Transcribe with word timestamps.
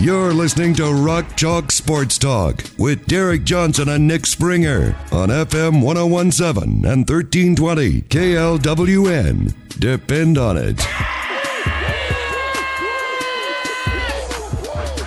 You're 0.00 0.32
listening 0.32 0.74
to 0.74 0.92
Rock 0.92 1.36
Chalk 1.36 1.72
Sports 1.72 2.18
Talk 2.18 2.62
with 2.78 3.06
Derek 3.06 3.42
Johnson 3.42 3.88
and 3.88 4.06
Nick 4.06 4.26
Springer 4.26 4.94
on 5.10 5.28
FM 5.28 5.82
1017 5.82 6.84
and 6.84 7.08
1320 7.08 8.02
KLWN. 8.02 9.54
Depend 9.80 10.38
on 10.38 10.56
it. 10.56 10.80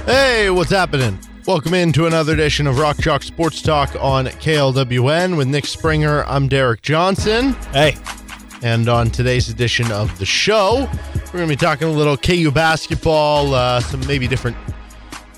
Hey, 0.05 0.49
what's 0.49 0.71
happening? 0.71 1.17
Welcome 1.47 1.73
into 1.73 2.05
another 2.05 2.33
edition 2.33 2.67
of 2.67 2.77
Rock 2.77 2.97
Chalk 2.97 3.23
Sports 3.23 3.61
Talk 3.61 3.95
on 3.97 4.25
KLWN 4.25 5.37
with 5.37 5.47
Nick 5.47 5.67
Springer. 5.67 6.25
I'm 6.25 6.49
Derek 6.49 6.81
Johnson. 6.81 7.53
Hey. 7.71 7.95
And 8.61 8.89
on 8.89 9.09
today's 9.09 9.49
edition 9.49 9.89
of 9.91 10.15
the 10.19 10.25
show, 10.25 10.87
we're 11.27 11.39
going 11.39 11.47
to 11.47 11.47
be 11.47 11.55
talking 11.55 11.87
a 11.87 11.91
little 11.91 12.17
KU 12.17 12.51
basketball, 12.51 13.55
uh, 13.55 13.79
some 13.79 14.05
maybe 14.05 14.27
different, 14.27 14.55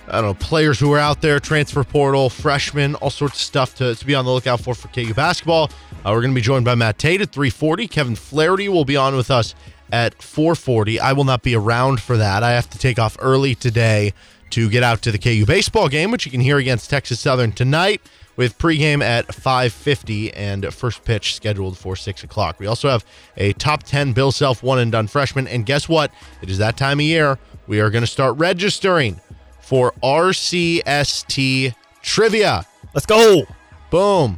I 0.08 0.22
don't 0.22 0.24
know, 0.24 0.34
players 0.34 0.80
who 0.80 0.92
are 0.92 1.00
out 1.00 1.22
there, 1.22 1.40
transfer 1.40 1.84
portal, 1.84 2.30
freshmen, 2.30 2.96
all 2.96 3.10
sorts 3.10 3.36
of 3.36 3.42
stuff 3.42 3.76
to, 3.76 3.96
to 3.96 4.06
be 4.06 4.14
on 4.16 4.26
the 4.26 4.32
lookout 4.32 4.60
for 4.60 4.76
for 4.76 4.90
KU 4.90 5.14
basketball. 5.14 5.70
Uh, 6.06 6.12
we're 6.12 6.22
going 6.22 6.32
to 6.32 6.36
be 6.36 6.42
joined 6.42 6.66
by 6.66 6.76
Matt 6.76 6.98
Tait 6.98 7.22
at 7.22 7.32
340. 7.32 7.88
Kevin 7.88 8.16
Flaherty 8.16 8.68
will 8.68 8.86
be 8.86 8.98
on 8.98 9.16
with 9.16 9.32
us 9.32 9.56
at 9.92 10.22
440. 10.22 11.00
I 11.00 11.14
will 11.14 11.24
not 11.24 11.42
be 11.42 11.56
around 11.56 12.02
for 12.02 12.18
that. 12.18 12.44
I 12.44 12.52
have 12.52 12.70
to 12.72 12.78
take 12.78 13.00
off 13.00 13.16
early 13.20 13.56
today 13.56 14.14
to 14.50 14.70
get 14.70 14.84
out 14.84 15.02
to 15.04 15.12
the 15.12 15.18
KU 15.18 15.46
baseball 15.46 15.88
game, 15.88 16.12
which 16.12 16.26
you 16.26 16.32
can 16.32 16.42
hear 16.42 16.58
against 16.58 16.90
Texas 16.90 17.20
Southern 17.20 17.54
tonight 17.54 18.02
with 18.36 18.58
pregame 18.58 19.02
at 19.02 19.28
5.50 19.28 20.32
and 20.36 20.74
first 20.74 21.04
pitch 21.06 21.36
scheduled 21.36 21.78
for 21.78 21.96
6 21.96 22.24
o'clock. 22.24 22.60
We 22.60 22.68
also 22.68 22.90
have 22.90 23.06
a 23.38 23.54
top 23.54 23.84
10 23.84 24.14
Bill 24.14 24.32
Self 24.32 24.62
one 24.62 24.80
and 24.80 24.92
done 24.92 25.08
freshman. 25.08 25.48
And 25.48 25.66
guess 25.66 25.88
what? 25.88 26.12
It 26.42 26.50
is 26.50 26.58
that 26.58 26.76
time 26.76 27.00
of 27.00 27.06
year. 27.06 27.40
We 27.68 27.80
are 27.80 27.90
going 27.90 28.04
to 28.04 28.08
start 28.08 28.38
registering 28.38 29.22
for 29.64 29.94
RCST 30.04 31.74
trivia. 32.02 32.66
Let's 32.94 33.06
go. 33.06 33.44
Boom. 33.90 34.38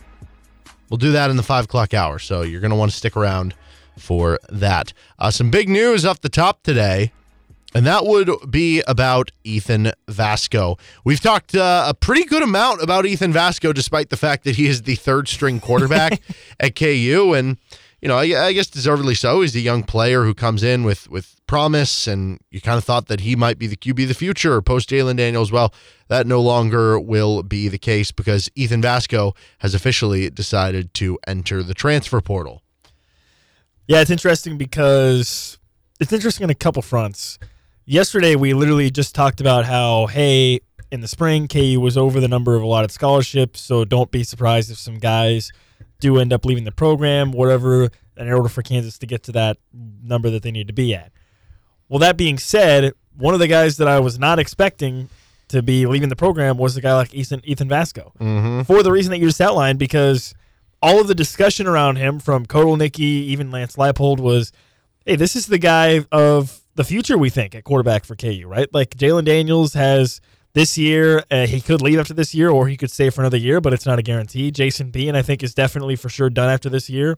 We'll 0.89 0.97
do 0.97 1.11
that 1.11 1.29
in 1.29 1.35
the 1.35 1.43
5 1.43 1.65
o'clock 1.65 1.93
hour. 1.93 2.19
So 2.19 2.43
you're 2.43 2.61
going 2.61 2.71
to 2.71 2.77
want 2.77 2.91
to 2.91 2.97
stick 2.97 3.17
around 3.17 3.55
for 3.97 4.39
that. 4.49 4.93
Uh, 5.17 5.31
some 5.31 5.49
big 5.49 5.67
news 5.67 6.05
off 6.05 6.21
the 6.21 6.29
top 6.29 6.63
today. 6.63 7.11
And 7.73 7.85
that 7.85 8.05
would 8.05 8.31
be 8.49 8.81
about 8.87 9.31
Ethan 9.43 9.91
Vasko. 10.07 10.79
We've 11.03 11.19
talked 11.19 11.55
uh, 11.55 11.85
a 11.89 11.93
pretty 11.93 12.23
good 12.23 12.41
amount 12.41 12.81
about 12.81 13.05
Ethan 13.05 13.33
Vasko, 13.33 13.73
despite 13.73 14.09
the 14.09 14.15
fact 14.15 14.45
that 14.45 14.55
he 14.55 14.67
is 14.67 14.83
the 14.83 14.95
third 14.95 15.27
string 15.27 15.59
quarterback 15.59 16.21
at 16.59 16.77
KU. 16.77 17.33
And, 17.35 17.57
you 18.01 18.07
know, 18.07 18.17
I, 18.17 18.45
I, 18.45 18.53
guess 18.53 18.67
deservedly 18.67 19.13
so. 19.13 19.41
He's 19.41 19.57
a 19.57 19.59
young 19.59 19.83
player 19.83 20.23
who 20.23 20.33
comes 20.33 20.63
in 20.63 20.85
with, 20.85 21.09
with 21.09 21.34
promise, 21.47 22.07
and 22.07 22.39
you 22.49 22.61
kind 22.61 22.77
of 22.77 22.83
thought 22.83 23.07
that 23.07 23.21
he 23.21 23.35
might 23.35 23.57
be 23.57 23.67
the 23.67 23.75
QB 23.75 24.03
of 24.03 24.07
the 24.09 24.13
future 24.13 24.61
post 24.61 24.89
Jalon 24.89 25.17
Daniels. 25.17 25.52
Well, 25.52 25.73
that 26.07 26.27
no 26.27 26.41
longer 26.41 26.99
will 26.99 27.43
be 27.43 27.67
the 27.67 27.77
case 27.77 28.11
because 28.11 28.49
Ethan 28.55 28.81
Vasko 28.81 29.35
has 29.59 29.73
officially 29.73 30.29
decided 30.29 30.93
to 30.95 31.17
enter 31.27 31.63
the 31.63 31.73
transfer 31.73 32.21
portal. 32.21 32.61
Yeah, 33.87 34.02
it's 34.02 34.11
interesting 34.11 34.58
because 34.58 35.59
it's 35.99 36.11
interesting 36.11 36.43
on 36.43 36.49
a 36.49 36.55
couple 36.55 36.81
fronts 36.81 37.37
yesterday 37.86 38.36
we 38.36 38.53
literally 38.53 38.89
just 38.89 39.14
talked 39.14 39.39
about 39.39 39.65
how 39.65 40.08
hey 40.08 40.59
in 40.91 41.02
the 41.02 41.08
spring 41.08 41.47
KU 41.47 41.80
was 41.80 41.97
over 41.97 42.20
the 42.20 42.27
number 42.27 42.55
of 42.55 42.61
allotted 42.61 42.91
scholarships, 42.91 43.59
so 43.59 43.86
don't 43.86 44.11
be 44.11 44.23
surprised 44.23 44.71
if 44.71 44.77
some 44.77 44.97
guys 44.97 45.52
do 45.99 46.20
end 46.20 46.31
up 46.31 46.45
leaving 46.45 46.64
the 46.64 46.71
program, 46.71 47.31
whatever, 47.31 47.89
in 48.17 48.31
order 48.31 48.49
for 48.49 48.61
Kansas 48.61 48.97
to 48.99 49.05
get 49.05 49.23
to 49.23 49.31
that 49.31 49.58
number 49.73 50.30
that 50.30 50.43
they 50.43 50.52
need 50.52 50.67
to 50.67 50.73
be 50.73 50.93
at. 50.93 51.11
Well, 51.89 51.99
that 51.99 52.17
being 52.17 52.37
said, 52.37 52.93
one 53.17 53.33
of 53.33 53.39
the 53.39 53.47
guys 53.47 53.77
that 53.77 53.87
I 53.87 53.99
was 53.99 54.17
not 54.19 54.39
expecting 54.39 55.09
to 55.49 55.61
be 55.61 55.85
leaving 55.85 56.09
the 56.09 56.15
program 56.15 56.57
was 56.57 56.75
a 56.75 56.81
guy 56.81 56.95
like 56.95 57.13
Ethan 57.13 57.41
Ethan 57.43 57.69
Vasko, 57.69 58.15
mm-hmm. 58.17 58.61
for 58.63 58.83
the 58.83 58.91
reason 58.91 59.11
that 59.11 59.19
you 59.19 59.27
just 59.27 59.41
outlined, 59.41 59.79
because 59.79 60.33
all 60.81 60.99
of 60.99 61.07
the 61.07 61.15
discussion 61.15 61.67
around 61.67 61.97
him 61.97 62.19
from 62.19 62.45
Kotelnicki, 62.45 62.99
even 62.99 63.51
Lance 63.51 63.75
Leipold, 63.75 64.19
was, 64.19 64.51
hey, 65.05 65.15
this 65.15 65.35
is 65.35 65.47
the 65.47 65.57
guy 65.57 66.05
of 66.11 66.61
the 66.75 66.83
future, 66.83 67.17
we 67.17 67.29
think, 67.29 67.55
at 67.55 67.63
quarterback 67.63 68.05
for 68.05 68.15
KU, 68.15 68.45
right? 68.47 68.71
Like 68.73 68.91
Jalon 68.91 69.25
Daniels 69.25 69.73
has 69.73 70.19
this 70.53 70.77
year, 70.77 71.23
uh, 71.29 71.45
he 71.47 71.59
could 71.59 71.81
leave 71.81 71.99
after 71.99 72.13
this 72.13 72.33
year 72.33 72.49
or 72.49 72.67
he 72.67 72.77
could 72.77 72.91
stay 72.91 73.09
for 73.09 73.21
another 73.21 73.37
year, 73.37 73.59
but 73.59 73.73
it's 73.73 73.85
not 73.85 73.99
a 73.99 74.02
guarantee. 74.02 74.52
Jason 74.52 74.89
Bean, 74.89 75.15
I 75.15 75.21
think, 75.21 75.43
is 75.43 75.53
definitely 75.53 75.95
for 75.95 76.09
sure 76.09 76.29
done 76.29 76.49
after 76.49 76.69
this 76.69 76.89
year. 76.89 77.17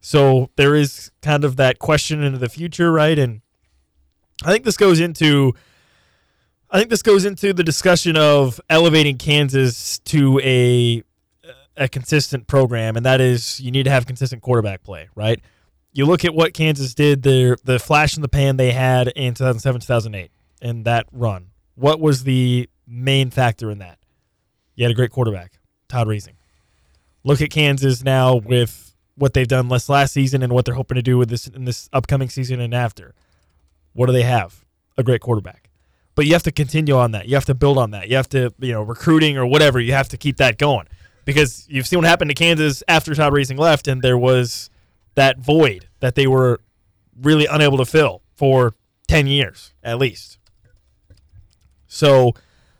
So 0.00 0.50
there 0.56 0.74
is 0.74 1.10
kind 1.20 1.44
of 1.44 1.56
that 1.56 1.78
question 1.78 2.22
into 2.22 2.38
the 2.38 2.48
future, 2.48 2.90
right? 2.90 3.18
And 3.18 3.42
I 4.44 4.52
think 4.52 4.64
this 4.64 4.76
goes 4.76 5.00
into. 5.00 5.54
I 6.70 6.78
think 6.78 6.90
this 6.90 7.02
goes 7.02 7.24
into 7.24 7.52
the 7.52 7.64
discussion 7.64 8.16
of 8.16 8.60
elevating 8.70 9.18
Kansas 9.18 9.98
to 10.00 10.40
a 10.40 11.02
a 11.76 11.88
consistent 11.88 12.46
program, 12.46 12.96
and 12.96 13.04
that 13.06 13.20
is 13.20 13.60
you 13.60 13.70
need 13.70 13.84
to 13.84 13.90
have 13.90 14.06
consistent 14.06 14.42
quarterback 14.42 14.82
play, 14.82 15.08
right? 15.14 15.40
you 15.92 16.06
look 16.06 16.24
at 16.24 16.34
what 16.34 16.54
Kansas 16.54 16.94
did, 16.94 17.22
the 17.22 17.56
the 17.64 17.78
flash 17.78 18.16
in 18.16 18.22
the 18.22 18.28
pan 18.28 18.56
they 18.56 18.72
had 18.72 19.08
in 19.08 19.34
2007, 19.34 19.80
2008, 19.80 20.30
and 20.62 20.84
that 20.84 21.06
run. 21.12 21.48
What 21.74 22.00
was 22.00 22.24
the 22.24 22.68
main 22.86 23.30
factor 23.30 23.70
in 23.70 23.78
that? 23.78 23.98
You 24.74 24.84
had 24.84 24.92
a 24.92 24.94
great 24.94 25.10
quarterback, 25.10 25.58
Todd 25.88 26.06
Reesing. 26.06 26.34
Look 27.24 27.40
at 27.40 27.50
Kansas 27.50 28.02
now 28.02 28.36
with 28.36 28.94
what 29.16 29.34
they've 29.34 29.48
done 29.48 29.68
less 29.68 29.88
last 29.88 30.14
season 30.14 30.42
and 30.42 30.52
what 30.52 30.64
they're 30.64 30.74
hoping 30.74 30.94
to 30.94 31.02
do 31.02 31.18
with 31.18 31.28
this 31.28 31.46
in 31.46 31.64
this 31.64 31.88
upcoming 31.92 32.28
season 32.28 32.60
and 32.60 32.74
after. 32.74 33.14
What 33.92 34.06
do 34.06 34.12
they 34.12 34.22
have? 34.22 34.64
A 34.96 35.02
great 35.02 35.20
quarterback. 35.20 35.70
But 36.14 36.26
you 36.26 36.32
have 36.32 36.42
to 36.44 36.52
continue 36.52 36.96
on 36.96 37.12
that. 37.12 37.28
You 37.28 37.34
have 37.34 37.46
to 37.46 37.54
build 37.54 37.78
on 37.78 37.92
that. 37.92 38.08
You 38.08 38.16
have 38.16 38.28
to, 38.30 38.52
you 38.58 38.72
know, 38.72 38.82
recruiting 38.82 39.36
or 39.36 39.46
whatever, 39.46 39.80
you 39.80 39.92
have 39.92 40.08
to 40.10 40.16
keep 40.16 40.36
that 40.36 40.58
going. 40.58 40.86
Because 41.24 41.66
you've 41.68 41.86
seen 41.86 41.98
what 41.98 42.06
happened 42.06 42.30
to 42.30 42.34
Kansas 42.34 42.82
after 42.88 43.14
Todd 43.14 43.32
Reesing 43.32 43.58
left, 43.58 43.86
and 43.86 44.02
there 44.02 44.18
was 44.18 44.70
that 45.14 45.38
void 45.38 45.86
that 46.00 46.14
they 46.14 46.26
were 46.26 46.60
really 47.20 47.46
unable 47.46 47.78
to 47.78 47.84
fill 47.84 48.22
for 48.36 48.74
10 49.08 49.26
years 49.26 49.74
at 49.82 49.98
least. 49.98 50.38
So 51.86 52.32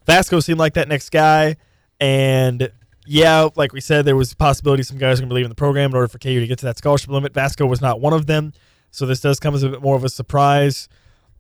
Vasko 0.06 0.42
seemed 0.42 0.58
like 0.58 0.74
that 0.74 0.88
next 0.88 1.10
guy. 1.10 1.56
And 2.00 2.70
yeah, 3.06 3.48
like 3.56 3.72
we 3.72 3.80
said, 3.80 4.04
there 4.04 4.16
was 4.16 4.32
a 4.32 4.36
possibility 4.36 4.82
some 4.82 4.98
guys 4.98 5.18
are 5.18 5.22
going 5.22 5.28
to 5.28 5.32
believe 5.32 5.44
in 5.44 5.50
the 5.50 5.56
program 5.56 5.90
in 5.90 5.96
order 5.96 6.08
for 6.08 6.18
KU 6.18 6.40
to 6.40 6.46
get 6.46 6.58
to 6.60 6.66
that 6.66 6.78
scholarship 6.78 7.10
limit. 7.10 7.32
Vasko 7.32 7.68
was 7.68 7.80
not 7.80 8.00
one 8.00 8.12
of 8.12 8.26
them. 8.26 8.52
So 8.90 9.06
this 9.06 9.20
does 9.20 9.38
come 9.38 9.54
as 9.54 9.62
a 9.62 9.68
bit 9.68 9.82
more 9.82 9.96
of 9.96 10.04
a 10.04 10.08
surprise. 10.08 10.88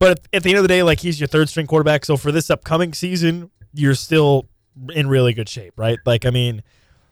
But 0.00 0.26
at 0.32 0.42
the 0.42 0.48
end 0.48 0.58
of 0.58 0.64
the 0.64 0.68
day, 0.68 0.82
like 0.82 0.98
he's 0.98 1.20
your 1.20 1.28
third 1.28 1.48
string 1.48 1.68
quarterback. 1.68 2.04
So 2.04 2.16
for 2.16 2.32
this 2.32 2.50
upcoming 2.50 2.92
season, 2.92 3.50
you're 3.72 3.94
still 3.94 4.48
in 4.92 5.08
really 5.08 5.32
good 5.32 5.48
shape, 5.48 5.74
right? 5.76 5.98
Like, 6.04 6.26
I 6.26 6.30
mean, 6.30 6.64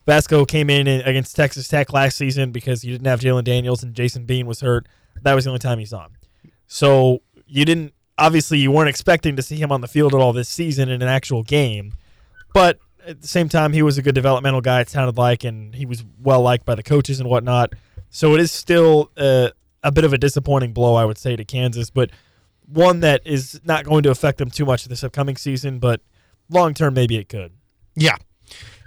Vasko 0.06 0.48
came 0.48 0.70
in 0.70 0.88
against 0.88 1.36
Texas 1.36 1.68
Tech 1.68 1.92
last 1.92 2.16
season 2.16 2.50
because 2.50 2.82
you 2.82 2.90
didn't 2.92 3.06
have 3.06 3.20
Jalon 3.20 3.44
Daniels 3.44 3.84
and 3.84 3.94
Jason 3.94 4.24
Bean 4.24 4.46
was 4.46 4.60
hurt. 4.62 4.88
That 5.22 5.34
was 5.34 5.44
the 5.44 5.50
only 5.50 5.60
time 5.60 5.78
you 5.78 5.86
saw 5.86 6.06
him. 6.06 6.16
So 6.66 7.20
you 7.46 7.64
didn't 7.64 7.92
obviously 8.18 8.58
you 8.58 8.70
weren't 8.72 8.88
expecting 8.88 9.36
to 9.36 9.42
see 9.42 9.56
him 9.56 9.70
on 9.70 9.80
the 9.80 9.88
field 9.88 10.14
at 10.14 10.20
all 10.20 10.32
this 10.32 10.48
season 10.48 10.88
in 10.88 11.02
an 11.02 11.08
actual 11.08 11.42
game. 11.42 11.92
But 12.52 12.78
at 13.06 13.22
the 13.22 13.28
same 13.28 13.48
time, 13.48 13.72
he 13.72 13.82
was 13.82 13.96
a 13.98 14.02
good 14.02 14.14
developmental 14.14 14.60
guy. 14.60 14.80
It 14.80 14.88
sounded 14.88 15.16
like, 15.16 15.44
and 15.44 15.74
he 15.74 15.86
was 15.86 16.04
well 16.20 16.42
liked 16.42 16.64
by 16.64 16.74
the 16.74 16.82
coaches 16.82 17.20
and 17.20 17.28
whatnot. 17.28 17.74
So 18.10 18.34
it 18.34 18.40
is 18.40 18.50
still 18.50 19.10
a, 19.16 19.52
a 19.82 19.92
bit 19.92 20.04
of 20.04 20.12
a 20.12 20.18
disappointing 20.18 20.72
blow, 20.72 20.94
I 20.94 21.04
would 21.04 21.18
say, 21.18 21.36
to 21.36 21.44
Kansas, 21.44 21.90
but 21.90 22.10
one 22.70 23.00
that 23.00 23.22
is 23.24 23.60
not 23.64 23.84
going 23.84 24.02
to 24.04 24.10
affect 24.10 24.38
them 24.38 24.50
too 24.50 24.64
much 24.64 24.84
this 24.84 25.02
upcoming 25.02 25.36
season. 25.36 25.78
But 25.78 26.00
long 26.48 26.74
term, 26.74 26.94
maybe 26.94 27.16
it 27.16 27.28
could. 27.28 27.52
Yeah, 27.94 28.16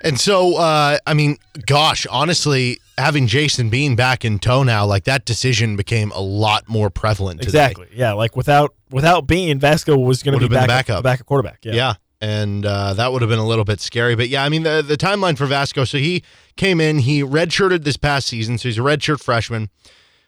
and 0.04 0.20
so, 0.20 0.58
uh, 0.58 0.98
I 1.06 1.14
mean, 1.14 1.38
gosh, 1.66 2.08
honestly, 2.10 2.80
having 2.98 3.28
Jason 3.28 3.70
Bean 3.70 3.96
back 3.96 4.26
in 4.26 4.40
tow 4.40 4.64
now, 4.64 4.86
like 4.86 5.04
that 5.06 5.26
decision 5.26 5.76
became 5.76 6.12
a 6.12 6.22
lot 6.22 6.68
more 6.68 6.90
prevalent. 6.90 7.42
Exactly. 7.42 7.88
Yeah. 7.94 8.14
Like 8.14 8.36
without 8.36 8.74
without 8.90 9.28
Bean, 9.28 9.60
Vasko 9.60 10.04
was 10.04 10.24
going 10.24 10.40
to 10.40 10.48
be 10.48 10.54
back, 10.54 10.68
backup, 10.68 11.04
backup 11.04 11.28
quarterback. 11.28 11.60
Yeah. 11.64 11.74
Yeah. 11.74 11.94
And 12.24 12.66
uh, 12.66 12.94
that 12.96 13.12
would 13.12 13.22
have 13.22 13.30
been 13.30 13.40
a 13.40 13.48
little 13.48 13.66
bit 13.66 13.82
scary, 13.82 14.16
but 14.16 14.30
yeah, 14.30 14.44
I 14.44 14.50
mean 14.50 14.62
the 14.62 14.84
the 14.88 14.96
timeline 14.96 15.36
for 15.36 15.48
Vasko. 15.48 15.88
So 15.88 15.98
he 15.98 16.24
came 16.56 16.80
in, 16.80 17.00
he 17.00 17.24
redshirted 17.24 17.84
this 17.84 17.98
past 17.98 18.28
season, 18.28 18.60
so 18.60 18.70
he's 18.70 18.78
a 18.78 18.82
redshirt 18.82 19.24
freshman, 19.24 19.72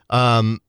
um, 0.09 0.59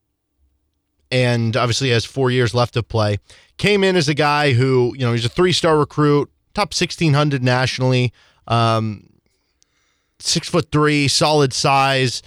and 1.11 1.57
obviously 1.57 1.91
has 1.91 2.05
four 2.05 2.31
years 2.31 2.55
left 2.55 2.75
to 2.75 2.83
play. 2.83 3.19
Came 3.57 3.85
in 3.85 3.97
as 3.97 4.09
a 4.09 4.15
guy 4.15 4.53
who, 4.53 4.95
you 4.97 5.07
know, 5.07 5.13
he's 5.13 5.25
a 5.25 5.29
three 5.29 5.53
star 5.53 5.79
recruit, 5.79 6.31
top 6.55 6.75
sixteen 6.75 7.15
hundred 7.15 7.43
nationally. 7.43 8.13
Um, 8.47 9.09
six 10.19 10.49
foot 10.49 10.71
three, 10.71 11.09
solid 11.09 11.53
size. 11.53 12.23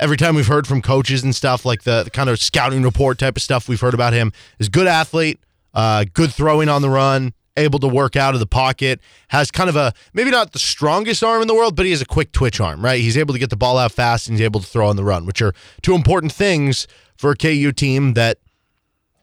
Every 0.00 0.16
time 0.16 0.34
we've 0.34 0.46
heard 0.46 0.66
from 0.66 0.82
coaches 0.82 1.22
and 1.22 1.34
stuff, 1.34 1.64
like 1.64 1.82
the, 1.82 2.04
the 2.04 2.10
kind 2.10 2.28
of 2.28 2.40
scouting 2.40 2.82
report 2.82 3.18
type 3.18 3.36
of 3.36 3.42
stuff 3.42 3.68
we've 3.68 3.80
heard 3.80 3.94
about 3.94 4.12
him, 4.12 4.32
is 4.58 4.68
good 4.68 4.86
athlete, 4.86 5.38
uh, 5.74 6.04
good 6.14 6.32
throwing 6.32 6.68
on 6.68 6.82
the 6.82 6.90
run, 6.90 7.34
able 7.56 7.78
to 7.78 7.86
work 7.86 8.16
out 8.16 8.34
of 8.34 8.40
the 8.40 8.46
pocket, 8.46 9.00
has 9.28 9.50
kind 9.50 9.68
of 9.68 9.76
a 9.76 9.92
maybe 10.14 10.30
not 10.30 10.52
the 10.52 10.58
strongest 10.58 11.22
arm 11.22 11.42
in 11.42 11.48
the 11.48 11.54
world, 11.54 11.76
but 11.76 11.84
he 11.84 11.92
has 11.92 12.00
a 12.00 12.06
quick 12.06 12.32
twitch 12.32 12.58
arm, 12.60 12.82
right? 12.82 13.00
He's 13.00 13.18
able 13.18 13.34
to 13.34 13.38
get 13.38 13.50
the 13.50 13.56
ball 13.56 13.78
out 13.78 13.92
fast 13.92 14.26
and 14.26 14.36
he's 14.36 14.44
able 14.44 14.60
to 14.60 14.66
throw 14.66 14.88
on 14.88 14.96
the 14.96 15.04
run, 15.04 15.26
which 15.26 15.42
are 15.42 15.54
two 15.82 15.94
important 15.94 16.32
things 16.32 16.86
for 17.22 17.30
a 17.30 17.36
KU 17.36 17.72
team 17.72 18.14
that 18.14 18.38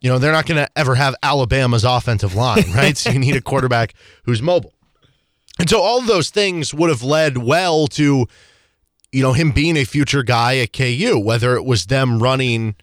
you 0.02 0.10
know, 0.10 0.18
they're 0.18 0.32
not 0.32 0.46
going 0.46 0.64
to 0.64 0.70
ever 0.78 0.96
have 0.96 1.14
Alabama's 1.22 1.84
offensive 1.84 2.34
line, 2.34 2.72
right? 2.74 2.96
so 2.96 3.10
you 3.10 3.20
need 3.20 3.36
a 3.36 3.42
quarterback 3.42 3.94
who's 4.24 4.42
mobile. 4.42 4.74
And 5.60 5.70
so 5.70 5.82
all 5.82 6.00
those 6.00 6.30
things 6.30 6.74
would 6.74 6.90
have 6.90 7.04
led 7.04 7.38
well 7.38 7.88
to 7.88 8.26
you 9.12 9.22
know, 9.22 9.34
him 9.34 9.52
being 9.52 9.76
a 9.76 9.84
future 9.84 10.24
guy 10.24 10.58
at 10.60 10.72
KU, 10.72 11.20
whether 11.20 11.56
it 11.56 11.66
was 11.66 11.88
them 11.88 12.24
running 12.24 12.76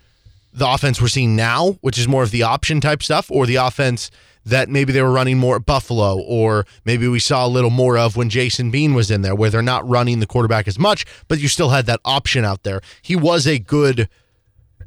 the 0.52 0.68
offense 0.68 1.00
we're 1.00 1.08
seeing 1.08 1.34
now, 1.34 1.78
which 1.80 1.98
is 1.98 2.06
more 2.06 2.22
of 2.22 2.30
the 2.30 2.42
option 2.42 2.82
type 2.82 3.02
stuff, 3.02 3.30
or 3.30 3.46
the 3.46 3.56
offense 3.56 4.10
that 4.44 4.68
maybe 4.68 4.92
they 4.92 5.02
were 5.02 5.10
running 5.10 5.38
more 5.38 5.56
at 5.56 5.66
Buffalo, 5.66 6.20
or 6.20 6.66
maybe 6.84 7.08
we 7.08 7.18
saw 7.18 7.46
a 7.46 7.48
little 7.48 7.70
more 7.70 7.96
of 7.96 8.16
when 8.16 8.28
Jason 8.28 8.70
Bean 8.70 8.92
was 8.92 9.10
in 9.10 9.22
there, 9.22 9.34
where 9.34 9.50
they're 9.50 9.62
not 9.62 9.88
running 9.88 10.20
the 10.20 10.26
quarterback 10.26 10.68
as 10.68 10.78
much, 10.78 11.06
but 11.26 11.38
you 11.38 11.48
still 11.48 11.70
had 11.70 11.86
that 11.86 12.00
option 12.04 12.44
out 12.44 12.62
there. 12.62 12.80
He 13.02 13.16
was 13.16 13.46
a 13.46 13.58
good 13.58 14.08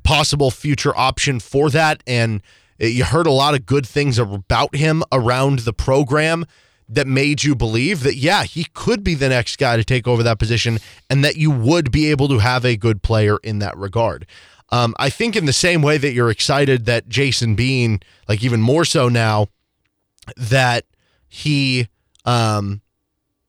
possible 0.04 0.52
future 0.52 0.96
option 0.98 1.40
for 1.40 1.70
that. 1.70 2.04
And 2.08 2.42
you 2.80 3.04
heard 3.04 3.28
a 3.28 3.32
lot 3.32 3.54
of 3.54 3.66
good 3.66 3.86
things 3.86 4.18
about 4.18 4.76
him 4.76 5.04
around 5.12 5.60
the 5.60 5.74
program 5.74 6.46
that 6.88 7.06
made 7.06 7.44
you 7.44 7.56
believe 7.56 8.02
that, 8.04 8.16
yeah, 8.16 8.44
he 8.44 8.66
could 8.74 9.04
be 9.04 9.14
the 9.14 9.30
next 9.30 9.58
guy 9.58 9.78
to 9.78 9.84
take 9.84 10.08
over 10.08 10.24
that 10.24 10.40
position 10.40 10.80
and 11.10 11.24
that 11.24 11.36
you 11.36 11.52
would 11.52 11.92
be 11.92 12.10
able 12.10 12.28
to 12.28 12.40
have 12.40 12.66
a 12.66 12.76
good 12.76 13.04
player 13.04 13.38
in 13.44 13.60
that 13.60 13.78
regard. 13.78 14.26
Um, 14.72 14.96
I 14.98 15.10
think 15.10 15.36
in 15.36 15.46
the 15.46 15.54
same 15.54 15.82
way 15.82 15.98
that 15.98 16.14
you're 16.14 16.30
excited 16.32 16.86
that 16.86 17.08
Jason 17.08 17.56
Bean, 17.56 18.00
like 18.28 18.44
even 18.44 18.62
more 18.62 18.86
so 18.86 19.10
now, 19.10 19.48
that 20.38 20.86
he 21.28 21.88
um, 22.26 22.82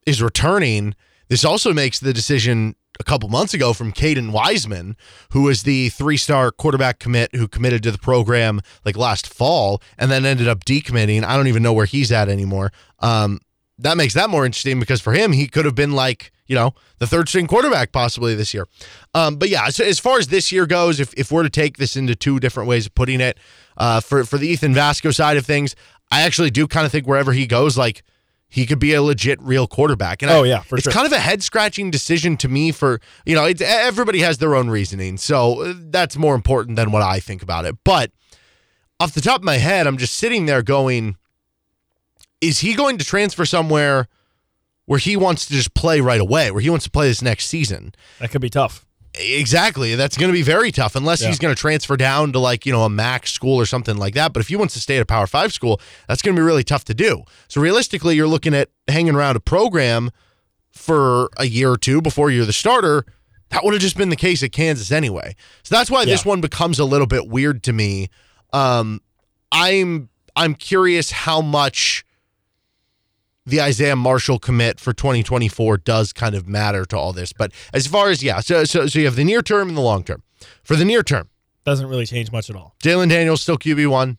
is 0.06 0.23
returning. 0.23 0.94
This 1.29 1.44
also 1.44 1.73
makes 1.73 1.99
the 1.99 2.12
decision 2.12 2.75
a 3.00 3.02
couple 3.02 3.29
months 3.31 3.55
ago 3.55 3.73
from 3.73 3.93
Caden 3.93 4.31
Wiseman, 4.31 4.94
who 5.31 5.43
was 5.43 5.64
the 5.64 5.88
three 5.88 6.19
star 6.19 6.52
quarterback 6.52 7.00
commit 7.00 7.35
who 7.35 7.49
committed 7.49 7.82
to 7.82 7.91
the 7.91 7.99
program 7.99 8.61
like 8.85 8.97
last 8.97 9.26
fall 9.26 9.82
and 9.99 10.11
then 10.11 10.25
ended 10.26 10.47
up 10.47 10.64
decommitting. 10.64 11.25
I 11.25 11.37
don't 11.37 11.49
even 11.49 11.62
know 11.62 11.73
where 11.73 11.87
he's 11.87 12.12
at 12.12 12.29
anymore. 12.29 12.73
Um, 13.00 13.41
that 13.79 13.97
makes 13.97 14.12
that 14.12 14.29
more 14.29 14.44
interesting 14.44 14.79
because 14.79 15.00
for 15.00 15.14
him, 15.14 15.32
he 15.32 15.49
could 15.49 15.64
have 15.64 15.75
been 15.75 15.93
like, 15.93 16.31
you 16.47 16.55
know, 16.55 16.75
the 16.99 17.06
third 17.06 17.31
string 17.31 17.47
quarterback 17.47 17.91
possibly 17.91 18.35
this 18.35 18.52
year. 18.52 18.69
Um, 19.14 19.37
but 19.37 19.49
yeah, 19.49 19.70
so 19.70 19.82
as 19.82 19.99
far 19.99 20.19
as 20.19 20.29
this 20.29 20.52
year 20.52 20.67
goes, 20.67 21.00
if, 21.00 21.14
if 21.14 21.32
we're 21.32 21.44
to 21.44 21.50
take 21.50 21.79
this 21.79 21.97
into 21.97 22.14
two 22.14 22.38
different 22.38 22.69
ways 22.69 22.85
of 22.85 22.94
putting 22.94 23.23
it, 23.23 23.38
uh, 23.79 24.00
for, 24.00 24.25
for 24.25 24.37
the 24.37 24.49
Ethan 24.49 24.75
Vasko 24.75 25.14
side 25.14 25.38
of 25.38 25.47
things, 25.47 25.75
I 26.11 26.20
actually 26.23 26.50
do 26.50 26.67
kind 26.67 26.85
of 26.85 26.93
think 26.93 27.06
wherever 27.06 27.32
he 27.32 27.47
goes, 27.47 27.79
like, 27.79 28.02
he 28.50 28.67
could 28.67 28.81
be 28.81 28.93
a 28.93 29.00
legit 29.00 29.41
real 29.41 29.67
quarterback. 29.67 30.23
And 30.23 30.31
oh 30.31 30.43
I, 30.43 30.49
yeah, 30.49 30.61
for 30.61 30.70
sure. 30.70 30.79
it's 30.79 30.85
sure. 30.85 30.93
kind 30.93 31.06
of 31.06 31.12
a 31.12 31.19
head 31.19 31.43
scratching 31.43 31.91
decision 31.91 32.37
to 32.38 32.49
me. 32.49 32.73
For 32.73 33.00
you 33.25 33.35
know, 33.35 33.44
it's, 33.44 33.62
everybody 33.62 34.20
has 34.20 34.38
their 34.38 34.55
own 34.55 34.69
reasoning, 34.69 35.17
so 35.17 35.62
uh, 35.62 35.75
that's 35.76 36.17
more 36.17 36.35
important 36.35 36.76
than 36.76 36.91
what 36.91 37.02
I 37.02 37.20
think 37.20 37.43
about 37.43 37.64
it. 37.64 37.76
But 37.85 38.11
off 38.99 39.14
the 39.14 39.20
top 39.20 39.38
of 39.38 39.44
my 39.44 39.56
head, 39.56 39.87
I'm 39.87 39.97
just 39.97 40.14
sitting 40.14 40.47
there 40.47 40.62
going, 40.62 41.17
is 42.41 42.58
he 42.58 42.75
going 42.75 42.99
to 42.99 43.05
transfer 43.05 43.47
somewhere 43.47 44.08
where 44.85 44.99
he 44.99 45.17
wants 45.17 45.47
to 45.47 45.52
just 45.52 45.73
play 45.73 46.00
right 46.00 46.20
away, 46.20 46.50
where 46.50 46.61
he 46.61 46.69
wants 46.69 46.85
to 46.85 46.91
play 46.91 47.06
this 47.06 47.23
next 47.23 47.47
season? 47.47 47.94
that 48.19 48.31
could 48.31 48.43
be 48.43 48.50
tough. 48.50 48.85
Exactly. 49.19 49.97
That's 49.97 50.17
going 50.17 50.29
to 50.29 50.33
be 50.33 50.43
very 50.43 50.71
tough 50.71 50.95
unless 50.95 51.21
Yeah. 51.21 51.29
he's 51.29 51.39
going 51.39 51.55
to 51.55 51.61
transfer 51.61 51.97
down 51.97 52.33
to 52.33 52.39
like, 52.39 52.65
you 52.65 52.73
know, 52.73 52.85
a 52.85 52.89
MAC 52.91 53.27
school 53.27 53.57
or 53.61 53.67
something 53.67 53.97
like 53.97 54.15
that. 54.15 54.33
But 54.33 54.41
if 54.41 54.49
he 54.49 54.57
wants 54.57 54.75
to 54.75 54.81
stay 54.81 54.97
at 54.97 55.03
a 55.03 55.07
Power 55.07 55.27
Five 55.27 55.53
school, 55.53 55.81
that's 56.07 56.23
going 56.23 56.37
to 56.37 56.41
be 56.41 56.45
really 56.45 56.62
tough 56.65 56.85
to 56.87 56.95
do. 56.95 57.25
So 57.49 57.61
realistically, 57.61 58.15
you're 58.17 58.29
looking 58.29 58.55
at 58.55 58.69
hanging 58.89 59.15
around 59.15 59.37
a 59.37 59.41
program 59.41 60.11
for 60.73 61.29
a 61.37 61.47
year 61.47 61.73
or 61.73 61.77
two 61.77 62.01
before 62.01 62.31
you're 62.31 62.47
the 62.47 62.53
starter. 62.53 63.05
That 63.51 63.65
would 63.65 63.75
have 63.75 63.83
just 63.83 63.97
been 63.97 64.11
the 64.11 64.17
case 64.17 64.45
at 64.45 64.53
Kansas 64.53 64.93
anyway. 64.93 65.35
So 65.65 65.75
that's 65.75 65.91
why 65.91 66.05
this 66.05 66.25
one 66.25 66.41
becomes 66.41 66.79
a 66.79 66.85
little 66.85 67.09
bit 67.09 67.27
weird 67.29 67.65
to 67.65 67.73
me. 67.73 68.09
Um, 68.53 69.01
I'm 69.51 70.09
I'm 70.37 70.55
curious 70.55 71.11
how 71.11 71.41
much 71.41 72.05
the 73.50 73.61
Isaiah 73.61 73.97
Marshall 73.97 74.38
commit 74.38 74.81
for 74.81 74.93
2024 74.93 75.79
does 75.79 76.12
kind 76.12 76.35
of 76.35 76.49
matter 76.49 76.85
to 76.87 76.97
all 76.97 77.12
this. 77.12 77.32
But 77.32 77.52
as 77.75 77.87
far 77.87 78.08
as 78.08 78.23
yeah, 78.23 78.41
so 78.41 78.64
so, 78.64 78.87
so 78.87 78.99
you 78.99 79.05
have 79.05 79.17
the 79.17 79.25
near 79.25 79.43
term 79.43 79.69
and 79.69 79.76
the 79.76 79.82
long 79.82 80.05
term. 80.05 80.23
For 80.62 80.76
the 80.76 80.85
near 80.85 81.02
term, 81.02 81.29
Doesn't 81.64 81.87
really 81.87 82.06
change 82.06 82.32
much 82.32 82.49
at 82.49 82.56
all. 82.56 82.75
Jalon 82.82 83.08
Daniels 83.08 83.43
still 83.43 83.58
QB 83.58 83.88
one, 83.88 84.19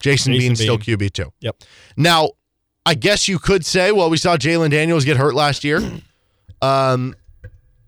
Jason, 0.00 0.32
Jason 0.32 0.48
Bean 0.50 0.56
still 0.56 0.78
QB 0.78 1.12
two. 1.12 1.32
Yep. 1.40 1.56
Now, 1.96 2.30
I 2.86 2.94
guess 2.94 3.28
you 3.28 3.38
could 3.38 3.66
say, 3.66 3.92
well, 3.92 4.08
we 4.08 4.16
saw 4.16 4.36
Jalon 4.36 4.70
Daniels 4.70 5.04
get 5.04 5.16
hurt 5.16 5.34
last 5.34 5.64
year. 5.64 5.80
Um, 6.60 7.14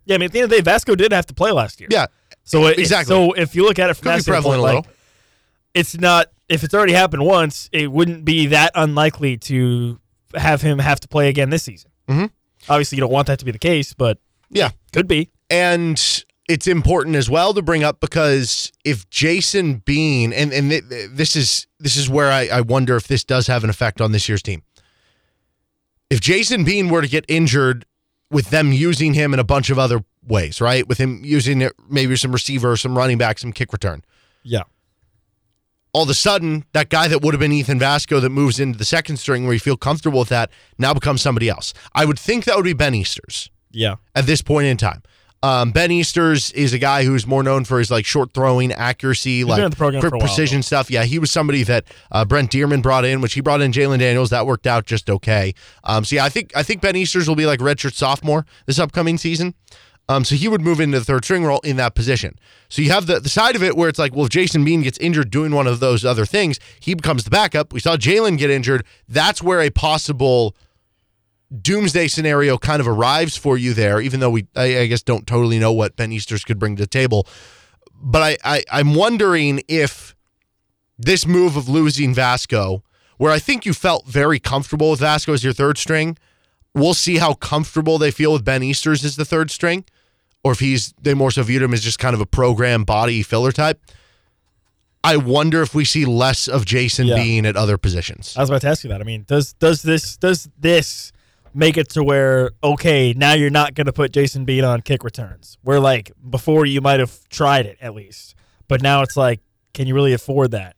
Yeah, 0.04 0.14
I 0.14 0.19
mean, 0.19 0.26
at 0.26 0.32
the 0.32 0.38
end 0.38 0.44
of 0.44 0.50
the 0.50 0.62
day, 0.62 0.70
Vasko 0.70 0.96
did 0.96 1.10
have 1.10 1.26
to 1.26 1.34
play 1.34 1.50
last 1.50 1.81
year. 1.81 1.88
yeah, 1.90 2.06
So 2.44 2.66
it, 2.66 2.78
Exactly. 2.78 3.12
So 3.12 3.32
if 3.32 3.56
you 3.56 3.64
look 3.64 3.81
at 3.81 3.90
it 3.90 3.94
from 3.94 4.04
Could 4.04 4.19
that 4.19 4.22
standpoint, 4.22 4.60
a 4.60 4.62
like, 4.62 4.84
it's 5.75 5.98
not 5.98 6.28
if 6.50 6.64
it's 6.64 6.75
already 6.75 6.92
happened 6.92 7.25
once, 7.25 7.70
it 7.72 7.90
wouldn't 7.90 8.25
be 8.25 8.48
that 8.48 8.72
unlikely 8.75 9.38
to 9.38 10.00
have 10.35 10.62
him 10.62 10.79
have 10.79 11.00
to 11.00 11.09
play 11.09 11.29
again 11.29 11.50
this 11.50 11.62
season. 11.62 11.91
Mhm. 12.09 12.31
Obviously, 12.69 12.97
you 12.97 13.00
don't 13.00 13.12
want 13.12 13.27
that 13.29 13.38
to 13.38 13.44
be 13.44 13.50
the 13.53 13.59
case, 13.59 13.94
but 13.94 14.19
yeah. 14.50 14.71
could 14.93 15.09
be. 15.09 15.31
And 15.49 16.25
it's 16.49 16.67
important 16.67 17.17
as 17.17 17.31
well 17.31 17.55
to 17.55 17.62
bring 17.62 17.85
up 17.85 18.00
because 18.00 18.73
if 18.85 19.09
Jason 19.11 19.77
Bean 19.77 20.32
and 20.32 20.53
and 20.53 20.71
th- 20.71 20.88
th- 20.88 21.11
this 21.12 21.37
is 21.37 21.67
this 21.79 21.97
is 21.97 22.09
where 22.09 22.31
I, 22.31 22.49
I 22.49 22.61
wonder 22.61 22.97
if 22.97 23.06
this 23.09 23.25
does 23.25 23.47
have 23.47 23.65
an 23.65 23.71
effect 23.71 24.00
on 24.00 24.12
this 24.12 24.29
year's 24.29 24.43
team. 24.43 24.62
If 26.11 26.21
Jason 26.21 26.65
Bean 26.65 26.88
were 26.88 27.03
to 27.03 27.09
get 27.09 27.25
injured 27.29 27.85
with 28.31 28.50
them 28.50 28.73
using 28.73 29.15
him 29.15 29.33
in 29.33 29.41
a 29.41 29.44
bunch 29.44 29.71
of 29.71 29.79
other 29.79 30.05
ways, 30.26 30.61
right? 30.61 30.87
With 30.88 30.99
him 30.99 31.21
using 31.25 31.62
it, 31.62 31.73
maybe 31.88 32.17
some 32.17 32.33
receiver, 32.33 32.76
some 32.76 32.97
running 32.97 33.19
back, 33.19 33.38
some 33.38 33.53
kick 33.53 33.73
return. 33.73 34.05
Yeah. 34.43 34.62
All 35.92 36.04
of 36.04 36.10
a 36.10 36.14
sudden, 36.14 36.64
that 36.72 36.88
guy 36.88 37.08
that 37.08 37.20
would 37.22 37.34
have 37.34 37.40
been 37.40 37.52
Ethan 37.52 37.81
Vasko 37.81 38.20
that 38.20 38.31
moves 38.31 38.60
into 38.60 38.78
the 38.78 38.84
second 38.84 39.16
string 39.16 39.44
where 39.44 39.52
you 39.54 39.58
feel 39.60 39.76
comfortable 39.76 40.20
with 40.20 40.28
that 40.28 40.50
now 40.78 40.94
becomes 40.94 41.20
somebody 41.20 41.48
else. 41.48 41.75
I 41.94 42.04
would 42.04 42.18
think 42.18 42.44
that 42.44 42.54
would 42.56 42.64
be 42.64 42.73
Ben 42.75 42.94
Easters 42.94 43.50
Yeah. 43.73 43.97
at 44.14 44.26
this 44.26 44.40
point 44.42 44.66
in 44.66 44.76
time. 44.76 45.02
Um, 45.42 45.70
ben 45.70 45.90
Easters 45.90 46.52
is 46.52 46.75
a 46.75 46.78
guy 46.78 47.02
who's 47.04 47.26
more 47.26 47.42
known 47.42 47.64
for 47.64 47.78
his 47.78 47.90
like 47.90 48.04
short 48.04 48.35
throwing 48.35 48.73
accuracy, 48.73 49.42
like 49.42 49.56
been 49.56 49.64
in 49.64 49.73
pre- 49.73 49.99
for 50.00 50.11
while, 50.11 50.20
precision 50.20 50.62
stuff. 50.62 50.90
Yeah, 50.90 51.04
he 51.04 51.18
was 51.18 51.30
somebody 51.30 51.62
that 51.62 51.87
uh, 52.12 52.26
Brent 52.26 52.50
Dearmon 52.52 52.82
brought 52.82 53.06
in, 53.06 53.23
which 53.23 53.32
he 53.32 53.40
brought 53.40 53.62
in 53.62 53.73
Jalon 53.73 54.00
Daniels. 54.00 54.28
That 54.30 54.44
worked 54.47 54.66
out 54.66 54.85
just 54.85 55.09
okay. 55.09 55.54
Um, 55.82 56.04
so 56.04 56.16
yeah, 56.16 56.26
I 56.26 56.28
think 56.28 56.52
I 56.54 56.62
think 56.62 56.82
Ben 56.82 56.94
Easters 56.94 57.26
will 57.26 57.37
be 57.37 57.47
like 57.47 57.59
redshirt 57.61 57.94
sophomore 57.94 58.44
this 58.66 58.78
upcoming 58.78 59.16
season. 59.16 59.54
Um, 60.11 60.25
so 60.25 60.35
he 60.35 60.49
would 60.49 60.61
move 60.61 60.81
into 60.81 60.99
the 60.99 61.05
third 61.05 61.25
string 61.25 61.45
role 61.45 61.61
in 61.61 61.76
that 61.76 61.95
position. 61.95 62.37
So 62.69 62.83
you 62.83 62.90
have 62.90 63.07
the, 63.07 63.21
the 63.21 63.29
side 63.29 63.55
of 63.55 63.62
it 63.62 63.76
where 63.76 63.88
it's 63.88 63.99
like, 63.99 64.12
well, 64.12 64.25
if 64.25 64.31
Jason 64.31 64.64
Bean 64.64 64.83
gets 64.83 64.99
injured 64.99 65.31
doing 65.31 65.52
one 65.55 65.69
of 65.69 65.79
those 65.79 66.05
other 66.05 66.26
things, 66.26 66.59
he 66.81 66.95
becomes 66.95 67.23
the 67.23 67.31
backup. 67.31 67.73
We 67.73 67.79
saw 67.79 67.97
Jalon 67.97 68.37
get 68.37 68.50
injured. 68.50 68.85
That's 69.09 69.40
where 69.40 69.61
a 69.61 69.71
possible 69.71 70.57
doomsday 71.62 72.09
scenario 72.09 72.59
kind 72.59 72.81
of 72.81 72.88
arrives 72.88 73.37
for 73.37 73.57
you 73.57 73.73
there, 73.73 74.00
even 74.00 74.19
though 74.19 74.31
we, 74.31 74.49
I, 74.57 74.81
I 74.81 74.87
guess, 74.87 75.05
don't 75.05 75.29
totally 75.29 75.61
know 75.61 75.71
what 75.71 75.95
Ben 75.95 76.11
Easters 76.11 76.43
could 76.43 76.59
bring 76.59 76.75
to 76.75 76.83
the 76.83 76.88
table. 76.88 77.25
But 77.95 78.23
I, 78.23 78.57
I, 78.57 78.64
I'm 78.73 78.97
wondering 78.97 79.62
if 79.69 80.17
this 80.99 81.25
move 81.25 81.57
of 81.57 81.69
losing 81.69 82.17
Vasko, 82.17 82.83
where 83.19 83.31
I 83.31 83.38
think 83.38 83.64
you 83.64 83.73
felt 83.73 84.07
very 84.07 84.40
comfortable 84.40 84.90
with 84.90 84.99
Vasko 84.99 85.35
as 85.35 85.45
your 85.45 85.52
third 85.52 85.79
string, 85.79 86.19
we'll 86.75 86.95
see 86.95 87.19
how 87.19 87.35
comfortable 87.35 87.97
they 87.97 88.11
feel 88.11 88.33
with 88.33 88.45
Ben 88.45 88.64
Easters 88.64 89.05
as 89.05 89.14
the 89.14 89.25
third 89.25 89.52
string, 89.52 89.85
or 90.44 90.52
if 90.52 90.61
he's 90.61 90.94
they 91.00 91.14
more 91.14 91.30
so 91.30 91.42
viewed 91.42 91.62
him 91.62 91.73
as 91.75 91.80
just 91.80 91.99
kind 91.99 92.14
of 92.14 92.20
a 92.20 92.26
program 92.26 92.85
body 92.85 93.23
filler 93.23 93.52
type. 93.52 93.80
I 95.02 95.16
wonder 95.16 95.62
if 95.62 95.75
we 95.75 95.85
see 95.87 96.04
less 96.04 96.47
of 96.47 96.66
Jason 96.66 97.06
Yeah. 97.06 97.16
Bean 97.16 97.47
at 97.47 97.56
other 97.56 97.78
positions. 97.78 98.35
I 98.37 98.40
was 98.40 98.50
about 98.50 98.61
to 98.62 98.68
ask 98.68 98.85
you 98.85 98.90
that. 98.90 99.00
I 99.00 99.04
mean, 99.04 99.25
does 99.26 99.54
does 99.54 99.82
this 99.82 100.16
does 100.16 100.49
this 100.59 101.12
make 101.54 101.76
it 101.76 101.88
to 101.90 102.02
where 102.04 102.50
okay, 102.62 103.14
now 103.16 103.32
you're 103.32 103.50
not 103.50 103.75
going 103.75 103.87
to 103.87 103.92
put 103.92 104.12
Jason 104.12 104.44
Bean 104.44 104.62
on 104.64 104.82
kick 104.82 105.02
returns? 105.02 105.56
Where 105.62 105.80
like 105.80 106.12
before 106.28 106.66
you 106.66 106.80
might 106.80 107.00
have 107.00 107.28
tried 107.30 107.66
it 107.66 107.78
at 107.80 107.94
least, 107.94 108.35
but 108.68 108.82
now 108.82 109.02
it's 109.02 109.16
like, 109.16 109.40
can 109.73 109.87
you 109.87 109.94
really 109.94 110.12
afford 110.12 110.50
that? 110.50 110.76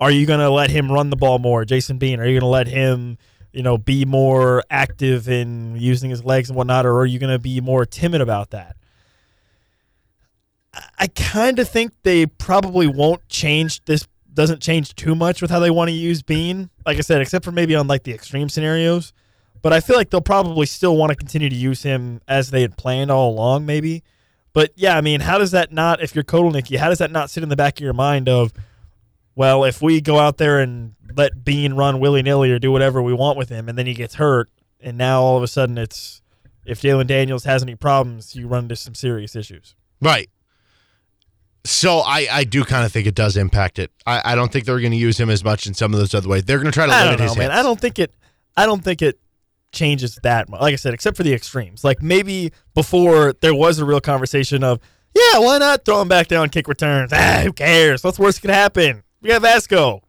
Are 0.00 0.10
you 0.10 0.26
going 0.26 0.40
to 0.40 0.50
let 0.50 0.70
him 0.70 0.90
run 0.90 1.10
the 1.10 1.16
ball 1.16 1.38
more, 1.38 1.64
Jason 1.64 1.98
Bean? 1.98 2.20
Are 2.20 2.24
you 2.24 2.32
going 2.32 2.40
to 2.40 2.46
let 2.46 2.66
him, 2.66 3.18
you 3.52 3.62
know, 3.62 3.76
be 3.76 4.04
more 4.06 4.64
active 4.70 5.28
in 5.28 5.76
using 5.76 6.08
his 6.10 6.24
legs 6.24 6.48
and 6.48 6.56
whatnot, 6.56 6.86
or 6.86 6.98
are 6.98 7.06
you 7.06 7.18
going 7.18 7.32
to 7.32 7.38
be 7.38 7.60
more 7.60 7.84
timid 7.84 8.20
about 8.22 8.50
that? 8.50 8.76
I- 10.98 11.08
kind 11.08 11.58
of 11.58 11.68
think 11.68 11.92
they 12.02 12.26
probably 12.26 12.86
won't 12.86 13.28
change 13.28 13.84
this. 13.84 14.06
Doesn't 14.32 14.62
change 14.62 14.94
too 14.94 15.14
much 15.14 15.42
with 15.42 15.50
how 15.50 15.58
they 15.58 15.70
want 15.70 15.88
to 15.88 15.94
use 15.94 16.22
Bean. 16.22 16.70
Like 16.86 16.98
I 16.98 17.00
said, 17.00 17.20
except 17.20 17.44
for 17.44 17.50
maybe 17.52 17.74
on 17.74 17.88
like 17.88 18.04
the 18.04 18.12
extreme 18.12 18.48
scenarios. 18.48 19.12
but 19.62 19.72
I 19.72 19.80
feel 19.80 19.96
like 19.96 20.10
they'll 20.10 20.20
probably 20.20 20.66
still 20.66 20.96
want 20.96 21.10
to 21.10 21.16
continue 21.16 21.48
to 21.48 21.54
use 21.56 21.82
him 21.82 22.20
as 22.26 22.50
they 22.50 22.62
had 22.62 22.76
planned 22.76 23.10
all 23.10 23.30
along, 23.30 23.66
maybe. 23.66 24.02
But 24.52 24.70
yeah, 24.74 24.96
I 24.96 25.00
mean, 25.00 25.20
how 25.20 25.38
does 25.38 25.50
that 25.50 25.70
not, 25.72 26.02
if 26.02 26.14
you're 26.14 26.24
Kotelnicki, 26.24 26.78
how 26.78 26.88
does 26.88 26.98
that 26.98 27.10
not 27.10 27.30
sit 27.30 27.42
in 27.42 27.48
the 27.48 27.56
back 27.56 27.78
of 27.78 27.84
your 27.84 27.92
mind 27.92 28.28
of, 28.28 28.52
well, 29.34 29.64
if 29.64 29.80
we 29.82 30.00
go 30.00 30.18
out 30.18 30.38
there 30.38 30.60
and 30.60 30.94
let 31.14 31.44
Bean 31.44 31.74
run 31.74 32.00
willy 32.00 32.22
nilly 32.22 32.50
or 32.50 32.58
do 32.58 32.72
whatever 32.72 33.02
we 33.02 33.12
want 33.12 33.36
with 33.38 33.48
him, 33.48 33.68
and 33.68 33.76
then 33.76 33.86
he 33.86 33.94
gets 33.94 34.14
hurt, 34.14 34.48
and 34.80 34.96
now 34.96 35.20
all 35.22 35.36
of 35.36 35.42
a 35.42 35.48
sudden 35.48 35.76
it's 35.78 36.22
if 36.64 36.80
Jalon 36.80 37.06
Daniels 37.06 37.44
has 37.44 37.62
any 37.62 37.74
problems, 37.74 38.34
you 38.34 38.46
run 38.48 38.64
into 38.64 38.76
some 38.76 38.94
serious 38.94 39.34
issues. 39.36 39.74
Right. 40.00 40.30
So 41.64 41.98
I, 41.98 42.26
I 42.30 42.44
do 42.44 42.64
kind 42.64 42.86
of 42.86 42.92
think 42.92 43.06
it 43.06 43.14
does 43.14 43.36
impact 43.36 43.78
it. 43.78 43.90
I, 44.06 44.32
I 44.32 44.34
don't 44.34 44.50
think 44.50 44.64
they're 44.64 44.80
going 44.80 44.92
to 44.92 44.96
use 44.96 45.20
him 45.20 45.28
as 45.28 45.44
much 45.44 45.66
in 45.66 45.74
some 45.74 45.92
of 45.92 46.00
those 46.00 46.14
other 46.14 46.28
ways. 46.28 46.44
They're 46.44 46.58
going 46.58 46.70
to 46.70 46.72
try 46.72 46.86
to 46.86 46.92
I 46.92 47.04
limit 47.04 47.18
don't 47.18 47.26
know, 47.26 47.30
his 47.32 47.38
man. 47.38 47.50
hits. 47.50 47.58
I 47.60 47.62
don't 47.62 47.80
think 47.80 47.98
it. 47.98 48.14
I 48.56 48.66
don't 48.66 48.82
think 48.82 49.02
it 49.02 49.20
changes 49.72 50.18
that 50.22 50.48
much. 50.48 50.60
Like 50.60 50.72
I 50.72 50.76
said, 50.76 50.94
except 50.94 51.16
for 51.16 51.22
the 51.22 51.32
extremes. 51.34 51.84
Like 51.84 52.02
maybe 52.02 52.52
before 52.74 53.34
there 53.40 53.54
was 53.54 53.78
a 53.78 53.84
real 53.84 54.00
conversation 54.00 54.64
of, 54.64 54.80
yeah, 55.14 55.38
why 55.38 55.58
not 55.58 55.84
throw 55.84 56.00
him 56.00 56.08
back 56.08 56.28
down, 56.28 56.48
kick 56.48 56.66
returns? 56.66 57.12
Ah, 57.12 57.40
who 57.44 57.52
cares? 57.52 58.02
What's 58.02 58.18
worse 58.18 58.38
could 58.38 58.50
happen? 58.50 59.02
We 59.20 59.28
got 59.28 59.42
Vasko. 59.42 60.00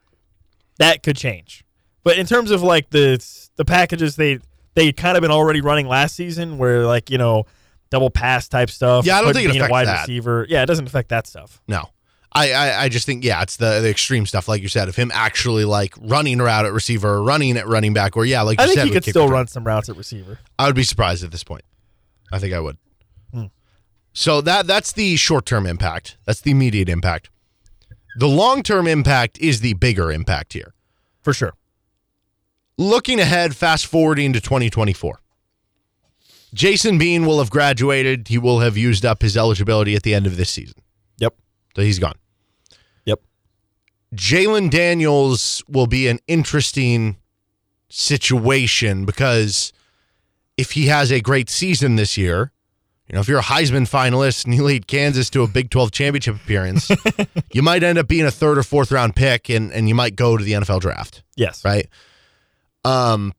That 0.78 1.04
could 1.04 1.18
change. 1.18 1.64
But 2.04 2.18
in 2.18 2.26
terms 2.26 2.50
of 2.52 2.64
like 2.64 2.90
the 2.92 3.24
the 3.58 3.66
packages 3.66 4.16
they 4.16 4.40
they 4.74 4.92
kind 4.94 5.18
of 5.18 5.22
been 5.22 5.32
already 5.32 5.62
running 5.62 5.88
last 5.88 6.16
season, 6.16 6.58
where 6.58 6.86
like 6.86 7.10
you 7.10 7.18
know 7.18 7.46
double 7.92 8.10
pass 8.10 8.48
type 8.48 8.72
stuff. 8.72 9.06
Yeah, 9.06 9.20
I 9.20 9.22
don't 9.22 9.34
think 9.34 9.46
it 9.46 9.52
being 9.52 9.62
a 9.62 9.66
affects 9.66 9.72
wide 9.72 9.88
that. 9.88 10.02
receiver. 10.02 10.48
Yeah, 10.50 10.64
it 10.64 10.66
doesn't 10.66 10.88
affect 10.88 11.10
that 11.10 11.28
stuff. 11.28 11.62
No. 11.68 11.90
I, 12.34 12.54
I, 12.54 12.84
I 12.84 12.90
just 12.90 13.06
think 13.06 13.24
yeah, 13.26 13.42
it's 13.42 13.58
the 13.58 13.82
the 13.82 13.90
extreme 13.90 14.26
stuff 14.26 14.48
like 14.48 14.62
you 14.62 14.70
said 14.70 14.88
of 14.88 14.96
him 14.96 15.12
actually 15.14 15.66
like 15.66 15.94
running 16.00 16.40
a 16.40 16.44
route 16.46 16.66
at 16.66 16.72
receiver, 16.72 17.10
or 17.16 17.22
running 17.24 17.58
at 17.58 17.68
running 17.68 17.94
back, 17.94 18.16
or 18.16 18.24
yeah, 18.24 18.42
like 18.42 18.58
you 18.58 18.64
I 18.64 18.68
think 18.68 18.78
said, 18.80 18.88
he 18.88 18.94
could 18.94 19.04
kick 19.04 19.12
still 19.12 19.24
return. 19.24 19.34
run 19.34 19.48
some 19.48 19.64
routes 19.66 19.90
at 19.90 19.98
receiver. 19.98 20.40
I 20.58 20.68
would 20.68 20.76
be 20.76 20.84
surprised 20.84 21.26
at 21.26 21.32
this 21.32 21.44
point. 21.44 21.64
I 22.32 22.40
think 22.40 22.54
I 22.54 22.62
would. 22.62 22.78
Hmm. 23.34 23.46
So 24.14 24.40
that 24.42 24.66
that's 24.66 24.94
the 24.94 25.18
short 25.18 25.46
term 25.46 25.68
impact. 25.68 26.18
That's 26.26 26.40
the 26.40 26.52
immediate 26.52 26.88
impact. 26.88 27.30
The 28.16 28.28
long 28.30 28.64
term 28.64 28.88
impact 28.88 29.38
is 29.40 29.60
the 29.60 29.74
bigger 29.74 30.10
impact 30.10 30.54
here. 30.54 30.74
For 31.22 31.34
sure. 31.34 31.54
Looking 32.78 33.20
ahead, 33.20 33.58
fast 33.58 33.86
forwarding 33.86 34.32
to 34.34 34.40
2024. 34.42 35.20
Jason 36.54 36.98
Bean 36.98 37.26
will 37.26 37.40
have 37.40 37.50
graduated. 37.50 38.28
He 38.28 38.38
will 38.38 38.60
have 38.60 38.78
used 38.78 39.06
up 39.06 39.22
his 39.22 39.38
eligibility 39.38 39.96
at 39.96 40.04
the 40.04 40.14
end 40.14 40.28
of 40.28 40.38
this 40.38 40.50
season. 40.50 40.82
Yep. 41.20 41.36
So 41.76 41.82
he's 41.82 42.00
gone. 42.00 42.16
Yep. 43.06 43.22
Jalon 44.16 44.70
Daniels 44.70 45.64
will 45.70 45.88
be 45.88 46.08
an 46.08 46.20
interesting 46.28 47.18
situation 47.90 49.06
because 49.06 49.72
if 50.58 50.72
he 50.72 50.88
has 50.88 51.12
a 51.12 51.22
great 51.22 51.50
season 51.50 51.96
this 51.96 52.18
year, 52.18 52.52
you 53.08 53.16
know, 53.16 53.22
if 53.22 53.28
you're 53.28 53.40
a 53.40 53.44
Heisman 53.44 53.90
finalist 53.90 54.46
and 54.46 54.54
you 54.56 54.64
lead 54.64 54.88
Kansas 54.88 55.30
to 55.32 55.44
a 55.44 55.48
Big 55.48 55.70
12 55.70 55.92
championship 55.92 56.36
appearance, 56.36 56.90
you 57.54 57.62
might 57.62 57.84
end 57.84 57.98
up 57.98 58.08
being 58.08 58.26
a 58.26 58.32
third 58.32 58.58
or 58.58 58.64
fourth 58.64 58.92
round 58.92 59.16
pick 59.16 59.50
and, 59.50 59.72
and 59.74 59.90
you 59.90 59.96
might 59.96 60.16
go 60.16 60.38
to 60.38 60.44
the 60.44 60.54
NFL 60.54 60.80
draft, 60.82 61.24
Yes. 61.36 61.64
right? 61.66 61.88
Um, 62.86 63.34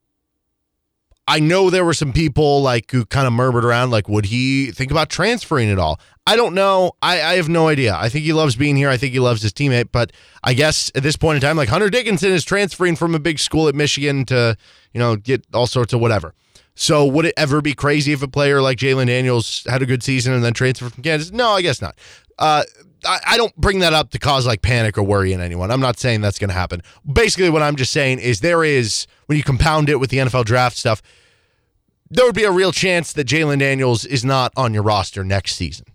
I 1.28 1.38
know 1.38 1.70
there 1.70 1.84
were 1.84 1.94
some 1.94 2.12
people 2.12 2.62
like 2.62 2.90
who 2.90 3.04
kind 3.04 3.26
of 3.26 3.32
murmured 3.32 3.64
around, 3.64 3.90
like, 3.90 4.08
would 4.08 4.26
he 4.26 4.72
think 4.72 4.90
about 4.90 5.08
transferring 5.08 5.70
at 5.70 5.78
all? 5.78 6.00
I 6.26 6.36
don't 6.36 6.54
know. 6.54 6.92
I, 7.00 7.22
I 7.22 7.34
have 7.34 7.48
no 7.48 7.68
idea. 7.68 7.94
I 7.96 8.08
think 8.08 8.24
he 8.24 8.32
loves 8.32 8.56
being 8.56 8.76
here. 8.76 8.88
I 8.88 8.96
think 8.96 9.12
he 9.12 9.20
loves 9.20 9.42
his 9.42 9.52
teammate. 9.52 9.90
But 9.92 10.12
I 10.42 10.54
guess 10.54 10.90
at 10.94 11.02
this 11.02 11.16
point 11.16 11.36
in 11.36 11.40
time, 11.40 11.56
like 11.56 11.68
Hunter 11.68 11.90
Dickinson 11.90 12.32
is 12.32 12.44
transferring 12.44 12.96
from 12.96 13.14
a 13.14 13.18
big 13.18 13.38
school 13.38 13.68
at 13.68 13.74
Michigan 13.74 14.24
to, 14.26 14.56
you 14.92 14.98
know, 14.98 15.16
get 15.16 15.44
all 15.54 15.66
sorts 15.66 15.92
of 15.92 16.00
whatever. 16.00 16.34
So 16.74 17.06
would 17.06 17.26
it 17.26 17.34
ever 17.36 17.60
be 17.60 17.74
crazy 17.74 18.12
if 18.12 18.22
a 18.22 18.28
player 18.28 18.62
like 18.62 18.78
Jalon 18.78 19.06
Daniels 19.06 19.66
had 19.68 19.82
a 19.82 19.86
good 19.86 20.02
season 20.02 20.32
and 20.32 20.42
then 20.42 20.54
transferred 20.54 20.92
from 20.92 21.02
Kansas? 21.02 21.30
No, 21.30 21.50
I 21.50 21.62
guess 21.62 21.82
not. 21.82 21.96
Uh, 22.38 22.64
I, 23.04 23.18
I 23.26 23.36
don't 23.36 23.54
bring 23.56 23.80
that 23.80 23.92
up 23.92 24.10
to 24.10 24.18
cause 24.18 24.46
like 24.46 24.62
panic 24.62 24.96
or 24.96 25.02
worry 25.02 25.32
in 25.32 25.40
anyone. 25.40 25.70
I'm 25.70 25.80
not 25.80 25.98
saying 25.98 26.20
that's 26.20 26.38
going 26.38 26.48
to 26.48 26.54
happen. 26.54 26.82
Basically, 27.10 27.50
what 27.50 27.62
I'm 27.62 27.76
just 27.76 27.92
saying 27.92 28.20
is 28.20 28.40
there 28.40 28.64
is, 28.64 29.06
when 29.32 29.38
you 29.38 29.42
compound 29.42 29.88
it 29.88 29.96
with 29.98 30.10
the 30.10 30.18
NFL 30.18 30.44
draft 30.44 30.76
stuff, 30.76 31.00
there 32.10 32.26
would 32.26 32.34
be 32.34 32.44
a 32.44 32.50
real 32.50 32.70
chance 32.72 33.14
that 33.14 33.26
Jalon 33.26 33.58
Daniels 33.60 34.04
is 34.04 34.22
not 34.24 34.52
on 34.58 34.74
your 34.74 34.82
roster 34.82 35.24
next 35.24 35.54
season. 35.56 35.86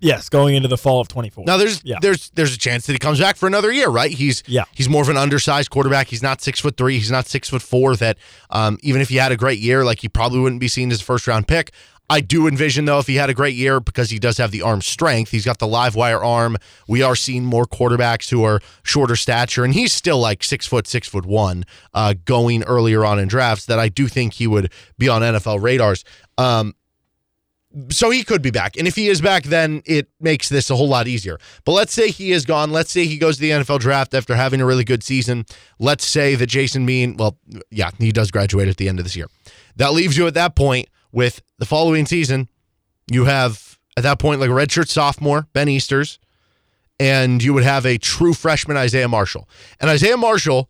Yes, 0.00 0.28
going 0.28 0.56
into 0.56 0.66
the 0.68 0.76
fall 0.76 1.00
of 1.00 1.06
24. 1.08 1.44
Now 1.46 1.56
there's 1.56 1.80
Yeah. 1.84 1.98
there's 2.02 2.30
there's 2.34 2.52
a 2.52 2.58
chance 2.58 2.84
that 2.86 2.92
he 2.92 2.98
comes 2.98 3.20
back 3.20 3.36
for 3.36 3.46
another 3.46 3.72
year, 3.72 3.88
right? 3.88 4.10
He's 4.10 4.42
Yeah. 4.46 4.64
he's 4.74 4.88
more 4.88 5.00
of 5.02 5.08
an 5.08 5.16
undersized 5.16 5.70
quarterback. 5.70 6.08
He's 6.08 6.22
not 6.22 6.42
six 6.42 6.58
foot 6.60 6.76
three. 6.76 6.98
He's 6.98 7.12
not 7.12 7.26
six 7.28 7.48
foot 7.48 7.62
four. 7.62 7.94
That 7.96 8.18
um, 8.50 8.76
even 8.82 9.00
if 9.00 9.08
he 9.08 9.16
had 9.16 9.30
a 9.30 9.36
great 9.36 9.60
year, 9.60 9.84
like 9.84 10.00
he 10.00 10.08
probably 10.08 10.40
wouldn't 10.40 10.60
be 10.60 10.68
seen 10.68 10.90
as 10.90 11.00
a 11.00 11.04
first 11.04 11.26
round 11.28 11.46
pick. 11.46 11.70
I 12.14 12.20
do 12.20 12.46
envision 12.46 12.84
though 12.84 13.00
if 13.00 13.08
he 13.08 13.16
had 13.16 13.28
a 13.28 13.34
great 13.34 13.56
year 13.56 13.80
because 13.80 14.08
he 14.08 14.20
does 14.20 14.38
have 14.38 14.52
the 14.52 14.62
arm 14.62 14.82
strength. 14.82 15.32
He's 15.32 15.44
got 15.44 15.58
the 15.58 15.66
live 15.66 15.96
wire 15.96 16.22
arm. 16.22 16.56
We 16.86 17.02
are 17.02 17.16
seeing 17.16 17.44
more 17.44 17.64
quarterbacks 17.64 18.30
who 18.30 18.44
are 18.44 18.60
shorter 18.84 19.16
stature, 19.16 19.64
and 19.64 19.74
he's 19.74 19.92
still 19.92 20.20
like 20.20 20.44
six 20.44 20.64
foot 20.64 20.86
six 20.86 21.08
foot 21.08 21.26
one, 21.26 21.64
uh, 21.92 22.14
going 22.24 22.62
earlier 22.62 23.04
on 23.04 23.18
in 23.18 23.26
drafts. 23.26 23.66
That 23.66 23.80
I 23.80 23.88
do 23.88 24.06
think 24.06 24.34
he 24.34 24.46
would 24.46 24.72
be 24.96 25.08
on 25.08 25.22
NFL 25.22 25.60
radars. 25.60 26.04
Um, 26.38 26.76
so 27.88 28.10
he 28.10 28.22
could 28.22 28.42
be 28.42 28.52
back. 28.52 28.76
And 28.76 28.86
if 28.86 28.94
he 28.94 29.08
is 29.08 29.20
back, 29.20 29.42
then 29.42 29.82
it 29.84 30.08
makes 30.20 30.48
this 30.48 30.70
a 30.70 30.76
whole 30.76 30.86
lot 30.86 31.08
easier. 31.08 31.40
But 31.64 31.72
let's 31.72 31.92
say 31.92 32.12
he 32.12 32.30
is 32.30 32.46
gone. 32.46 32.70
Let's 32.70 32.92
say 32.92 33.06
he 33.06 33.18
goes 33.18 33.38
to 33.38 33.40
the 33.40 33.50
NFL 33.50 33.80
draft 33.80 34.14
after 34.14 34.36
having 34.36 34.60
a 34.60 34.66
really 34.66 34.84
good 34.84 35.02
season. 35.02 35.46
Let's 35.80 36.06
say 36.06 36.36
that 36.36 36.46
Jason 36.46 36.86
Bean, 36.86 37.16
well, 37.16 37.36
yeah, 37.72 37.90
he 37.98 38.12
does 38.12 38.30
graduate 38.30 38.68
at 38.68 38.76
the 38.76 38.88
end 38.88 39.00
of 39.00 39.04
this 39.04 39.16
year. 39.16 39.26
That 39.74 39.92
leaves 39.92 40.16
you 40.16 40.28
at 40.28 40.34
that 40.34 40.54
point 40.54 40.88
with 41.14 41.40
the 41.58 41.64
following 41.66 42.04
season. 42.06 42.48
You 43.10 43.24
have 43.26 43.78
at 43.96 44.02
that 44.02 44.18
point 44.18 44.40
like 44.40 44.50
a 44.50 44.52
redshirt 44.52 44.88
sophomore, 44.88 45.46
Ben 45.52 45.68
Easters, 45.68 46.18
and 47.00 47.42
you 47.42 47.52
would 47.54 47.64
have 47.64 47.86
a 47.86 47.98
true 47.98 48.34
freshman, 48.34 48.76
Isaiah 48.76 49.08
Marshall. 49.08 49.48
And 49.80 49.90
Isaiah 49.90 50.16
Marshall 50.16 50.68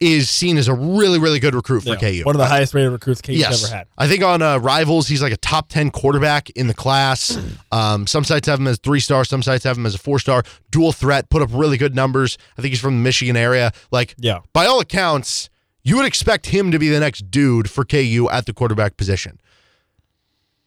is 0.00 0.28
seen 0.28 0.56
as 0.58 0.66
a 0.68 0.74
really, 0.74 1.18
really 1.18 1.38
good 1.38 1.54
recruit 1.54 1.82
for 1.82 1.90
Yeah, 1.90 1.96
KU. 1.96 2.22
One 2.24 2.34
of 2.34 2.38
the 2.40 2.46
highest 2.46 2.74
rated 2.74 2.90
recruits 2.92 3.20
KU's 3.22 3.38
Yes, 3.38 3.64
ever 3.64 3.74
had. 3.76 3.86
I 3.96 4.08
think 4.08 4.22
on 4.24 4.42
uh, 4.42 4.58
Rivals 4.58 5.06
he's 5.08 5.22
like 5.22 5.32
a 5.32 5.36
top 5.36 5.68
ten 5.68 5.90
quarterback 5.90 6.50
in 6.50 6.66
the 6.66 6.74
class. 6.74 7.38
Um, 7.72 8.06
some 8.06 8.22
sites 8.22 8.46
have 8.46 8.60
him 8.60 8.68
as 8.68 8.78
three 8.78 9.00
star, 9.00 9.24
some 9.24 9.42
sites 9.42 9.64
have 9.64 9.76
him 9.76 9.84
as 9.84 9.96
a 9.96 9.98
four 9.98 10.20
star. 10.20 10.44
Dual 10.70 10.92
threat, 10.92 11.28
put 11.28 11.42
up 11.42 11.48
really 11.52 11.76
good 11.76 11.92
numbers. 11.92 12.38
I 12.56 12.62
think 12.62 12.70
he's 12.70 12.80
from 12.80 12.94
the 12.94 13.02
Michigan 13.02 13.36
area. 13.36 13.72
Like, 13.90 14.14
Yeah. 14.16 14.40
by 14.52 14.66
all 14.66 14.78
accounts, 14.78 15.50
you 15.82 15.96
would 15.96 16.06
expect 16.06 16.46
him 16.46 16.70
to 16.70 16.78
be 16.78 16.88
the 16.88 17.00
next 17.00 17.32
dude 17.32 17.68
for 17.68 17.84
KU 17.84 18.28
at 18.30 18.46
the 18.46 18.52
quarterback 18.52 18.96
position. 18.96 19.40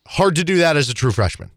Hard 0.07 0.35
to 0.35 0.43
do 0.43 0.57
that 0.57 0.77
as 0.77 0.89
a 0.89 0.93
true 0.93 1.11
freshman, 1.11 1.51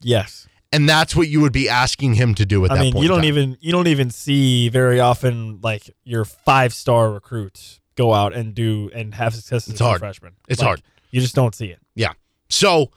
Yes. 0.00 0.46
and 0.72 0.88
that's 0.88 1.14
what 1.14 1.28
you 1.28 1.40
would 1.40 1.52
be 1.52 1.68
asking 1.68 2.14
him 2.14 2.34
to 2.36 2.46
do 2.46 2.64
at 2.64 2.70
I 2.70 2.74
that 2.76 2.80
mean, 2.80 2.92
point. 2.94 3.02
you 3.02 3.08
don't 3.08 3.24
even 3.24 3.56
you 3.60 3.72
don't 3.72 3.86
even 3.88 4.10
see 4.10 4.68
very 4.68 5.00
often 5.00 5.60
like 5.62 5.90
your 6.04 6.24
five 6.24 6.72
star 6.74 7.12
recruits 7.12 7.80
go 7.96 8.14
out 8.14 8.32
and 8.34 8.54
do 8.54 8.90
and 8.94 9.14
have 9.14 9.34
success 9.34 9.66
as 9.68 9.72
It's 9.74 9.80
a 9.80 9.98
freshman. 9.98 10.32
It's 10.48 10.60
Like, 10.60 10.66
hard. 10.66 10.82
You 11.10 11.20
just 11.20 11.34
don't 11.34 11.54
see 11.54 11.66
it. 11.66 11.80
Yeah. 11.94 12.12
So 12.48 12.90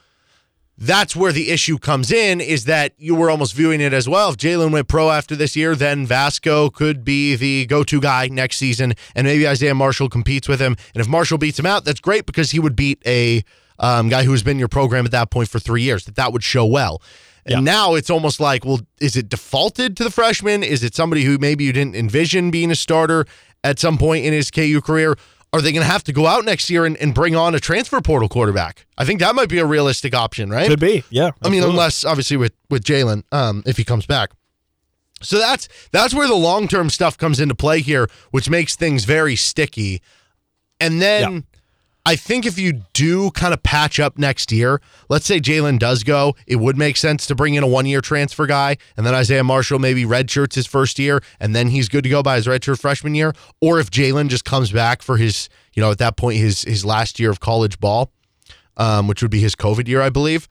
that's 0.77 1.15
where 1.15 1.31
the 1.31 1.51
issue 1.51 1.77
comes 1.77 2.12
in 2.12 2.41
is 2.41 2.65
that 2.65 2.93
you 2.98 3.13
were 3.15 3.29
almost 3.29 3.53
viewing 3.53 3.79
it 3.81 3.93
as 3.93 4.07
well. 4.10 4.29
If 4.29 4.38
Jalon 4.38 4.72
went 4.72 4.88
pro 4.88 5.12
after 5.12 5.36
this 5.36 5.55
year, 5.55 5.75
then 5.75 6.07
Vasko 6.07 6.72
could 6.74 7.03
be 7.03 7.36
the 7.36 7.65
go 7.67 7.83
to 7.83 8.00
guy 8.01 8.27
next 8.27 8.57
season, 8.57 8.93
and 9.15 9.27
maybe 9.27 9.48
Isaiah 9.48 9.75
Marshall 9.75 10.10
competes 10.10 10.48
with 10.48 10.60
him. 10.60 10.75
And 10.95 11.01
if 11.01 11.07
Marshall 11.07 11.38
beats 11.38 11.60
him 11.60 11.65
out, 11.67 11.86
that's 11.86 12.00
great 12.00 12.25
because 12.25 12.51
he 12.51 12.60
would 12.60 12.75
beat 12.75 13.01
a 13.05 13.43
um, 13.80 14.10
guy 14.10 14.24
who's 14.24 14.44
been 14.44 14.51
in 14.58 14.60
your 14.60 14.68
program 14.68 15.06
at 15.06 15.12
that 15.12 15.30
point 15.32 15.50
for 15.50 15.60
three 15.60 15.82
years. 15.82 16.06
That 16.06 16.15
that 16.15 16.34
would 16.34 16.44
show 16.44 16.65
well. 16.65 17.01
And 17.46 17.53
Yeah. 17.53 17.60
now 17.60 17.96
it's 17.96 18.10
almost 18.10 18.39
like, 18.39 18.63
well, 18.65 18.80
is 19.01 19.15
it 19.18 19.27
defaulted 19.30 19.98
to 19.98 20.03
the 20.03 20.12
freshman? 20.12 20.63
Is 20.63 20.84
it 20.84 20.96
somebody 20.96 21.24
who 21.24 21.38
maybe 21.38 21.63
you 21.65 21.74
didn't 21.74 21.96
envision 21.96 22.51
being 22.51 22.72
a 22.72 22.75
starter 22.75 23.25
at 23.63 23.80
some 23.80 23.98
point 23.98 24.25
in 24.25 24.32
his 24.34 24.50
KU 24.50 24.80
career? 24.82 25.18
Are 25.51 25.62
they 25.62 25.72
going 25.72 25.86
to 25.86 25.92
have 25.92 26.03
to 26.06 26.13
go 26.13 26.25
out 26.25 26.46
next 26.46 26.70
year 26.70 26.84
and, 26.86 26.98
and 26.98 27.13
bring 27.13 27.36
on 27.36 27.53
a 27.53 27.60
transfer 27.60 28.01
portal 28.01 28.27
quarterback? 28.30 28.86
I 28.98 29.06
think 29.06 29.20
that 29.20 29.36
might 29.36 29.50
be 29.50 29.60
a 29.60 29.65
realistic 29.65 30.15
option, 30.15 30.50
right? 30.50 30.68
Could 30.68 30.80
be. 30.80 31.03
Yeah. 31.12 31.32
I 31.44 31.50
mean, 31.50 31.63
unless 31.63 32.03
obviously 32.06 32.38
with 32.38 32.53
with 32.70 32.84
Jalon, 32.84 33.24
um, 33.32 33.62
if 33.68 33.77
he 33.77 33.84
comes 33.84 34.06
back. 34.06 34.32
So 35.22 35.38
that's 35.38 35.68
that's 35.92 36.13
where 36.13 36.27
the 36.27 36.34
long 36.36 36.68
term 36.68 36.89
stuff 36.89 37.18
comes 37.18 37.39
into 37.39 37.56
play 37.56 37.82
here, 37.82 38.08
which 38.32 38.50
makes 38.50 38.75
things 38.75 39.06
very 39.06 39.36
sticky. 39.36 40.01
And 40.80 41.01
then 41.01 41.22
Yeah. 41.34 41.39
I 42.05 42.17
think 42.17 42.45
if 42.45 42.60
you 42.60 42.81
do 42.91 43.31
kind 43.31 43.53
of 43.53 43.63
patch 43.63 43.98
up 43.98 44.17
next 44.17 44.51
year, 44.51 44.81
let's 45.07 45.25
say 45.25 45.39
Jalon 45.39 45.79
does 45.79 46.03
go, 46.03 46.36
it 46.45 46.57
would 46.57 46.77
make 46.77 46.98
sense 46.98 47.25
to 47.27 47.36
bring 47.36 47.53
in 47.53 47.63
a 47.63 47.67
one 47.67 47.86
year 47.86 48.01
transfer 48.01 48.45
guy, 48.45 48.77
and 48.98 49.05
then 49.05 49.13
Isaiah 49.13 49.43
Marshall 49.43 49.79
maybe 49.79 50.03
redshirts 50.03 50.55
his 50.55 50.67
first 50.67 51.00
year, 51.00 51.24
and 51.39 51.55
then 51.55 51.69
he's 51.69 51.88
good 51.88 52.03
to 52.03 52.10
go 52.10 52.22
by 52.22 52.36
his 52.36 52.45
redshirt 52.45 52.81
freshman 52.81 53.15
year. 53.15 53.33
Or 53.62 53.79
if 53.79 53.89
Jalon 53.89 54.27
just 54.27 54.43
comes 54.43 54.72
back 54.72 55.01
for 55.01 55.15
his, 55.15 55.48
you 55.74 55.81
know, 55.81 55.91
at 55.91 55.98
that 56.00 56.17
point 56.17 56.39
his 56.39 56.63
his 56.63 56.83
last 56.83 57.22
year 57.22 57.29
of 57.29 57.39
college 57.39 57.79
ball, 57.79 58.12
um, 58.75 59.07
which 59.07 59.22
would 59.22 59.31
be 59.31 59.39
his 59.39 59.55
COVID 59.55 59.88
year, 59.88 60.01
I 60.01 60.10
believe 60.10 60.50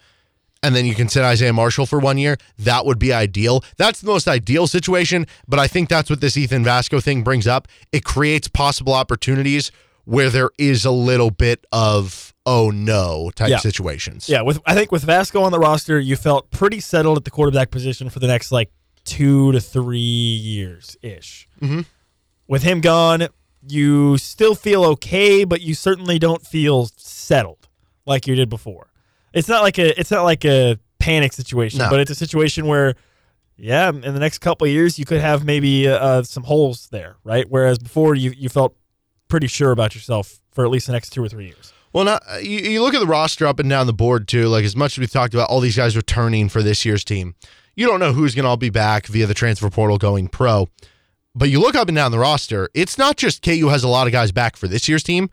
and 0.63 0.77
then 0.77 0.87
you 0.87 0.95
can 0.95 1.09
sit 1.09 1.25
Isaiah 1.25 1.53
Marshall 1.53 1.87
for 1.87 1.99
one 1.99 2.19
year. 2.19 2.37
That 2.57 2.87
would 2.87 2.99
be 2.99 3.13
ideal. 3.13 3.65
That's 3.79 4.01
the 4.01 4.07
most 4.07 4.29
ideal 4.29 4.69
situation, 4.69 5.27
but 5.49 5.59
I 5.59 5.67
think 5.67 5.89
that's 5.89 6.09
what 6.09 6.21
this 6.21 6.37
Ethan 6.37 6.65
Vasko 6.65 7.03
thing 7.03 7.25
brings 7.25 7.49
up. 7.49 7.67
It 7.91 8.05
creates 8.05 8.47
possible 8.47 8.93
opportunities 8.93 9.73
where 10.05 10.31
there 10.31 10.51
is 10.59 10.85
a 10.85 10.91
little 10.91 11.31
bit 11.31 11.65
of 11.73 12.35
oh 12.45 12.71
no 12.71 13.31
type 13.35 13.51
Yeah. 13.51 13.59
situations. 13.59 14.29
Yeah, 14.29 14.43
with 14.43 14.61
I 14.67 14.75
think 14.75 14.91
with 14.93 15.05
Vasko 15.07 15.43
on 15.43 15.53
the 15.53 15.59
roster, 15.59 15.99
you 16.01 16.17
felt 16.17 16.51
pretty 16.51 16.81
settled 16.81 17.17
at 17.19 17.25
the 17.25 17.31
quarterback 17.31 17.71
position 17.71 18.11
for 18.11 18.19
the 18.19 18.27
next 18.27 18.51
like 18.53 18.71
two 19.05 19.53
to 19.53 19.61
three 19.61 19.99
years 20.01 20.97
ish. 21.03 21.49
Mhm. 21.61 21.85
With 22.49 22.63
him 22.63 22.81
gone, 22.81 23.29
you 23.67 24.19
still 24.19 24.55
feel 24.57 24.85
okay, 24.85 25.45
but 25.45 25.61
you 25.61 25.75
certainly 25.75 26.19
don't 26.19 26.45
feel 26.45 26.89
settled 26.97 27.69
like 28.07 28.27
you 28.27 28.35
did 28.35 28.49
before. 28.49 28.89
It's 29.33 29.49
not 29.49 29.63
like 29.63 29.79
a 29.79 29.99
it's 29.99 30.11
not 30.11 30.25
like 30.25 30.45
a 30.45 30.79
panic 30.99 31.33
situation, 31.33 31.79
No. 31.79 31.91
but 31.91 32.01
it's 32.01 32.11
a 32.11 32.15
situation 32.17 32.67
where, 32.67 32.95
yeah, 33.57 33.89
in 33.89 34.01
the 34.01 34.21
next 34.21 34.39
couple 34.39 34.67
of 34.67 34.73
years, 34.73 34.99
you 34.99 35.05
could 35.05 35.21
have 35.21 35.45
maybe 35.45 35.87
uh, 35.89 36.23
some 36.25 36.43
holes 36.45 36.89
there, 36.91 37.17
right? 37.25 37.47
Whereas 37.49 37.79
before, 37.79 38.15
you 38.17 38.33
you 38.37 38.49
felt 38.49 38.75
pretty 39.33 39.47
sure 39.47 39.71
about 39.71 39.95
yourself 39.95 40.41
for 40.51 40.63
at 40.63 40.71
least 40.71 40.87
the 40.87 40.93
next 40.93 41.09
two 41.09 41.25
or 41.25 41.29
three 41.29 41.47
years. 41.47 41.73
Well, 41.95 42.05
now, 42.05 42.19
uh, 42.31 42.37
you, 42.37 42.59
you 42.59 42.83
look 42.83 42.93
at 42.93 43.01
the 43.01 43.07
roster 43.07 43.47
up 43.47 43.59
and 43.59 43.71
down 43.71 43.87
the 43.87 43.95
board 43.95 44.29
too. 44.29 44.49
Like 44.49 44.63
as 44.63 44.77
much 44.77 44.93
as 44.93 44.99
we've 44.99 45.11
talked 45.11 45.33
about 45.33 45.49
all 45.49 45.61
these 45.61 45.75
guys 45.75 45.97
returning 45.97 46.51
for 46.51 46.63
this 46.63 46.85
year's 46.85 47.03
team, 47.03 47.35
you 47.75 47.87
don't 47.87 47.99
know 47.99 48.13
who's 48.13 48.35
going 48.35 48.43
to 48.43 48.51
all 48.51 48.59
be 48.59 48.69
back 48.69 49.07
via 49.07 49.25
the 49.25 49.33
transfer 49.33 49.71
portal 49.71 49.97
going 49.97 50.29
pro. 50.29 50.69
But 51.35 51.49
you 51.49 51.61
look 51.61 51.75
up 51.75 51.89
and 51.89 51.97
down 51.97 52.11
the 52.11 52.19
roster, 52.19 52.69
it's 52.75 52.99
not 52.99 53.17
just 53.17 53.43
KU 53.43 53.69
has 53.69 53.83
a 53.83 53.89
lot 53.89 54.07
of 54.07 54.13
guys 54.13 54.33
back 54.33 54.55
for 54.55 54.69
this 54.69 54.87
year's 54.87 55.03
team. 55.03 55.31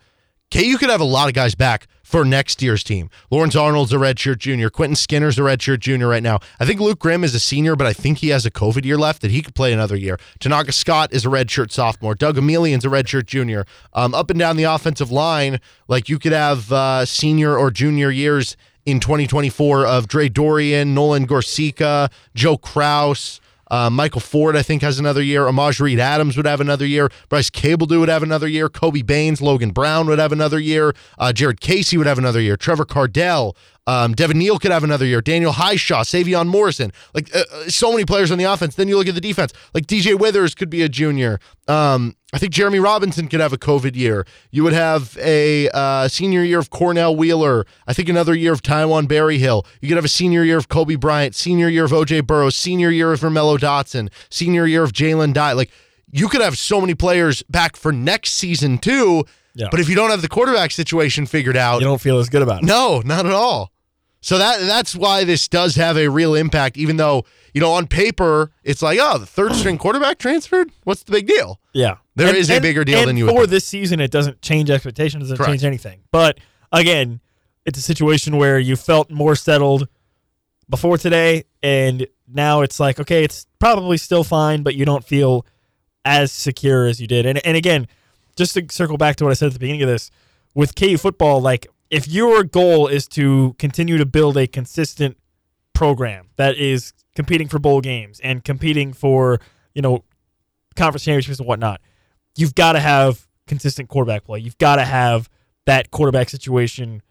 KU 0.50 0.78
could 0.78 0.90
have 0.90 1.02
a 1.02 1.04
lot 1.04 1.28
of 1.28 1.34
guys 1.34 1.54
back 1.54 1.86
for 2.10 2.26
next 2.26 2.64
year's 2.64 2.84
team. 2.84 3.08
Lawrence 3.30 3.56
Arnold's 3.56 3.94
a 3.94 3.98
redshirt 3.98 4.40
junior. 4.40 4.72
Quentin 4.72 4.96
Skinner's 4.96 5.38
a 5.38 5.44
redshirt 5.44 5.80
junior 5.80 6.08
right 6.08 6.24
now. 6.24 6.40
I 6.60 6.66
think 6.66 6.80
Luke 6.80 6.98
Grimm 6.98 7.24
is 7.24 7.36
a 7.36 7.40
senior, 7.40 7.76
but 7.76 7.86
I 7.86 7.94
think 7.94 8.18
he 8.18 8.30
has 8.30 8.48
a 8.48 8.52
COVID 8.52 8.84
year 8.84 8.98
left 8.98 9.22
that 9.22 9.30
he 9.30 9.44
could 9.44 9.54
play 9.54 9.72
another 9.72 9.96
year. 9.96 10.18
Tanaka 10.40 10.72
Scott 10.72 11.14
is 11.14 11.24
a 11.24 11.30
redshirt 11.30 11.70
sophomore. 11.72 12.16
Doug 12.16 12.36
Emilien's 12.36 12.84
a 12.84 12.88
redshirt 12.88 13.28
junior. 13.28 13.64
Um, 13.94 14.16
up 14.16 14.32
and 14.32 14.40
down 14.40 14.58
the 14.58 14.64
offensive 14.64 15.12
line, 15.12 15.60
like 15.88 16.10
you 16.10 16.18
could 16.18 16.32
have 16.32 16.72
uh, 16.72 17.06
senior 17.06 17.56
or 17.56 17.70
junior 17.70 18.10
years 18.10 18.58
in 18.88 19.00
2024 19.00 19.86
of 19.86 20.08
Dre 20.08 20.30
Doiron, 20.30 20.88
Nolan 20.88 21.28
Gorsica, 21.28 22.12
Joe 22.34 22.58
Kraus. 22.58 23.40
Uh, 23.70 23.90
Michael 23.90 24.22
Ford, 24.22 24.56
I 24.56 24.64
think, 24.64 24.82
has 24.82 25.00
another 25.00 25.22
year. 25.22 25.44
Armaj 25.44 25.80
Reed 25.80 26.00
Adams 26.00 26.38
would 26.38 26.46
have 26.46 26.62
another 26.62 26.86
year. 26.86 27.10
Bryce 27.30 27.50
Cabeldue 27.50 28.00
would 28.00 28.10
have 28.10 28.24
another 28.24 28.48
year. 28.48 28.70
Kobe 28.70 29.02
Baynes, 29.02 29.42
Logan 29.42 29.72
Brown 29.72 30.08
would 30.08 30.20
have 30.20 30.32
another 30.32 30.60
year. 30.60 30.94
Uh, 31.18 31.32
Jared 31.34 31.62
Casey 31.62 31.98
would 31.98 32.08
have 32.08 32.18
another 32.18 32.42
year. 32.42 32.58
Trevor 32.58 32.86
Kardell, 32.86 33.56
um, 33.90 34.14
Devin 34.14 34.38
Neal 34.38 34.60
could 34.60 34.72
have 34.72 34.84
another 34.84 35.06
year. 35.06 35.22
Daniel 35.22 35.52
Hishaw, 35.54 36.04
Sevion 36.04 36.48
Morrison. 36.48 36.92
Like, 37.14 37.34
uh, 37.36 37.44
uh, 37.52 37.70
so 37.70 37.92
many 37.92 38.06
players 38.06 38.30
on 38.32 38.38
the 38.38 38.44
offense. 38.44 38.76
Then 38.76 38.88
you 38.88 38.98
look 38.98 39.08
at 39.08 39.16
the 39.16 39.22
defense. 39.22 39.52
Like, 39.74 39.88
DJ 39.88 40.18
Withers 40.18 40.54
could 40.54 40.70
be 40.70 40.82
a 40.84 40.90
junior. 40.90 41.40
Um, 41.68 42.16
I 42.32 42.38
think 42.38 42.54
Jeremy 42.54 42.80
Robinson 42.80 43.28
could 43.28 43.40
have 43.40 43.54
a 43.54 43.58
COVID 43.58 43.96
year. 43.96 44.26
You 44.52 44.64
would 44.64 44.74
have 44.74 45.18
a 45.20 45.70
uh, 45.70 46.08
senior 46.08 46.44
year 46.44 46.60
of 46.60 46.70
Cornell 46.70 47.16
Wheeler. 47.16 47.66
I 47.88 47.94
think 47.94 48.10
another 48.10 48.36
year 48.36 48.54
of 48.54 48.62
Taiwan 48.62 49.08
Berryhill. 49.08 49.66
You 49.82 49.88
could 49.88 49.98
have 49.98 50.06
a 50.06 50.10
senior 50.10 50.44
year 50.44 50.58
of 50.58 50.68
Kobe 50.70 50.96
Bryant, 50.96 51.34
senior 51.34 51.68
year 51.68 51.86
of 51.86 51.92
OJ 51.92 52.28
Burroughs, 52.28 52.56
senior 52.56 52.92
year 52.92 53.12
of 53.12 53.22
Vermello 53.22 53.58
Dotson, 53.58 54.10
senior 54.30 54.68
year 54.68 54.84
of 54.84 54.94
Jalen 54.94 55.34
Dye. 55.34 55.54
Like 55.54 55.72
you 56.12 56.28
could 56.30 56.42
have 56.42 56.58
so 56.58 56.80
many 56.80 56.94
players 56.94 57.42
back 57.50 57.76
for 57.76 57.92
next 57.92 58.32
season 58.34 58.78
too. 58.78 59.26
Yeah. 59.56 59.68
But 59.72 59.80
if 59.80 59.90
you 59.90 59.96
don't 59.96 60.12
have 60.12 60.22
the 60.22 60.30
quarterback 60.30 60.72
situation 60.72 61.26
figured 61.26 61.58
out, 61.58 61.80
You 61.82 61.88
don't 61.88 62.02
feel 62.02 62.20
as 62.20 62.30
good 62.30 62.42
about 62.44 62.62
it. 62.64 62.66
no, 62.66 63.02
not 63.04 63.26
at 63.26 63.32
all. 63.32 63.72
So 64.22 64.38
that 64.38 64.60
that's 64.62 64.96
why 64.96 65.24
this 65.24 65.48
does 65.48 65.76
have 65.76 65.98
a 65.98 66.10
real 66.10 66.36
impact, 66.36 66.78
even 66.78 66.98
though, 66.98 67.24
you 67.54 67.62
know, 67.62 67.72
on 67.72 67.88
paper, 67.88 68.52
it's 68.64 68.82
like, 68.82 69.00
oh, 69.02 69.18
the 69.18 69.26
third 69.26 69.54
string 69.56 69.78
quarterback 69.80 70.18
transferred? 70.20 70.72
What's 70.84 71.04
the 71.04 71.12
big 71.12 71.26
deal? 71.28 71.60
Yeah, 71.74 71.98
There 72.16 72.36
is 72.36 72.50
a 72.50 72.60
bigger 72.60 72.84
deal 72.84 73.00
and 73.00 73.08
than 73.08 73.18
you 73.18 73.30
For 73.30 73.48
this 73.48 73.66
season, 73.66 74.00
it 74.02 74.12
doesn't 74.12 74.42
change 74.42 74.70
expectations. 74.70 75.24
It 75.24 75.26
doesn't 75.26 75.38
Correct. 75.38 75.52
change 75.52 75.64
anything. 75.64 76.02
But 76.12 76.40
again, 76.72 77.22
it's 77.66 77.80
a 77.80 77.82
situation 77.82 78.38
where 78.38 78.60
you 78.60 78.76
felt 78.76 79.10
more 79.10 79.36
settled 79.36 79.88
before 80.70 80.98
today, 80.98 81.46
and 81.64 82.06
now 82.28 82.62
it's 82.62 82.80
like, 82.80 83.00
okay, 83.00 83.24
it's 83.24 83.48
probably 83.60 83.98
still 83.98 84.24
fine, 84.24 84.64
but 84.64 84.76
you 84.76 84.86
don't 84.86 85.04
feel 85.06 85.46
as 86.06 86.32
secure 86.32 86.88
as 86.88 87.00
you 87.00 87.08
did. 87.08 87.26
And 87.26 87.46
and 87.46 87.56
again, 87.56 87.88
just 88.36 88.54
to 88.56 88.66
circle 88.70 88.98
back 88.98 89.16
to 89.18 89.24
what 89.24 89.32
I 89.32 89.34
said 89.34 89.48
at 89.48 89.54
the 89.54 89.60
beginning 89.60 89.82
of 89.84 89.88
this, 89.90 90.12
with 90.54 90.76
KU 90.76 90.98
football, 90.98 91.42
like 91.42 91.68
if 91.90 92.08
your 92.08 92.44
goal 92.44 92.88
is 92.88 93.08
to 93.10 93.56
continue 93.58 93.98
to 93.98 94.06
build 94.06 94.38
a 94.38 94.48
consistent 94.48 95.18
program 95.74 96.30
that 96.36 96.58
is 96.58 96.94
competing 97.16 97.48
for 97.48 97.60
bowl 97.60 97.82
games 97.82 98.20
and 98.22 98.44
competing 98.44 98.94
for 98.94 99.40
you 99.74 99.82
know 99.82 100.04
conference 100.76 101.04
championships 101.04 101.40
and 101.40 101.48
whatnot, 101.48 101.82
you've 102.36 102.56
got 102.56 102.74
to 102.74 102.80
have 102.80 103.28
consistent 103.48 103.90
quarterback 103.90 104.24
play. 104.24 104.40
You've 104.40 104.58
got 104.58 104.76
to 104.78 104.86
have 104.86 105.30
that 105.66 105.92
quarterback 105.92 106.30
situation 106.30 107.02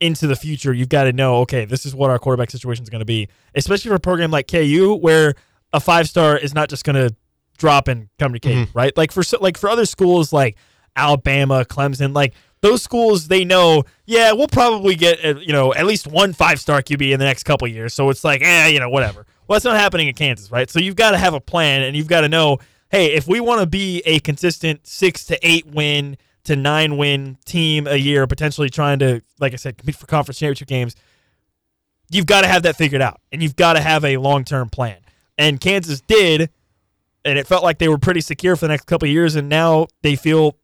into 0.00 0.26
the 0.26 0.36
future. 0.36 0.72
You've 0.72 0.88
got 0.88 1.04
to 1.04 1.12
know, 1.12 1.36
okay, 1.38 1.64
this 1.66 1.84
is 1.84 1.94
what 1.94 2.10
our 2.10 2.18
quarterback 2.18 2.50
situation 2.50 2.82
is 2.82 2.90
going 2.90 3.00
to 3.00 3.06
be, 3.06 3.28
especially 3.54 3.90
for 3.90 3.94
a 3.96 4.00
program 4.00 4.30
like 4.30 4.48
KU, 4.48 4.98
where 5.00 5.34
a 5.72 5.80
five 5.80 6.08
star 6.08 6.36
is 6.36 6.54
not 6.54 6.68
just 6.68 6.84
going 6.84 6.96
to 6.96 7.14
drop 7.58 7.86
and 7.86 8.08
come 8.18 8.32
to 8.32 8.40
KU, 8.40 8.48
mm-hmm. 8.48 8.78
right? 8.78 8.96
Like 8.96 9.12
for 9.12 9.22
like 9.40 9.58
for 9.58 9.68
other 9.68 9.86
schools 9.86 10.32
like 10.32 10.56
Alabama, 10.96 11.64
Clemson, 11.64 12.14
like 12.14 12.34
those 12.62 12.82
schools, 12.82 13.28
they 13.28 13.44
know, 13.44 13.84
yeah, 14.04 14.32
we'll 14.32 14.48
probably 14.48 14.94
get 14.94 15.24
uh, 15.24 15.38
you 15.38 15.52
know 15.52 15.72
at 15.74 15.86
least 15.86 16.06
one 16.06 16.32
five 16.32 16.60
star 16.60 16.82
QB 16.82 17.12
in 17.12 17.18
the 17.18 17.24
next 17.24 17.44
couple 17.44 17.66
years. 17.68 17.94
So 17.94 18.10
it's 18.10 18.24
like, 18.24 18.42
eh, 18.42 18.68
you 18.68 18.80
know, 18.80 18.88
whatever. 18.88 19.26
Well, 19.46 19.56
that's 19.56 19.64
not 19.64 19.76
happening 19.76 20.08
in 20.08 20.14
Kansas, 20.14 20.50
right? 20.50 20.70
So 20.70 20.78
you've 20.78 20.96
got 20.96 21.12
to 21.12 21.18
have 21.18 21.34
a 21.34 21.40
plan, 21.40 21.82
and 21.82 21.96
you've 21.96 22.06
got 22.06 22.20
to 22.20 22.28
know, 22.28 22.58
hey, 22.90 23.14
if 23.14 23.26
we 23.26 23.40
want 23.40 23.60
to 23.60 23.66
be 23.66 24.02
a 24.04 24.20
consistent 24.20 24.86
six 24.86 25.24
to 25.26 25.38
eight 25.46 25.66
win 25.66 26.16
to 26.44 26.56
nine 26.56 26.96
win 26.96 27.38
team 27.44 27.86
a 27.86 27.96
year, 27.96 28.26
potentially 28.26 28.68
trying 28.68 28.98
to, 29.00 29.22
like 29.38 29.52
I 29.52 29.56
said, 29.56 29.76
compete 29.76 29.96
for 29.96 30.06
conference 30.06 30.38
championship 30.38 30.68
games, 30.68 30.94
you've 32.10 32.26
got 32.26 32.42
to 32.42 32.46
have 32.48 32.62
that 32.64 32.76
figured 32.76 33.02
out, 33.02 33.20
and 33.32 33.42
you've 33.42 33.56
got 33.56 33.74
to 33.74 33.80
have 33.80 34.04
a 34.04 34.18
long 34.18 34.44
term 34.44 34.68
plan. 34.68 34.98
And 35.38 35.60
Kansas 35.60 36.00
did, 36.00 36.50
and 37.24 37.38
it 37.38 37.46
felt 37.46 37.64
like 37.64 37.78
they 37.78 37.88
were 37.88 37.98
pretty 37.98 38.20
secure 38.20 38.54
for 38.56 38.66
the 38.66 38.68
next 38.68 38.84
couple 38.84 39.08
years, 39.08 39.34
and 39.34 39.48
now 39.48 39.86
they 40.02 40.14
feel 40.14 40.56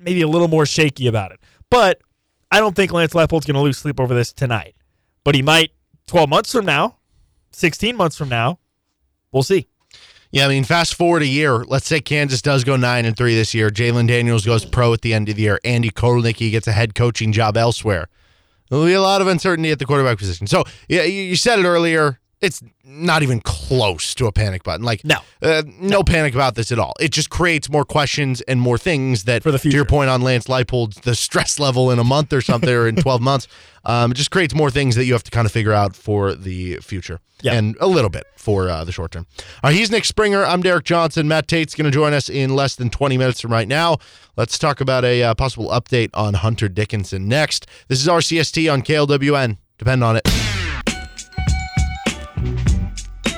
maybe 0.00 0.22
a 0.22 0.28
little 0.28 0.48
more 0.48 0.66
shaky 0.66 1.06
about 1.06 1.32
it. 1.32 1.40
But 1.70 2.00
I 2.50 2.60
don't 2.60 2.76
think 2.76 2.92
Lance 2.92 3.12
Leipold's 3.12 3.46
going 3.46 3.54
to 3.54 3.60
lose 3.60 3.78
sleep 3.78 4.00
over 4.00 4.14
this 4.14 4.32
tonight. 4.32 4.76
But 5.24 5.34
he 5.34 5.42
might 5.42 5.72
12 6.06 6.28
months 6.28 6.52
from 6.52 6.64
now, 6.64 6.98
16 7.52 7.96
months 7.96 8.16
from 8.16 8.28
now. 8.28 8.58
We'll 9.32 9.42
see. 9.42 9.66
Yeah, 10.30 10.46
I 10.46 10.48
mean, 10.48 10.64
fast 10.64 10.94
forward 10.94 11.22
a 11.22 11.26
year. 11.26 11.64
Let's 11.64 11.86
say 11.86 12.00
Kansas 12.00 12.42
does 12.42 12.64
go 12.64 12.76
nine 12.76 13.04
and 13.04 13.16
three 13.16 13.34
this 13.34 13.54
year. 13.54 13.70
Jalon 13.70 14.08
Daniels 14.08 14.44
goes 14.44 14.64
pro 14.64 14.92
at 14.92 15.02
the 15.02 15.14
end 15.14 15.28
of 15.28 15.36
the 15.36 15.42
year. 15.42 15.60
Andy 15.64 15.90
Kotelnicki 15.90 16.50
gets 16.50 16.66
a 16.66 16.72
head 16.72 16.94
coaching 16.94 17.32
job 17.32 17.56
elsewhere. 17.56 18.08
There'll 18.68 18.84
be 18.84 18.94
a 18.94 19.00
lot 19.00 19.20
of 19.20 19.28
uncertainty 19.28 19.70
at 19.70 19.78
the 19.78 19.86
quarterback 19.86 20.18
position. 20.18 20.46
So, 20.46 20.64
yeah, 20.88 21.02
you 21.04 21.36
said 21.36 21.58
it 21.58 21.64
earlier. 21.64 22.18
It's 22.42 22.62
not 22.84 23.22
even 23.22 23.40
close 23.40 24.14
to 24.16 24.26
a 24.26 24.32
panic 24.32 24.62
button. 24.62 24.84
Like, 24.84 25.02
No. 25.04 25.16
uh, 25.40 25.62
no, 25.80 26.02
panic 26.02 26.34
about 26.34 26.54
this 26.54 26.70
at 26.70 26.78
all. 26.78 26.92
It 27.00 27.10
just 27.10 27.30
creates 27.30 27.70
more 27.70 27.84
questions 27.84 28.42
and 28.42 28.60
more 28.60 28.76
things 28.76 29.24
that, 29.24 29.42
For 29.42 29.50
the 29.50 29.58
to 29.58 29.70
your 29.70 29.86
point 29.86 30.10
on 30.10 30.20
Lance 30.20 30.46
Leipold, 30.46 31.00
the 31.02 31.14
stress 31.14 31.58
level 31.58 31.90
in 31.90 31.98
a 31.98 32.04
month 32.04 32.34
or 32.34 32.42
something 32.42 32.68
or 32.68 32.86
in 32.86 32.96
12 33.02 33.22
months, 33.22 33.48
um, 33.86 34.10
it 34.10 34.16
just 34.16 34.30
creates 34.30 34.54
more 34.54 34.70
things 34.70 34.96
that 34.96 35.06
you 35.06 35.14
have 35.14 35.22
to 35.24 35.30
kind 35.30 35.46
of 35.46 35.52
figure 35.52 35.72
out 35.72 35.96
for 35.96 36.34
the 36.34 36.76
future 36.82 37.20
Yeah. 37.40 37.54
and 37.54 37.74
a 37.80 37.86
little 37.86 38.10
bit 38.10 38.24
for 38.36 38.68
uh, 38.68 38.84
the 38.84 38.92
short 38.92 39.12
term. 39.12 39.26
All 39.64 39.70
right, 39.70 39.74
he's 39.74 39.90
Nick 39.90 40.04
Springer. 40.04 40.44
I'm 40.44 40.60
Derek 40.60 40.84
Johnson. 40.84 41.26
Matt 41.26 41.48
Tait's 41.48 41.74
going 41.74 41.86
to 41.86 41.90
join 41.90 42.12
us 42.12 42.28
in 42.28 42.54
less 42.54 42.74
than 42.76 42.90
20 42.90 43.16
minutes 43.16 43.40
from 43.40 43.50
right 43.52 43.66
now. 43.68 43.96
Let's 44.36 44.58
talk 44.58 44.82
about 44.82 45.06
a 45.06 45.22
uh, 45.22 45.34
possible 45.34 45.70
update 45.70 46.10
on 46.12 46.34
Hunter 46.34 46.68
Dickinson 46.68 47.28
next. 47.28 47.66
This 47.88 48.00
is 48.02 48.06
RCST 48.08 48.70
on 48.70 48.82
KLWN. 48.82 49.56
Depend 49.78 50.04
on 50.04 50.16
it. 50.16 50.45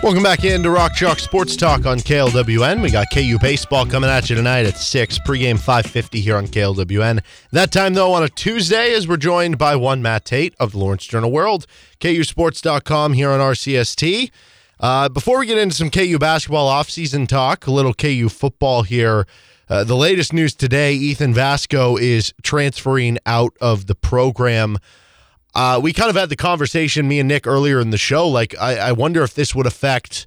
Welcome 0.01 0.23
back 0.23 0.45
into 0.45 0.71
Rock 0.71 0.95
Chalk 0.95 1.19
Sports 1.19 1.57
Talk 1.57 1.85
on 1.85 1.99
KLWN. 1.99 2.81
We 2.83 2.91
got 2.93 3.09
KU 3.13 3.37
baseball 3.41 3.85
coming 3.85 4.09
at 4.09 4.31
you 4.31 4.37
tonight 4.37 4.65
at 4.65 4.77
6, 4.77 5.19
pregame 5.27 5.57
550 5.59 6.21
here 6.21 6.37
on 6.37 6.47
KLWN. 6.47 7.21
That 7.51 7.73
time, 7.73 7.95
though, 7.95 8.13
on 8.13 8.23
a 8.23 8.29
Tuesday, 8.29 8.95
as 8.95 9.09
we're 9.09 9.17
joined 9.17 9.59
by 9.59 9.75
one 9.75 10.01
Matt 10.01 10.25
Tait 10.25 10.55
of 10.61 10.71
the 10.71 10.79
Lawrence 10.79 11.05
Journal 11.05 11.33
World, 11.33 11.67
KUSports.com 11.99 13.15
here 13.15 13.31
on 13.31 13.41
RCST. 13.41 14.31
Uh, 14.79 15.09
before 15.09 15.41
we 15.41 15.47
get 15.47 15.59
into 15.59 15.75
some 15.75 15.91
KU 15.91 16.17
basketball 16.17 16.71
offseason 16.71 17.27
talk, 17.27 17.67
a 17.67 17.73
little 17.73 17.93
KU 17.93 18.29
football 18.29 18.85
here. 18.85 19.27
Uh, 19.69 19.83
the 19.83 19.97
latest 19.97 20.33
news 20.33 20.55
today 20.55 20.95
Ethan 20.95 21.35
Vasko 21.35 22.01
is 22.01 22.33
transferring 22.43 23.19
out 23.27 23.53
of 23.61 23.89
the 23.89 23.97
program. 23.97 24.79
Uh, 25.55 25.81
we 25.83 25.93
kind 25.93 26.11
of 26.11 26.17
had 26.17 26.29
the 26.29 26.37
conversation, 26.37 27.09
me 27.09 27.19
and 27.19 27.29
Nick, 27.29 27.47
earlier 27.47 27.81
in 27.81 27.91
the 27.91 27.99
show. 27.99 28.29
Like, 28.29 28.57
I, 28.59 28.77
I 28.77 28.93
wonder 28.93 29.23
if 29.23 29.35
this 29.35 29.55
would 29.55 29.67
affect, 29.67 30.27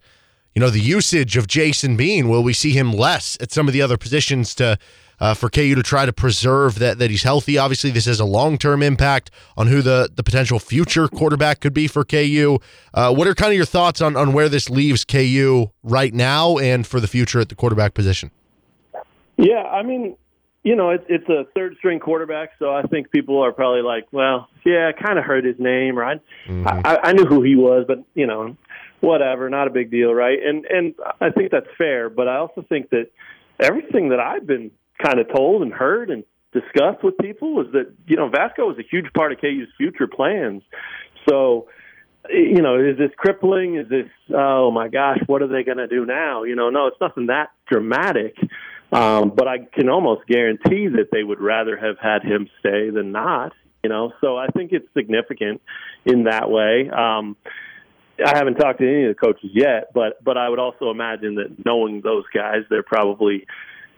you 0.55 0.59
know, 0.59 0.69
the 0.69 0.79
usage 0.79 1.37
of 1.37 1.47
Jason 1.47 1.95
Bean. 1.95 2.27
Will 2.27 2.43
we 2.43 2.53
see 2.53 2.71
him 2.71 2.91
less 2.91 3.37
at 3.39 3.51
some 3.51 3.67
of 3.67 3.73
the 3.73 3.81
other 3.81 3.97
positions 3.97 4.55
to 4.55 4.77
uh, 5.19 5.35
for 5.35 5.49
KU 5.49 5.75
to 5.75 5.83
try 5.83 6.05
to 6.05 6.11
preserve 6.11 6.79
that 6.79 6.97
that 6.97 7.11
he's 7.11 7.23
healthy? 7.23 7.57
Obviously, 7.57 7.91
this 7.91 8.05
has 8.05 8.19
a 8.19 8.25
long 8.25 8.57
term 8.57 8.81
impact 8.81 9.29
on 9.55 9.67
who 9.67 9.81
the 9.81 10.09
the 10.13 10.23
potential 10.23 10.59
future 10.59 11.07
quarterback 11.07 11.59
could 11.59 11.73
be 11.73 11.87
for 11.87 12.03
KU. 12.03 12.57
Uh, 12.93 13.13
what 13.13 13.27
are 13.27 13.35
kind 13.35 13.51
of 13.51 13.55
your 13.55 13.65
thoughts 13.65 14.01
on 14.01 14.17
on 14.17 14.33
where 14.33 14.49
this 14.49 14.69
leaves 14.69 15.05
KU 15.05 15.67
right 15.83 16.13
now 16.13 16.57
and 16.57 16.85
for 16.87 16.99
the 16.99 17.07
future 17.07 17.39
at 17.39 17.49
the 17.49 17.55
quarterback 17.55 17.93
position? 17.93 18.31
Yeah, 19.37 19.63
I 19.63 19.83
mean, 19.83 20.17
you 20.63 20.75
know, 20.75 20.91
it's 20.91 21.05
it's 21.09 21.27
a 21.27 21.45
third 21.55 21.75
string 21.77 21.99
quarterback, 21.99 22.51
so 22.59 22.71
I 22.71 22.83
think 22.83 23.09
people 23.09 23.43
are 23.43 23.51
probably 23.51 23.81
like, 23.81 24.07
well, 24.11 24.47
yeah, 24.63 24.91
I 24.95 25.01
kind 25.01 25.17
of 25.17 25.25
heard 25.25 25.43
his 25.43 25.55
name, 25.57 25.97
right? 25.97 26.21
Mm-hmm. 26.47 26.85
I, 26.85 26.99
I 27.03 27.13
knew 27.13 27.25
who 27.25 27.41
he 27.41 27.55
was, 27.55 27.85
but 27.87 28.03
you 28.13 28.27
know, 28.27 28.55
whatever, 28.99 29.49
not 29.49 29.67
a 29.67 29.71
big 29.71 29.89
deal, 29.89 30.13
right? 30.13 30.37
And 30.43 30.65
and 30.65 30.93
I 31.19 31.31
think 31.31 31.51
that's 31.51 31.67
fair, 31.77 32.09
but 32.09 32.27
I 32.27 32.37
also 32.37 32.63
think 32.69 32.91
that 32.91 33.07
everything 33.59 34.09
that 34.09 34.19
I've 34.19 34.45
been 34.45 34.71
kind 35.03 35.19
of 35.19 35.27
told 35.33 35.63
and 35.63 35.73
heard 35.73 36.11
and 36.11 36.23
discussed 36.53 37.03
with 37.03 37.17
people 37.17 37.61
is 37.61 37.71
that 37.73 37.91
you 38.07 38.15
know 38.15 38.29
Vasko 38.29 38.71
is 38.71 38.77
a 38.77 38.87
huge 38.87 39.11
part 39.13 39.31
of 39.31 39.41
KU's 39.41 39.67
future 39.77 40.07
plans. 40.07 40.61
So, 41.27 41.67
you 42.29 42.61
know, 42.61 42.79
is 42.79 42.99
this 42.99 43.11
crippling? 43.17 43.77
Is 43.77 43.89
this 43.89 44.09
oh 44.31 44.69
my 44.69 44.89
gosh, 44.89 45.17
what 45.25 45.41
are 45.41 45.47
they 45.47 45.63
going 45.63 45.79
to 45.79 45.87
do 45.87 46.05
now? 46.05 46.43
You 46.43 46.55
know, 46.55 46.69
no, 46.69 46.85
it's 46.85 47.01
nothing 47.01 47.27
that 47.27 47.49
dramatic. 47.67 48.35
Um, 48.91 49.31
but 49.35 49.47
I 49.47 49.59
can 49.59 49.89
almost 49.89 50.27
guarantee 50.27 50.87
that 50.87 51.09
they 51.11 51.23
would 51.23 51.39
rather 51.39 51.77
have 51.77 51.97
had 51.97 52.23
him 52.23 52.49
stay 52.59 52.89
than 52.89 53.11
not. 53.11 53.53
You 53.83 53.89
know, 53.89 54.13
so 54.21 54.37
I 54.37 54.47
think 54.47 54.73
it's 54.73 54.87
significant 54.93 55.61
in 56.05 56.25
that 56.25 56.51
way. 56.51 56.89
Um, 56.89 57.35
I 58.23 58.37
haven't 58.37 58.55
talked 58.55 58.79
to 58.79 58.87
any 58.87 59.05
of 59.05 59.15
the 59.15 59.19
coaches 59.19 59.49
yet, 59.53 59.91
but 59.93 60.23
but 60.23 60.37
I 60.37 60.49
would 60.49 60.59
also 60.59 60.91
imagine 60.91 61.35
that 61.35 61.65
knowing 61.65 62.01
those 62.01 62.25
guys, 62.33 62.63
they're 62.69 62.83
probably 62.83 63.47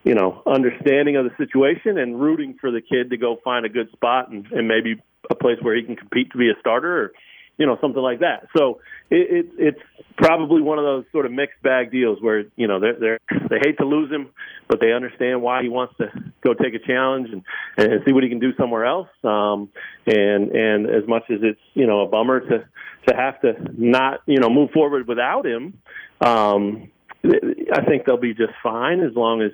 you 0.04 0.16
know 0.16 0.42
understanding 0.46 1.18
of 1.18 1.26
the 1.26 1.32
situation 1.38 1.98
and 1.98 2.22
rooting 2.22 2.56
for 2.62 2.72
the 2.72 2.82
kid 2.82 3.10
to 3.10 3.18
go 3.18 3.38
find 3.44 3.66
a 3.66 3.70
good 3.70 3.92
spot 3.92 4.30
and, 4.30 4.46
and 4.52 4.68
maybe 4.68 5.02
a 5.30 5.36
place 5.36 5.58
where 5.62 5.76
he 5.76 5.84
can 5.84 5.96
compete 5.96 6.32
to 6.32 6.38
be 6.38 6.50
a 6.50 6.60
starter 6.60 7.04
or 7.04 7.12
you 7.58 7.66
know 7.66 7.78
something 7.82 8.02
like 8.02 8.20
that. 8.20 8.48
So 8.58 8.80
it, 9.10 9.46
it, 9.46 9.52
it's 9.58 9.80
probably 10.18 10.62
one 10.62 10.80
of 10.80 10.86
those 10.86 11.06
sort 11.12 11.26
of 11.26 11.32
mixed 11.32 11.62
bag 11.62 11.92
deals 11.92 12.20
where 12.22 12.46
you 12.56 12.68
know 12.68 12.80
they're, 12.80 13.00
they're 13.00 13.20
they 13.50 13.58
hate 13.64 13.78
to 13.78 13.86
lose 13.86 14.12
him, 14.12 14.30
but 14.68 14.80
they 14.80 14.92
understand 14.92 15.42
why 15.42 15.62
he 15.62 15.70
wants 15.70 15.96
to 15.98 16.08
go 16.44 16.54
take 16.54 16.74
a 16.74 16.80
challenge 16.80 17.30
and 17.32 17.44
and 17.78 18.02
see 18.06 18.14
what 18.14 18.24
he 18.24 18.30
can 18.30 18.40
do 18.40 18.54
somewhere 18.58 18.86
else. 18.86 19.10
Um, 19.24 19.70
and 20.06 20.52
and 20.52 20.90
as 20.90 21.08
much 21.08 21.24
as 21.30 21.40
it's 21.42 21.62
you 21.74 21.88
know 21.88 22.02
a 22.02 22.08
bummer 22.08 22.40
to 22.40 22.66
to 23.08 23.16
have 23.16 23.40
to 23.42 23.54
not 23.78 24.22
you 24.26 24.40
know 24.40 24.50
move 24.50 24.72
forward 24.72 25.08
without 25.08 25.46
him. 25.46 25.78
Um, 26.22 26.90
I 27.26 27.86
think 27.86 28.06
they'll 28.06 28.18
be 28.18 28.34
just 28.34 28.52
fine 28.62 29.00
as 29.00 29.16
long 29.16 29.42
as 29.42 29.52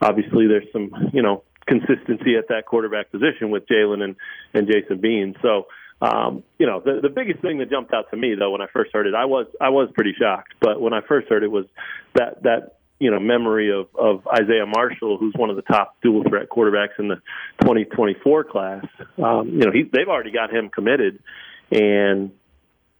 obviously 0.00 0.46
there's 0.46 0.66
some 0.72 0.90
you 1.12 1.22
know 1.22 1.42
consistency 1.66 2.36
at 2.36 2.48
that 2.48 2.66
quarterback 2.66 3.10
position 3.10 3.50
with 3.50 3.64
Jalon 3.66 4.02
and 4.02 4.16
and 4.54 4.66
Jason 4.66 5.00
Bean. 5.00 5.34
So 5.42 5.66
um, 6.00 6.42
you 6.58 6.66
know, 6.66 6.80
the, 6.80 7.00
the 7.02 7.08
biggest 7.08 7.40
thing 7.40 7.58
that 7.58 7.70
jumped 7.70 7.92
out 7.92 8.10
to 8.10 8.16
me 8.16 8.34
though 8.38 8.50
when 8.50 8.62
I 8.62 8.66
first 8.72 8.90
heard 8.92 9.06
it, 9.06 9.14
I 9.14 9.26
was 9.26 9.46
I 9.60 9.68
was 9.68 9.90
pretty 9.94 10.14
shocked. 10.18 10.54
But 10.60 10.80
when 10.80 10.92
I 10.92 11.00
first 11.06 11.28
heard 11.28 11.42
it 11.42 11.50
was 11.50 11.66
that 12.14 12.42
that 12.42 12.78
you 12.98 13.10
know 13.10 13.20
memory 13.20 13.70
of 13.70 13.88
of 13.94 14.26
Isaiah 14.28 14.66
Marshall, 14.66 15.18
who's 15.18 15.34
one 15.36 15.50
of 15.50 15.56
the 15.56 15.62
top 15.62 15.96
dual 16.02 16.22
threat 16.28 16.48
quarterbacks 16.48 16.98
in 16.98 17.08
the 17.08 17.16
2024 17.62 18.44
class. 18.44 18.84
Um, 19.22 19.48
you 19.48 19.66
know, 19.66 19.72
he, 19.72 19.82
they've 19.82 20.08
already 20.08 20.30
got 20.30 20.50
him 20.50 20.70
committed, 20.70 21.22
and 21.70 22.32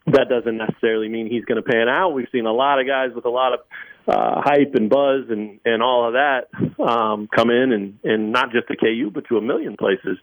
that 0.07 0.29
doesn't 0.29 0.57
necessarily 0.57 1.09
mean 1.09 1.31
he's 1.31 1.45
going 1.45 1.63
to 1.63 1.69
pan 1.69 1.89
out. 1.89 2.11
We've 2.11 2.29
seen 2.33 2.47
a 2.47 2.53
lot 2.53 2.81
of 2.81 2.87
guys 2.87 3.11
with 3.15 3.25
a 3.25 3.31
lot 3.31 3.55
of 3.55 3.61
uh, 4.09 4.41
hype 4.43 4.75
and 4.75 4.91
buzz 4.91 5.27
and 5.29 5.61
and 5.65 5.83
all 5.83 6.07
of 6.07 6.15
that 6.15 6.49
um, 6.83 7.29
come 7.35 7.51
in 7.51 7.73
and 7.73 7.99
and 8.05 8.33
not 8.33 8.51
just 8.51 8.69
to 8.69 8.77
KU 8.77 9.11
but 9.13 9.27
to 9.29 9.37
a 9.37 9.41
million 9.41 9.77
places 9.77 10.19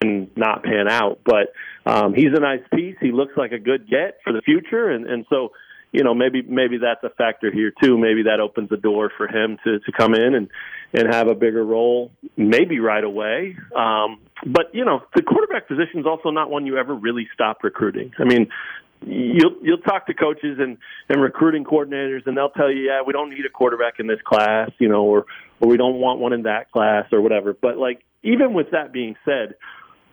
and 0.00 0.30
not 0.36 0.62
pan 0.62 0.88
out. 0.88 1.20
But 1.24 1.52
um, 1.90 2.14
he's 2.14 2.32
a 2.34 2.40
nice 2.40 2.62
piece. 2.74 2.96
He 3.00 3.12
looks 3.12 3.36
like 3.36 3.52
a 3.52 3.58
good 3.58 3.88
get 3.88 4.18
for 4.24 4.32
the 4.32 4.42
future, 4.42 4.90
and 4.90 5.06
and 5.06 5.26
so 5.30 5.52
you 5.92 6.04
know 6.04 6.14
maybe 6.14 6.42
maybe 6.42 6.78
that's 6.78 7.02
a 7.04 7.14
factor 7.16 7.50
here 7.50 7.72
too. 7.82 7.98
Maybe 7.98 8.24
that 8.24 8.40
opens 8.40 8.70
the 8.70 8.76
door 8.76 9.10
for 9.16 9.28
him 9.28 9.58
to 9.64 9.78
to 9.80 9.92
come 9.92 10.14
in 10.14 10.34
and 10.34 10.48
and 10.92 11.12
have 11.12 11.28
a 11.28 11.34
bigger 11.34 11.64
role, 11.64 12.10
maybe 12.36 12.78
right 12.80 13.04
away. 13.04 13.56
Um, 13.74 14.20
but 14.46 14.74
you 14.74 14.84
know 14.84 15.02
the 15.14 15.22
quarterback 15.22 15.68
position 15.68 16.00
is 16.00 16.06
also 16.06 16.30
not 16.30 16.50
one 16.50 16.66
you 16.66 16.76
ever 16.78 16.94
really 16.94 17.28
stop 17.34 17.62
recruiting. 17.62 18.12
I 18.18 18.24
mean. 18.24 18.48
You'll 19.02 19.54
you'll 19.62 19.82
talk 19.82 20.06
to 20.06 20.14
coaches 20.14 20.56
and 20.58 20.78
and 21.10 21.20
recruiting 21.20 21.64
coordinators, 21.64 22.26
and 22.26 22.34
they'll 22.34 22.48
tell 22.48 22.72
you, 22.72 22.80
yeah, 22.80 23.02
we 23.06 23.12
don't 23.12 23.28
need 23.28 23.44
a 23.44 23.50
quarterback 23.50 24.00
in 24.00 24.06
this 24.06 24.20
class, 24.24 24.70
you 24.78 24.88
know, 24.88 25.04
or 25.04 25.26
or 25.60 25.68
we 25.68 25.76
don't 25.76 26.00
want 26.00 26.18
one 26.18 26.32
in 26.32 26.44
that 26.44 26.72
class 26.72 27.04
or 27.12 27.20
whatever. 27.20 27.52
But 27.52 27.76
like 27.76 28.02
even 28.22 28.54
with 28.54 28.70
that 28.72 28.92
being 28.92 29.14
said, 29.22 29.54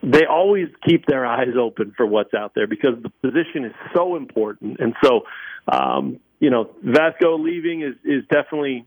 they 0.04 0.26
always 0.26 0.68
keep 0.86 1.06
their 1.06 1.24
eyes 1.24 1.56
open 1.58 1.94
for 1.96 2.04
what's 2.06 2.34
out 2.34 2.52
there 2.54 2.66
because 2.66 2.94
the 3.02 3.10
position 3.22 3.64
is 3.64 3.72
so 3.94 4.16
important. 4.16 4.78
And 4.78 4.94
so, 5.02 5.22
um, 5.66 6.20
you 6.40 6.50
know, 6.50 6.70
Vasko 6.84 7.42
leaving 7.42 7.82
is, 7.82 7.94
is 8.04 8.24
definitely 8.30 8.86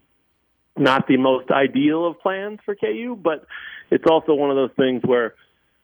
not 0.78 1.08
the 1.08 1.18
most 1.18 1.50
ideal 1.50 2.06
of 2.06 2.20
plans 2.20 2.60
for 2.66 2.76
KU, 2.76 3.18
but 3.22 3.46
it's 3.90 4.06
also 4.10 4.36
one 4.36 4.52
of 4.52 4.56
those 4.56 4.76
things 4.78 5.02
where 5.04 5.34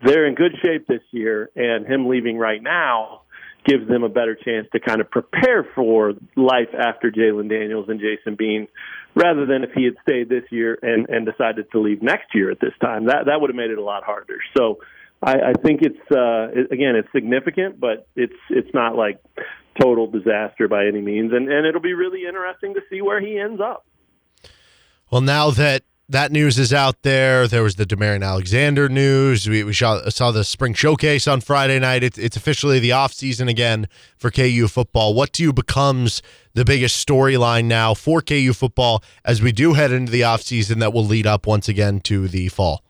they're 0.03 0.27
in 0.27 0.35
good 0.35 0.53
shape 0.61 0.87
this 0.87 1.01
year, 1.11 1.49
and 1.55 1.87
him 1.87 2.07
leaving 2.07 2.37
right 2.37 2.61
now 2.61 3.21
gives 3.65 3.87
them 3.87 4.03
a 4.03 4.09
better 4.09 4.35
chance 4.35 4.67
to 4.73 4.79
kind 4.79 4.99
of 4.99 5.09
prepare 5.09 5.65
for 5.73 6.13
life 6.35 6.67
after 6.77 7.09
Jalon 7.09 7.49
Daniels 7.49 7.87
and 7.87 7.99
Jason 7.99 8.35
Bean, 8.35 8.67
rather 9.15 9.45
than 9.45 9.63
if 9.63 9.71
he 9.73 9.85
had 9.85 9.93
stayed 10.01 10.27
this 10.27 10.43
year 10.51 10.77
and 10.81 11.07
and 11.07 11.25
decided 11.25 11.71
to 11.71 11.79
leave 11.79 12.01
next 12.01 12.35
year 12.35 12.51
at 12.51 12.59
this 12.59 12.73
time. 12.81 13.05
That 13.05 13.27
that 13.27 13.39
would 13.39 13.49
have 13.49 13.55
made 13.55 13.71
it 13.71 13.77
a 13.77 13.83
lot 13.83 14.03
harder. 14.03 14.39
So 14.57 14.79
I, 15.23 15.51
I 15.51 15.53
think 15.53 15.81
it's 15.81 16.11
uh, 16.11 16.49
again 16.71 16.95
it's 16.95 17.07
significant, 17.13 17.79
but 17.79 18.07
it's 18.15 18.33
it's 18.49 18.73
not 18.73 18.95
like 18.95 19.19
total 19.81 20.07
disaster 20.07 20.67
by 20.67 20.85
any 20.85 21.01
means, 21.01 21.31
and 21.33 21.51
and 21.51 21.65
it'll 21.65 21.81
be 21.81 21.93
really 21.93 22.25
interesting 22.27 22.73
to 22.75 22.81
see 22.89 23.01
where 23.01 23.21
he 23.21 23.39
ends 23.39 23.61
up. 23.61 23.85
Well, 25.09 25.21
now 25.21 25.51
that 25.51 25.83
that 26.09 26.31
news 26.31 26.59
is 26.59 26.73
out 26.73 27.01
there. 27.03 27.47
There 27.47 27.63
was 27.63 27.75
the 27.75 27.85
Demarion 27.85 28.25
Alexander 28.25 28.89
news. 28.89 29.47
We, 29.47 29.63
we 29.63 29.73
saw, 29.73 30.09
saw 30.09 30.31
the 30.31 30.43
spring 30.43 30.73
showcase 30.73 31.27
on 31.27 31.41
Friday 31.41 31.79
night. 31.79 32.03
It, 32.03 32.17
it's 32.17 32.35
officially 32.35 32.79
the 32.79 32.91
off 32.91 33.13
season 33.13 33.47
again 33.47 33.87
for 34.17 34.29
KU 34.29 34.67
football. 34.67 35.13
What 35.13 35.31
do 35.31 35.43
you 35.43 35.53
becomes 35.53 36.21
the 36.53 36.65
biggest 36.65 37.05
storyline 37.05 37.65
now 37.65 37.93
for 37.93 38.21
KU 38.21 38.53
football 38.53 39.03
as 39.23 39.41
we 39.41 39.51
do 39.51 39.73
head 39.73 39.91
into 39.91 40.11
the 40.11 40.23
off 40.23 40.41
season 40.41 40.79
that 40.79 40.93
will 40.93 41.05
lead 41.05 41.25
up 41.25 41.47
once 41.47 41.69
again 41.69 41.99
to 42.01 42.27
the 42.27 42.49
fall? 42.49 42.83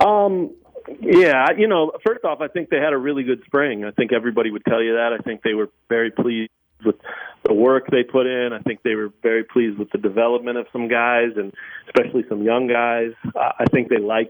Um, 0.00 0.54
yeah, 1.00 1.46
you 1.56 1.68
know, 1.68 1.92
first 2.06 2.24
off, 2.24 2.40
I 2.40 2.48
think 2.48 2.70
they 2.70 2.78
had 2.78 2.92
a 2.92 2.98
really 2.98 3.22
good 3.22 3.42
spring. 3.44 3.84
I 3.84 3.90
think 3.90 4.12
everybody 4.12 4.50
would 4.50 4.64
tell 4.64 4.82
you 4.82 4.94
that. 4.94 5.10
I 5.18 5.22
think 5.22 5.42
they 5.42 5.54
were 5.54 5.68
very 5.88 6.10
pleased 6.10 6.50
with 6.84 6.96
the 7.44 7.52
work 7.52 7.86
they 7.90 8.02
put 8.02 8.26
in. 8.26 8.52
I 8.52 8.60
think 8.60 8.82
they 8.82 8.94
were 8.94 9.10
very 9.22 9.44
pleased 9.44 9.78
with 9.78 9.90
the 9.90 9.98
development 9.98 10.58
of 10.58 10.66
some 10.72 10.88
guys 10.88 11.30
and 11.36 11.52
especially 11.86 12.24
some 12.28 12.42
young 12.42 12.68
guys. 12.68 13.12
I 13.34 13.64
think 13.72 13.88
they 13.88 13.98
like 13.98 14.28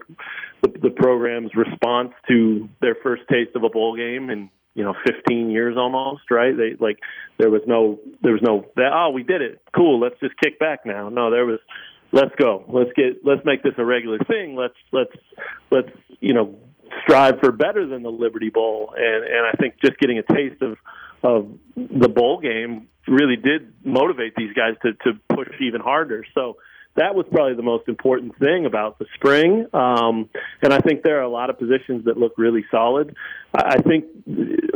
the, 0.61 0.69
the 0.69 0.89
program's 0.89 1.51
response 1.55 2.11
to 2.27 2.67
their 2.81 2.95
first 3.03 3.23
taste 3.29 3.55
of 3.55 3.63
a 3.63 3.69
bowl 3.69 3.95
game 3.95 4.29
and 4.29 4.49
you 4.75 4.83
know 4.83 4.93
15 5.05 5.49
years 5.49 5.75
almost 5.77 6.21
right 6.29 6.55
they 6.55 6.75
like 6.79 6.99
there 7.39 7.49
was 7.49 7.61
no 7.65 7.99
there 8.21 8.33
was 8.33 8.41
no 8.43 8.63
oh 8.77 9.09
we 9.09 9.23
did 9.23 9.41
it 9.41 9.61
cool 9.75 9.99
let's 9.99 10.17
just 10.19 10.35
kick 10.37 10.59
back 10.59 10.85
now 10.85 11.09
no 11.09 11.31
there 11.31 11.45
was 11.45 11.59
let's 12.11 12.33
go. 12.35 12.63
Let's 12.67 12.91
get 12.95 13.25
let's 13.25 13.41
make 13.45 13.63
this 13.63 13.73
a 13.77 13.85
regular 13.85 14.19
thing. 14.19 14.55
Let's 14.55 14.75
let's 14.91 15.15
let's 15.71 15.89
you 16.19 16.33
know 16.33 16.57
strive 17.03 17.39
for 17.39 17.51
better 17.51 17.85
than 17.87 18.03
the 18.03 18.11
Liberty 18.11 18.49
Bowl. 18.49 18.93
And 18.97 19.23
and 19.23 19.45
I 19.45 19.51
think 19.59 19.75
just 19.83 19.97
getting 19.99 20.19
a 20.19 20.23
taste 20.23 20.61
of 20.61 20.77
of 21.23 21.51
the 21.75 22.07
bowl 22.07 22.39
game 22.39 22.87
really 23.07 23.35
did 23.35 23.73
motivate 23.83 24.35
these 24.35 24.53
guys 24.53 24.75
to 24.83 24.93
to 25.03 25.19
push 25.29 25.49
even 25.61 25.81
harder. 25.81 26.25
So 26.33 26.57
that 26.95 27.15
was 27.15 27.25
probably 27.31 27.55
the 27.55 27.63
most 27.63 27.87
important 27.87 28.37
thing 28.39 28.65
about 28.65 28.99
the 28.99 29.05
spring. 29.15 29.67
Um, 29.73 30.29
and 30.61 30.73
I 30.73 30.79
think 30.79 31.03
there 31.03 31.19
are 31.19 31.23
a 31.23 31.29
lot 31.29 31.49
of 31.49 31.57
positions 31.57 32.05
that 32.05 32.17
look 32.17 32.33
really 32.37 32.65
solid. 32.71 33.15
I 33.53 33.77
think 33.77 34.05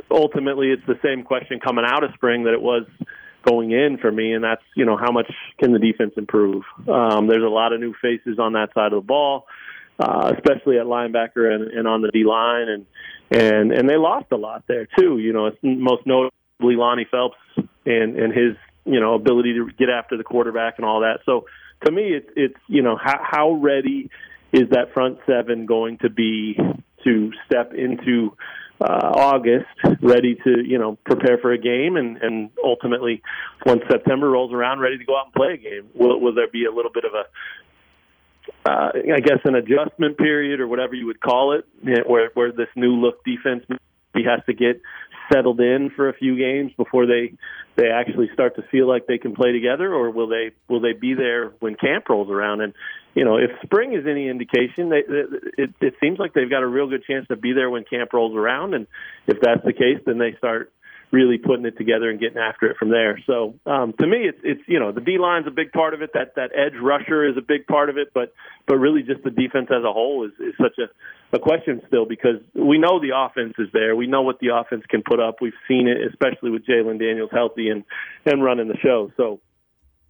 ultimately 0.10 0.70
it's 0.70 0.86
the 0.88 1.00
same 1.04 1.24
question 1.24 1.60
coming 1.60 1.86
out 1.86 2.04
of 2.04 2.12
spring 2.14 2.44
that 2.44 2.54
it 2.54 2.62
was 2.62 2.86
going 3.44 3.72
in 3.72 3.98
for 3.98 4.12
me, 4.12 4.34
and 4.34 4.44
that's 4.44 4.64
you 4.76 4.86
know 4.86 4.98
how 4.98 5.12
much 5.12 5.32
can 5.60 5.74
the 5.74 5.80
defense 5.80 6.14
improve. 6.18 6.64
Um, 6.88 7.28
there's 7.28 7.44
a 7.44 7.50
lot 7.50 7.74
of 7.74 7.80
new 7.80 7.94
faces 8.02 8.40
on 8.40 8.54
that 8.54 8.74
side 8.74 8.94
of 8.94 9.04
the 9.04 9.08
ball, 9.08 9.46
uh, 10.00 10.34
especially 10.36 10.78
at 10.80 10.86
linebacker 10.86 11.54
and, 11.54 11.72
and 11.72 11.88
on 11.88 12.02
the 12.02 12.10
D 12.12 12.24
line, 12.24 12.68
and 12.68 12.86
and 13.32 13.72
and 13.72 13.90
they 13.90 13.98
lost 13.98 14.28
a 14.32 14.38
lot 14.38 14.64
there 14.68 14.88
too. 14.98 15.20
You 15.20 15.34
know, 15.34 15.52
most 15.62 16.06
notably 16.06 16.76
Lonnie 16.76 17.08
Phelps 17.10 17.38
and 17.86 18.18
and 18.18 18.34
his 18.34 18.56
you 18.86 19.00
know 19.00 19.14
ability 19.16 19.54
to 19.54 19.70
get 19.78 19.90
after 19.90 20.18
the 20.18 20.24
quarterback 20.24 20.76
and 20.78 20.86
all 20.86 21.02
that. 21.02 21.20
So 21.26 21.46
to 21.86 21.92
me, 21.92 22.14
it's 22.14 22.30
it's 22.36 22.60
you 22.68 22.82
know 22.82 22.98
how 23.02 23.20
how 23.22 23.52
ready 23.54 24.10
is 24.52 24.70
that 24.70 24.94
front 24.94 25.20
seven 25.26 25.66
going 25.66 25.98
to 26.00 26.10
be 26.10 26.58
to 27.04 27.32
step 27.46 27.74
into 27.74 28.36
uh, 28.84 29.12
August, 29.16 30.02
ready 30.02 30.36
to 30.44 30.62
you 30.66 30.78
know 30.78 30.98
prepare 31.06 31.38
for 31.38 31.54
a 31.54 31.58
game, 31.58 31.96
and 31.96 32.18
and 32.18 32.50
ultimately, 32.64 33.22
once 33.66 33.82
September 33.90 34.30
rolls 34.30 34.52
around, 34.52 34.80
ready 34.80 34.98
to 34.98 35.06
go 35.06 35.18
out 35.18 35.28
and 35.28 35.34
play 35.34 35.54
a 35.54 35.58
game. 35.58 35.90
Will 35.94 36.20
will 36.20 36.36
there 36.36 36.50
be 36.52 36.66
a 36.66 36.72
little 36.72 36.92
bit 36.94 37.06
of 37.06 37.14
a 37.14 37.24
uh, 38.70 38.92
I 39.16 39.20
guess 39.20 39.40
an 39.46 39.56
adjustment 39.56 40.18
period 40.18 40.60
or 40.60 40.68
whatever 40.68 40.96
you 40.96 41.06
would 41.06 41.22
call 41.22 41.54
it, 41.54 41.66
where 42.08 42.30
where 42.34 42.52
this 42.52 42.68
new 42.76 42.96
look 42.96 43.24
defense 43.24 43.64
he 44.14 44.24
has 44.26 44.42
to 44.46 44.54
get 44.54 44.82
settled 45.32 45.60
in 45.62 45.90
for 45.96 46.10
a 46.10 46.14
few 46.14 46.38
games 46.38 46.72
before 46.78 47.06
they 47.06 47.34
they 47.76 47.88
actually 47.88 48.30
start 48.34 48.56
to 48.56 48.62
feel 48.64 48.88
like 48.88 49.08
they 49.08 49.18
can 49.18 49.34
play 49.34 49.52
together, 49.52 49.94
or 49.94 50.12
will 50.12 50.28
they 50.28 50.52
will 50.68 50.82
they 50.82 50.94
be 50.94 51.14
there 51.14 51.54
when 51.60 51.76
camp 51.76 52.10
rolls 52.10 52.30
around? 52.30 52.62
And 52.62 52.74
you 53.16 53.26
know, 53.26 53.38
if 53.38 53.52
spring 53.64 53.94
is 53.94 54.06
any 54.10 54.28
indication, 54.28 54.90
they, 54.90 55.04
it, 55.58 55.74
it 55.80 55.94
seems 56.02 56.18
like 56.20 56.34
they've 56.34 56.50
got 56.50 56.64
a 56.64 56.68
real 56.68 56.90
good 56.90 57.04
chance 57.06 57.28
to 57.28 57.36
be 57.36 57.54
there 57.54 57.70
when 57.70 57.84
camp 57.84 58.12
rolls 58.14 58.36
around. 58.36 58.74
And 58.74 58.88
if 59.28 59.40
that's 59.40 59.64
the 59.64 59.74
case, 59.74 60.02
then 60.06 60.18
they 60.18 60.34
start 60.38 60.72
really 61.14 61.38
putting 61.38 61.64
it 61.66 61.78
together 61.78 62.10
and 62.10 62.20
getting 62.20 62.40
after 62.40 62.66
it 62.66 62.76
from 62.78 62.90
there. 62.90 63.20
So 63.28 63.54
um, 63.68 63.94
to 64.00 64.08
me, 64.08 64.26
it's 64.28 64.40
it's 64.44 64.62
you 64.68 64.80
know 64.80 64.92
the 64.92 65.00
D 65.00 65.18
line's 65.20 65.46
a 65.48 65.52
big 65.52 65.72
part 65.72 65.94
of 65.94 66.02
it. 66.02 66.10
That 66.16 66.34
that 66.36 66.50
edge 66.58 66.74
rusher 66.82 67.24
is 67.30 67.38
a 67.38 67.42
big 67.42 67.68
part 67.68 67.90
of 67.90 67.98
it, 67.98 68.08
but 68.14 68.34
but 68.68 68.78
really 68.78 69.04
just 69.04 69.24
the 69.24 69.30
defense 69.30 69.68
as 69.70 69.84
a 69.84 69.94
whole 69.94 70.26
is, 70.26 70.32
is 70.40 70.56
such 70.58 70.80
a 70.80 70.90
a 71.36 71.40
question 71.40 71.84
still 71.88 72.06
because 72.06 72.42
we 72.56 72.80
know 72.80 73.00
the 73.00 73.14
offense 73.16 73.54
is 73.60 73.68
there. 73.74 73.96
We 73.96 74.08
know 74.08 74.24
what 74.24 74.40
the 74.40 74.50
offense 74.56 74.84
can 74.90 75.04
put 75.08 75.20
up. 75.20 75.36
We've 75.40 75.54
seen 75.68 75.88
it, 75.88 75.98
especially 76.12 76.50
with 76.50 76.66
Jalon 76.66 77.00
Daniels 77.00 77.30
healthy 77.32 77.70
and 77.70 77.84
and 78.26 78.44
running 78.44 78.68
the 78.68 78.78
show. 78.78 79.12
So 79.16 79.40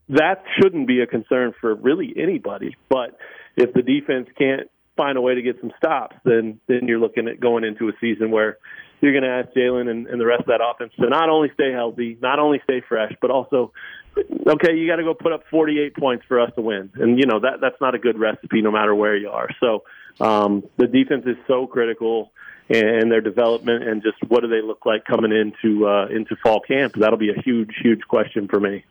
that 0.09 0.43
shouldn't 0.59 0.87
be 0.87 1.01
a 1.01 1.07
concern 1.07 1.53
for 1.59 1.73
really 1.75 2.13
anybody. 2.17 2.75
But 2.89 3.17
if 3.55 3.73
the 3.73 3.81
defense 3.81 4.27
can't 4.37 4.69
find 4.95 5.17
a 5.17 5.21
way 5.21 5.35
to 5.35 5.41
get 5.41 5.59
some 5.59 5.71
stops, 5.77 6.15
then 6.23 6.59
then 6.67 6.87
you're 6.87 6.99
looking 6.99 7.27
at 7.27 7.39
going 7.39 7.63
into 7.63 7.89
a 7.89 7.93
season 7.99 8.31
where 8.31 8.57
you're 9.01 9.11
going 9.11 9.23
to 9.23 9.29
ask 9.29 9.49
Jalon 9.55 9.89
and, 9.89 10.07
and 10.07 10.19
the 10.19 10.25
rest 10.25 10.41
of 10.41 10.47
that 10.47 10.61
offense 10.63 10.93
to 10.99 11.09
not 11.09 11.29
only 11.29 11.49
stay 11.53 11.71
healthy, 11.73 12.17
not 12.21 12.39
only 12.39 12.61
stay 12.63 12.81
fresh, 12.87 13.11
but 13.21 13.31
also, 13.31 13.73
okay, 14.15 14.75
you 14.75 14.87
got 14.87 14.95
to 14.95 15.03
go 15.03 15.13
put 15.13 15.33
up 15.33 15.43
48 15.51 15.93
points 15.97 16.23
for 16.25 16.39
us 16.39 16.51
to 16.55 16.61
win, 16.61 16.91
and 16.95 17.19
you 17.19 17.25
know 17.25 17.39
that 17.41 17.59
that's 17.59 17.79
not 17.81 17.95
a 17.95 17.99
good 17.99 18.17
recipe 18.17 18.61
no 18.61 18.71
matter 18.71 18.95
where 18.95 19.15
you 19.17 19.29
are. 19.29 19.49
So 19.59 19.83
um, 20.21 20.63
the 20.77 20.87
defense 20.87 21.23
is 21.25 21.37
so 21.47 21.67
critical 21.67 22.31
and 22.69 23.11
their 23.11 23.21
development 23.21 23.83
and 23.83 24.01
just 24.01 24.15
what 24.29 24.41
do 24.41 24.47
they 24.47 24.61
look 24.65 24.85
like 24.85 25.03
coming 25.03 25.33
into 25.33 25.85
uh, 25.85 26.07
into 26.07 26.35
fall 26.41 26.61
camp. 26.61 26.93
That'll 26.95 27.17
be 27.17 27.29
a 27.29 27.41
huge, 27.41 27.71
huge 27.81 28.01
question 28.07 28.47
for 28.47 28.59
me. 28.59 28.85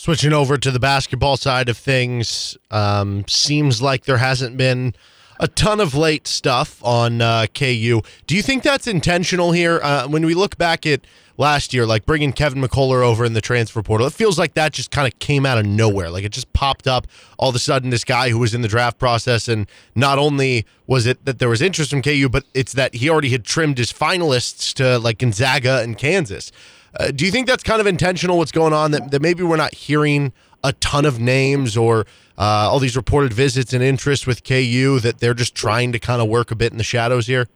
Switching 0.00 0.32
over 0.32 0.56
to 0.56 0.70
the 0.70 0.78
basketball 0.78 1.36
side 1.36 1.68
of 1.68 1.76
things, 1.76 2.56
um, 2.70 3.24
seems 3.26 3.82
like 3.82 4.04
there 4.04 4.18
hasn't 4.18 4.56
been 4.56 4.94
a 5.40 5.48
ton 5.48 5.80
of 5.80 5.92
late 5.92 6.28
stuff 6.28 6.80
on 6.84 7.20
uh, 7.20 7.46
KU. 7.52 8.00
Do 8.28 8.36
you 8.36 8.42
think 8.42 8.62
that's 8.62 8.86
intentional 8.86 9.50
here? 9.50 9.80
Uh, 9.82 10.06
when 10.06 10.24
we 10.24 10.34
look 10.34 10.56
back 10.56 10.86
at 10.86 11.00
last 11.36 11.74
year, 11.74 11.84
like 11.84 12.06
bringing 12.06 12.32
Kevin 12.32 12.62
McCullar 12.62 13.02
over 13.02 13.24
in 13.24 13.32
the 13.32 13.40
transfer 13.40 13.82
portal, 13.82 14.06
it 14.06 14.12
feels 14.12 14.38
like 14.38 14.54
that 14.54 14.72
just 14.72 14.92
kind 14.92 15.12
of 15.12 15.18
came 15.18 15.44
out 15.44 15.58
of 15.58 15.66
nowhere. 15.66 16.10
Like 16.10 16.22
it 16.22 16.30
just 16.30 16.52
popped 16.52 16.86
up 16.86 17.08
all 17.36 17.48
of 17.48 17.56
a 17.56 17.58
sudden. 17.58 17.90
This 17.90 18.04
guy 18.04 18.30
who 18.30 18.38
was 18.38 18.54
in 18.54 18.62
the 18.62 18.68
draft 18.68 19.00
process, 19.00 19.48
and 19.48 19.66
not 19.96 20.16
only 20.16 20.64
was 20.86 21.06
it 21.06 21.24
that 21.24 21.40
there 21.40 21.48
was 21.48 21.60
interest 21.60 21.90
from 21.90 22.02
KU, 22.02 22.28
but 22.30 22.44
it's 22.54 22.72
that 22.74 22.94
he 22.94 23.10
already 23.10 23.30
had 23.30 23.44
trimmed 23.44 23.78
his 23.78 23.92
finalists 23.92 24.72
to 24.74 25.00
like 25.00 25.18
Gonzaga 25.18 25.80
and 25.82 25.98
Kansas. 25.98 26.52
Uh, 26.94 27.10
do 27.10 27.24
you 27.24 27.30
think 27.30 27.46
that's 27.46 27.62
kind 27.62 27.80
of 27.80 27.86
intentional? 27.86 28.38
What's 28.38 28.52
going 28.52 28.72
on 28.72 28.92
that, 28.92 29.10
that 29.10 29.22
maybe 29.22 29.42
we're 29.42 29.56
not 29.56 29.74
hearing 29.74 30.32
a 30.64 30.72
ton 30.74 31.04
of 31.04 31.20
names 31.20 31.76
or 31.76 32.06
uh, 32.36 32.68
all 32.70 32.78
these 32.78 32.96
reported 32.96 33.32
visits 33.32 33.72
and 33.72 33.82
interest 33.82 34.26
with 34.26 34.44
KU 34.44 35.00
that 35.00 35.18
they're 35.18 35.34
just 35.34 35.54
trying 35.54 35.92
to 35.92 35.98
kind 35.98 36.22
of 36.22 36.28
work 36.28 36.50
a 36.50 36.56
bit 36.56 36.72
in 36.72 36.78
the 36.78 36.84
shadows 36.84 37.26
here? 37.26 37.46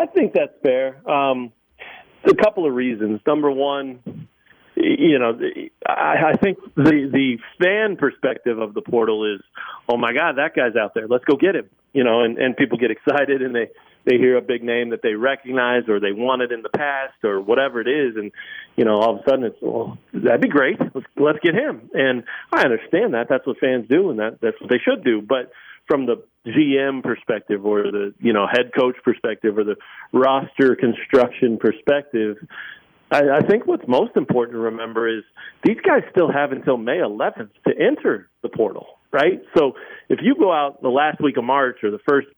I 0.00 0.06
think 0.06 0.32
that's 0.32 0.54
fair. 0.62 1.08
Um, 1.08 1.52
a 2.24 2.34
couple 2.34 2.66
of 2.66 2.74
reasons. 2.74 3.20
Number 3.26 3.50
one, 3.50 4.28
you 4.76 5.18
know, 5.18 5.38
I, 5.86 6.32
I 6.32 6.36
think 6.42 6.58
the 6.74 7.08
the 7.12 7.38
fan 7.62 7.96
perspective 7.96 8.58
of 8.58 8.74
the 8.74 8.82
portal 8.82 9.34
is, 9.34 9.42
oh 9.88 9.96
my 9.96 10.12
God, 10.12 10.36
that 10.36 10.54
guy's 10.54 10.76
out 10.76 10.94
there. 10.94 11.06
Let's 11.08 11.24
go 11.24 11.36
get 11.36 11.54
him. 11.54 11.68
You 11.92 12.04
know, 12.04 12.22
and 12.22 12.38
and 12.38 12.56
people 12.56 12.78
get 12.78 12.90
excited 12.90 13.42
and 13.42 13.54
they 13.54 13.68
they 14.04 14.16
hear 14.16 14.36
a 14.36 14.42
big 14.42 14.62
name 14.62 14.90
that 14.90 15.00
they 15.02 15.14
recognize 15.14 15.88
or 15.88 16.00
they 16.00 16.12
wanted 16.12 16.52
in 16.52 16.62
the 16.62 16.68
past 16.68 17.14
or 17.24 17.40
whatever 17.40 17.80
it 17.80 17.88
is 17.88 18.16
and 18.16 18.32
you 18.76 18.84
know 18.84 18.96
all 18.96 19.16
of 19.16 19.20
a 19.20 19.30
sudden 19.30 19.44
it's 19.44 19.56
well 19.60 19.98
that'd 20.12 20.40
be 20.40 20.48
great. 20.48 20.78
Let's 20.80 21.06
let's 21.16 21.38
get 21.42 21.54
him. 21.54 21.90
And 21.94 22.24
i 22.52 22.62
understand 22.62 23.14
that. 23.14 23.26
That's 23.28 23.46
what 23.46 23.58
fans 23.58 23.86
do 23.88 24.10
and 24.10 24.18
that 24.18 24.38
that's 24.40 24.60
what 24.60 24.70
they 24.70 24.78
should 24.78 25.04
do. 25.04 25.22
But 25.22 25.52
from 25.88 26.06
the 26.06 26.22
gm 26.46 27.02
perspective 27.02 27.64
or 27.64 27.82
the 27.84 28.14
you 28.18 28.32
know 28.32 28.46
head 28.50 28.70
coach 28.76 28.96
perspective 29.04 29.58
or 29.58 29.64
the 29.64 29.76
roster 30.12 30.74
construction 30.74 31.56
perspective 31.58 32.36
I, 33.12 33.38
I 33.38 33.40
think 33.46 33.66
what's 33.66 33.86
most 33.86 34.16
important 34.16 34.56
to 34.56 34.60
remember 34.60 35.06
is 35.06 35.22
these 35.64 35.76
guys 35.86 36.02
still 36.10 36.32
have 36.32 36.50
until 36.50 36.78
May 36.78 36.98
11th 36.98 37.50
to 37.68 37.74
enter 37.78 38.30
the 38.42 38.48
portal, 38.48 38.86
right? 39.12 39.42
So 39.56 39.72
if 40.08 40.20
you 40.22 40.34
go 40.34 40.50
out 40.50 40.80
the 40.80 40.88
last 40.88 41.20
week 41.20 41.36
of 41.36 41.44
March 41.44 41.84
or 41.84 41.90
the 41.90 41.98
first 42.08 42.28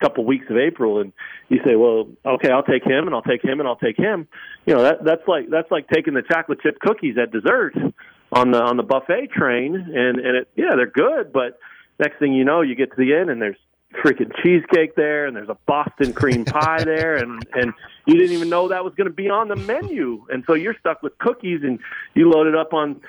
couple 0.00 0.24
weeks 0.24 0.46
of 0.50 0.56
April, 0.56 1.00
and 1.00 1.12
you 1.48 1.60
say, 1.64 1.76
"Well, 1.76 2.08
okay, 2.24 2.50
I'll 2.50 2.62
take 2.62 2.84
him, 2.84 3.06
and 3.06 3.14
I'll 3.14 3.22
take 3.22 3.42
him, 3.44 3.60
and 3.60 3.68
I'll 3.68 3.76
take 3.76 3.96
him." 3.96 4.28
You 4.66 4.74
know, 4.74 4.82
that 4.82 5.04
that's 5.04 5.26
like 5.26 5.50
that's 5.50 5.70
like 5.70 5.88
taking 5.88 6.14
the 6.14 6.22
chocolate 6.22 6.60
chip 6.62 6.78
cookies 6.80 7.16
at 7.18 7.32
dessert 7.32 7.74
on 8.32 8.50
the 8.50 8.62
on 8.62 8.76
the 8.76 8.82
buffet 8.82 9.30
train, 9.30 9.74
and 9.74 10.18
and 10.18 10.36
it 10.36 10.48
yeah, 10.56 10.74
they're 10.76 10.90
good, 10.90 11.32
but 11.32 11.58
next 11.98 12.18
thing 12.18 12.32
you 12.32 12.44
know, 12.44 12.60
you 12.62 12.74
get 12.74 12.90
to 12.90 12.96
the 12.96 13.14
end, 13.14 13.30
and 13.30 13.40
there's 13.40 13.56
freaking 14.04 14.30
cheesecake 14.42 14.94
there, 14.94 15.26
and 15.26 15.34
there's 15.34 15.48
a 15.48 15.56
Boston 15.66 16.12
cream 16.12 16.44
pie 16.44 16.84
there, 16.84 17.16
and 17.16 17.46
and 17.54 17.72
you 18.06 18.14
didn't 18.14 18.32
even 18.32 18.48
know 18.48 18.68
that 18.68 18.84
was 18.84 18.94
going 18.94 19.08
to 19.08 19.12
be 19.12 19.28
on 19.28 19.48
the 19.48 19.56
menu, 19.56 20.26
and 20.30 20.44
so 20.46 20.54
you're 20.54 20.76
stuck 20.78 21.02
with 21.02 21.16
cookies, 21.18 21.60
and 21.62 21.78
you 22.14 22.30
load 22.30 22.46
it 22.46 22.54
up 22.54 22.72
on 22.72 23.00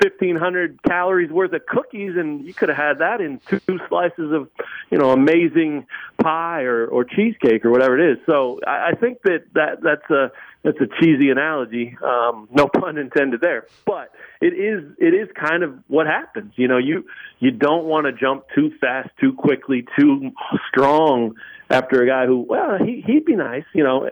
1500 0.00 0.82
calories 0.82 1.30
worth 1.30 1.52
of 1.52 1.64
cookies 1.66 2.16
and 2.16 2.44
you 2.44 2.52
could 2.52 2.68
have 2.68 2.76
had 2.76 2.98
that 2.98 3.20
in 3.20 3.40
two 3.48 3.78
slices 3.88 4.32
of 4.32 4.48
you 4.90 4.98
know 4.98 5.10
amazing 5.10 5.86
pie 6.22 6.62
or 6.62 6.86
or 6.86 7.04
cheesecake 7.04 7.64
or 7.64 7.70
whatever 7.70 7.98
it 7.98 8.12
is. 8.12 8.18
So 8.26 8.60
i, 8.66 8.90
I 8.90 8.94
think 8.94 9.22
that 9.22 9.44
that 9.54 9.82
that's 9.82 10.10
a 10.10 10.32
that's 10.62 10.78
a 10.80 10.86
cheesy 11.00 11.30
analogy 11.30 11.96
um 12.04 12.48
no 12.52 12.68
pun 12.80 12.98
intended 12.98 13.40
there. 13.40 13.66
But 13.86 14.12
it 14.40 14.52
is 14.52 14.84
it 14.98 15.14
is 15.14 15.28
kind 15.34 15.62
of 15.62 15.78
what 15.88 16.06
happens 16.06 16.52
you 16.56 16.68
know 16.68 16.78
you 16.78 17.06
you 17.38 17.50
don't 17.50 17.84
want 17.84 18.06
to 18.06 18.12
jump 18.12 18.44
too 18.54 18.72
fast 18.80 19.08
too 19.18 19.32
quickly 19.32 19.86
too 19.98 20.30
strong 20.68 21.34
after 21.70 22.02
a 22.02 22.06
guy 22.06 22.26
who 22.26 22.40
well 22.40 22.76
he 22.78 23.02
he'd 23.06 23.24
be 23.24 23.34
nice 23.34 23.64
you 23.72 23.82
know 23.82 24.10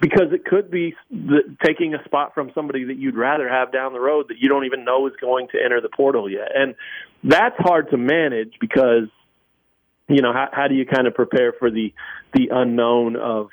because 0.00 0.32
it 0.32 0.44
could 0.44 0.70
be 0.70 0.94
the, 1.10 1.56
taking 1.64 1.94
a 1.94 2.04
spot 2.04 2.34
from 2.34 2.50
somebody 2.54 2.84
that 2.84 2.96
you'd 2.96 3.16
rather 3.16 3.48
have 3.48 3.72
down 3.72 3.92
the 3.92 4.00
road 4.00 4.26
that 4.28 4.38
you 4.38 4.48
don't 4.48 4.64
even 4.64 4.84
know 4.84 5.06
is 5.06 5.12
going 5.20 5.48
to 5.48 5.58
enter 5.62 5.80
the 5.80 5.88
portal 5.88 6.30
yet. 6.30 6.48
And 6.54 6.74
that's 7.24 7.56
hard 7.58 7.90
to 7.90 7.96
manage 7.96 8.54
because 8.60 9.08
you 10.08 10.22
know 10.22 10.32
how, 10.32 10.48
how 10.52 10.68
do 10.68 10.74
you 10.74 10.84
kind 10.84 11.06
of 11.06 11.14
prepare 11.14 11.52
for 11.58 11.70
the 11.70 11.94
the 12.34 12.48
unknown 12.50 13.16
of 13.16 13.48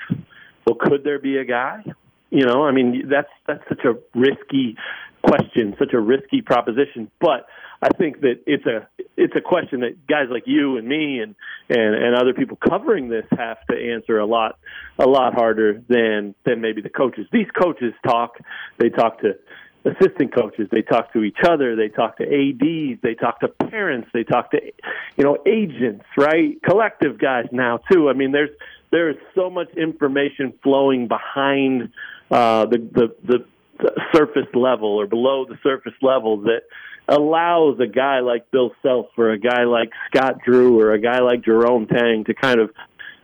well 0.66 0.76
could 0.80 1.04
there 1.04 1.20
be 1.20 1.38
a 1.38 1.46
guy 1.46 1.84
you 2.30 2.46
know 2.46 2.66
i 2.66 2.72
mean 2.72 3.08
that's 3.10 3.30
that's 3.46 3.64
such 3.70 3.86
a 3.86 3.94
risky 4.18 4.76
question 5.22 5.76
such 5.78 5.94
a 5.94 6.00
risky 6.00 6.42
proposition 6.42 7.12
but 7.20 7.46
I 7.82 7.90
think 7.90 8.22
that 8.22 8.42
it's 8.48 8.66
a 8.66 8.88
it's 9.16 9.36
a 9.36 9.42
question 9.42 9.82
that 9.82 10.08
guys 10.08 10.28
like 10.32 10.44
you 10.46 10.78
and 10.78 10.88
me 10.88 11.20
and 11.20 11.36
and 11.70 11.96
and 11.96 12.16
other 12.16 12.34
people 12.34 12.58
covering 12.58 13.10
this 13.10 13.26
have 13.38 13.58
to 13.70 13.76
answer 13.76 14.18
a 14.18 14.26
lot 14.26 14.58
a 14.98 15.06
lot 15.06 15.34
harder 15.34 15.84
than 15.88 16.34
than 16.46 16.62
maybe 16.62 16.82
the 16.82 16.90
coaches. 16.90 17.28
These 17.32 17.48
coaches 17.60 17.94
talk. 18.04 18.38
They 18.80 18.90
talk 18.90 19.22
to 19.22 19.34
assistant 19.86 20.34
coaches. 20.34 20.68
They 20.72 20.82
talk 20.82 21.14
to 21.14 21.24
each 21.24 21.38
other. 21.48 21.76
They 21.76 21.90
talk 21.90 22.18
to 22.18 22.24
ads. 22.24 23.02
They 23.02 23.14
talk 23.14 23.40
to 23.42 23.48
parents. 23.48 24.10
They 24.14 24.24
talk 24.24 24.52
to 24.52 24.60
you 25.16 25.24
know 25.24 25.38
agents, 25.46 26.06
right? 26.18 26.62
Collective 26.64 27.20
guys 27.20 27.46
now 27.52 27.78
too. 27.92 28.10
I 28.10 28.14
mean, 28.14 28.32
there's 28.32 28.50
there 28.92 29.10
is 29.10 29.18
so 29.36 29.50
much 29.50 29.70
information 29.76 30.54
flowing 30.64 31.08
behind 31.08 31.92
uh, 32.32 32.66
the, 32.66 32.78
the 32.78 33.16
the 33.24 33.46
surface 34.14 34.48
level 34.54 34.90
or 35.00 35.08
below 35.08 35.46
the 35.46 35.58
surface 35.64 35.94
level 36.02 36.42
that 36.42 36.62
allows 37.08 37.80
a 37.80 37.88
guy 37.88 38.20
like 38.20 38.52
Bill 38.52 38.72
Self 38.82 39.08
or 39.18 39.32
a 39.32 39.40
guy 39.40 39.64
like 39.64 39.90
Scott 40.08 40.40
Drew 40.46 40.80
or 40.80 40.94
a 40.94 41.00
guy 41.00 41.20
like 41.20 41.44
Jerome 41.44 41.88
Tang 41.88 42.24
to 42.26 42.34
kind 42.34 42.60
of, 42.60 42.72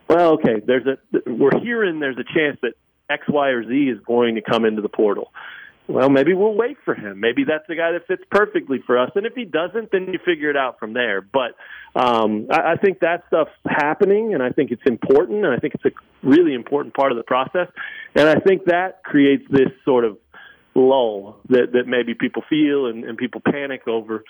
well, 0.10 0.34
okay, 0.34 0.62
there's 0.66 0.86
a 0.86 1.30
we're 1.30 1.60
hearing 1.62 2.00
there's 2.00 2.18
a 2.18 2.24
chance 2.24 2.58
that 2.62 2.74
X, 3.10 3.26
Y, 3.28 3.50
or 3.50 3.64
Z 3.68 3.74
is 3.74 4.00
going 4.06 4.36
to 4.36 4.42
come 4.42 4.66
into 4.66 4.82
the 4.82 4.90
portal. 4.90 5.32
Well, 5.88 6.10
maybe 6.10 6.34
we'll 6.34 6.54
wait 6.56 6.78
for 6.86 6.96
him. 6.96 7.20
Maybe 7.20 7.44
that's 7.44 7.68
the 7.68 7.76
guy 7.76 7.92
that 7.92 8.08
fits 8.08 8.24
perfectly 8.32 8.82
for 8.86 8.98
us. 8.98 9.12
And 9.16 9.26
if 9.26 9.34
he 9.34 9.44
doesn't, 9.44 9.92
then 9.92 10.08
you 10.14 10.20
figure 10.24 10.50
it 10.50 10.56
out 10.56 10.80
from 10.80 10.94
there. 10.94 11.20
But 11.20 11.56
um, 11.94 12.48
I, 12.50 12.74
I 12.74 12.76
think 12.78 13.00
that 13.00 13.24
stuff's 13.28 13.52
happening, 13.68 14.34
and 14.34 14.42
I 14.42 14.50
think 14.50 14.72
it's 14.72 14.82
important, 14.86 15.44
and 15.44 15.54
I 15.54 15.58
think 15.58 15.76
it's 15.76 15.84
a 15.86 15.92
really 16.26 16.54
important 16.54 16.96
part 16.96 17.12
of 17.12 17.18
the 17.18 17.24
process. 17.24 17.68
And 18.16 18.30
I 18.30 18.36
think 18.36 18.66
that 18.66 19.04
creates 19.04 19.44
this 19.50 19.72
sort 19.84 20.06
of 20.06 20.18
lull 20.76 21.38
that 21.50 21.72
that 21.74 21.88
maybe 21.88 22.14
people 22.14 22.44
feel 22.50 22.88
and, 22.88 23.04
and 23.04 23.18
people 23.18 23.42
panic 23.42 23.88
over 23.88 24.24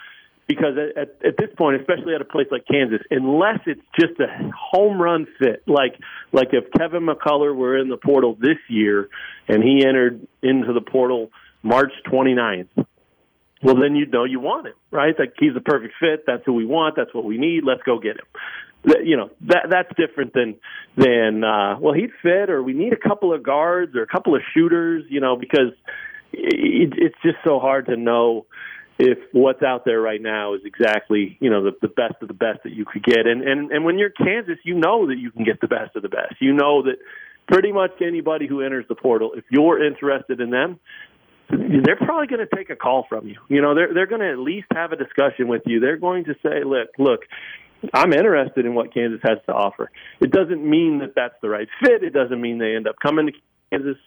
because 0.47 0.75
at, 0.97 1.15
at 1.25 1.37
this 1.37 1.49
point, 1.57 1.79
especially 1.79 2.15
at 2.15 2.21
a 2.21 2.25
place 2.25 2.47
like 2.51 2.65
Kansas, 2.69 2.99
unless 3.09 3.59
it's 3.65 3.81
just 3.99 4.19
a 4.19 4.51
home 4.51 5.01
run 5.01 5.27
fit, 5.39 5.63
like 5.67 5.95
like 6.31 6.49
if 6.51 6.65
Kevin 6.77 7.07
McCullar 7.07 7.55
were 7.55 7.77
in 7.77 7.89
the 7.89 7.97
portal 7.97 8.35
this 8.39 8.57
year 8.67 9.09
and 9.47 9.63
he 9.63 9.85
entered 9.85 10.27
into 10.41 10.73
the 10.73 10.81
portal 10.81 11.31
March 11.61 11.93
29th, 12.11 12.67
well 13.61 13.75
then 13.75 13.95
you 13.95 14.05
know 14.07 14.25
you 14.25 14.39
want 14.39 14.67
him, 14.67 14.73
right? 14.91 15.15
Like 15.17 15.33
he's 15.39 15.53
the 15.53 15.61
perfect 15.61 15.93
fit. 15.99 16.25
That's 16.27 16.43
who 16.45 16.53
we 16.53 16.65
want. 16.65 16.95
That's 16.97 17.13
what 17.13 17.23
we 17.23 17.37
need. 17.37 17.63
Let's 17.63 17.83
go 17.83 17.99
get 17.99 18.17
him. 18.17 18.95
you 19.05 19.15
know 19.15 19.29
that 19.47 19.67
that's 19.69 19.89
different 19.95 20.33
than 20.33 20.55
than 20.97 21.43
uh, 21.43 21.79
well 21.79 21.93
he'd 21.93 22.11
fit 22.21 22.49
or 22.49 22.61
we 22.61 22.73
need 22.73 22.91
a 22.91 22.97
couple 22.97 23.33
of 23.33 23.43
guards 23.43 23.95
or 23.95 24.01
a 24.01 24.07
couple 24.07 24.35
of 24.35 24.41
shooters. 24.53 25.05
You 25.09 25.21
know 25.21 25.37
because 25.37 25.71
it, 26.33 26.93
it's 26.97 27.15
just 27.23 27.37
so 27.43 27.59
hard 27.59 27.85
to 27.87 27.95
know 27.95 28.45
if 28.99 29.17
what's 29.31 29.63
out 29.63 29.85
there 29.85 29.99
right 29.99 30.21
now 30.21 30.53
is 30.53 30.61
exactly 30.65 31.37
you 31.39 31.49
know 31.49 31.63
the, 31.63 31.71
the 31.81 31.87
best 31.87 32.15
of 32.21 32.27
the 32.27 32.33
best 32.33 32.59
that 32.63 32.73
you 32.73 32.85
could 32.85 33.03
get 33.03 33.25
and 33.25 33.41
and 33.41 33.71
and 33.71 33.85
when 33.85 33.97
you're 33.97 34.11
Kansas 34.11 34.57
you 34.63 34.75
know 34.75 35.07
that 35.07 35.17
you 35.17 35.31
can 35.31 35.43
get 35.43 35.59
the 35.61 35.67
best 35.67 35.95
of 35.95 36.03
the 36.03 36.09
best 36.09 36.35
you 36.39 36.53
know 36.53 36.83
that 36.83 36.97
pretty 37.47 37.71
much 37.71 37.91
anybody 38.01 38.47
who 38.47 38.61
enters 38.61 38.85
the 38.87 38.95
portal 38.95 39.33
if 39.35 39.45
you're 39.49 39.83
interested 39.83 40.39
in 40.39 40.51
them 40.51 40.79
they're 41.49 41.97
probably 41.97 42.27
going 42.27 42.45
to 42.47 42.55
take 42.55 42.69
a 42.69 42.75
call 42.75 43.05
from 43.09 43.27
you 43.27 43.39
you 43.49 43.61
know 43.61 43.73
they're 43.73 43.93
they're 43.93 44.07
going 44.07 44.21
to 44.21 44.31
at 44.31 44.39
least 44.39 44.67
have 44.73 44.91
a 44.91 44.95
discussion 44.95 45.47
with 45.47 45.63
you 45.65 45.79
they're 45.79 45.97
going 45.97 46.25
to 46.25 46.35
say 46.43 46.63
look 46.63 46.89
look 46.97 47.21
I'm 47.93 48.13
interested 48.13 48.65
in 48.65 48.75
what 48.75 48.93
Kansas 48.93 49.19
has 49.23 49.39
to 49.47 49.53
offer. 49.53 49.91
It 50.21 50.31
doesn't 50.31 50.63
mean 50.63 50.99
that 50.99 51.15
that's 51.15 51.35
the 51.41 51.49
right 51.49 51.67
fit. 51.83 52.03
It 52.03 52.13
doesn't 52.13 52.39
mean 52.39 52.57
they 52.57 52.75
end 52.75 52.87
up 52.87 52.95
coming 53.01 53.25
to 53.27 53.33
Kansas. 53.73 53.97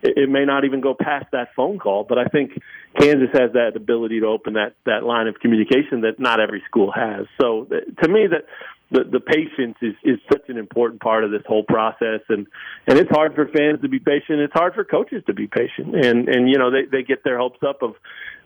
It, 0.00 0.28
may 0.28 0.44
not 0.44 0.64
even 0.64 0.80
go 0.80 0.94
past 0.94 1.26
that 1.32 1.48
phone 1.56 1.78
call, 1.80 2.06
but 2.08 2.18
I 2.18 2.26
think 2.26 2.52
Kansas 2.98 3.30
has 3.32 3.52
that 3.54 3.72
ability 3.74 4.20
to 4.20 4.26
open 4.26 4.52
that 4.54 4.74
that 4.86 5.02
line 5.02 5.26
of 5.26 5.40
communication 5.40 6.02
that 6.02 6.20
not 6.20 6.38
every 6.40 6.62
school 6.68 6.92
has. 6.92 7.26
So 7.40 7.66
uh, 7.66 8.02
to 8.02 8.08
me, 8.08 8.28
that 8.30 8.44
the 8.90 9.04
the 9.04 9.20
patience 9.20 9.76
is 9.82 9.94
is 10.04 10.18
such 10.30 10.48
an 10.48 10.56
important 10.56 11.00
part 11.00 11.24
of 11.24 11.32
this 11.32 11.42
whole 11.46 11.64
process, 11.64 12.20
and 12.28 12.46
and 12.86 12.98
it's 12.98 13.10
hard 13.10 13.34
for 13.34 13.46
fans 13.46 13.82
to 13.82 13.88
be 13.88 13.98
patient. 13.98 14.38
It's 14.40 14.52
hard 14.52 14.74
for 14.74 14.84
coaches 14.84 15.22
to 15.26 15.34
be 15.34 15.48
patient, 15.48 15.94
and 15.94 16.28
and 16.28 16.48
you 16.48 16.58
know 16.58 16.70
they 16.70 16.84
they 16.90 17.02
get 17.02 17.24
their 17.24 17.38
hopes 17.38 17.58
up 17.66 17.82
of, 17.82 17.94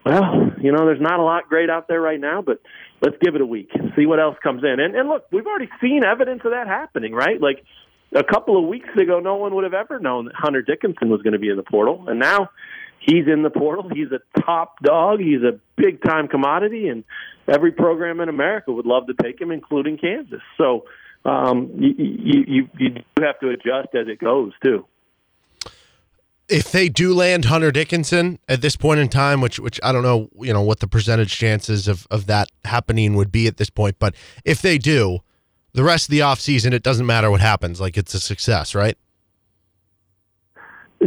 well, 0.06 0.52
you 0.61 0.72
know, 0.72 0.87
there's 0.87 1.00
not 1.00 1.20
a 1.20 1.22
lot 1.22 1.48
great 1.48 1.68
out 1.68 1.87
there 1.87 2.00
right 2.00 2.20
now, 2.20 2.42
but 2.42 2.61
let's 3.02 3.16
give 3.20 3.35
it 3.35 3.40
a 3.40 3.46
week 3.46 3.68
and 3.74 3.92
see 3.94 4.06
what 4.06 4.20
else 4.20 4.37
comes 4.42 4.64
in. 4.64 4.80
And 4.80 4.96
and 4.96 5.08
look, 5.08 5.26
we've 5.30 5.46
already 5.46 5.68
seen 5.80 6.02
evidence 6.02 6.40
of 6.44 6.52
that 6.52 6.66
happening, 6.66 7.12
right? 7.12 7.40
Like 7.40 7.62
a 8.14 8.25
couple 8.25 8.59
of 8.59 8.68
weeks 8.68 8.88
ago, 9.01 9.20
no 9.20 9.37
one 9.37 9.55
would 9.55 9.64
have 9.64 9.75
ever 9.75 9.98
known 9.98 10.27
that 10.27 10.35
Hunter 10.35 10.62
Dickinson 10.62 11.09
was 11.09 11.22
going 11.22 11.33
to 11.33 11.38
be 11.38 11.48
in 11.48 11.57
the 11.57 11.62
portal, 11.62 12.05
and 12.09 12.18
now 12.18 12.51
he's 13.01 13.27
in 13.27 13.42
the 13.42 13.51
portal. 13.51 13.88
He's 13.92 14.09
a 14.12 14.40
top 14.40 14.81
dog. 14.83 15.20
He's 15.20 15.42
a 15.42 15.59
big 15.77 16.03
time 16.03 16.29
commodity, 16.29 16.88
and 16.88 17.05
every 17.48 17.72
program 17.72 18.20
in 18.20 18.29
America 18.29 18.72
would 18.72 18.87
love 18.87 19.07
to 19.07 19.14
take 19.22 19.40
him, 19.40 19.51
including 19.51 19.98
Kansas. 19.98 20.42
So 20.59 20.85
um, 21.25 21.70
you, 21.79 21.94
you 22.46 22.68
you 22.79 22.94
have 23.18 23.38
to 23.40 23.51
adjust 23.51 23.94
as 23.94 24.09
it 24.09 24.18
goes 24.18 24.53
too. 24.62 24.87
If 26.48 26.70
they 26.70 26.88
do 26.88 27.14
land 27.14 27.46
Hunter 27.46 27.70
Dickinson 27.70 28.38
at 28.48 28.61
this 28.61 28.77
point 28.77 29.01
in 29.01 29.09
time, 29.09 29.40
which 29.40 29.59
which 29.59 29.81
I 29.83 29.92
don't 29.92 30.03
know, 30.03 30.29
you 30.40 30.53
know 30.53 30.62
what 30.62 30.81
the 30.81 30.88
percentage 30.88 31.37
chances 31.37 31.88
of 31.88 32.07
of 32.11 32.27
that 32.27 32.48
happening 32.64 33.14
would 33.14 33.33
be 33.33 33.46
at 33.46 33.57
this 33.57 33.70
point, 33.70 33.96
but 33.98 34.14
if 34.44 34.61
they 34.61 34.79
do, 34.79 35.20
the 35.74 35.82
rest 35.82 36.08
of 36.08 36.11
the 36.11 36.20
offseason, 36.20 36.72
it 36.72 36.82
doesn't 36.82 37.06
matter 37.06 37.30
what 37.30 37.40
happens. 37.40 37.80
Like 37.80 37.96
it's 37.96 38.14
a 38.14 38.20
success, 38.20 38.74
right? 38.74 38.96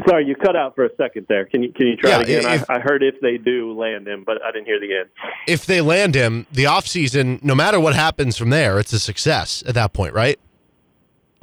Sorry, 0.08 0.26
you 0.26 0.36
cut 0.36 0.58
out 0.58 0.76
for 0.76 0.84
a 0.84 0.90
second 0.98 1.26
there. 1.30 1.46
Can 1.46 1.64
you 1.64 1.72
can 1.72 1.88
you 1.88 1.96
try 1.96 2.10
yeah, 2.10 2.20
again? 2.20 2.54
If, 2.54 2.70
I, 2.70 2.76
I, 2.76 2.80
heard 2.80 3.02
if 3.02 3.16
they 3.22 3.38
do 3.38 3.72
land 3.72 4.08
him, 4.08 4.24
but 4.26 4.44
I 4.44 4.52
didn't 4.52 4.66
hear 4.66 4.80
the 4.80 4.94
end. 4.94 5.10
If 5.48 5.66
they 5.66 5.80
land 5.80 6.16
him, 6.16 6.48
the 6.52 6.66
offseason, 6.66 7.42
no 7.44 7.56
matter 7.56 7.80
what 7.80 7.96
happens 7.96 8.38
from 8.38 8.50
there, 8.50 8.78
it's 8.78 8.92
a 8.92 9.00
success 9.00 9.64
at 9.66 9.74
that 9.76 9.94
point, 9.94 10.14
right? 10.14 10.38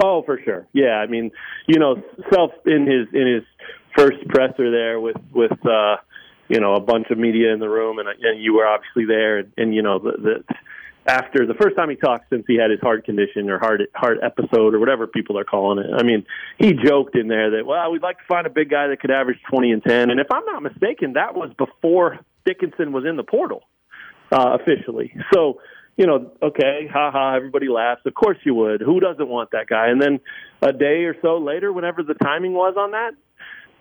Oh, 0.03 0.21
for 0.21 0.39
sure. 0.43 0.67
Yeah, 0.73 0.99
I 0.99 1.07
mean, 1.07 1.31
you 1.65 1.79
know, 1.79 2.03
Self 2.31 2.51
in 2.65 2.85
his 2.85 3.07
in 3.13 3.27
his 3.27 3.43
first 3.97 4.27
presser 4.27 4.69
there 4.69 4.99
with 4.99 5.17
with 5.31 5.65
uh, 5.65 5.97
you 6.47 6.59
know 6.59 6.75
a 6.75 6.79
bunch 6.79 7.09
of 7.09 7.17
media 7.17 7.53
in 7.53 7.59
the 7.59 7.69
room, 7.69 7.97
and 7.97 8.07
and 8.07 8.39
you 8.39 8.53
were 8.53 8.67
obviously 8.67 9.05
there, 9.05 9.39
and, 9.39 9.51
and 9.57 9.73
you 9.73 9.81
know 9.81 9.97
the, 9.97 10.11
the 10.11 10.55
after 11.05 11.45
the 11.45 11.53
first 11.53 11.75
time 11.75 11.89
he 11.89 11.95
talked 11.95 12.29
since 12.29 12.45
he 12.47 12.57
had 12.57 12.71
his 12.71 12.79
heart 12.79 13.05
condition 13.05 13.49
or 13.49 13.59
heart 13.59 13.81
heart 13.93 14.19
episode 14.23 14.73
or 14.73 14.79
whatever 14.79 15.07
people 15.07 15.37
are 15.37 15.43
calling 15.43 15.83
it. 15.83 15.91
I 15.93 16.03
mean, 16.03 16.25
he 16.57 16.73
joked 16.73 17.17
in 17.17 17.27
there 17.27 17.51
that 17.51 17.65
well, 17.65 17.91
we'd 17.91 18.01
like 18.01 18.17
to 18.17 18.23
find 18.27 18.47
a 18.47 18.49
big 18.49 18.69
guy 18.69 18.87
that 18.87 19.01
could 19.01 19.11
average 19.11 19.39
20 19.49 19.71
and 19.71 19.83
10. 19.83 20.09
And 20.09 20.19
if 20.19 20.27
I'm 20.31 20.45
not 20.45 20.63
mistaken, 20.63 21.13
that 21.13 21.35
was 21.35 21.51
before 21.57 22.19
Dickinson 22.45 22.93
was 22.93 23.05
in 23.05 23.17
the 23.17 23.23
portal 23.23 23.63
uh, 24.31 24.57
officially. 24.59 25.13
So, 25.33 25.59
you 25.97 26.07
know, 26.07 26.31
okay, 26.41 26.87
ha 26.91 27.11
ha, 27.11 27.35
everybody 27.35 27.67
laughs. 27.67 28.01
Of 28.05 28.13
course 28.13 28.37
you 28.45 28.55
would. 28.55 28.81
Who 28.81 28.99
doesn't 28.99 29.27
want 29.27 29.51
that 29.51 29.67
guy? 29.67 29.89
And 29.89 30.01
then 30.01 30.19
a 30.61 30.71
day 30.71 31.03
or 31.03 31.15
so 31.21 31.37
later, 31.37 31.71
whenever 31.71 32.03
the 32.03 32.15
timing 32.15 32.53
was 32.53 32.75
on 32.77 32.91
that, 32.91 33.11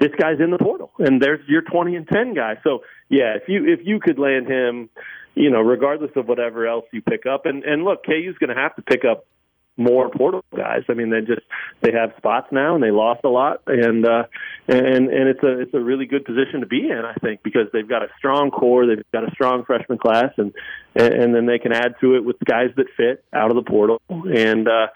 this 0.01 0.11
guy's 0.19 0.41
in 0.41 0.51
the 0.51 0.59
portal, 0.59 0.91
and 0.99 1.23
there's 1.23 1.47
your 1.47 1.63
20 1.63 1.95
and 1.95 2.09
10 2.09 2.35
guy. 2.35 2.55
So 2.65 2.81
yeah, 3.09 3.37
if 3.37 3.45
you 3.47 3.73
if 3.73 3.81
you 3.85 4.01
could 4.01 4.19
land 4.19 4.49
him 4.49 4.91
you 5.35 5.51
know, 5.51 5.61
regardless 5.61 6.11
of 6.17 6.29
whatever 6.29 6.67
else 6.67 6.85
you 6.93 7.03
pick 7.03 7.27
up. 7.27 7.47
And 7.47 7.65
and 7.65 7.85
look, 7.85 8.05
KU's 8.05 8.39
going 8.39 8.55
to 8.55 8.61
have 8.61 8.77
to 8.77 8.83
pick 8.83 9.05
up 9.05 9.27
more 9.77 10.11
portal 10.11 10.45
guys. 10.55 10.83
I 10.89 10.95
mean, 10.95 11.11
they 11.11 11.21
just 11.21 11.47
they 11.81 11.93
have 11.93 12.13
spots 12.19 12.49
now, 12.53 12.75
and 12.75 12.83
they 12.85 12.91
lost 12.91 13.21
a 13.25 13.29
lot, 13.29 13.63
and 13.67 14.07
uh, 14.07 14.25
and 14.69 15.09
and 15.09 15.29
it's 15.29 15.43
a 15.43 15.61
it's 15.61 15.75
a 15.75 15.81
really 15.81 16.07
good 16.07 16.25
position 16.25 16.61
to 16.61 16.67
be 16.67 16.91
in, 16.91 17.03
I 17.05 17.15
think, 17.15 17.43
because 17.43 17.69
they've 17.73 17.89
got 17.89 18.03
a 18.03 18.09
strong 18.19 18.51
core, 18.51 18.87
they've 18.87 19.05
got 19.13 19.25
a 19.25 19.31
strong 19.33 19.65
freshman 19.65 19.99
class, 19.99 20.33
and 20.37 20.53
and 20.95 21.35
then 21.35 21.47
they 21.47 21.59
can 21.59 21.73
add 21.73 21.95
to 22.01 22.17
it 22.17 22.25
with 22.25 22.37
guys 22.45 22.69
that 22.77 22.87
fit 22.97 23.25
out 23.33 23.51
of 23.51 23.57
the 23.57 23.69
portal, 23.69 24.01
and. 24.09 24.69
uh 24.69 24.89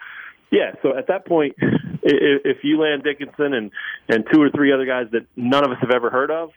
yeah, 0.49 0.71
so 0.81 0.97
at 0.97 1.07
that 1.07 1.25
point, 1.25 1.55
if 2.03 2.57
you 2.63 2.79
land 2.79 3.03
Dickinson 3.03 3.53
and 3.53 3.69
and 4.07 4.25
two 4.31 4.41
or 4.41 4.49
three 4.49 4.71
other 4.71 4.85
guys 4.85 5.07
that 5.11 5.25
none 5.35 5.65
of 5.65 5.71
us 5.71 5.77
have 5.81 5.91
ever 5.91 6.09
heard 6.09 6.31
of, 6.31 6.51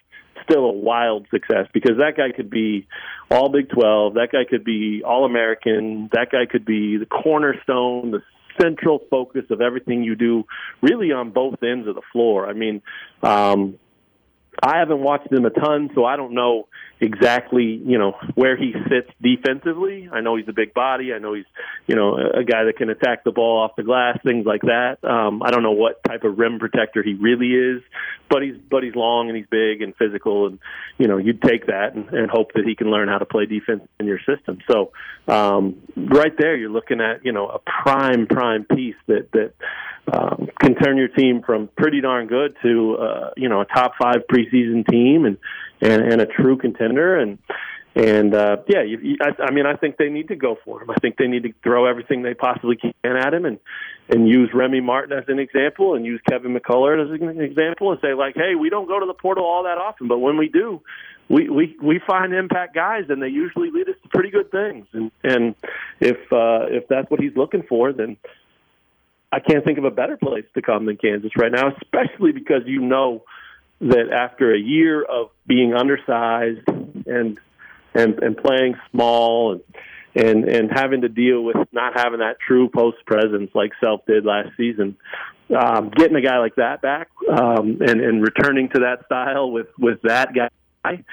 still 0.49 0.65
a 0.67 0.73
wild 0.73 1.27
success 1.31 1.67
because 1.73 1.97
that 1.99 2.13
guy 2.17 2.35
could 2.35 2.51
be 2.51 2.87
all 3.31 3.49
Big 3.49 3.69
12, 3.71 4.15
that 4.15 4.29
guy 4.33 4.45
could 4.49 4.65
be 4.65 5.03
all 5.05 5.25
American, 5.25 6.09
that 6.13 6.31
guy 6.31 6.47
could 6.51 6.65
be 6.65 6.97
the 6.97 7.07
cornerstone, 7.07 8.11
the 8.11 8.23
central 8.61 9.01
focus 9.11 9.45
of 9.51 9.61
everything 9.61 10.03
you 10.03 10.17
do, 10.17 10.45
really 10.83 11.13
on 11.13 11.31
both 11.31 11.63
ends 11.63 11.89
of 11.89 11.95
the 11.95 12.03
floor. 12.13 12.49
I 12.49 12.53
mean, 12.53 12.83
um, 13.23 13.79
I 14.63 14.79
haven't 14.79 15.01
watched 15.01 15.33
him 15.33 15.45
a 15.45 15.51
ton, 15.51 15.91
so 15.95 16.05
I 16.05 16.17
don't 16.17 16.35
know 16.35 16.69
exactly, 17.01 17.81
you 17.85 17.99
know, 17.99 18.13
where 18.35 18.57
he 18.57 18.73
sits 18.89 19.11
defensively. 19.23 20.09
I 20.13 20.21
know 20.21 20.37
he's 20.37 20.49
a 20.49 20.53
big 20.53 20.75
body. 20.75 21.15
I 21.15 21.19
know 21.19 21.35
he's, 21.35 21.47
you 21.87 21.97
know, 21.97 22.17
a, 22.17 22.45
guy 22.45 22.65
that 22.65 22.77
can 22.77 22.91
attack 22.91 23.25
the 23.25 23.31
ball 23.31 23.63
off 23.63 23.77
the 23.77 23.83
glass, 23.83 24.19
things 24.23 24.45
like 24.45 24.63
that. 24.63 24.99
Um, 25.03 25.43
I 25.43 25.51
don't 25.51 25.63
know 25.63 25.73
what 25.73 26.05
type 26.05 26.25
of 26.25 26.39
rim 26.39 26.59
protector 26.59 27.03
he 27.03 27.15
really 27.15 27.53
is, 27.53 27.83
but 28.29 28.43
he's 28.43 28.57
but 28.71 28.83
he's 28.83 28.95
long 28.95 29.29
and 29.29 29.37
he's 29.37 29.47
big 29.51 29.83
and 29.83 29.95
physical, 29.97 30.47
and 30.47 30.59
you 30.99 31.07
know, 31.07 31.17
you'd 31.17 31.43
take 31.43 31.67
that 31.67 31.95
and, 31.95 32.09
and 32.11 32.31
hope 32.31 32.53
that 32.55 32.65
he 32.67 32.75
can 32.75 32.91
learn 32.91 33.09
how 33.09 33.19
to 33.19 33.27
play 33.27 33.47
defense 33.47 33.83
in 33.99 34.07
your 34.07 34.21
system. 34.21 34.59
So, 34.71 34.93
um, 35.27 35.81
right 35.97 36.37
there, 36.39 36.57
you're 36.57 36.71
looking 36.71 37.01
at, 37.01 37.25
you 37.25 37.33
know, 37.33 37.49
a 37.49 37.59
prime 37.61 38.27
prime 38.27 38.65
piece 38.65 38.97
that 39.07 39.31
that 39.33 39.53
um, 40.13 40.49
can 40.61 40.75
turn 40.75 40.97
your 40.97 41.09
team 41.09 41.43
from 41.45 41.69
pretty 41.77 42.01
darn 42.01 42.27
good 42.27 42.57
to 42.63 42.97
uh, 42.97 43.31
you 43.37 43.49
know 43.49 43.61
a 43.61 43.65
top 43.67 43.93
five 44.01 44.23
preseason 44.31 44.87
team 44.89 45.25
and 45.25 45.39
and, 45.81 46.13
and 46.13 46.21
a 46.21 46.27
true 46.27 46.57
contender 46.57 47.19
and 47.19 47.39
and 47.95 48.35
uh, 48.35 48.59
yeah, 48.69 48.83
you, 48.83 48.99
you, 49.03 49.17
I, 49.21 49.43
I 49.43 49.51
mean, 49.51 49.67
I 49.67 49.75
think 49.75 49.97
they 49.97 50.09
need 50.09 50.29
to 50.29 50.37
go 50.37 50.57
for 50.65 50.81
him. 50.81 50.91
I 50.91 50.95
think 51.01 51.17
they 51.17 51.27
need 51.27 51.43
to 51.43 51.53
throw 51.63 51.87
everything 51.87 52.23
they 52.23 52.35
possibly 52.35 52.77
can 52.77 52.93
at 53.17 53.35
him, 53.35 53.45
and 53.45 53.59
and 54.09 54.29
use 54.29 54.51
Remy 54.55 54.81
Martin 54.81 55.17
as 55.17 55.25
an 55.27 55.41
example, 55.41 55.95
and 55.95 56.07
use 56.07 56.21
Kevin 56.29 56.57
McCullar 56.57 57.05
as 57.05 57.21
an 57.21 57.41
example, 57.41 57.91
and 57.91 58.01
say 58.01 58.15
like, 58.15 58.37
hey, 58.37 58.55
we 58.55 58.71
don't 58.71 58.87
go 58.87 59.01
to 59.01 59.07
the 59.07 59.15
portal 59.15 59.45
all 59.45 59.65
that 59.65 59.79
often, 59.79 60.07
but 60.07 60.19
when 60.19 60.37
we 60.37 60.49
do, 60.49 60.81
we 61.29 61.49
we 61.49 61.77
we 61.83 62.01
find 62.07 62.33
impact 62.33 62.77
guys, 62.77 63.07
and 63.09 63.21
they 63.21 63.29
usually 63.29 63.71
lead 63.73 63.89
us 63.89 63.97
to 64.05 64.09
pretty 64.11 64.31
good 64.31 64.53
things. 64.53 64.87
And 64.93 65.11
and 65.25 65.57
if 65.99 66.17
uh, 66.33 66.71
if 66.71 66.87
that's 66.87 67.11
what 67.11 67.21
he's 67.21 67.37
looking 67.37 67.65
for, 67.69 67.93
then 67.93 68.17
I 69.33 69.41
can't 69.41 69.65
think 69.65 69.79
of 69.79 69.85
a 69.85 69.91
better 69.91 70.17
place 70.17 70.45
to 70.55 70.63
come 70.63 70.87
than 70.87 70.97
Kansas 70.97 71.33
right 71.37 71.53
now, 71.53 71.73
especially 71.83 72.33
because 72.33 72.63
you 72.67 72.81
know 72.81 73.25
that 73.81 74.11
after 74.13 74.53
a 74.53 74.59
year 74.59 75.03
of 75.03 75.31
being 75.47 75.75
undersized 75.75 76.67
and 76.69 77.39
and 77.95 78.23
and 78.23 78.37
playing 78.37 78.75
small 78.91 79.53
and 79.53 79.63
and 80.15 80.49
and 80.49 80.71
having 80.73 81.03
to 81.03 81.09
deal 81.09 81.43
with 81.43 81.57
not 81.73 81.93
having 81.97 82.19
that 82.19 82.37
true 82.47 82.69
post 82.69 82.99
presence 83.07 83.51
like 83.55 83.71
Self 83.81 84.05
did 84.07 84.25
last 84.25 84.51
season, 84.57 84.97
um, 85.57 85.91
getting 85.91 86.17
a 86.17 86.21
guy 86.21 86.39
like 86.39 86.57
that 86.57 86.83
back 86.83 87.09
um, 87.31 87.79
and 87.81 88.01
and 88.01 88.23
returning 88.23 88.69
to 88.71 88.81
that 88.81 89.05
style 89.07 89.51
with 89.51 89.69
with 89.79 90.03
that 90.03 90.35
guy 90.35 91.05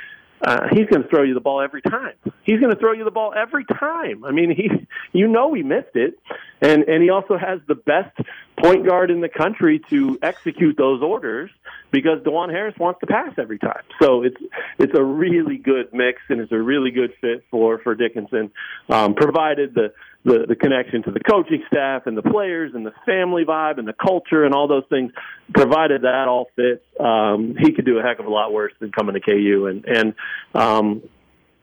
uh, 0.41 0.67
he's 0.71 0.87
going 0.87 1.01
to 1.01 1.09
throw 1.09 1.23
you 1.23 1.33
the 1.33 1.39
ball 1.39 1.61
every 1.61 1.81
time. 1.81 2.13
He's 2.43 2.59
going 2.59 2.73
to 2.73 2.79
throw 2.79 2.93
you 2.93 3.03
the 3.03 3.11
ball 3.11 3.33
every 3.35 3.65
time. 3.65 4.23
I 4.23 4.31
mean, 4.31 4.55
he, 4.55 4.69
you 5.11 5.27
know, 5.27 5.53
he 5.53 5.63
missed 5.63 5.95
it, 5.95 6.19
and 6.61 6.83
and 6.83 7.01
he 7.01 7.09
also 7.09 7.37
has 7.37 7.59
the 7.67 7.75
best 7.75 8.15
point 8.61 8.87
guard 8.87 9.11
in 9.11 9.21
the 9.21 9.29
country 9.29 9.81
to 9.89 10.17
execute 10.21 10.77
those 10.77 11.01
orders 11.01 11.49
because 11.91 12.19
Dajuan 12.23 12.51
Harris 12.51 12.75
wants 12.77 12.99
to 12.99 13.07
pass 13.07 13.33
every 13.37 13.59
time. 13.59 13.83
So 14.01 14.23
it's 14.23 14.37
it's 14.77 14.93
a 14.95 15.03
really 15.03 15.57
good 15.57 15.93
mix, 15.93 16.21
and 16.29 16.39
it's 16.39 16.51
a 16.51 16.61
really 16.61 16.91
good 16.91 17.13
fit 17.19 17.43
for 17.49 17.79
for 17.79 17.95
Dickinson, 17.95 18.51
um, 18.89 19.15
provided 19.15 19.73
the 19.73 19.93
the, 20.23 20.45
the 20.47 20.55
connection 20.55 21.03
to 21.03 21.11
the 21.11 21.19
coaching 21.19 21.63
staff 21.67 22.05
and 22.05 22.17
the 22.17 22.21
players 22.21 22.73
and 22.75 22.85
the 22.85 22.93
family 23.05 23.45
vibe 23.45 23.77
and 23.77 23.87
the 23.87 23.93
culture 23.93 24.43
and 24.43 24.53
all 24.53 24.67
those 24.67 24.83
things, 24.89 25.11
provided 25.53 26.01
that 26.01 26.27
all 26.27 26.47
fits, 26.55 26.83
um, 26.99 27.55
he 27.59 27.71
could 27.71 27.85
do 27.85 27.99
a 27.99 28.03
heck 28.03 28.19
of 28.19 28.25
a 28.25 28.29
lot 28.29 28.51
worse 28.51 28.73
than 28.79 28.91
coming 28.91 29.13
to 29.13 29.21
KU. 29.21 29.67
And, 29.67 29.85
and 29.85 30.13
um, 30.53 31.01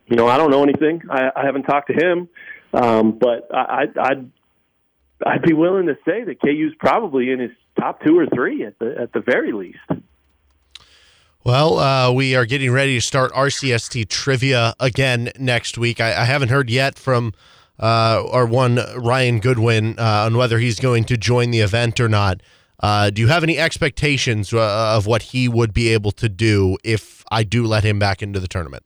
you 0.06 0.16
know, 0.16 0.26
I 0.26 0.36
don't 0.36 0.50
know 0.50 0.62
anything. 0.62 1.02
I, 1.10 1.30
I 1.36 1.44
haven't 1.44 1.64
talked 1.64 1.90
to 1.90 1.94
him, 1.94 2.28
um, 2.72 3.18
but 3.18 3.48
I, 3.54 3.84
I'd, 4.00 4.30
I'd 5.24 5.42
be 5.42 5.52
willing 5.52 5.86
to 5.86 5.96
say 6.04 6.24
that 6.24 6.40
KU's 6.40 6.74
probably 6.78 7.30
in 7.30 7.40
his 7.40 7.50
top 7.78 8.02
two 8.02 8.18
or 8.18 8.26
three 8.26 8.64
at 8.64 8.78
the 8.78 8.94
at 9.00 9.12
the 9.12 9.20
very 9.20 9.52
least. 9.52 9.78
Well, 11.44 11.78
uh, 11.78 12.10
we 12.10 12.34
are 12.34 12.46
getting 12.46 12.70
ready 12.70 12.94
to 12.94 13.02
start 13.02 13.32
RCST 13.32 14.08
trivia 14.08 14.74
again 14.80 15.30
next 15.38 15.76
week. 15.76 16.00
I, 16.00 16.22
I 16.22 16.24
haven't 16.24 16.48
heard 16.48 16.70
yet 16.70 16.98
from 16.98 17.34
uh, 17.78 18.24
our 18.30 18.46
one 18.46 18.78
Ryan 18.96 19.40
Goodwin 19.40 19.98
uh, 19.98 20.26
on 20.26 20.36
whether 20.36 20.58
he's 20.58 20.78
going 20.78 21.04
to 21.04 21.16
join 21.16 21.50
the 21.50 21.60
event 21.60 22.00
or 22.00 22.08
not. 22.08 22.40
Uh, 22.80 23.10
do 23.10 23.22
you 23.22 23.28
have 23.28 23.42
any 23.42 23.58
expectations 23.58 24.52
uh, 24.52 24.94
of 24.96 25.06
what 25.06 25.22
he 25.22 25.48
would 25.48 25.72
be 25.72 25.88
able 25.88 26.12
to 26.12 26.28
do 26.28 26.76
if 26.84 27.24
I 27.30 27.42
do 27.44 27.66
let 27.66 27.84
him 27.84 27.98
back 27.98 28.22
into 28.22 28.40
the 28.40 28.48
tournament? 28.48 28.82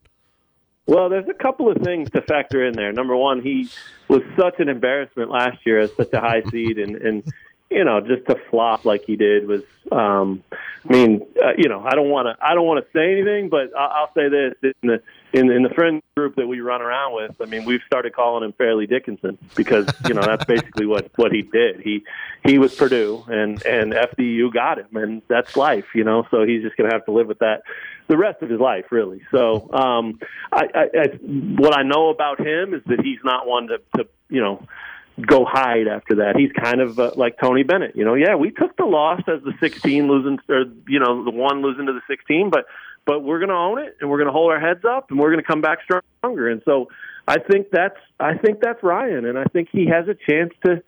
Well, 0.87 1.11
there's 1.11 1.29
a 1.29 1.35
couple 1.35 1.71
of 1.71 1.83
things 1.83 2.11
to 2.13 2.23
factor 2.23 2.65
in 2.65 2.75
there. 2.75 2.93
Number 2.93 3.15
one, 3.15 3.43
he 3.43 3.69
was 4.09 4.23
such 4.39 4.59
an 4.59 4.69
embarrassment 4.69 5.31
last 5.31 5.59
year 5.67 5.81
as 5.81 5.95
such 5.95 6.13
a 6.15 6.21
high 6.21 6.43
seed, 6.51 6.79
and 6.79 6.97
and 6.97 7.23
you 7.71 7.85
know 7.85 8.01
just 8.01 8.27
to 8.27 8.37
flop 8.51 8.85
like 8.85 9.05
he 9.05 9.17
did 9.17 9.47
was. 9.47 9.63
Um, 9.93 10.43
I 10.89 10.93
mean, 10.93 11.27
uh, 11.43 11.53
you 11.59 11.69
know, 11.69 11.85
I 11.85 11.95
don't 11.95 12.09
want 12.09 12.27
to 12.27 12.43
I 12.43 12.55
don't 12.55 12.67
want 12.67 12.85
to 12.85 12.91
say 12.99 13.13
anything, 13.13 13.51
but 13.51 13.77
I'll, 13.77 13.91
I'll 13.91 14.13
say 14.15 14.29
this 14.31 14.73
in 14.83 14.89
the 14.89 15.03
in, 15.33 15.51
in 15.51 15.63
the 15.63 15.69
friend 15.71 16.03
group 16.17 16.37
that 16.37 16.47
we 16.47 16.61
run 16.61 16.81
around 16.81 17.15
with. 17.15 17.41
I 17.41 17.45
mean, 17.45 17.65
we've 17.65 17.83
started 17.87 18.15
calling 18.15 18.45
him 18.45 18.53
Fairleigh 18.53 18.87
Dickinson 18.87 19.39
because 19.55 19.87
you 20.07 20.15
know 20.15 20.23
that's 20.23 20.45
basically 20.45 20.87
what 20.87 21.11
what 21.17 21.33
he 21.33 21.43
did. 21.43 21.81
He 21.81 22.05
he 22.45 22.59
was 22.59 22.75
Purdue, 22.75 23.25
and 23.29 23.65
and 23.65 23.93
FDU 23.93 24.53
got 24.53 24.79
him, 24.79 24.97
and 24.97 25.23
that's 25.29 25.57
life, 25.57 25.87
you 25.95 26.05
know. 26.05 26.27
So 26.31 26.45
he's 26.45 26.63
just 26.63 26.77
going 26.77 26.91
to 26.91 26.95
have 26.95 27.05
to 27.07 27.13
live 27.13 27.27
with 27.27 27.41
that 27.41 27.63
the 28.09 28.17
rest 28.17 28.43
of 28.43 28.51
his 28.51 28.59
life, 28.59 28.87
really. 28.91 29.21
So, 29.31 29.71
um, 29.73 30.19
I, 30.51 30.65
I, 30.75 30.83
I, 30.99 31.07
what 31.23 31.77
I 31.77 31.83
know 31.83 32.09
about 32.09 32.41
him 32.41 32.75
is 32.75 32.83
that 32.87 33.01
he's 33.01 33.19
not 33.23 33.47
one 33.47 33.69
to, 33.69 33.79
to 33.97 34.09
you 34.31 34.41
know, 34.41 34.67
go 35.21 35.45
hide 35.45 35.87
after 35.87 36.17
that. 36.17 36.37
He's 36.37 36.51
kind 36.53 36.81
of 36.81 36.99
uh, 36.99 37.13
like 37.17 37.39
Tony 37.39 37.63
Bennett. 37.63 37.97
You 37.97 38.05
know, 38.05 38.15
yeah, 38.15 38.35
we 38.35 38.51
took 38.51 38.77
the 38.77 38.85
loss 38.85 39.21
as 39.29 39.43
the 39.43 39.53
16 39.61 40.09
losing, 40.09 40.39
or 40.49 40.65
you 40.89 41.01
know, 41.01 41.25
the 41.25 41.31
one 41.31 41.61
losing 41.63 41.87
to 41.87 41.93
the 41.93 42.03
16, 42.09 42.51
but 42.51 42.65
but 43.09 43.25
we're 43.25 43.41
going 43.41 43.49
to 43.49 43.57
own 43.57 43.81
it 43.81 43.97
and 44.01 44.09
we're 44.09 44.19
going 44.19 44.29
to 44.29 44.33
hold 44.33 44.53
our 44.53 44.61
heads 44.61 44.85
up 44.89 45.11
and 45.11 45.19
we're 45.19 45.33
going 45.33 45.43
to 45.43 45.51
come 45.51 45.63
back 45.63 45.79
stronger. 45.83 46.49
And 46.49 46.63
so, 46.65 46.89
I 47.29 47.37
think 47.39 47.67
that's 47.71 47.99
I 48.19 48.39
think 48.39 48.61
that's 48.63 48.83
Ryan, 48.83 49.27
and 49.27 49.39
I 49.39 49.45
think 49.45 49.69
he 49.71 49.87
has 49.87 50.09
a 50.09 50.15
chance 50.31 50.55
to 50.65 50.83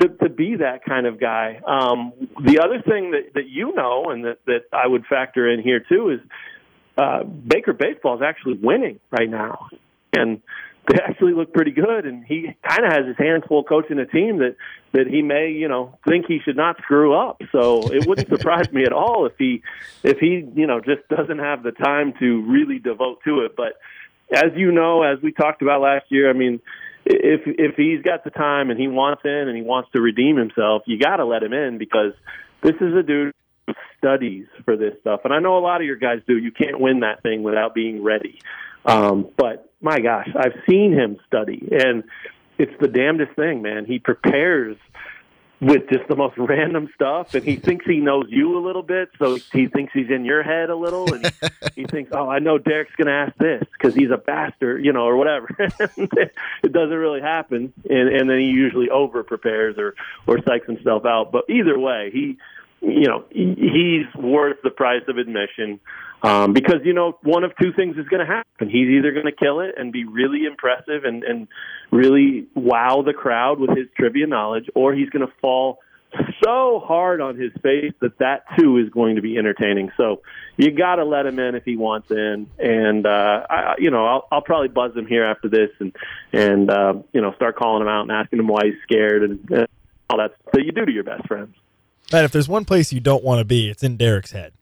to, 0.00 0.08
to 0.24 0.28
be 0.28 0.56
that 0.56 0.84
kind 0.84 1.06
of 1.06 1.20
guy. 1.20 1.60
Um, 1.64 2.12
the 2.44 2.58
other 2.58 2.82
thing 2.82 3.12
that, 3.12 3.32
that 3.34 3.48
you 3.48 3.72
know 3.74 4.06
and 4.10 4.24
that, 4.24 4.38
that 4.46 4.64
I 4.72 4.86
would 4.86 5.06
factor 5.06 5.48
in 5.48 5.62
here 5.62 5.80
too 5.88 6.10
is 6.10 6.20
uh, 6.98 7.22
Baker 7.22 7.72
baseball 7.72 8.16
is 8.16 8.22
actually 8.22 8.58
winning 8.60 8.98
right 9.12 9.30
now, 9.30 9.68
and 10.12 10.42
they 10.88 11.00
actually 11.02 11.32
look 11.32 11.52
pretty 11.52 11.72
good. 11.72 12.06
And 12.06 12.24
he 12.24 12.54
kind 12.66 12.84
of 12.84 12.92
has 12.92 13.06
his 13.06 13.16
hands 13.18 13.44
full 13.48 13.64
coaching 13.64 13.98
a 13.98 14.06
team 14.06 14.38
that 14.38 14.56
that 14.92 15.06
he 15.06 15.22
may, 15.22 15.50
you 15.50 15.68
know, 15.68 15.98
think 16.08 16.26
he 16.26 16.38
should 16.44 16.56
not 16.56 16.76
screw 16.82 17.14
up. 17.14 17.40
So 17.52 17.92
it 17.92 18.06
wouldn't 18.06 18.28
surprise 18.36 18.70
me 18.72 18.84
at 18.84 18.92
all 18.92 19.26
if 19.26 19.32
he 19.38 19.62
if 20.02 20.18
he, 20.18 20.48
you 20.54 20.66
know, 20.66 20.80
just 20.80 21.08
doesn't 21.08 21.38
have 21.38 21.62
the 21.62 21.72
time 21.72 22.14
to 22.20 22.42
really 22.42 22.78
devote 22.78 23.18
to 23.24 23.40
it. 23.40 23.56
But 23.56 23.74
as 24.32 24.52
you 24.56 24.72
know, 24.72 25.02
as 25.02 25.20
we 25.22 25.32
talked 25.32 25.62
about 25.62 25.80
last 25.80 26.06
year, 26.08 26.30
I 26.30 26.32
mean, 26.32 26.60
if 27.04 27.42
if 27.44 27.76
he's 27.76 28.02
got 28.02 28.24
the 28.24 28.30
time 28.30 28.70
and 28.70 28.78
he 28.78 28.88
wants 28.88 29.22
in 29.24 29.30
and 29.30 29.56
he 29.56 29.62
wants 29.62 29.90
to 29.92 30.00
redeem 30.00 30.36
himself, 30.36 30.82
you 30.86 30.98
got 30.98 31.16
to 31.16 31.24
let 31.24 31.42
him 31.42 31.52
in 31.52 31.78
because 31.78 32.12
this 32.62 32.74
is 32.80 32.94
a 32.94 33.02
dude 33.02 33.32
studies 33.98 34.46
for 34.64 34.76
this 34.76 34.94
stuff, 35.00 35.20
and 35.24 35.32
I 35.32 35.40
know 35.40 35.58
a 35.58 35.60
lot 35.60 35.80
of 35.80 35.86
your 35.86 35.96
guys 35.96 36.20
do. 36.26 36.36
You 36.36 36.50
can't 36.52 36.80
win 36.80 37.00
that 37.00 37.22
thing 37.22 37.42
without 37.42 37.74
being 37.74 38.02
ready. 38.02 38.40
Um, 38.86 39.28
but 39.36 39.70
my 39.80 40.00
gosh, 40.00 40.28
I've 40.34 40.54
seen 40.68 40.92
him 40.92 41.18
study, 41.26 41.68
and 41.70 42.04
it's 42.58 42.72
the 42.80 42.88
damnedest 42.88 43.36
thing, 43.36 43.62
man. 43.62 43.84
He 43.84 43.98
prepares 43.98 44.76
with 45.60 45.88
just 45.90 46.06
the 46.08 46.16
most 46.16 46.34
random 46.38 46.88
stuff, 46.94 47.34
and 47.34 47.44
he 47.44 47.56
thinks 47.56 47.84
he 47.86 47.98
knows 47.98 48.26
you 48.28 48.58
a 48.58 48.62
little 48.64 48.82
bit, 48.82 49.10
so 49.18 49.38
he 49.52 49.66
thinks 49.66 49.92
he's 49.92 50.10
in 50.10 50.24
your 50.24 50.42
head 50.42 50.70
a 50.70 50.76
little, 50.76 51.12
and 51.12 51.26
he, 51.26 51.82
he 51.82 51.84
thinks, 51.90 52.12
"Oh, 52.14 52.28
I 52.28 52.38
know 52.38 52.58
Derek's 52.58 52.94
going 52.96 53.08
to 53.08 53.12
ask 53.12 53.36
this 53.38 53.64
because 53.72 53.94
he's 53.94 54.10
a 54.10 54.18
bastard," 54.18 54.84
you 54.84 54.92
know, 54.92 55.04
or 55.04 55.16
whatever. 55.16 55.48
it 55.58 56.72
doesn't 56.72 56.96
really 56.96 57.20
happen, 57.20 57.72
and 57.88 58.08
and 58.08 58.30
then 58.30 58.38
he 58.38 58.46
usually 58.46 58.90
over 58.90 59.22
prepares 59.22 59.76
or 59.78 59.94
or 60.26 60.38
psychs 60.38 60.66
himself 60.66 61.04
out. 61.04 61.32
But 61.32 61.50
either 61.50 61.78
way, 61.78 62.10
he 62.12 62.38
you 62.80 63.06
know 63.06 63.24
he's 63.30 64.06
worth 64.14 64.58
the 64.62 64.70
price 64.70 65.02
of 65.08 65.18
admission 65.18 65.80
um, 66.22 66.52
because 66.52 66.80
you 66.84 66.92
know 66.92 67.18
one 67.22 67.44
of 67.44 67.52
two 67.60 67.72
things 67.72 67.96
is 67.96 68.06
going 68.08 68.24
to 68.24 68.32
happen. 68.32 68.68
He's 68.68 68.88
either 68.88 69.12
going 69.12 69.26
to 69.26 69.32
kill 69.32 69.60
it 69.60 69.74
and 69.76 69.92
be 69.92 70.04
really 70.04 70.44
impressive 70.44 71.04
and 71.04 71.22
and 71.24 71.48
really 71.90 72.46
wow 72.54 73.02
the 73.02 73.12
crowd 73.12 73.60
with 73.60 73.70
his 73.70 73.86
trivia 73.96 74.26
knowledge, 74.26 74.66
or 74.74 74.94
he's 74.94 75.10
going 75.10 75.26
to 75.26 75.32
fall 75.40 75.78
so 76.42 76.80
hard 76.84 77.20
on 77.20 77.36
his 77.36 77.52
face 77.62 77.92
that 78.00 78.18
that 78.18 78.44
too 78.58 78.78
is 78.78 78.88
going 78.90 79.16
to 79.16 79.22
be 79.22 79.36
entertaining. 79.36 79.90
So 79.96 80.22
you 80.56 80.70
got 80.70 80.96
to 80.96 81.04
let 81.04 81.26
him 81.26 81.38
in 81.38 81.54
if 81.54 81.64
he 81.64 81.76
wants 81.76 82.10
in, 82.10 82.48
and 82.58 83.06
uh, 83.06 83.46
I, 83.50 83.74
you 83.78 83.90
know 83.90 84.06
I'll, 84.06 84.28
I'll 84.30 84.42
probably 84.42 84.68
buzz 84.68 84.94
him 84.96 85.06
here 85.06 85.24
after 85.24 85.48
this 85.48 85.70
and 85.78 85.94
and 86.32 86.70
uh, 86.70 86.94
you 87.12 87.20
know 87.20 87.32
start 87.34 87.56
calling 87.56 87.82
him 87.82 87.88
out 87.88 88.02
and 88.02 88.12
asking 88.12 88.38
him 88.38 88.48
why 88.48 88.62
he's 88.64 88.82
scared 88.84 89.22
and, 89.22 89.50
and 89.50 89.68
all 90.08 90.18
that 90.18 90.36
that 90.52 90.64
you 90.64 90.72
do 90.72 90.86
to 90.86 90.92
your 90.92 91.04
best 91.04 91.26
friends. 91.26 91.54
Man, 92.12 92.24
if 92.24 92.32
there's 92.32 92.48
one 92.48 92.64
place 92.64 92.92
you 92.92 93.00
don't 93.00 93.24
want 93.24 93.40
to 93.40 93.44
be, 93.44 93.68
it's 93.68 93.82
in 93.82 93.96
Derek's 93.96 94.30
head. 94.30 94.52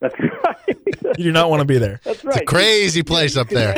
That's 0.00 0.14
right. 0.18 0.78
you 1.16 1.24
do 1.24 1.32
not 1.32 1.50
want 1.50 1.60
to 1.60 1.64
be 1.64 1.78
there. 1.78 2.00
That's 2.04 2.24
right. 2.24 2.36
It's 2.36 2.42
a 2.42 2.46
crazy 2.46 3.02
place 3.02 3.36
up 3.36 3.48
there. 3.48 3.76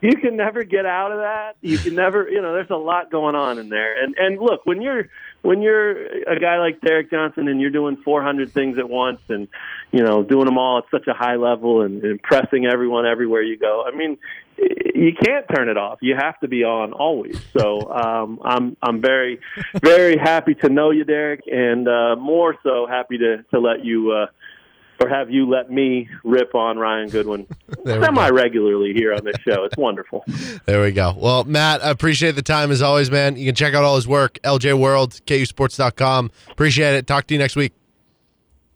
You 0.00 0.14
can 0.16 0.36
never 0.36 0.62
get 0.62 0.86
out 0.86 1.10
of 1.10 1.18
that. 1.18 1.56
You 1.60 1.76
can 1.76 1.96
never, 1.96 2.28
you 2.28 2.40
know, 2.40 2.52
there's 2.52 2.70
a 2.70 2.76
lot 2.76 3.10
going 3.10 3.34
on 3.34 3.58
in 3.58 3.68
there. 3.68 4.00
And 4.00 4.14
and 4.16 4.40
look, 4.40 4.64
when 4.64 4.80
you're 4.80 5.08
when 5.42 5.60
you're 5.60 6.06
a 6.06 6.38
guy 6.38 6.58
like 6.58 6.80
Derek 6.80 7.10
Johnson 7.10 7.48
and 7.48 7.60
you're 7.60 7.70
doing 7.70 7.96
400 7.96 8.52
things 8.52 8.78
at 8.78 8.88
once 8.88 9.20
and 9.28 9.48
you 9.90 10.04
know 10.04 10.22
doing 10.22 10.44
them 10.44 10.56
all 10.56 10.78
at 10.78 10.84
such 10.92 11.08
a 11.08 11.14
high 11.14 11.34
level 11.34 11.82
and 11.82 12.04
impressing 12.04 12.64
everyone 12.64 13.06
everywhere 13.06 13.42
you 13.42 13.58
go. 13.58 13.84
I 13.84 13.96
mean, 13.96 14.18
you 14.58 15.12
can't 15.12 15.46
turn 15.54 15.68
it 15.68 15.76
off. 15.76 15.98
You 16.02 16.16
have 16.18 16.38
to 16.40 16.48
be 16.48 16.64
on 16.64 16.92
always. 16.92 17.40
So 17.56 17.90
um, 17.90 18.40
I'm 18.44 18.76
I'm 18.82 19.00
very 19.00 19.40
very 19.82 20.16
happy 20.16 20.54
to 20.56 20.68
know 20.68 20.90
you, 20.90 21.04
Derek, 21.04 21.42
and 21.46 21.86
uh, 21.88 22.16
more 22.16 22.56
so 22.62 22.86
happy 22.88 23.18
to 23.18 23.44
to 23.54 23.60
let 23.60 23.84
you. 23.84 24.12
Uh, 24.12 24.26
or 25.00 25.08
have 25.08 25.30
you 25.30 25.48
let 25.48 25.70
me 25.70 26.08
rip 26.24 26.56
on 26.56 26.76
Ryan 26.76 27.08
Goodwin 27.08 27.46
semi 27.86 28.28
regularly 28.30 28.92
here 28.92 29.14
on 29.14 29.24
this 29.24 29.36
show. 29.46 29.62
It's 29.62 29.76
wonderful. 29.76 30.24
There 30.66 30.82
we 30.82 30.90
go. 30.90 31.14
Well, 31.16 31.44
Matt, 31.44 31.84
I 31.84 31.90
appreciate 31.90 32.32
the 32.32 32.42
time 32.42 32.72
as 32.72 32.82
always, 32.82 33.08
man. 33.08 33.36
You 33.36 33.46
can 33.46 33.54
check 33.54 33.74
out 33.74 33.84
all 33.84 33.94
his 33.94 34.08
work, 34.08 34.40
LJ 34.42 34.76
World, 34.76 35.12
KUSports.com. 35.24 36.32
Appreciate 36.50 36.94
it. 36.96 37.06
Talk 37.06 37.28
to 37.28 37.34
you 37.34 37.38
next 37.38 37.54
week. 37.54 37.74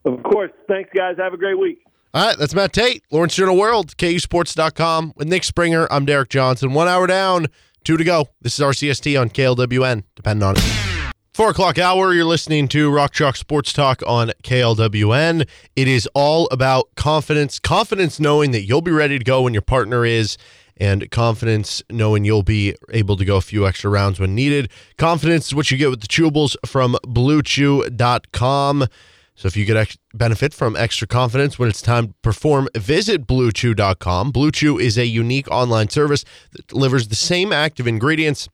Of 0.05 0.23
course. 0.23 0.53
Thanks, 0.69 0.91
guys. 0.95 1.17
Have 1.19 1.35
a 1.35 1.37
great 1.37 1.59
week. 1.59 1.85
All 2.15 2.27
right, 2.27 2.37
that's 2.37 2.55
Matt 2.55 2.75
Tait, 2.75 3.03
Lawrence 3.11 3.35
Journal 3.35 3.57
World, 3.57 3.97
KUSports.com. 3.97 5.15
With 5.17 5.29
Nick 5.29 5.45
Springer, 5.45 5.89
I'm 5.91 6.05
Derek 6.05 6.29
Johnson. 6.29 6.75
One 6.75 6.87
hour 6.87 7.07
down, 7.07 7.47
two 7.85 7.97
to 7.97 8.05
go. 8.05 8.29
This 8.43 8.59
is 8.59 8.63
RCST 8.63 9.19
on 9.19 9.31
KLWN. 9.31 10.03
Depend 10.15 10.43
on 10.43 10.57
it. 10.59 11.13
Four 11.33 11.49
o'clock 11.49 11.79
hour, 11.79 12.13
you're 12.13 12.27
listening 12.27 12.69
to 12.69 12.91
Rock 12.91 13.15
Chalk 13.15 13.37
Sports 13.37 13.73
Talk 13.73 14.03
on 14.07 14.31
KLWN. 14.43 15.49
It 15.75 15.89
is 15.89 16.07
all 16.13 16.49
about 16.53 16.95
confidence. 16.97 17.59
Confidence 17.59 18.21
knowing 18.21 18.51
that 18.51 18.65
you'll 18.65 18.83
be 18.83 18.91
ready 18.91 19.19
to 19.19 19.25
go 19.25 19.41
when 19.41 19.55
your 19.55 19.63
partner 19.63 20.05
is, 20.05 20.37
and 20.77 21.11
confidence 21.11 21.83
knowing 21.89 22.27
you'll 22.27 22.43
be 22.43 22.75
able 22.91 23.17
to 23.17 23.25
go 23.25 23.37
a 23.37 23.41
few 23.41 23.67
extra 23.67 23.89
rounds 23.89 24.21
when 24.21 24.35
needed. 24.35 24.71
Confidence 24.99 25.47
is 25.47 25.55
what 25.55 25.71
you 25.71 25.79
get 25.79 25.89
with 25.89 26.03
the 26.03 26.09
chewables 26.09 26.57
from 26.67 26.95
BlueChew.com. 27.07 28.87
So 29.35 29.47
if 29.47 29.57
you 29.57 29.65
get 29.65 29.77
ex- 29.77 29.99
benefit 30.15 30.53
from 30.53 30.77
extra 30.77 31.09
confidence 31.09 31.59
when 31.59 31.69
it's 31.69 31.83
time 31.83 32.09
to 32.09 32.15
perform, 32.23 32.69
visit 32.77 33.27
BlueChew.com. 33.27 34.33
BlueChew 34.33 34.81
is 34.81 34.99
a 34.99 35.07
unique 35.07 35.51
online 35.51 35.89
service 35.89 36.25
that 36.53 36.67
delivers 36.67 37.09
the 37.09 37.17
same 37.17 37.53
active 37.53 37.87
ingredients 37.87 38.49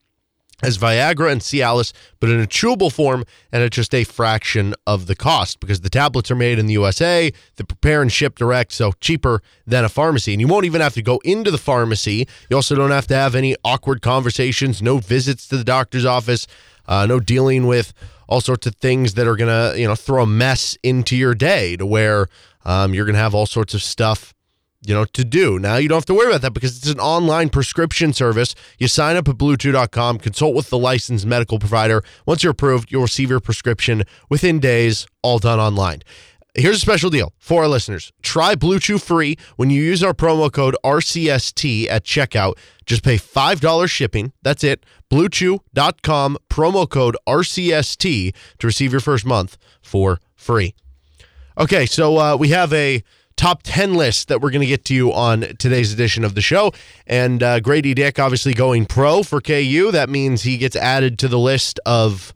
as 0.61 0.77
Viagra 0.77 1.31
and 1.31 1.41
Cialis, 1.41 1.93
but 2.19 2.29
in 2.29 2.39
a 2.39 2.45
chewable 2.45 2.91
form 2.91 3.23
and 3.51 3.63
at 3.63 3.71
just 3.71 3.93
a 3.95 4.03
fraction 4.03 4.73
of 4.85 5.07
the 5.07 5.15
cost 5.15 5.59
because 5.59 5.81
the 5.81 5.89
tablets 5.89 6.29
are 6.29 6.35
made 6.35 6.59
in 6.59 6.65
the 6.65 6.73
USA, 6.73 7.31
they 7.55 7.63
prepare 7.63 8.01
and 8.01 8.11
ship 8.11 8.37
direct, 8.37 8.71
so 8.71 8.91
cheaper 8.99 9.41
than 9.65 9.85
a 9.85 9.89
pharmacy. 9.89 10.33
And 10.33 10.41
you 10.41 10.47
won't 10.47 10.65
even 10.65 10.81
have 10.81 10.93
to 10.95 11.01
go 11.01 11.19
into 11.23 11.51
the 11.51 11.57
pharmacy. 11.57 12.27
You 12.49 12.55
also 12.55 12.75
don't 12.75 12.91
have 12.91 13.07
to 13.07 13.15
have 13.15 13.35
any 13.35 13.55
awkward 13.63 14.01
conversations, 14.01 14.81
no 14.81 14.97
visits 14.97 15.47
to 15.47 15.57
the 15.57 15.63
doctor's 15.63 16.05
office, 16.05 16.45
uh, 16.89 17.05
no 17.05 17.21
dealing 17.21 17.65
with 17.67 17.93
all 18.27 18.41
sorts 18.41 18.67
of 18.67 18.75
things 18.75 19.13
that 19.13 19.25
are 19.25 19.37
to, 19.37 19.79
you 19.79 19.87
know, 19.87 19.95
throw 19.95 20.23
a 20.23 20.27
mess 20.27 20.77
into 20.83 21.15
your 21.15 21.33
day 21.33 21.77
to 21.77 21.85
where 21.85 22.27
um, 22.65 22.93
you're 22.93 23.05
to 23.05 23.15
have 23.15 23.33
all 23.33 23.45
sorts 23.45 23.73
of 23.73 23.81
stuff 23.81 24.33
you 24.85 24.93
know, 24.93 25.05
to 25.05 25.25
do. 25.25 25.59
Now 25.59 25.75
you 25.75 25.89
don't 25.89 25.97
have 25.97 26.05
to 26.05 26.13
worry 26.13 26.27
about 26.27 26.41
that 26.41 26.53
because 26.53 26.77
it's 26.77 26.89
an 26.89 26.99
online 26.99 27.49
prescription 27.49 28.13
service. 28.13 28.55
You 28.77 28.87
sign 28.87 29.17
up 29.17 29.27
at 29.27 29.35
bluechew.com, 29.35 30.19
consult 30.19 30.55
with 30.55 30.69
the 30.69 30.77
licensed 30.77 31.25
medical 31.25 31.59
provider. 31.59 32.03
Once 32.25 32.43
you're 32.43 32.51
approved, 32.51 32.91
you'll 32.91 33.01
receive 33.01 33.29
your 33.29 33.41
prescription 33.41 34.03
within 34.29 34.59
days, 34.59 35.05
all 35.21 35.39
done 35.39 35.59
online. 35.59 36.01
Here's 36.55 36.77
a 36.77 36.79
special 36.79 37.11
deal 37.11 37.31
for 37.37 37.61
our 37.63 37.67
listeners. 37.67 38.11
Try 38.23 38.55
Blue 38.55 38.79
Chew 38.79 38.97
free 38.97 39.37
when 39.55 39.69
you 39.69 39.83
use 39.83 40.03
our 40.03 40.13
promo 40.13 40.51
code 40.51 40.75
RCST 40.83 41.87
at 41.87 42.03
checkout. 42.03 42.57
Just 42.87 43.03
pay 43.03 43.17
$5 43.17 43.89
shipping. 43.89 44.33
That's 44.41 44.63
it. 44.63 44.83
BlueChew.com, 45.11 46.37
promo 46.49 46.89
code 46.89 47.15
RCST 47.27 48.33
to 48.57 48.67
receive 48.67 48.91
your 48.91 48.99
first 48.99 49.25
month 49.25 49.57
for 49.81 50.19
free. 50.35 50.73
Okay, 51.57 51.85
so 51.85 52.17
uh, 52.17 52.35
we 52.35 52.49
have 52.49 52.73
a 52.73 53.03
top 53.35 53.61
10 53.63 53.93
list 53.93 54.27
that 54.27 54.41
we're 54.41 54.49
going 54.49 54.61
to 54.61 54.67
get 54.67 54.85
to 54.85 54.95
you 54.95 55.13
on 55.13 55.41
today's 55.59 55.93
edition 55.93 56.25
of 56.25 56.33
the 56.35 56.41
show. 56.41 56.71
And 57.05 57.43
uh, 57.43 57.59
Grady 57.59 57.93
Dick 57.93 58.17
obviously 58.17 58.53
going 58.53 58.85
pro 58.85 59.21
for 59.23 59.39
KU. 59.39 59.91
That 59.91 60.09
means 60.09 60.41
he 60.41 60.57
gets 60.57 60.75
added 60.75 61.19
to 61.19 61.27
the 61.27 61.39
list 61.39 61.79
of 61.85 62.33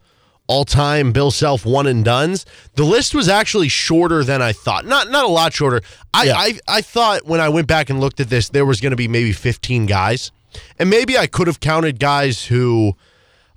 all 0.48 0.66
time 0.66 1.12
Bill 1.12 1.32
Self 1.32 1.66
one 1.66 1.88
and 1.88 2.04
duns. 2.04 2.46
The 2.76 2.84
list 2.84 3.16
was 3.16 3.30
actually 3.30 3.70
shorter 3.70 4.24
than 4.24 4.42
I 4.42 4.52
thought. 4.54 4.86
Not 4.86 5.10
not 5.10 5.24
a 5.26 5.28
lot 5.30 5.54
shorter. 5.54 5.82
I, 6.14 6.24
Yeah. 6.26 6.34
I, 6.38 6.60
I 6.68 6.82
thought 6.82 7.26
when 7.26 7.40
I 7.40 7.50
went 7.50 7.68
back 7.68 7.90
and 7.90 8.00
looked 8.00 8.20
at 8.20 8.30
this, 8.30 8.50
there 8.50 8.66
was 8.66 8.82
going 8.82 8.92
to 8.92 8.96
be 8.98 9.08
maybe 9.08 9.32
15 9.32 9.86
guys. 9.86 10.32
And 10.78 10.90
maybe 10.90 11.18
I 11.18 11.26
could 11.28 11.48
have 11.48 11.60
counted 11.60 12.00
guys 12.00 12.46
who, 12.46 12.96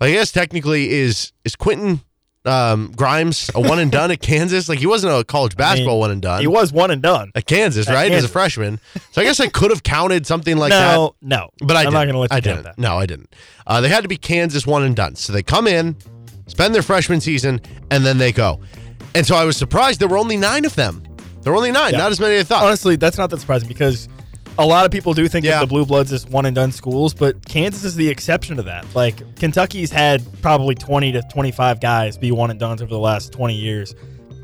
I 0.01 0.11
guess 0.13 0.33
technically 0.33 0.91
is 0.91 1.33
is 1.45 1.55
Quentin 1.57 2.01
um, 2.47 2.93
Grimes 2.97 3.51
a 3.57 3.61
one 3.61 3.79
and 3.81 3.91
done 3.91 4.11
at 4.13 4.21
Kansas? 4.21 4.69
Like 4.69 4.79
he 4.79 4.87
wasn't 4.87 5.13
a 5.13 5.25
college 5.25 5.57
basketball 5.57 5.99
one 5.99 6.13
and 6.13 6.23
done. 6.23 6.41
He 6.41 6.47
was 6.47 6.73
one 6.73 6.91
and 6.93 7.03
done. 7.03 7.33
at 7.35 7.45
Kansas, 7.47 7.89
At 7.89 7.95
right? 7.95 8.11
As 8.13 8.25
a 8.25 8.29
freshman. 8.29 8.79
So 9.11 9.21
I 9.21 9.25
guess 9.25 9.41
I 9.41 9.49
could 9.49 9.71
have 9.73 9.83
counted 9.83 10.27
something 10.27 10.57
like 10.57 10.71
that. 10.71 10.95
no, 10.95 11.17
no. 11.21 11.51
But 11.61 11.77
I 11.77 11.81
I'm 11.81 11.87
didn't. 11.87 11.95
not 11.95 12.05
going 12.05 12.13
to 12.15 12.19
let 12.21 12.31
you 12.31 12.37
I 12.37 12.41
count 12.41 12.45
didn't. 12.45 12.65
that. 12.65 12.79
No, 12.79 12.97
I 12.97 13.05
didn't. 13.07 13.35
Uh, 13.67 13.81
they 13.81 13.89
had 13.89 14.03
to 14.03 14.09
be 14.09 14.17
Kansas 14.17 14.65
one 14.67 14.85
and 14.85 14.95
done. 14.95 15.17
So 15.17 15.33
they 15.33 15.43
come 15.43 15.67
in, 15.67 15.97
spend 16.47 16.75
their 16.75 16.83
freshman 16.83 17.21
season, 17.21 17.61
and 17.91 18.05
then 18.05 18.19
they 18.19 18.33
go. 18.33 18.61
And 19.15 19.27
so 19.27 19.35
I 19.37 19.45
was 19.45 19.57
surprised 19.57 20.01
there 20.01 20.09
were 20.09 20.19
only 20.19 20.37
nine 20.37 20.65
of 20.65 20.75
them. 20.75 21.03
There 21.43 21.53
were 21.53 21.57
only 21.57 21.73
nine, 21.73 21.93
Yeah. 21.93 21.99
not 21.99 22.13
as 22.13 22.21
many 22.21 22.35
as 22.37 22.43
I 22.43 22.45
thought. 22.45 22.65
Honestly, 22.65 22.97
that's 22.97 23.17
not 23.19 23.31
that 23.31 23.41
surprising 23.41 23.69
because 23.69 24.09
a 24.59 24.67
lot 24.67 24.85
of 24.85 24.91
people 24.91 25.15
do 25.15 25.29
think 25.29 25.45
Yeah. 25.47 25.61
of 25.63 25.69
the 25.69 25.73
Blue 25.73 25.87
Bloods 25.87 26.13
is 26.13 26.27
one 26.27 26.45
and 26.47 26.55
done 26.55 26.73
schools, 26.73 27.15
but 27.15 27.45
Kansas 27.47 27.85
is 27.85 27.95
the 27.95 28.09
exception 28.09 28.57
to 28.57 28.63
that. 28.65 28.85
Like 28.95 29.37
Kentucky's 29.37 29.91
had 29.91 30.23
probably 30.43 30.75
20 30.75 31.13
to 31.13 31.23
25 31.33 31.81
guys 31.81 32.19
be 32.19 32.31
one 32.33 32.51
and 32.51 32.59
done 32.59 32.73
over 32.73 32.87
the 32.87 32.99
last 32.99 33.33
20 33.33 33.55
years. 33.55 33.95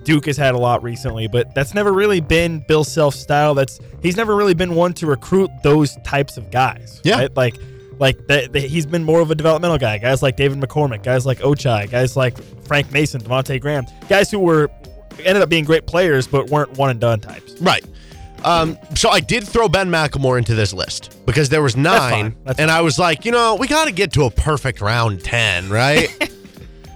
Duke 0.04 0.26
has 0.26 0.36
had 0.36 0.54
a 0.54 0.58
lot 0.58 0.82
recently, 0.82 1.28
but 1.28 1.54
that's 1.54 1.74
never 1.74 1.92
really 1.92 2.20
been 2.20 2.64
Bill 2.66 2.82
Self 2.84 3.14
style. 3.14 3.54
That's 3.54 3.78
he's 4.02 4.16
never 4.16 4.34
really 4.36 4.54
been 4.54 4.74
one 4.74 4.92
to 4.94 5.06
recruit 5.06 5.50
those 5.62 5.96
types 6.04 6.36
of 6.36 6.50
guys. 6.50 7.00
Yeah. 7.04 7.18
right? 7.18 7.36
like 7.36 7.56
like 8.02 8.26
that. 8.26 8.52
that- 8.52 8.64
He's 8.64 8.84
been 8.84 9.04
more 9.04 9.20
of 9.20 9.30
a 9.30 9.34
developmental 9.34 9.78
guy. 9.78 9.96
Guys 9.96 10.22
like 10.22 10.36
David 10.36 10.60
McCormack, 10.60 11.02
guys 11.02 11.24
like 11.24 11.38
Ochai, 11.38 11.90
guys 11.90 12.14
like 12.16 12.36
Frank 12.66 12.92
Mason, 12.92 13.22
Devonte' 13.22 13.58
Graham, 13.62 13.86
guys 14.10 14.30
who 14.30 14.38
were 14.40 14.68
ended 15.24 15.42
up 15.42 15.48
being 15.48 15.64
great 15.64 15.86
players 15.86 16.26
but 16.26 16.50
weren't 16.50 16.76
one 16.76 16.90
and 16.90 17.00
done 17.00 17.20
types. 17.20 17.58
Right. 17.60 17.84
Um, 18.44 18.76
so 18.96 19.08
I 19.08 19.20
did 19.20 19.46
throw 19.46 19.68
Ben 19.68 19.88
McLemore 19.88 20.36
into 20.36 20.54
this 20.56 20.72
list 20.74 21.16
because 21.26 21.48
there 21.48 21.62
was 21.62 21.76
nine, 21.76 22.34
That's 22.44 22.58
and 22.58 22.70
I 22.72 22.80
was 22.80 22.98
like, 22.98 23.24
you 23.24 23.30
know, 23.30 23.54
we 23.54 23.68
got 23.68 23.84
to 23.84 23.92
get 23.92 24.12
to 24.14 24.24
a 24.24 24.30
perfect 24.30 24.80
round 24.80 25.22
ten, 25.24 25.68
right? 25.70 26.08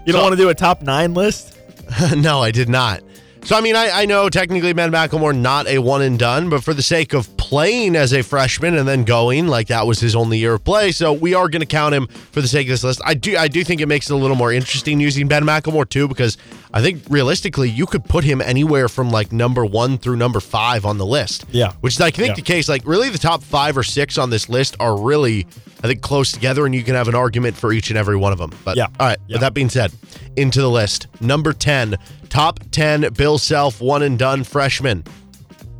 You 0.04 0.12
don't 0.12 0.20
So- 0.20 0.24
want 0.26 0.32
to 0.34 0.42
do 0.42 0.48
a 0.50 0.54
top 0.54 0.82
nine 0.82 1.14
list? 1.14 1.56
no, 2.16 2.40
I 2.40 2.52
did 2.52 2.68
not. 2.68 3.00
So 3.46 3.54
I 3.54 3.60
mean, 3.60 3.76
I, 3.76 4.02
I 4.02 4.06
know 4.06 4.28
technically 4.28 4.72
Ben 4.72 4.90
McLemore 4.90 5.32
not 5.32 5.68
a 5.68 5.78
one 5.78 6.02
and 6.02 6.18
done, 6.18 6.50
but 6.50 6.64
for 6.64 6.74
the 6.74 6.82
sake 6.82 7.12
of 7.12 7.36
playing 7.36 7.94
as 7.94 8.12
a 8.12 8.22
freshman 8.22 8.76
and 8.76 8.88
then 8.88 9.04
going, 9.04 9.46
like 9.46 9.68
that 9.68 9.86
was 9.86 10.00
his 10.00 10.16
only 10.16 10.38
year 10.38 10.54
of 10.54 10.64
play. 10.64 10.90
So 10.90 11.12
we 11.12 11.32
are 11.32 11.48
going 11.48 11.60
to 11.60 11.66
count 11.66 11.94
him 11.94 12.08
for 12.08 12.40
the 12.40 12.48
sake 12.48 12.66
of 12.66 12.70
this 12.72 12.82
list. 12.82 13.00
I 13.04 13.14
do 13.14 13.36
I 13.36 13.46
do 13.46 13.62
think 13.62 13.80
it 13.80 13.86
makes 13.86 14.10
it 14.10 14.14
a 14.14 14.16
little 14.16 14.34
more 14.34 14.52
interesting 14.52 14.98
using 14.98 15.28
Ben 15.28 15.44
McLemore 15.44 15.88
too, 15.88 16.08
because 16.08 16.36
I 16.72 16.82
think 16.82 17.02
realistically 17.08 17.70
you 17.70 17.86
could 17.86 18.04
put 18.04 18.24
him 18.24 18.40
anywhere 18.40 18.88
from 18.88 19.10
like 19.10 19.32
number 19.32 19.64
one 19.64 19.98
through 19.98 20.16
number 20.16 20.40
five 20.40 20.84
on 20.84 20.98
the 20.98 21.06
list. 21.06 21.44
Yeah. 21.50 21.72
which 21.80 21.94
is 21.94 22.00
I 22.00 22.10
think 22.10 22.28
Yeah. 22.28 22.34
the 22.34 22.42
case. 22.42 22.68
Like 22.68 22.82
really, 22.86 23.08
the 23.10 23.18
top 23.18 23.42
five 23.42 23.76
or 23.76 23.82
six 23.82 24.18
on 24.18 24.30
this 24.30 24.48
list 24.48 24.76
are 24.80 24.96
really 24.98 25.46
I 25.84 25.88
think 25.88 26.00
close 26.00 26.32
together, 26.32 26.64
and 26.66 26.74
you 26.74 26.82
can 26.82 26.94
have 26.94 27.06
an 27.06 27.14
argument 27.14 27.56
for 27.56 27.70
each 27.72 27.90
and 27.90 27.98
every 27.98 28.16
one 28.16 28.32
of 28.32 28.38
them. 28.38 28.50
But 28.64 28.76
Yeah. 28.76 28.86
all 28.98 29.06
right. 29.06 29.18
Yeah. 29.28 29.34
With 29.34 29.40
that 29.42 29.54
being 29.54 29.68
said, 29.70 29.92
into 30.36 30.60
the 30.60 30.70
list. 30.70 31.06
Number 31.20 31.52
10, 31.52 31.96
top 32.30 32.60
10 32.72 33.12
Bill 33.12 33.38
Self 33.38 33.80
one 33.80 34.02
and 34.02 34.18
done 34.18 34.42
freshman. 34.42 35.04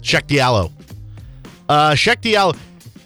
Cheick 0.03 0.27
Diallo. 0.29 0.71
Uh 1.69 1.91
Cheick 1.93 2.19
Diallo. 2.21 2.57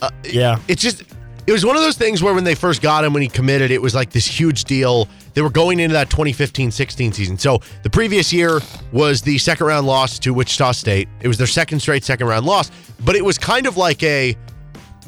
Uh, 0.03 0.11
Yeah. 0.25 0.59
It's 0.69 0.83
just 0.83 1.05
it 1.51 1.53
was 1.53 1.67
one 1.67 1.75
of 1.75 1.83
those 1.83 1.97
things 1.97 2.23
where 2.23 2.33
when 2.33 2.45
they 2.45 2.55
first 2.55 2.81
got 2.81 3.05
him 3.05 3.13
when 3.13 3.23
he 3.23 3.29
committed, 3.29 3.73
it 3.73 3.83
was 3.83 3.93
like 3.93 4.11
this 4.11 4.25
huge 4.25 4.63
deal. 4.63 5.09
They 5.35 5.43
were 5.43 5.51
going 5.51 5.81
into 5.81 5.95
that 5.95 6.09
2015-16 6.09 7.13
season. 7.13 7.39
So 7.39 7.59
the 7.83 7.91
previous 7.91 8.33
year 8.33 8.61
was 8.93 9.21
the 9.21 9.37
second 9.37 9.67
round 9.67 9.85
loss 9.85 10.21
to 10.21 10.33
Wichita 10.33 10.71
State. 10.71 11.09
It 11.21 11.27
was 11.27 11.39
their 11.39 11.49
second 11.49 11.81
straight 11.81 12.05
second 12.05 12.29
round 12.29 12.47
loss, 12.47 12.71
but 13.05 13.17
it 13.17 13.25
was 13.25 13.37
kind 13.37 13.67
of 13.67 13.77
like 13.77 14.01
a 14.05 14.37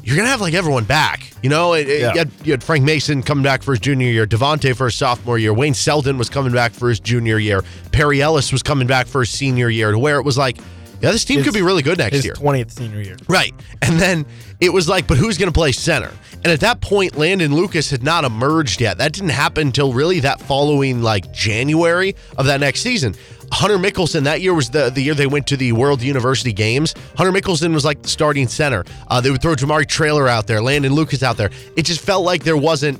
you're 0.03 0.17
gonna 0.17 0.27
have 0.27 0.41
like 0.41 0.53
everyone 0.53 0.83
back. 0.83 1.31
You 1.41 1.49
know, 1.49 1.75
it, 1.75 1.87
Yeah. 1.87 2.11
you, 2.11 2.19
had, 2.19 2.31
you 2.43 2.51
had 2.51 2.61
Frank 2.61 2.83
Mason 2.83 3.23
coming 3.23 3.41
back 3.45 3.63
for 3.63 3.71
his 3.71 3.79
junior 3.79 4.09
year, 4.09 4.27
Devonte' 4.27 4.75
for 4.75 4.87
his 4.87 4.95
sophomore 4.95 5.37
year, 5.37 5.53
Wayne 5.53 5.73
Selden 5.73 6.17
was 6.17 6.27
coming 6.29 6.51
back 6.51 6.73
for 6.73 6.89
his 6.89 6.99
junior 6.99 7.39
year, 7.39 7.63
Perry 7.93 8.21
Ellis 8.21 8.51
was 8.51 8.61
coming 8.61 8.85
back 8.85 9.07
for 9.07 9.21
his 9.21 9.29
senior 9.29 9.69
year, 9.69 9.93
to 9.93 9.97
where 9.97 10.17
it 10.19 10.23
was 10.23 10.37
like, 10.37 10.57
yeah, 11.03 11.11
this 11.11 11.25
team 11.25 11.37
His- 11.39 11.45
could 11.45 11.53
be 11.53 11.61
really 11.61 11.83
good 11.83 11.97
next 11.97 12.15
His 12.15 12.25
year. 12.25 12.33
20th 12.33 12.71
senior 12.71 13.01
year. 13.01 13.17
Right. 13.27 13.53
And 13.81 13.99
then 13.99 14.25
it 14.61 14.71
was 14.71 14.87
like, 14.87 15.05
but 15.05 15.17
who's 15.17 15.37
going 15.37 15.51
to 15.51 15.53
play 15.53 15.73
center? 15.73 16.09
And 16.35 16.47
at 16.47 16.61
that 16.61 16.79
point, 16.79 17.17
Landon 17.17 17.53
Lucas 17.53 17.89
had 17.89 18.01
not 18.01 18.23
emerged 18.23 18.79
yet. 18.79 18.97
That 18.97 19.11
didn't 19.11 19.29
happen 19.31 19.67
until 19.67 19.91
really 19.91 20.21
that 20.21 20.39
following 20.41 21.01
like 21.01 21.33
January 21.33 22.15
of 22.37 22.45
that 22.45 22.61
next 22.61 22.79
season. 22.81 23.15
Hunter 23.51 23.77
Mickelson, 23.77 24.23
that 24.23 24.41
year 24.41 24.53
was 24.53 24.69
the, 24.69 24.89
the 24.89 25.01
year 25.01 25.13
they 25.13 25.27
went 25.27 25.45
to 25.47 25.57
the 25.57 25.73
World 25.73 26.01
University 26.01 26.53
Games. 26.53 26.95
Hunter 27.17 27.31
Mickelson 27.37 27.73
was 27.73 27.83
like 27.83 28.01
the 28.01 28.07
starting 28.07 28.47
center. 28.47 28.85
Uh, 29.09 29.19
they 29.19 29.29
would 29.29 29.41
throw 29.41 29.55
Jamari 29.55 29.85
Traylor 29.85 30.29
out 30.29 30.47
there, 30.47 30.61
Landon 30.61 30.93
Lucas 30.93 31.21
out 31.21 31.35
there. 31.35 31.49
It 31.75 31.83
just 31.83 31.99
felt 31.99 32.23
like 32.23 32.43
there 32.43 32.57
wasn't 32.57 32.99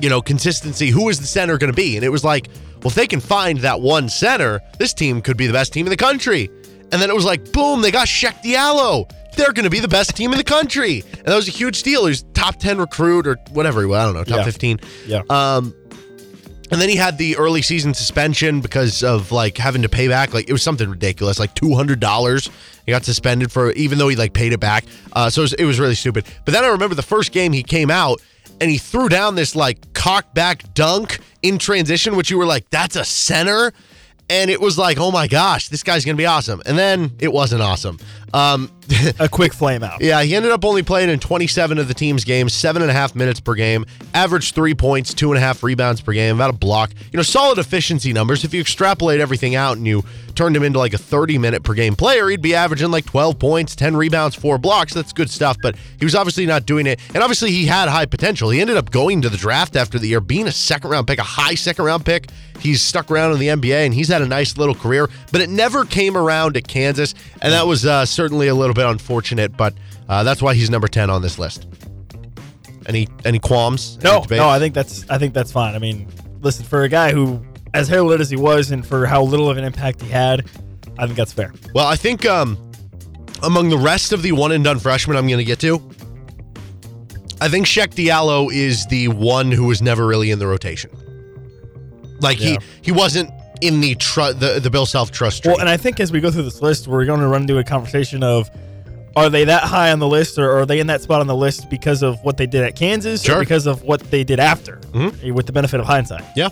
you 0.00 0.08
know, 0.08 0.22
consistency. 0.22 0.90
Who 0.90 1.08
is 1.08 1.20
the 1.20 1.26
center 1.26 1.58
going 1.58 1.72
to 1.72 1.76
be? 1.76 1.96
And 1.96 2.04
it 2.04 2.08
was 2.10 2.22
like, 2.22 2.48
well, 2.82 2.88
if 2.88 2.94
they 2.94 3.06
can 3.06 3.20
find 3.20 3.58
that 3.60 3.80
one 3.80 4.08
center, 4.08 4.60
this 4.78 4.94
team 4.94 5.20
could 5.20 5.36
be 5.36 5.46
the 5.46 5.52
best 5.52 5.72
team 5.72 5.86
in 5.86 5.90
the 5.90 5.96
country. 5.96 6.48
And 6.92 7.02
then 7.02 7.10
it 7.10 7.14
was 7.14 7.24
like, 7.24 7.52
boom, 7.52 7.82
they 7.82 7.90
got 7.90 8.06
Cheick 8.06 8.42
Diallo. 8.42 9.10
They're 9.36 9.52
going 9.52 9.64
to 9.64 9.70
be 9.70 9.80
the 9.80 9.88
best 9.88 10.16
team 10.16 10.32
in 10.32 10.38
the 10.38 10.44
country. 10.44 11.04
And 11.12 11.26
that 11.26 11.36
was 11.36 11.46
a 11.48 11.52
huge 11.52 11.82
deal. 11.82 12.04
He 12.06 12.10
was 12.10 12.24
top 12.34 12.56
10 12.56 12.78
recruit 12.78 13.26
or 13.26 13.36
whatever. 13.50 13.80
I 13.94 14.04
don't 14.04 14.14
know, 14.14 14.24
top 14.24 14.38
Yeah. 14.38 14.44
15. 14.44 14.80
Yeah. 15.06 15.22
Um, 15.30 15.74
and 16.70 16.80
then 16.80 16.88
he 16.90 16.96
had 16.96 17.16
the 17.18 17.36
early 17.36 17.62
season 17.62 17.94
suspension 17.94 18.60
because 18.60 19.02
of 19.02 19.32
like 19.32 19.56
having 19.56 19.82
to 19.82 19.88
pay 19.88 20.08
back. 20.08 20.34
Like 20.34 20.48
it 20.48 20.52
was 20.52 20.62
something 20.62 20.88
ridiculous, 20.90 21.38
like 21.38 21.54
two 21.54 21.74
hundred 21.74 21.98
dollars. 21.98 22.50
He 22.84 22.92
got 22.92 23.04
suspended 23.04 23.50
for 23.50 23.72
even 23.72 23.96
though 23.96 24.08
he 24.08 24.16
like 24.16 24.34
paid 24.34 24.52
it 24.52 24.60
back. 24.60 24.84
Uh, 25.14 25.30
so 25.30 25.40
it 25.40 25.44
was, 25.44 25.52
it 25.54 25.64
was 25.64 25.80
really 25.80 25.94
stupid. 25.94 26.26
But 26.44 26.52
then 26.52 26.64
I 26.64 26.68
remember 26.68 26.94
the 26.94 27.02
first 27.02 27.32
game 27.32 27.54
he 27.54 27.62
came 27.62 27.90
out 27.90 28.20
and 28.60 28.70
he 28.70 28.76
threw 28.76 29.08
down 29.08 29.34
this 29.34 29.56
like 29.56 29.94
cock 29.94 30.34
back 30.34 30.74
dunk 30.74 31.20
in 31.40 31.56
transition, 31.56 32.16
which 32.16 32.30
you 32.30 32.36
were 32.36 32.44
like, 32.46 32.68
that's 32.68 32.96
a 32.96 33.04
center. 33.04 33.72
And 34.30 34.50
it 34.50 34.60
was 34.60 34.76
like, 34.78 34.98
oh 34.98 35.10
my 35.10 35.26
gosh, 35.26 35.68
this 35.68 35.82
guy's 35.82 36.04
gonna 36.04 36.16
be 36.16 36.26
awesome. 36.26 36.62
And 36.66 36.76
then 36.76 37.12
it 37.18 37.32
wasn't 37.32 37.62
awesome. 37.62 37.98
Um, 38.34 38.70
A 39.18 39.28
quick 39.28 39.52
flame 39.52 39.82
out. 39.82 40.00
yeah, 40.00 40.22
he 40.22 40.34
ended 40.34 40.50
up 40.50 40.64
only 40.64 40.82
playing 40.82 41.10
in 41.10 41.18
27 41.18 41.78
of 41.78 41.88
the 41.88 41.94
team's 41.94 42.24
games, 42.24 42.54
seven 42.54 42.82
and 42.82 42.90
a 42.90 42.94
half 42.94 43.14
minutes 43.14 43.40
per 43.40 43.54
game, 43.54 43.84
averaged 44.14 44.54
three 44.54 44.74
points, 44.74 45.12
two 45.12 45.30
and 45.30 45.36
a 45.38 45.40
half 45.40 45.62
rebounds 45.62 46.00
per 46.00 46.12
game, 46.12 46.36
about 46.36 46.50
a 46.50 46.56
block. 46.56 46.90
You 47.12 47.16
know, 47.16 47.22
solid 47.22 47.58
efficiency 47.58 48.12
numbers. 48.12 48.44
If 48.44 48.54
you 48.54 48.60
extrapolate 48.60 49.20
everything 49.20 49.54
out 49.54 49.76
and 49.76 49.86
you 49.86 50.04
turned 50.34 50.56
him 50.56 50.62
into 50.62 50.78
like 50.78 50.94
a 50.94 50.98
30 50.98 51.36
minute 51.38 51.62
per 51.64 51.74
game 51.74 51.96
player, 51.96 52.28
he'd 52.28 52.40
be 52.40 52.54
averaging 52.54 52.90
like 52.90 53.04
12 53.04 53.38
points, 53.38 53.74
10 53.76 53.96
rebounds, 53.96 54.34
four 54.34 54.56
blocks. 54.56 54.94
That's 54.94 55.12
good 55.12 55.30
stuff, 55.30 55.56
but 55.62 55.76
he 55.98 56.04
was 56.04 56.14
obviously 56.14 56.46
not 56.46 56.64
doing 56.64 56.86
it. 56.86 56.98
And 57.14 57.22
obviously, 57.22 57.50
he 57.50 57.66
had 57.66 57.88
high 57.88 58.06
potential. 58.06 58.50
He 58.50 58.60
ended 58.60 58.76
up 58.76 58.90
going 58.90 59.20
to 59.22 59.28
the 59.28 59.36
draft 59.36 59.76
after 59.76 59.98
the 59.98 60.08
year, 60.08 60.20
being 60.20 60.46
a 60.46 60.52
second 60.52 60.90
round 60.90 61.06
pick, 61.06 61.18
a 61.18 61.24
high 61.24 61.54
second 61.54 61.84
round 61.84 62.06
pick. 62.06 62.30
He's 62.60 62.82
stuck 62.82 63.10
around 63.10 63.32
in 63.32 63.38
the 63.38 63.48
NBA 63.48 63.84
and 63.84 63.94
he's 63.94 64.08
had 64.08 64.20
a 64.20 64.26
nice 64.26 64.58
little 64.58 64.74
career, 64.74 65.08
but 65.30 65.40
it 65.40 65.48
never 65.48 65.84
came 65.84 66.16
around 66.16 66.56
at 66.56 66.66
Kansas. 66.66 67.14
And 67.40 67.52
that 67.52 67.66
was 67.66 67.86
uh, 67.86 68.04
certainly 68.04 68.48
a 68.48 68.54
little 68.54 68.74
bit 68.78 68.86
unfortunate, 68.86 69.56
but 69.56 69.74
uh, 70.08 70.22
that's 70.22 70.40
why 70.40 70.54
he's 70.54 70.70
number 70.70 70.88
10 70.88 71.10
on 71.10 71.20
this 71.22 71.38
list. 71.38 71.66
Any 72.86 73.06
any 73.24 73.38
qualms? 73.38 73.98
No, 74.02 74.22
debate? 74.22 74.38
no, 74.38 74.48
I 74.48 74.58
think 74.58 74.72
that's 74.74 75.04
I 75.10 75.18
think 75.18 75.34
that's 75.34 75.52
fine. 75.52 75.74
I 75.74 75.78
mean, 75.78 76.08
listen, 76.40 76.64
for 76.64 76.84
a 76.84 76.88
guy 76.88 77.12
who 77.12 77.44
as 77.74 77.86
heralded 77.86 78.20
as 78.22 78.30
he 78.30 78.36
was 78.36 78.70
and 78.70 78.86
for 78.86 79.04
how 79.04 79.22
little 79.22 79.50
of 79.50 79.58
an 79.58 79.64
impact 79.64 80.00
he 80.00 80.08
had, 80.08 80.46
I 80.98 81.04
think 81.04 81.16
that's 81.18 81.32
fair. 81.34 81.52
Well, 81.74 81.86
I 81.86 81.96
think 81.96 82.24
um, 82.24 82.56
among 83.42 83.68
the 83.68 83.76
rest 83.76 84.12
of 84.12 84.22
the 84.22 84.32
one 84.32 84.52
and 84.52 84.64
done 84.64 84.78
freshmen 84.78 85.18
I'm 85.18 85.26
going 85.26 85.36
to 85.38 85.44
get 85.44 85.58
to, 85.60 85.74
I 87.42 87.48
think 87.48 87.66
Cheick 87.66 87.88
Diallo 87.94 88.50
is 88.50 88.86
the 88.86 89.08
one 89.08 89.52
who 89.52 89.66
was 89.66 89.82
never 89.82 90.06
really 90.06 90.30
in 90.30 90.38
the 90.38 90.46
rotation. 90.46 90.90
Like 92.20 92.40
Yeah. 92.40 92.52
he 92.52 92.58
he 92.80 92.92
wasn't 92.92 93.30
in 93.60 93.82
the 93.82 93.96
tr- 93.96 94.32
the 94.32 94.60
the 94.62 94.70
Bill 94.70 94.86
Self 94.86 95.10
trust. 95.10 95.44
Well, 95.44 95.60
and 95.60 95.68
I 95.68 95.76
think 95.76 96.00
as 96.00 96.10
we 96.10 96.20
go 96.20 96.30
through 96.30 96.44
this 96.44 96.62
list, 96.62 96.88
we're 96.88 97.04
going 97.04 97.20
to 97.20 97.26
run 97.28 97.42
into 97.42 97.58
a 97.58 97.64
conversation 97.64 98.22
of 98.22 98.48
are 99.18 99.30
they 99.30 99.44
that 99.44 99.64
high 99.64 99.92
on 99.92 99.98
the 99.98 100.06
list 100.08 100.38
or 100.38 100.50
are 100.58 100.66
they 100.66 100.80
in 100.80 100.86
that 100.88 101.02
spot 101.02 101.20
on 101.20 101.26
the 101.26 101.34
list 101.36 101.68
because 101.70 102.02
of 102.02 102.18
what 102.24 102.36
they 102.36 102.46
did 102.46 102.62
at 102.62 102.76
Kansas 102.76 103.22
Sure. 103.22 103.36
or 103.36 103.40
because 103.40 103.66
of 103.66 103.82
what 103.82 104.00
they 104.10 104.24
did 104.24 104.40
after 104.40 104.76
Mhm. 104.92 105.32
with 105.32 105.46
the 105.46 105.52
benefit 105.52 105.80
of 105.80 105.86
hindsight? 105.86 106.24
Yeah. 106.36 106.48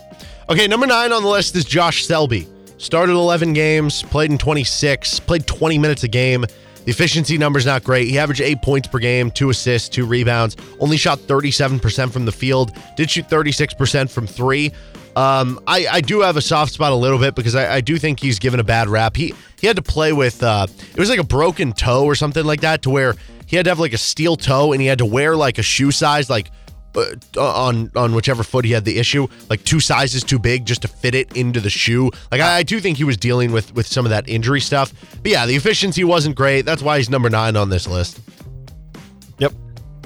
Okay, 0.48 0.66
number 0.66 0.86
nine 0.86 1.12
on 1.12 1.22
the 1.22 1.28
list 1.28 1.56
is 1.56 1.64
Josh 1.64 2.04
Selby. 2.06 2.46
started 2.78 3.12
11 3.14 3.54
games, 3.54 4.02
played 4.02 4.30
in 4.30 4.36
26, 4.36 5.18
played 5.20 5.46
20 5.46 5.78
minutes 5.78 6.02
a 6.04 6.08
game. 6.08 6.42
The 6.84 6.90
efficiency 6.90 7.38
number's 7.38 7.64
not 7.64 7.82
great. 7.82 8.06
He 8.06 8.18
averaged 8.18 8.42
eight 8.42 8.60
points 8.62 8.86
per 8.86 8.98
game, 8.98 9.30
two 9.30 9.48
assists, 9.48 9.88
two 9.88 10.04
rebounds, 10.04 10.56
only 10.78 10.98
shot 10.98 11.18
37% 11.26 12.12
from 12.12 12.26
the 12.26 12.32
field, 12.32 12.72
did 12.96 13.10
shoot 13.10 13.28
36% 13.30 14.10
from 14.10 14.26
three. 14.26 14.72
Um, 15.16 15.58
I, 15.66 15.86
I 15.90 16.00
do 16.02 16.20
have 16.20 16.36
a 16.36 16.42
soft 16.42 16.74
spot 16.74 16.92
a 16.92 16.94
little 16.94 17.18
bit 17.18 17.34
because 17.34 17.54
I, 17.54 17.76
I 17.76 17.80
do 17.80 17.96
think 17.96 18.20
he's 18.20 18.38
given 18.38 18.60
a 18.60 18.64
bad 18.64 18.88
rap. 18.88 19.16
He 19.16 19.34
he 19.58 19.66
had 19.66 19.76
to 19.76 19.82
play 19.82 20.12
with 20.12 20.42
uh, 20.42 20.66
it 20.70 20.98
was 20.98 21.08
like 21.08 21.18
a 21.18 21.24
broken 21.24 21.72
toe 21.72 22.04
or 22.04 22.14
something 22.14 22.44
like 22.44 22.60
that 22.60 22.82
to 22.82 22.90
where 22.90 23.14
he 23.46 23.56
had 23.56 23.64
to 23.64 23.70
have 23.70 23.80
like 23.80 23.94
a 23.94 23.98
steel 23.98 24.36
toe 24.36 24.72
and 24.72 24.80
he 24.82 24.86
had 24.86 24.98
to 24.98 25.06
wear 25.06 25.34
like 25.34 25.56
a 25.56 25.62
shoe 25.62 25.90
size 25.90 26.28
like 26.28 26.50
uh, 26.94 27.06
on 27.38 27.90
on 27.96 28.14
whichever 28.14 28.42
foot 28.42 28.66
he 28.66 28.72
had 28.72 28.84
the 28.84 28.98
issue, 28.98 29.26
like 29.48 29.64
two 29.64 29.80
sizes 29.80 30.22
too 30.22 30.38
big 30.38 30.66
just 30.66 30.82
to 30.82 30.88
fit 30.88 31.14
it 31.14 31.34
into 31.34 31.60
the 31.60 31.70
shoe. 31.70 32.10
Like 32.30 32.42
I, 32.42 32.58
I, 32.58 32.62
do 32.62 32.78
think 32.78 32.98
he 32.98 33.04
was 33.04 33.16
dealing 33.16 33.52
with 33.52 33.74
with 33.74 33.86
some 33.86 34.04
of 34.04 34.10
that 34.10 34.28
injury 34.28 34.60
stuff. 34.60 34.92
But 35.22 35.32
yeah, 35.32 35.46
the 35.46 35.56
efficiency 35.56 36.04
wasn't 36.04 36.36
great. 36.36 36.66
That's 36.66 36.82
why 36.82 36.98
he's 36.98 37.08
number 37.08 37.30
nine 37.30 37.56
on 37.56 37.70
this 37.70 37.88
list. 37.88 38.20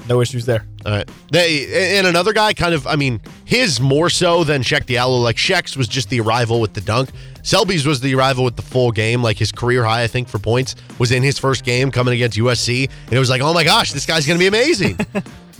No 0.07 0.21
issues 0.21 0.45
there. 0.45 0.65
All 0.85 0.91
right, 0.91 1.09
they 1.31 1.97
and 1.97 2.07
another 2.07 2.33
guy, 2.33 2.53
kind 2.53 2.73
of. 2.73 2.87
I 2.87 2.95
mean, 2.95 3.21
his 3.45 3.79
more 3.79 4.09
so 4.09 4.43
than 4.43 4.63
Cheick 4.63 4.85
Diallo. 4.85 5.21
Like 5.21 5.35
Cheick's 5.35 5.77
was 5.77 5.87
just 5.87 6.09
the 6.09 6.19
arrival 6.19 6.59
with 6.59 6.73
the 6.73 6.81
dunk. 6.81 7.09
Selby's 7.43 7.85
was 7.85 8.01
the 8.01 8.13
arrival 8.15 8.43
with 8.43 8.55
the 8.55 8.61
full 8.61 8.91
game. 8.91 9.21
Like 9.21 9.37
his 9.37 9.51
career 9.51 9.83
high, 9.83 10.03
I 10.03 10.07
think, 10.07 10.27
for 10.27 10.39
points 10.39 10.75
was 10.99 11.11
in 11.11 11.23
his 11.23 11.37
first 11.39 11.63
game 11.63 11.91
coming 11.91 12.13
against 12.13 12.37
USC, 12.37 12.89
and 13.05 13.13
it 13.13 13.19
was 13.19 13.29
like, 13.29 13.41
oh 13.41 13.53
my 13.53 13.63
gosh, 13.63 13.93
this 13.93 14.05
guy's 14.05 14.25
gonna 14.25 14.39
be 14.39 14.47
amazing. 14.47 14.97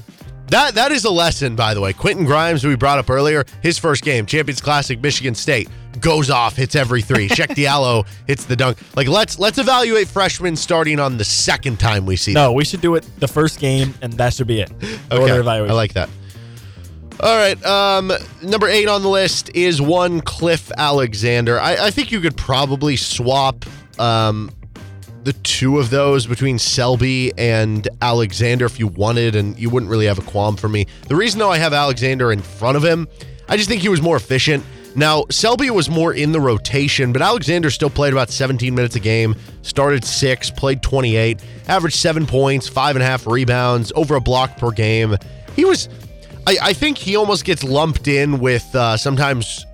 That 0.51 0.75
that 0.75 0.91
is 0.91 1.05
a 1.05 1.09
lesson, 1.09 1.55
by 1.55 1.73
the 1.73 1.79
way. 1.79 1.93
Quentin 1.93 2.25
Grimes, 2.25 2.61
who 2.61 2.67
we 2.67 2.75
brought 2.75 2.99
up 2.99 3.09
earlier, 3.09 3.45
his 3.63 3.77
first 3.77 4.03
game, 4.03 4.25
Champions 4.25 4.59
Classic, 4.59 4.99
Michigan 5.01 5.33
State, 5.33 5.69
goes 6.01 6.29
off, 6.29 6.57
hits 6.57 6.75
every 6.75 7.01
three. 7.01 7.29
Cheick 7.29 7.55
Diallo 7.55 8.05
hits 8.27 8.43
the 8.43 8.57
dunk. 8.57 8.77
Like 8.97 9.07
let's 9.07 9.39
let's 9.39 9.59
evaluate 9.59 10.09
freshmen 10.09 10.57
starting 10.57 10.99
on 10.99 11.17
the 11.17 11.23
second 11.23 11.79
time 11.79 12.05
we 12.05 12.17
see. 12.17 12.33
No, 12.33 12.47
them. 12.47 12.55
we 12.55 12.65
should 12.65 12.81
do 12.81 12.95
it 12.95 13.09
the 13.19 13.29
first 13.29 13.61
game, 13.61 13.93
and 14.01 14.11
that 14.13 14.33
should 14.33 14.47
be 14.47 14.59
it. 14.59 14.69
okay, 15.09 15.39
I 15.39 15.59
like 15.71 15.93
that. 15.93 16.09
All 17.21 17.37
right, 17.37 17.65
um, 17.65 18.11
number 18.43 18.67
eight 18.67 18.89
on 18.89 19.03
the 19.03 19.09
list 19.09 19.51
is 19.55 19.81
one 19.81 20.19
Cliff 20.19 20.69
Alexander. 20.77 21.61
I, 21.61 21.85
I 21.85 21.91
think 21.91 22.11
you 22.11 22.19
could 22.19 22.35
probably 22.35 22.97
swap 22.97 23.63
um, 23.99 24.51
the 25.23 25.33
two 25.33 25.79
of 25.79 25.89
those 25.89 26.25
between 26.25 26.57
Selby 26.59 27.31
and 27.37 27.87
Alexander 28.01 28.65
if 28.65 28.79
you 28.79 28.87
wanted, 28.87 29.35
and 29.35 29.57
you 29.57 29.69
wouldn't 29.69 29.89
really 29.89 30.05
have 30.05 30.19
a 30.19 30.23
qualm 30.23 30.57
for 30.57 30.69
me. 30.69 30.87
The 31.07 31.15
reason, 31.15 31.39
though, 31.39 31.51
I 31.51 31.57
have 31.57 31.73
Alexander 31.73 32.31
in 32.31 32.41
front 32.41 32.77
of 32.77 32.83
him, 32.83 33.07
I 33.47 33.57
just 33.57 33.69
think 33.69 33.81
he 33.81 33.89
was 33.89 34.01
more 34.01 34.15
efficient. 34.15 34.63
Now, 34.95 35.25
Selby 35.29 35.69
was 35.69 35.89
more 35.89 36.13
in 36.13 36.31
the 36.31 36.39
rotation, 36.39 37.13
but 37.13 37.21
Alexander 37.21 37.69
still 37.69 37.89
played 37.89 38.11
about 38.13 38.29
17 38.29 38.75
minutes 38.75 38.95
a 38.95 38.99
game, 38.99 39.35
started 39.61 40.03
six, 40.03 40.51
played 40.51 40.81
28, 40.81 41.41
averaged 41.67 41.95
seven 41.95 42.25
points, 42.25 42.67
five 42.67 42.95
and 42.95 43.03
a 43.03 43.05
half 43.05 43.25
rebounds, 43.25 43.93
over 43.95 44.15
a 44.15 44.21
block 44.21 44.57
per 44.57 44.71
game. 44.71 45.15
He 45.55 45.63
was, 45.63 45.87
I, 46.45 46.57
I 46.61 46.73
think 46.73 46.97
he 46.97 47.15
almost 47.15 47.45
gets 47.45 47.63
lumped 47.63 48.07
in 48.07 48.39
with 48.39 48.73
uh, 48.75 48.97
sometimes 48.97 49.65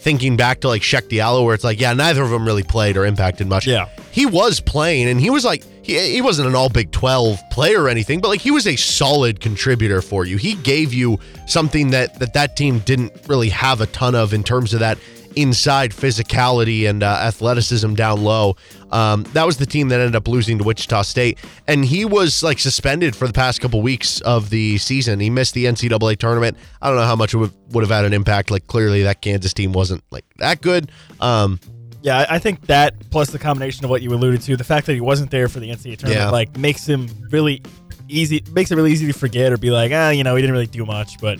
thinking 0.00 0.36
back 0.36 0.60
to 0.60 0.68
like 0.68 0.82
Cheick 0.82 1.08
Diallo, 1.08 1.44
where 1.44 1.54
it's 1.54 1.64
like, 1.64 1.80
yeah, 1.80 1.92
neither 1.92 2.22
of 2.22 2.30
them 2.30 2.46
really 2.46 2.62
played 2.62 2.96
or 2.96 3.04
impacted 3.04 3.46
much. 3.46 3.66
Yeah. 3.66 3.88
He 4.10 4.26
was 4.26 4.60
playing 4.60 5.08
and 5.08 5.20
he 5.20 5.30
was 5.30 5.44
like, 5.44 5.64
he, 5.82 5.98
he 6.12 6.22
wasn't 6.22 6.48
an 6.48 6.54
all 6.54 6.68
Big 6.68 6.90
12 6.92 7.40
player 7.50 7.82
or 7.82 7.88
anything, 7.88 8.20
but 8.20 8.28
like 8.28 8.40
he 8.40 8.50
was 8.50 8.66
a 8.66 8.76
solid 8.76 9.40
contributor 9.40 10.02
for 10.02 10.24
you. 10.24 10.36
He 10.36 10.54
gave 10.54 10.92
you 10.92 11.18
something 11.46 11.90
that 11.90 12.18
that, 12.18 12.34
that 12.34 12.56
team 12.56 12.80
didn't 12.80 13.12
really 13.26 13.48
have 13.48 13.80
a 13.80 13.86
ton 13.86 14.14
of 14.14 14.32
in 14.32 14.44
terms 14.44 14.74
of 14.74 14.80
that 14.80 14.98
inside 15.40 15.92
physicality 15.92 16.88
and 16.88 17.04
uh, 17.04 17.06
athleticism 17.06 17.94
down 17.94 18.24
low. 18.24 18.56
Um, 18.90 19.22
that 19.34 19.46
was 19.46 19.56
the 19.56 19.66
team 19.66 19.88
that 19.88 20.00
ended 20.00 20.16
up 20.16 20.26
losing 20.26 20.58
to 20.58 20.64
Wichita 20.64 21.02
State, 21.02 21.38
and 21.68 21.84
he 21.84 22.04
was 22.04 22.42
like 22.42 22.58
suspended 22.58 23.14
for 23.14 23.26
the 23.28 23.32
past 23.32 23.60
couple 23.60 23.80
weeks 23.80 24.20
of 24.22 24.50
the 24.50 24.78
season. 24.78 25.20
He 25.20 25.30
missed 25.30 25.54
the 25.54 25.66
NCAA 25.66 26.18
tournament. 26.18 26.56
I 26.82 26.88
don't 26.88 26.96
know 26.96 27.04
how 27.04 27.14
much 27.14 27.34
it 27.34 27.36
would, 27.36 27.52
would 27.72 27.82
have 27.82 27.90
had 27.90 28.04
an 28.04 28.12
impact. 28.12 28.50
Like 28.50 28.66
clearly, 28.66 29.04
that 29.04 29.20
Kansas 29.20 29.54
team 29.54 29.72
wasn't 29.72 30.02
like 30.10 30.24
that 30.38 30.60
good. 30.60 30.90
Um, 31.20 31.60
yeah, 32.02 32.26
I 32.28 32.38
think 32.38 32.66
that 32.66 33.10
plus 33.10 33.30
the 33.30 33.38
combination 33.38 33.84
of 33.84 33.90
what 33.90 34.02
you 34.02 34.12
alluded 34.12 34.40
to, 34.42 34.56
the 34.56 34.64
fact 34.64 34.86
that 34.86 34.94
he 34.94 35.00
wasn't 35.00 35.30
there 35.30 35.48
for 35.48 35.60
the 35.60 35.70
NCAA 35.70 35.98
tournament, 35.98 36.14
yeah. 36.14 36.30
like 36.30 36.56
makes 36.56 36.86
him 36.88 37.08
really 37.30 37.62
easy, 38.08 38.42
makes 38.52 38.72
it 38.72 38.76
really 38.76 38.92
easy 38.92 39.06
to 39.06 39.12
forget 39.12 39.52
or 39.52 39.58
be 39.58 39.70
like, 39.70 39.92
ah, 39.94 40.10
you 40.10 40.24
know, 40.24 40.34
he 40.34 40.42
didn't 40.42 40.54
really 40.54 40.66
do 40.66 40.84
much, 40.84 41.20
but 41.20 41.38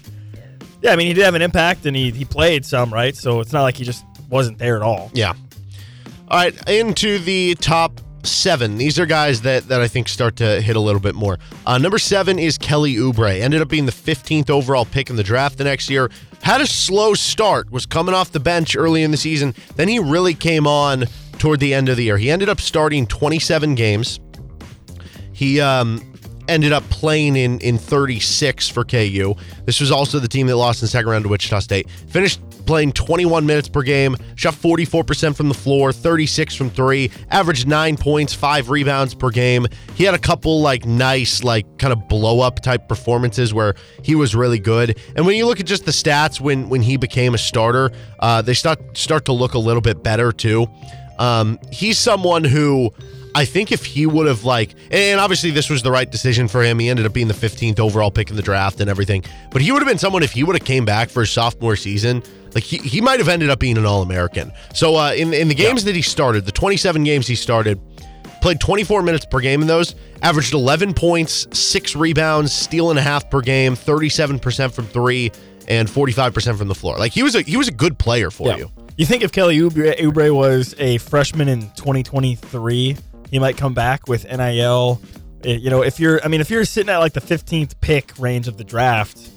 yeah, 0.82 0.92
I 0.92 0.96
mean, 0.96 1.08
he 1.08 1.14
did 1.14 1.24
have 1.24 1.34
an 1.34 1.42
impact 1.42 1.86
and 1.86 1.96
he, 1.96 2.10
he 2.10 2.24
played 2.24 2.64
some, 2.64 2.92
right? 2.92 3.16
So 3.16 3.40
it's 3.40 3.52
not 3.52 3.62
like 3.62 3.76
he 3.76 3.84
just 3.84 4.04
wasn't 4.28 4.58
there 4.58 4.76
at 4.76 4.82
all. 4.82 5.10
Yeah. 5.14 5.34
All 6.30 6.38
right, 6.38 6.68
into 6.68 7.18
the 7.18 7.54
top 7.56 8.00
seven. 8.22 8.76
These 8.76 8.98
are 8.98 9.06
guys 9.06 9.42
that, 9.42 9.68
that 9.68 9.80
I 9.80 9.88
think 9.88 10.08
start 10.08 10.36
to 10.36 10.60
hit 10.60 10.76
a 10.76 10.80
little 10.80 11.00
bit 11.00 11.14
more. 11.14 11.38
Uh, 11.66 11.78
number 11.78 11.98
seven 11.98 12.38
is 12.38 12.58
Kelly 12.58 12.96
Oubre. 12.96 13.40
Ended 13.40 13.62
up 13.62 13.68
being 13.68 13.86
the 13.86 13.92
15th 13.92 14.50
overall 14.50 14.84
pick 14.84 15.10
in 15.10 15.16
the 15.16 15.22
draft 15.22 15.58
the 15.58 15.64
next 15.64 15.88
year. 15.88 16.10
Had 16.42 16.60
a 16.60 16.66
slow 16.66 17.14
start, 17.14 17.70
was 17.70 17.86
coming 17.86 18.14
off 18.14 18.32
the 18.32 18.40
bench 18.40 18.76
early 18.76 19.02
in 19.02 19.10
the 19.10 19.16
season. 19.16 19.54
Then 19.76 19.88
he 19.88 19.98
really 19.98 20.34
came 20.34 20.66
on 20.66 21.04
toward 21.38 21.60
the 21.60 21.72
end 21.74 21.88
of 21.88 21.96
the 21.96 22.04
year. 22.04 22.18
He 22.18 22.30
ended 22.30 22.48
up 22.48 22.60
starting 22.60 23.06
27 23.06 23.74
games. 23.74 24.20
He 25.32 25.60
um, 25.60 26.17
ended 26.48 26.72
up 26.72 26.82
playing 26.90 27.36
in 27.36 27.60
in 27.60 27.78
36 27.78 28.68
for 28.68 28.84
KU. 28.84 29.34
This 29.64 29.80
was 29.80 29.90
also 29.90 30.18
the 30.18 30.28
team 30.28 30.46
that 30.48 30.56
lost 30.56 30.82
in 30.82 30.86
the 30.86 30.90
second 30.90 31.10
round 31.10 31.24
to 31.24 31.28
Wichita 31.28 31.60
State. 31.60 31.88
Finished 32.08 32.40
playing 32.68 32.92
21 32.92 33.46
minutes 33.46 33.66
per 33.66 33.82
game, 33.82 34.14
shot 34.34 34.52
44% 34.52 35.34
from 35.34 35.48
the 35.48 35.54
floor, 35.54 35.90
36 35.90 36.54
from 36.54 36.68
three, 36.68 37.10
averaged 37.30 37.66
nine 37.66 37.96
points, 37.96 38.34
five 38.34 38.68
rebounds 38.68 39.14
per 39.14 39.30
game. 39.30 39.66
He 39.94 40.04
had 40.04 40.14
a 40.14 40.18
couple 40.18 40.60
like 40.60 40.84
nice, 40.84 41.42
like 41.42 41.78
kind 41.78 41.94
of 41.94 42.08
blow 42.08 42.40
up 42.40 42.60
type 42.60 42.86
performances 42.86 43.54
where 43.54 43.74
he 44.02 44.14
was 44.14 44.34
really 44.34 44.58
good. 44.58 44.98
And 45.16 45.24
when 45.24 45.36
you 45.36 45.46
look 45.46 45.60
at 45.60 45.66
just 45.66 45.86
the 45.86 45.92
stats 45.92 46.40
when 46.40 46.68
when 46.68 46.82
he 46.82 46.96
became 46.96 47.34
a 47.34 47.38
starter, 47.38 47.90
uh, 48.18 48.42
they 48.42 48.54
start 48.54 48.96
start 48.96 49.24
to 49.26 49.32
look 49.32 49.54
a 49.54 49.58
little 49.58 49.82
bit 49.82 50.02
better 50.02 50.30
too. 50.30 50.66
Um, 51.18 51.58
he's 51.72 51.98
someone 51.98 52.44
who 52.44 52.92
I 53.38 53.44
think 53.44 53.70
if 53.70 53.84
he 53.84 54.04
would 54.04 54.26
have 54.26 54.42
like, 54.42 54.74
and 54.90 55.20
obviously 55.20 55.52
this 55.52 55.70
was 55.70 55.84
the 55.84 55.92
right 55.92 56.10
decision 56.10 56.48
for 56.48 56.60
him. 56.60 56.80
He 56.80 56.88
ended 56.88 57.06
up 57.06 57.12
being 57.12 57.28
the 57.28 57.34
15th 57.34 57.78
overall 57.78 58.10
pick 58.10 58.30
in 58.30 58.36
the 58.36 58.42
draft 58.42 58.80
and 58.80 58.90
everything. 58.90 59.22
But 59.52 59.62
he 59.62 59.70
would 59.70 59.80
have 59.80 59.86
been 59.86 59.96
someone 59.96 60.24
if 60.24 60.32
he 60.32 60.42
would 60.42 60.56
have 60.56 60.66
came 60.66 60.84
back 60.84 61.08
for 61.08 61.20
his 61.20 61.30
sophomore 61.30 61.76
season. 61.76 62.20
Like 62.52 62.64
he, 62.64 62.78
he 62.78 63.00
might 63.00 63.20
have 63.20 63.28
ended 63.28 63.48
up 63.48 63.60
being 63.60 63.78
an 63.78 63.86
All 63.86 64.02
American. 64.02 64.50
So 64.74 64.96
uh, 64.96 65.12
in 65.12 65.32
in 65.32 65.46
the 65.46 65.54
games 65.54 65.84
yeah. 65.84 65.92
that 65.92 65.94
he 65.94 66.02
started, 66.02 66.46
the 66.46 66.52
27 66.52 67.04
games 67.04 67.28
he 67.28 67.36
started, 67.36 67.80
played 68.40 68.58
24 68.58 69.02
minutes 69.02 69.24
per 69.24 69.38
game 69.38 69.62
in 69.62 69.68
those, 69.68 69.94
averaged 70.20 70.52
11 70.52 70.94
points, 70.94 71.46
six 71.56 71.94
rebounds, 71.94 72.52
steal 72.52 72.90
and 72.90 72.98
a 72.98 73.02
half 73.02 73.30
per 73.30 73.40
game, 73.40 73.76
37% 73.76 74.72
from 74.72 74.86
three, 74.86 75.30
and 75.68 75.88
45% 75.88 76.58
from 76.58 76.66
the 76.66 76.74
floor. 76.74 76.98
Like 76.98 77.12
he 77.12 77.22
was 77.22 77.36
a 77.36 77.42
he 77.42 77.56
was 77.56 77.68
a 77.68 77.72
good 77.72 78.00
player 78.00 78.32
for 78.32 78.48
yeah. 78.48 78.56
you. 78.56 78.70
You 78.96 79.06
think 79.06 79.22
if 79.22 79.30
Kelly 79.30 79.58
Oubre, 79.58 79.96
Oubre 79.96 80.34
was 80.34 80.74
a 80.80 80.98
freshman 80.98 81.46
in 81.46 81.70
2023, 81.76 82.96
he 83.30 83.38
might 83.38 83.56
come 83.56 83.74
back 83.74 84.08
with 84.08 84.24
NIL. 84.24 85.00
Eh, 85.44 85.54
you 85.54 85.70
know, 85.70 85.82
if 85.82 86.00
you're, 86.00 86.22
I 86.24 86.28
mean, 86.28 86.40
if 86.40 86.50
you're 86.50 86.64
sitting 86.64 86.90
at 86.90 86.98
like 86.98 87.12
the 87.12 87.20
15th 87.20 87.80
pick 87.80 88.12
range 88.18 88.48
of 88.48 88.56
the 88.56 88.64
draft, 88.64 89.30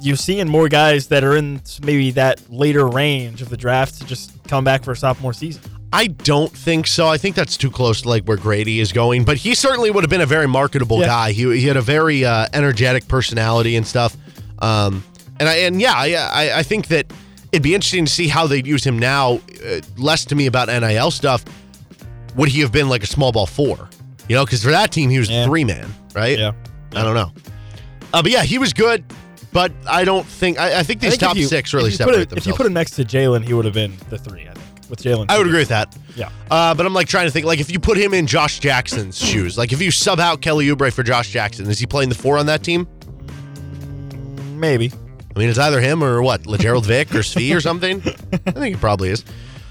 you're 0.00 0.16
seeing 0.16 0.48
more 0.48 0.68
guys 0.68 1.08
that 1.08 1.24
are 1.24 1.36
in 1.36 1.60
maybe 1.82 2.10
that 2.12 2.40
later 2.50 2.86
range 2.86 3.42
of 3.42 3.48
the 3.48 3.56
draft 3.56 3.98
to 4.00 4.06
just 4.06 4.32
come 4.44 4.64
back 4.64 4.84
for 4.84 4.92
a 4.92 4.96
sophomore 4.96 5.32
season. 5.32 5.62
I 5.92 6.08
don't 6.08 6.52
think 6.52 6.86
so. 6.86 7.06
I 7.06 7.16
think 7.16 7.36
that's 7.36 7.56
too 7.56 7.70
close 7.70 8.02
to 8.02 8.08
like 8.08 8.24
where 8.24 8.36
Grady 8.36 8.80
is 8.80 8.92
going, 8.92 9.24
but 9.24 9.36
he 9.36 9.54
certainly 9.54 9.90
would 9.90 10.04
have 10.04 10.10
been 10.10 10.20
a 10.20 10.26
very 10.26 10.48
marketable 10.48 11.00
yeah. 11.00 11.06
guy. 11.06 11.32
He, 11.32 11.58
he 11.58 11.66
had 11.66 11.76
a 11.76 11.82
very 11.82 12.24
uh, 12.24 12.48
energetic 12.52 13.08
personality 13.08 13.76
and 13.76 13.86
stuff. 13.86 14.16
Um, 14.58 15.04
and 15.38 15.48
I 15.48 15.54
and 15.58 15.80
yeah, 15.80 15.94
I 15.94 16.58
I 16.58 16.62
think 16.62 16.88
that 16.88 17.12
it'd 17.52 17.62
be 17.62 17.74
interesting 17.74 18.06
to 18.06 18.10
see 18.10 18.28
how 18.28 18.46
they'd 18.46 18.66
use 18.66 18.84
him 18.84 18.98
now. 18.98 19.40
Uh, 19.64 19.80
less 19.96 20.24
to 20.26 20.34
me 20.34 20.46
about 20.46 20.68
NIL 20.68 21.10
stuff, 21.10 21.44
would 22.36 22.48
he 22.48 22.60
have 22.60 22.72
been 22.72 22.88
like 22.88 23.02
a 23.02 23.06
small 23.06 23.32
ball 23.32 23.46
four? 23.46 23.88
You 24.28 24.36
know, 24.36 24.44
because 24.44 24.62
for 24.62 24.70
that 24.70 24.92
team 24.92 25.10
he 25.10 25.18
was 25.18 25.30
yeah. 25.30 25.44
three 25.44 25.64
man, 25.64 25.88
right? 26.14 26.38
Yeah. 26.38 26.52
I 26.94 27.02
don't 27.02 27.14
know. 27.14 27.32
Uh, 28.12 28.22
but 28.22 28.30
yeah, 28.30 28.42
he 28.42 28.58
was 28.58 28.72
good. 28.72 29.04
But 29.52 29.72
I 29.88 30.04
don't 30.04 30.26
think 30.26 30.58
I, 30.58 30.80
I 30.80 30.82
think 30.82 31.00
these 31.00 31.14
I 31.14 31.16
think 31.16 31.20
top 31.20 31.36
you, 31.36 31.46
six 31.46 31.72
really 31.72 31.90
separate 31.90 32.20
it, 32.20 32.28
themselves. 32.28 32.46
If 32.46 32.52
you 32.52 32.56
put 32.56 32.66
him 32.66 32.74
next 32.74 32.92
to 32.92 33.04
Jalen, 33.04 33.44
he 33.44 33.54
would 33.54 33.64
have 33.64 33.74
been 33.74 33.96
the 34.10 34.18
three. 34.18 34.46
I 34.46 34.52
think 34.52 34.90
with 34.90 35.02
Jalen. 35.02 35.26
I 35.28 35.38
would 35.38 35.46
agree 35.46 35.60
with 35.60 35.68
that. 35.68 35.96
Yeah. 36.14 36.30
Uh, 36.50 36.74
but 36.74 36.86
I'm 36.86 36.94
like 36.94 37.08
trying 37.08 37.26
to 37.26 37.30
think 37.30 37.46
like 37.46 37.60
if 37.60 37.70
you 37.70 37.78
put 37.78 37.96
him 37.96 38.14
in 38.14 38.26
Josh 38.26 38.58
Jackson's 38.58 39.18
shoes, 39.24 39.56
like 39.56 39.72
if 39.72 39.80
you 39.80 39.90
sub 39.90 40.20
out 40.20 40.40
Kelly 40.40 40.66
Oubre 40.66 40.92
for 40.92 41.02
Josh 41.02 41.30
Jackson, 41.30 41.68
is 41.70 41.78
he 41.78 41.86
playing 41.86 42.08
the 42.08 42.14
four 42.14 42.38
on 42.38 42.46
that 42.46 42.62
team? 42.62 42.86
Maybe. 44.58 44.92
I 45.34 45.38
mean, 45.38 45.50
it's 45.50 45.58
either 45.58 45.80
him 45.80 46.02
or 46.02 46.22
what, 46.22 46.46
Lagerald 46.46 46.86
Vick 46.86 47.14
or 47.14 47.18
Svi 47.18 47.54
or 47.54 47.60
something. 47.60 48.00
I 48.46 48.50
think 48.52 48.76
it 48.76 48.80
probably 48.80 49.10
is. 49.10 49.24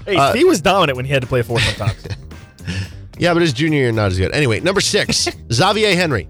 Hey, 0.04 0.16
uh, 0.16 0.32
he 0.32 0.44
was 0.44 0.60
dominant 0.60 0.96
when 0.96 1.04
he 1.04 1.12
had 1.12 1.22
to 1.22 1.28
play 1.28 1.42
four 1.42 1.58
sometimes. 1.58 2.06
Yeah, 3.18 3.32
but 3.32 3.40
his 3.40 3.52
junior 3.54 3.78
year 3.78 3.92
not 3.92 4.08
as 4.08 4.18
good. 4.18 4.32
Anyway, 4.32 4.60
number 4.60 4.80
six, 4.80 5.26
Xavier 5.52 5.94
Henry. 5.96 6.28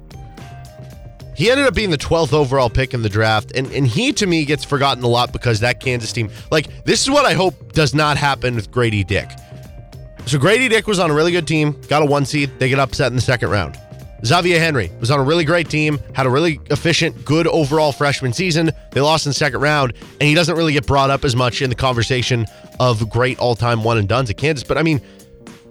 He 1.34 1.51
ended 1.51 1.66
up 1.66 1.74
being 1.74 1.91
the 1.91 1.99
12th 1.99 2.32
overall 2.32 2.70
pick 2.70 2.95
in 2.95 3.03
the 3.03 3.09
draft, 3.09 3.53
and, 3.55 3.70
and 3.72 3.87
he 3.87 4.12
to 4.12 4.26
me 4.26 4.45
gets 4.45 4.64
forgotten 4.64 5.05
a 5.05 5.09
lot 5.09 5.32
because 5.32 5.61
that 5.61 5.80
Kansas 5.80 6.12
team, 6.12 6.30
like, 6.51 6.84
this 6.84 7.03
is 7.03 7.11
what 7.11 7.26
I 7.26 7.34
hope 7.34 7.72
does 7.72 7.93
not 7.93 8.16
happen 8.16 8.55
with 8.55 8.70
Grady 8.70 9.05
Dick. 9.05 9.28
So 10.24 10.39
Grady 10.39 10.68
Dick 10.68 10.87
was 10.87 10.99
on 10.99 11.11
a 11.11 11.14
really 11.14 11.32
good 11.32 11.47
team, 11.47 11.78
got 11.89 12.03
a 12.03 12.07
one 12.07 12.24
seed, 12.24 12.51
they 12.59 12.68
get 12.68 12.78
upset 12.78 13.09
in 13.09 13.16
the 13.16 13.22
second 13.22 13.51
round. 13.51 13.78
Xavier 14.24 14.59
Henry 14.59 14.91
was 14.99 15.11
on 15.11 15.20
a 15.20 15.22
really 15.22 15.45
great 15.45 15.68
team, 15.68 16.01
had 16.14 16.24
a 16.24 16.30
really 16.30 16.59
efficient, 16.70 17.24
good 17.24 17.47
overall 17.47 17.93
freshman 17.93 18.32
season. 18.32 18.70
They 18.93 19.03
lost 19.03 19.26
in 19.26 19.30
the 19.30 19.34
second 19.34 19.61
round, 19.61 19.93
and 20.20 20.22
he 20.22 20.34
doesn't 20.34 20.57
really 20.57 20.72
get 20.72 20.87
brought 20.87 21.11
up 21.11 21.24
as 21.24 21.37
much 21.37 21.61
in 21.61 21.68
the 21.68 21.76
conversation 21.76 22.47
of 22.80 23.11
great 23.11 23.39
all 23.39 23.55
time 23.55 23.84
one 23.84 23.99
and 23.99 24.09
duns 24.09 24.30
at 24.30 24.39
Kansas. 24.39 24.66
But 24.66 24.78
I 24.78 24.82
mean, 24.82 25.03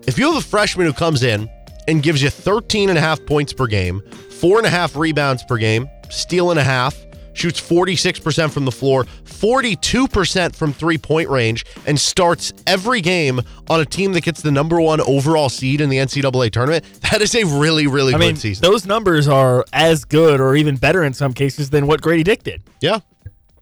if 0.08 0.18
you 0.18 0.32
have 0.32 0.36
a 0.43 0.45
freshman 0.47 0.86
who 0.88 0.93
comes 0.93 1.24
in 1.24 1.49
and 1.88 2.01
gives 2.03 2.22
you 2.22 2.30
13 2.30 2.89
and 2.89 2.97
a 2.97 3.01
half 3.01 3.24
points 3.26 3.53
per 3.53 3.68
game, 3.68 4.01
four 4.39 4.58
and 4.58 4.66
a 4.68 4.70
half 4.70 4.95
rebounds 4.95 5.43
per 5.43 5.58
game, 5.58 5.89
steal 6.10 6.51
and 6.51 6.60
a 6.60 6.64
half, 6.64 6.95
shoots 7.34 7.60
46% 7.60 8.49
from 8.51 8.64
the 8.66 8.72
floor, 8.72 9.03
42% 9.26 10.56
from 10.56 10.72
three 10.74 10.97
point 10.97 11.30
range, 11.30 11.66
and 11.86 11.99
starts 11.99 12.53
every 12.66 13.01
game 13.01 13.41
on 13.70 13.80
a 13.82 13.86
team 13.86 14.14
that 14.14 14.24
gets 14.24 14.41
the 14.41 14.51
number 14.51 14.80
one 14.80 15.01
overall 15.01 15.49
seed 15.49 15.82
in 15.82 15.89
the 15.89 15.97
NCAA 15.97 16.49
tournament, 16.51 16.86
that 17.12 17.22
is 17.22 17.36
a 17.36 17.43
really, 17.43 17.88
really 17.88 18.14
I 18.14 18.18
good 18.18 18.26
mean, 18.26 18.36
season. 18.38 18.62
those 18.70 18.86
numbers 18.86 19.28
are 19.28 19.66
as 19.74 20.06
good 20.06 20.39
or 20.39 20.56
even 20.56 20.78
better 20.78 21.03
in 21.03 21.14
some 21.14 21.34
cases 21.34 21.70
than 21.72 21.88
what 21.88 22.01
Grady 22.01 22.24
Dick 22.24 22.43
did. 22.43 22.64
yeah. 22.82 22.99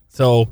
So, 0.10 0.50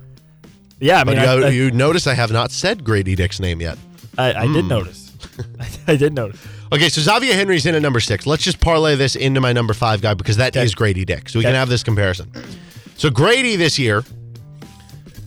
yeah, 0.80 1.02
I 1.02 1.04
But 1.04 1.18
mean, 1.18 1.24
you, 1.24 1.30
I, 1.30 1.48
I, 1.48 1.50
you 1.50 1.70
notice 1.70 2.08
I 2.08 2.16
have 2.16 2.32
not 2.32 2.50
said 2.50 2.84
Grady 2.84 3.16
Dick's 3.16 3.40
name 3.40 3.62
yet. 3.62 3.78
I, 4.18 4.34
I 4.34 4.46
Hmm. 4.48 4.54
did 4.54 4.66
notice. 4.66 5.11
I 5.88 5.96
did 5.96 6.14
notice. 6.14 6.40
Okay, 6.72 6.90
so 6.90 7.02
Xavier 7.02 7.34
Henry's 7.34 7.66
in 7.66 7.76
at 7.76 7.82
number 7.82 8.00
six. 8.00 8.26
Let's 8.26 8.44
just 8.44 8.60
parlay 8.60 8.96
this 8.96 9.16
into 9.16 9.42
my 9.42 9.52
number 9.54 9.74
five 9.74 10.02
guy 10.02 10.14
because 10.14 10.38
that 10.38 10.56
is 10.56 10.72
Okay. 10.72 10.78
Grady 10.78 11.06
Dick. 11.06 11.30
So 11.30 11.40
we 11.40 11.46
Okay. 11.46 11.50
can 11.50 11.56
have 11.56 11.70
this 11.70 11.84
comparison. 11.84 12.32
So 12.96 13.10
Grady 13.10 13.56
this 13.56 13.78
year 13.80 14.04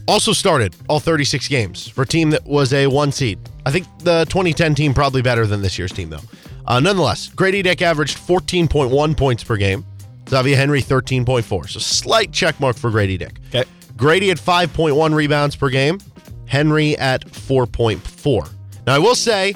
also 0.07 0.33
started 0.33 0.75
all 0.87 0.99
36 0.99 1.47
games 1.47 1.87
for 1.87 2.03
a 2.03 2.05
team 2.07 2.29
that 2.31 2.45
was 2.45 2.73
a 2.73 2.87
one 2.87 3.11
seed. 3.11 3.39
I 3.65 3.71
think 3.71 3.87
the 3.99 4.25
2010 4.25 4.75
team 4.75 4.93
probably 4.93 5.21
better 5.21 5.47
than 5.47 5.61
this 5.61 5.77
year's 5.77 5.91
team 5.91 6.09
though. 6.09 6.21
Uh, 6.67 6.79
nonetheless, 6.79 7.29
Grady 7.29 7.61
Dick 7.61 7.81
averaged 7.81 8.17
14.1 8.17 9.15
points 9.17 9.43
per 9.43 9.57
game. 9.57 9.85
Xavier 10.29 10.55
Henry 10.55 10.81
13.4. 10.81 11.69
So 11.69 11.79
slight 11.79 12.31
check 12.31 12.59
mark 12.59 12.75
for 12.75 12.89
Grady 12.89 13.17
Dick. 13.17 13.37
Okay. 13.49 13.63
Grady 13.97 14.31
at 14.31 14.37
5.1 14.37 15.13
rebounds 15.13 15.55
per 15.55 15.69
game, 15.69 15.99
Henry 16.47 16.97
at 16.97 17.23
4.4. 17.27 18.49
Now, 18.87 18.95
I 18.95 18.99
will 18.99 19.15
say, 19.15 19.55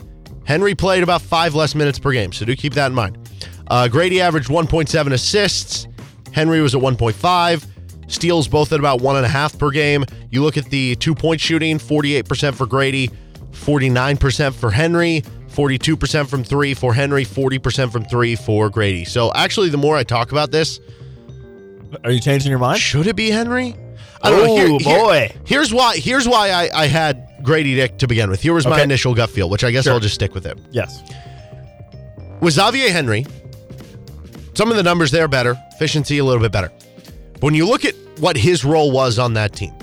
Henry 0.50 0.74
played 0.74 1.04
about 1.04 1.22
five 1.22 1.54
less 1.54 1.76
minutes 1.76 2.00
per 2.00 2.12
game, 2.12 2.34
so 2.34 2.44
do 2.44 2.56
keep 2.56 2.74
that 2.74 2.88
in 2.88 2.94
mind. 2.96 3.20
Uh, 3.68 3.88
Grady 3.88 4.20
averaged 4.20 4.50
1.7 4.50 5.14
assists, 5.14 5.88
Henry 6.32 6.60
was 6.60 6.74
at 6.74 6.82
1.5. 6.82 7.66
Steals 8.08 8.48
both 8.48 8.74
at 8.74 8.80
about 8.80 9.00
one 9.00 9.16
and 9.16 9.24
a 9.26 9.30
half 9.30 9.56
per 9.60 9.70
game. 9.70 10.04
You 10.32 10.42
look 10.42 10.58
at 10.58 10.66
the 10.66 10.96
two 10.96 11.14
point 11.14 11.40
shooting 11.40 11.78
48% 11.78 12.56
for 12.56 12.66
Grady, 12.66 13.12
49% 13.52 14.56
for 14.56 14.72
Henry, 14.72 15.22
42% 15.50 16.28
from 16.28 16.44
three 16.44 16.74
for 16.74 16.96
Henry, 16.96 17.24
40% 17.24 17.92
from 17.92 18.04
three 18.06 18.36
for 18.36 18.72
Grady. 18.72 19.06
So 19.06 19.32
actually, 19.36 19.70
the 19.70 19.78
more 19.78 19.96
I 19.96 20.02
talk 20.04 20.32
about 20.32 20.50
this, 20.50 20.80
Are 22.04 22.10
you 22.10 22.20
changing 22.20 22.50
your 22.50 22.58
mind? 22.58 22.80
should 22.80 23.06
it 23.06 23.16
be 23.16 23.30
Henry? 23.30 23.76
I 24.24 24.32
don't 24.32 24.44
know. 24.48 24.56
Here- 24.56 24.68
Oh, 24.72 24.78
here- 24.80 24.98
boy. 24.98 25.32
here's 25.46 25.72
why. 25.72 25.98
Here's 25.98 26.28
why 26.28 26.50
I, 26.50 26.70
I 26.74 26.88
had 26.88 27.29
Grady 27.44 27.76
Dick 27.76 27.98
to 28.00 28.08
begin 28.08 28.30
with. 28.30 28.42
Here 28.42 28.54
was 28.54 28.66
my 28.66 28.74
Okay. 28.74 28.84
initial 28.84 29.14
gut 29.16 29.30
feel, 29.30 29.50
which 29.50 29.64
I 29.64 29.72
guess 29.72 29.86
Sure. 29.86 29.94
I'll 29.94 30.00
just 30.00 30.16
stick 30.16 30.34
with 30.34 30.46
it. 30.46 30.58
Yes. 30.72 31.02
With 32.42 32.54
Xavier 32.54 32.92
Henry, 32.92 33.26
some 34.54 34.70
of 34.72 34.78
the 34.78 34.84
numbers 34.84 35.12
there 35.12 35.28
better, 35.28 35.58
efficiency 35.76 36.18
a 36.18 36.24
little 36.26 36.42
bit 36.42 36.52
better. 36.52 36.72
But 37.34 37.44
when 37.44 37.54
you 37.56 37.66
look 37.68 37.86
at 37.86 37.96
what 38.20 38.38
his 38.38 38.64
role 38.66 38.92
was 38.92 39.18
on 39.20 39.34
that 39.36 39.54
team, 39.54 39.74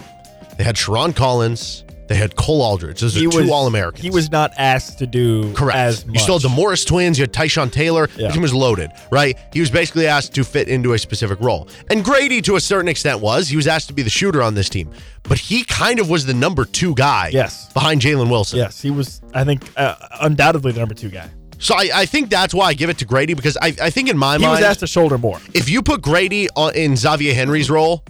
they 0.58 0.64
had 0.64 0.76
Sherron 0.76 1.14
Collins, 1.14 1.84
they 2.08 2.14
had 2.14 2.36
Cole 2.36 2.62
Aldrich. 2.62 3.00
Those 3.00 3.16
are 3.16 3.20
He 3.20 3.26
two 3.28 3.38
was 3.42 3.50
All 3.50 3.66
Americans. 3.66 4.02
He 4.02 4.10
was 4.10 4.30
not 4.30 4.52
asked 4.56 4.98
to 4.98 5.06
do 5.06 5.52
Correct. 5.54 5.76
as 5.76 6.06
much. 6.06 6.14
You 6.14 6.20
still 6.20 6.34
had 6.38 6.42
the 6.42 6.54
Morris 6.54 6.84
twins. 6.84 7.18
You 7.18 7.22
had 7.24 7.32
Tyshawn 7.32 7.72
Taylor. 7.72 8.08
Yeah. 8.16 8.28
The 8.28 8.34
team 8.34 8.42
was 8.42 8.54
loaded, 8.54 8.90
right? 9.10 9.36
He 9.52 9.60
was 9.60 9.70
basically 9.70 10.06
asked 10.06 10.34
to 10.34 10.44
fit 10.44 10.68
into 10.68 10.92
a 10.92 10.98
specific 10.98 11.40
role. 11.40 11.68
And 11.90 12.04
Grady, 12.04 12.40
to 12.42 12.56
a 12.56 12.60
certain 12.60 12.88
extent, 12.88 13.20
was. 13.20 13.48
He 13.48 13.56
was 13.56 13.66
asked 13.66 13.88
to 13.88 13.94
be 13.94 14.02
the 14.02 14.10
shooter 14.10 14.42
on 14.42 14.54
this 14.54 14.68
team. 14.68 14.90
But 15.24 15.38
he 15.38 15.64
kind 15.64 15.98
of 15.98 16.08
was 16.08 16.24
the 16.26 16.34
number 16.34 16.64
two 16.64 16.94
guy 16.94 17.30
Yes. 17.32 17.72
behind 17.72 18.00
Jalen 18.00 18.30
Wilson. 18.30 18.58
Yes, 18.58 18.80
he 18.80 18.90
was. 18.92 19.20
I 19.34 19.42
think 19.44 19.62
uh, 19.76 19.96
undoubtedly 20.20 20.72
the 20.72 20.78
number 20.80 20.94
two 20.94 21.08
guy. 21.10 21.28
So 21.58 21.74
I, 21.74 21.88
I 21.94 22.06
think 22.06 22.28
that's 22.30 22.52
why 22.54 22.66
I 22.66 22.74
give 22.74 22.90
it 22.90 22.98
to 22.98 23.04
Grady 23.06 23.34
because 23.34 23.56
I, 23.56 23.74
I 23.82 23.90
think 23.90 24.08
in 24.10 24.16
my 24.18 24.36
He 24.36 24.42
mind, 24.42 24.58
he 24.58 24.62
was 24.62 24.70
asked 24.70 24.80
to 24.80 24.86
shoulder 24.86 25.16
more. 25.18 25.40
if 25.54 25.68
you 25.70 25.82
put 25.82 26.02
Grady 26.02 26.48
on, 26.54 26.74
in 26.76 26.94
Xavier 26.96 27.34
Henry's 27.34 27.70
role, 27.70 28.04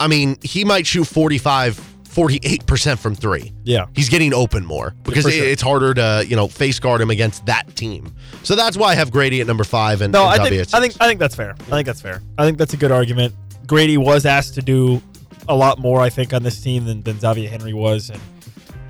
I 0.00 0.08
mean, 0.08 0.36
he 0.42 0.64
might 0.64 0.84
shoot 0.86 1.04
45, 1.06 1.80
48% 2.12 2.98
from 2.98 3.14
three. 3.14 3.52
Yeah. 3.64 3.86
He's 3.94 4.10
getting 4.10 4.34
open 4.34 4.66
more 4.66 4.94
because 5.02 5.22
sure. 5.24 5.32
it's 5.32 5.62
harder 5.62 5.94
to, 5.94 6.24
you 6.26 6.36
know, 6.36 6.46
face 6.46 6.78
guard 6.78 7.00
him 7.00 7.10
against 7.10 7.46
that 7.46 7.74
team. 7.74 8.14
So 8.42 8.54
that's 8.54 8.76
why 8.76 8.88
I 8.88 8.94
have 8.94 9.10
Grady 9.10 9.40
at 9.40 9.46
number 9.46 9.64
five 9.64 10.02
and, 10.02 10.12
No, 10.12 10.28
and 10.28 10.42
I 10.42 10.48
think 10.48 10.74
I 10.74 10.80
think 10.80 10.94
I 11.00 11.06
think 11.06 11.20
that's 11.20 11.34
fair. 11.34 11.52
I 11.52 11.70
think 11.70 11.86
that's 11.86 12.02
fair. 12.02 12.20
I 12.36 12.44
think 12.44 12.58
that's 12.58 12.74
a 12.74 12.76
good 12.76 12.92
argument. 12.92 13.34
Grady 13.66 13.96
was 13.96 14.26
asked 14.26 14.54
to 14.54 14.62
do 14.62 15.00
a 15.48 15.56
lot 15.56 15.78
more, 15.78 16.00
I 16.00 16.10
think, 16.10 16.34
on 16.34 16.42
this 16.42 16.60
team 16.60 16.84
than, 16.84 17.02
than 17.02 17.18
Xavier 17.18 17.48
Henry 17.48 17.72
was, 17.72 18.10
and 18.10 18.20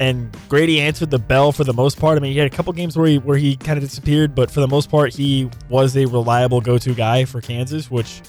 and 0.00 0.36
Grady 0.48 0.80
answered 0.80 1.12
the 1.12 1.18
bell 1.18 1.52
for 1.52 1.62
the 1.62 1.72
most 1.72 2.00
part. 2.00 2.18
I 2.18 2.20
mean, 2.20 2.32
he 2.32 2.38
had 2.38 2.52
a 2.52 2.54
couple 2.54 2.72
games 2.72 2.96
where 2.96 3.06
he 3.06 3.18
where 3.18 3.36
he 3.36 3.54
kind 3.54 3.78
of 3.78 3.84
disappeared, 3.84 4.34
but 4.34 4.50
for 4.50 4.60
the 4.60 4.68
most 4.68 4.90
part, 4.90 5.14
he 5.14 5.48
was 5.68 5.96
a 5.96 6.06
reliable 6.06 6.60
go-to 6.60 6.92
guy 6.92 7.24
for 7.24 7.40
Kansas. 7.40 7.88
Which, 7.88 8.20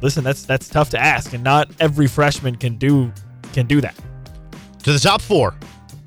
listen, 0.00 0.24
that's 0.24 0.44
that's 0.44 0.70
tough 0.70 0.88
to 0.90 0.98
ask, 0.98 1.34
and 1.34 1.44
not 1.44 1.70
every 1.80 2.06
freshman 2.06 2.56
can 2.56 2.76
do 2.76 3.12
can 3.52 3.66
do 3.66 3.82
that. 3.82 3.94
To 4.84 4.92
the 4.92 4.98
top 4.98 5.20
four. 5.20 5.54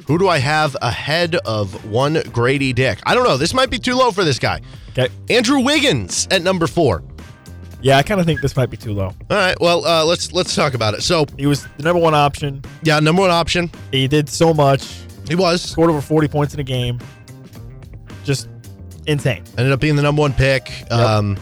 Who 0.07 0.19
do 0.19 0.27
I 0.27 0.37
have 0.37 0.75
ahead 0.81 1.35
of 1.45 1.85
one 1.89 2.21
Grady 2.31 2.73
Dick? 2.73 2.99
I 3.05 3.15
don't 3.15 3.23
know. 3.23 3.37
This 3.37 3.53
might 3.53 3.69
be 3.71 3.79
too 3.79 3.95
low 3.95 4.11
for 4.11 4.23
this 4.23 4.37
guy. 4.37 4.61
Okay, 4.89 5.07
Andrew 5.29 5.59
Wiggins 5.61 6.27
at 6.29 6.41
number 6.43 6.67
four. 6.67 7.03
yeah, 7.81 7.97
I 7.97 8.03
kind 8.03 8.19
of 8.19 8.25
think 8.27 8.39
this 8.41 8.55
might 8.55 8.69
be 8.69 8.77
too 8.77 8.93
low. 8.93 9.05
All 9.07 9.15
right. 9.29 9.59
Well, 9.59 9.83
uh, 9.85 10.05
let's 10.05 10.31
let's 10.31 10.53
talk 10.53 10.73
about 10.75 10.93
it. 10.93 11.01
So, 11.01 11.25
He 11.37 11.47
was 11.47 11.65
the 11.77 11.83
number 11.83 11.99
one 12.01 12.13
option. 12.13 12.61
yeah, 12.83 12.99
number 12.99 13.21
one 13.23 13.31
option. 13.31 13.71
He 13.91 14.07
did 14.07 14.29
so 14.29 14.53
much. 14.53 14.87
He 15.27 15.33
was 15.35 15.61
scored 15.61 15.89
over 15.89 16.01
40 16.01 16.27
points 16.27 16.53
in 16.53 16.59
a 16.59 16.63
game. 16.63 16.99
Just 18.23 18.47
insane. 19.07 19.43
ended 19.57 19.71
up 19.73 19.79
being 19.79 19.95
the 19.95 20.01
number 20.03 20.21
one 20.21 20.33
pick. 20.33 20.71
Um, 20.91 21.37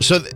so 0.00 0.18
th- 0.18 0.32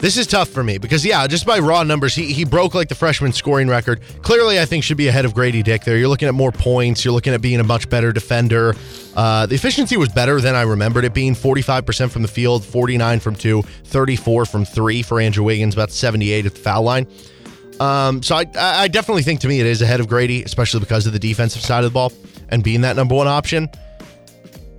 this 0.00 0.16
is 0.16 0.26
tough 0.26 0.48
for 0.48 0.64
me 0.64 0.78
because 0.78 1.04
yeah, 1.04 1.26
just 1.26 1.46
by 1.46 1.58
raw 1.58 1.82
numbers, 1.82 2.14
he 2.14 2.32
he 2.32 2.44
broke 2.44 2.74
like 2.74 2.88
the 2.88 2.94
freshman 2.94 3.32
scoring 3.32 3.68
record. 3.68 4.00
Clearly, 4.22 4.58
I 4.58 4.64
think 4.64 4.82
should 4.82 4.96
be 4.96 5.08
ahead 5.08 5.24
of 5.24 5.34
Grady 5.34 5.62
Dick. 5.62 5.84
There, 5.84 5.96
you're 5.96 6.08
looking 6.08 6.28
at 6.28 6.34
more 6.34 6.52
points. 6.52 7.04
You're 7.04 7.12
looking 7.12 7.34
at 7.34 7.42
being 7.42 7.60
a 7.60 7.64
much 7.64 7.88
better 7.90 8.10
defender. 8.12 8.74
Uh, 9.14 9.46
the 9.46 9.54
efficiency 9.54 9.96
was 9.96 10.08
better 10.08 10.40
than 10.40 10.54
I 10.54 10.62
remembered 10.62 11.04
it 11.04 11.12
being. 11.12 11.34
45% 11.34 12.10
from 12.10 12.22
the 12.22 12.28
field, 12.28 12.64
49 12.64 13.20
from 13.20 13.34
two, 13.34 13.62
34 13.62 14.46
from 14.46 14.64
three 14.64 15.02
for 15.02 15.20
Andrew 15.20 15.44
Wiggins, 15.44 15.74
about 15.74 15.90
78 15.90 16.46
at 16.46 16.54
the 16.54 16.60
foul 16.60 16.82
line. 16.82 17.06
Um, 17.78 18.22
so 18.22 18.36
I, 18.36 18.46
I 18.56 18.88
definitely 18.88 19.22
think 19.22 19.40
to 19.40 19.48
me 19.48 19.60
it 19.60 19.66
is 19.66 19.82
ahead 19.82 20.00
of 20.00 20.08
Grady, 20.08 20.42
especially 20.42 20.80
because 20.80 21.06
of 21.06 21.12
the 21.12 21.18
defensive 21.18 21.62
side 21.62 21.84
of 21.84 21.90
the 21.90 21.94
ball 21.94 22.12
and 22.50 22.62
being 22.62 22.82
that 22.82 22.96
number 22.96 23.14
one 23.14 23.26
option. 23.26 23.68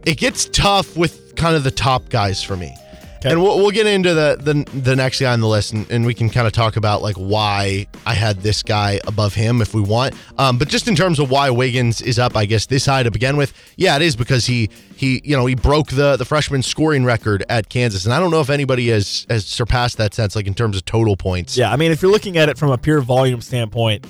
It 0.06 0.18
gets 0.18 0.46
tough 0.46 0.96
with 0.98 1.36
kind 1.36 1.56
of 1.56 1.64
the 1.64 1.72
top 1.72 2.10
guys 2.10 2.44
for 2.44 2.56
me. 2.56 2.76
And 3.24 3.42
we'll, 3.42 3.58
we'll 3.58 3.72
get 3.72 3.86
into 3.86 4.14
the, 4.14 4.38
the 4.40 4.80
the 4.80 4.96
next 4.96 5.20
guy 5.20 5.32
on 5.32 5.42
the 5.42 5.48
list, 5.48 5.74
and, 5.74 5.90
and 5.92 6.06
we 6.06 6.14
can 6.14 6.30
kind 6.30 6.48
of 6.48 6.54
talk 6.54 6.76
about 6.76 7.02
like 7.02 7.16
why 7.16 7.88
I 8.06 8.14
had 8.14 8.38
this 8.38 8.64
guy 8.64 9.00
above 9.06 9.34
him 9.34 9.62
if 9.62 9.74
we 9.74 9.82
want. 9.82 10.16
Um, 10.38 10.58
but 10.58 10.68
just 10.68 10.88
in 10.88 10.96
terms 10.96 11.20
of 11.20 11.30
why 11.30 11.50
Wiggins 11.50 12.02
is 12.02 12.18
up, 12.18 12.36
I 12.36 12.46
guess 12.46 12.66
this 12.66 12.86
high 12.86 13.04
to 13.04 13.12
begin 13.12 13.38
with, 13.38 13.54
yeah, 13.78 13.96
it 13.96 14.02
is 14.02 14.16
because 14.16 14.46
he 14.46 14.70
he 14.96 15.22
you 15.24 15.36
know 15.36 15.46
he 15.46 15.56
broke 15.56 15.90
the 15.90 16.18
the 16.18 16.26
freshman 16.26 16.64
scoring 16.64 17.06
record 17.06 17.44
at 17.50 17.70
Kansas, 17.70 18.06
and 18.06 18.14
I 18.14 18.20
don't 18.20 18.32
know 18.32 18.42
if 18.42 18.50
anybody 18.50 18.90
has 18.90 19.26
has 19.30 19.46
surpassed 19.46 19.98
that 19.98 20.14
sense 20.14 20.36
like 20.36 20.48
in 20.48 20.54
terms 20.54 20.76
of 20.76 20.86
total 20.86 21.16
points. 21.16 21.58
Yeah, 21.58 21.72
I 21.72 21.76
mean, 21.76 21.92
if 21.92 22.02
you're 22.02 22.12
looking 22.12 22.38
at 22.38 22.50
it 22.50 22.58
from 22.58 22.72
a 22.72 22.78
pure 22.78 23.02
volume 23.02 23.42
standpoint, 23.42 24.06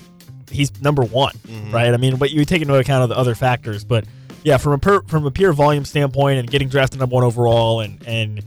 he's 0.50 0.82
number 0.82 1.04
one, 1.04 1.36
right? 1.72 1.94
I 1.94 1.98
mean, 1.98 2.16
but 2.18 2.32
you 2.32 2.46
take 2.46 2.62
into 2.62 2.76
account 2.76 3.04
of 3.04 3.10
the 3.10 3.18
other 3.18 3.36
factors, 3.36 3.84
but 3.84 4.06
yeah, 4.44 4.58
from 4.58 4.74
a 4.74 4.78
per, 4.78 5.02
from 5.04 5.26
a 5.26 5.32
pure 5.32 5.54
volume 5.54 5.86
standpoint 5.86 6.40
and 6.40 6.50
getting 6.50 6.70
drafted 6.70 7.00
number 7.00 7.16
one 7.16 7.24
overall 7.24 7.82
and 7.82 8.02
and 8.08 8.44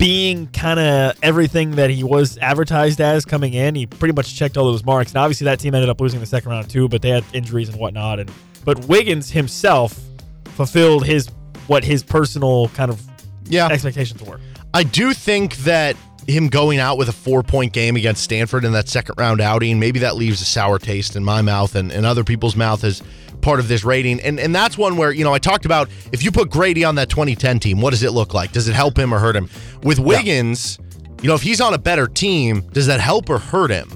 being 0.00 0.46
kind 0.46 0.80
of 0.80 1.18
everything 1.22 1.72
that 1.72 1.90
he 1.90 2.02
was 2.02 2.38
advertised 2.38 3.02
as 3.02 3.26
coming 3.26 3.52
in, 3.52 3.74
he 3.74 3.84
pretty 3.84 4.14
much 4.14 4.34
checked 4.34 4.56
all 4.56 4.64
those 4.64 4.82
marks. 4.82 5.10
And 5.12 5.18
obviously, 5.18 5.44
that 5.44 5.60
team 5.60 5.74
ended 5.74 5.90
up 5.90 6.00
losing 6.00 6.20
the 6.20 6.26
second 6.26 6.50
round 6.50 6.70
too, 6.70 6.88
but 6.88 7.02
they 7.02 7.10
had 7.10 7.22
injuries 7.34 7.68
and 7.68 7.78
whatnot. 7.78 8.18
And 8.18 8.32
but 8.64 8.86
Wiggins 8.86 9.30
himself 9.30 10.00
fulfilled 10.44 11.04
his 11.04 11.28
what 11.66 11.84
his 11.84 12.02
personal 12.02 12.68
kind 12.68 12.90
of 12.90 13.02
yeah. 13.44 13.68
expectations 13.68 14.22
were. 14.22 14.40
I 14.72 14.84
do 14.84 15.12
think 15.12 15.56
that 15.58 15.96
him 16.26 16.48
going 16.48 16.78
out 16.78 16.96
with 16.96 17.10
a 17.10 17.12
four 17.12 17.42
point 17.42 17.74
game 17.74 17.96
against 17.96 18.22
Stanford 18.22 18.64
in 18.64 18.72
that 18.72 18.88
second 18.88 19.16
round 19.18 19.42
outing, 19.42 19.78
maybe 19.78 19.98
that 20.00 20.16
leaves 20.16 20.40
a 20.40 20.46
sour 20.46 20.78
taste 20.78 21.14
in 21.14 21.24
my 21.24 21.42
mouth 21.42 21.74
and, 21.74 21.92
and 21.92 22.06
other 22.06 22.24
people's 22.24 22.56
mouth 22.56 22.84
as 22.84 23.02
part 23.42 23.60
of 23.60 23.68
this 23.68 23.84
rating. 23.84 24.20
And 24.20 24.38
and 24.40 24.54
that's 24.54 24.76
one 24.78 24.96
where, 24.96 25.12
you 25.12 25.24
know, 25.24 25.32
I 25.34 25.38
talked 25.38 25.64
about 25.64 25.88
if 26.12 26.22
you 26.24 26.30
put 26.30 26.50
Grady 26.50 26.84
on 26.84 26.94
that 26.96 27.08
2010 27.08 27.60
team, 27.60 27.80
what 27.80 27.90
does 27.90 28.02
it 28.02 28.12
look 28.12 28.34
like? 28.34 28.52
Does 28.52 28.68
it 28.68 28.74
help 28.74 28.98
him 28.98 29.12
or 29.14 29.18
hurt 29.18 29.36
him? 29.36 29.48
With 29.82 29.98
Wiggins, 29.98 30.78
You 31.22 31.28
know, 31.28 31.34
if 31.34 31.42
he's 31.42 31.60
on 31.60 31.74
a 31.74 31.78
better 31.78 32.06
team, 32.06 32.62
does 32.72 32.86
that 32.86 32.98
help 33.00 33.28
or 33.28 33.38
hurt 33.38 33.70
him? 33.70 33.90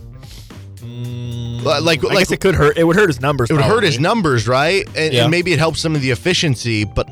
Like, 1.65 1.83
like, 1.83 2.05
I 2.05 2.09
like 2.09 2.19
guess 2.19 2.31
it 2.33 2.41
could 2.41 2.55
hurt. 2.55 2.77
It 2.77 2.85
would 2.85 2.97
hurt 2.97 3.09
his 3.09 3.21
numbers. 3.21 3.51
it 3.51 3.55
would 3.55 3.63
hurt 3.63 3.83
his 3.85 3.99
numbers, 3.99 4.47
right? 4.47 4.87
And, 4.95 5.15
Yeah. 5.15 5.23
and 5.23 5.31
maybe 5.31 5.53
it 5.53 5.59
helps 5.59 5.81
some 5.81 5.95
of 5.95 6.03
the 6.03 6.11
efficiency, 6.11 6.85
but 6.85 7.09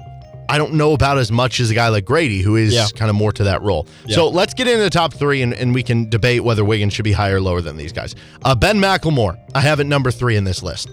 I 0.51 0.59
don't 0.59 0.75
know 0.75 0.93
about 0.93 1.17
as 1.17 1.33
much 1.33 1.61
as 1.61 1.71
a 1.71 1.75
guy 1.75 1.89
like 1.89 2.05
Grady, 2.05 2.43
who 2.43 2.57
is 2.57 2.75
Yeah. 2.75 2.87
kind 2.95 3.09
of 3.09 3.15
more 3.17 3.33
to 3.33 3.45
that 3.45 3.63
role. 3.63 3.87
So 4.11 4.29
let's 4.29 4.53
get 4.53 4.69
into 4.69 4.83
the 4.83 4.91
top 4.91 5.15
three, 5.15 5.41
and, 5.41 5.55
and 5.55 5.75
we 5.75 5.83
can 5.83 6.11
debate 6.11 6.45
whether 6.45 6.63
Wiggins 6.65 6.93
should 6.93 7.05
be 7.07 7.13
higher 7.13 7.37
or 7.37 7.41
lower 7.41 7.63
than 7.63 7.79
these 7.79 7.93
guys. 7.93 8.15
Uh, 8.45 8.55
ben 8.55 8.79
McLemore, 8.79 9.39
I 9.55 9.61
have 9.63 9.81
it 9.81 9.85
number 9.85 10.11
three 10.11 10.37
in 10.37 10.45
this 10.45 10.63
list. 10.63 10.91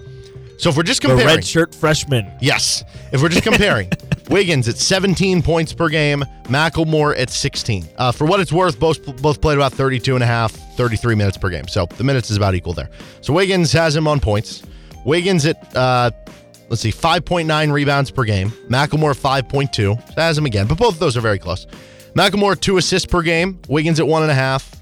So 0.59 0.69
if 0.69 0.75
we're 0.77 0.83
just 0.83 1.01
The 1.01 1.07
comparing, 1.07 1.35
red 1.37 1.45
shirt 1.45 1.73
freshman. 1.73 2.29
yes, 2.41 2.83
if 3.13 3.21
we're 3.21 3.29
just 3.29 3.43
comparing, 3.43 3.89
Wiggins 4.29 4.67
at 4.67 4.75
17 4.77 5.41
points 5.41 5.73
per 5.73 5.87
game, 5.89 6.23
McLemore 6.43 7.17
at 7.17 7.29
16. 7.29 7.87
Uh, 7.97 8.11
for 8.11 8.25
what 8.25 8.39
it's 8.41 8.51
worth, 8.51 8.77
both 8.79 9.03
both 9.21 9.39
played 9.41 9.57
about 9.57 9.71
32 9.73 10.15
and 10.15 10.23
a 10.23 10.27
half, 10.27 10.51
33 10.75 11.15
minutes 11.15 11.37
per 11.37 11.49
game. 11.49 11.67
So 11.67 11.85
the 11.97 12.03
minutes 12.03 12.29
is 12.29 12.37
about 12.37 12.55
equal 12.55 12.73
there. 12.73 12.89
So 13.21 13.31
Wiggins 13.33 13.71
has 13.71 13.95
him 13.95 14.07
on 14.07 14.19
points. 14.19 14.61
Wiggins 15.05 15.45
at 15.45 15.75
uh, 15.77 16.11
let's 16.69 16.81
see, 16.81 16.91
5.9 16.91 17.71
rebounds 17.71 18.11
per 18.11 18.25
game. 18.25 18.49
McLemore 18.69 19.17
5.2. 19.17 19.73
So 19.73 19.95
that 20.15 20.17
has 20.17 20.37
him 20.37 20.45
again, 20.45 20.67
but 20.67 20.77
both 20.77 20.93
of 20.95 20.99
those 20.99 21.15
are 21.15 21.21
very 21.21 21.39
close. 21.39 21.65
McLemore 22.15 22.59
two 22.59 22.77
assists 22.77 23.05
per 23.05 23.21
game. 23.21 23.59
Wiggins 23.69 23.99
at 23.99 24.07
one 24.07 24.23
and 24.23 24.31
a 24.31 24.35
half. 24.35 24.75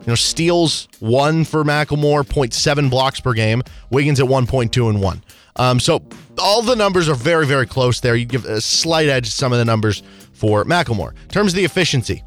You 0.00 0.06
know, 0.08 0.14
steals 0.14 0.88
one 1.00 1.44
for 1.44 1.64
McLemore, 1.64 2.22
0.7 2.24 2.90
blocks 2.90 3.20
per 3.20 3.32
game. 3.32 3.62
Wiggins 3.90 4.20
at 4.20 4.26
1.2 4.26 4.88
and 4.90 5.00
one. 5.02 5.22
Um, 5.56 5.80
so 5.80 6.02
all 6.38 6.62
the 6.62 6.76
numbers 6.76 7.08
are 7.08 7.14
very, 7.14 7.46
very 7.46 7.66
close 7.66 8.00
there. 8.00 8.14
You 8.14 8.26
give 8.26 8.44
a 8.44 8.60
slight 8.60 9.08
edge 9.08 9.24
to 9.26 9.30
some 9.32 9.52
of 9.52 9.58
the 9.58 9.64
numbers 9.64 10.02
for 10.32 10.64
McLemore. 10.64 11.12
In 11.22 11.28
terms 11.28 11.52
of 11.52 11.56
the 11.56 11.64
efficiency, 11.64 12.22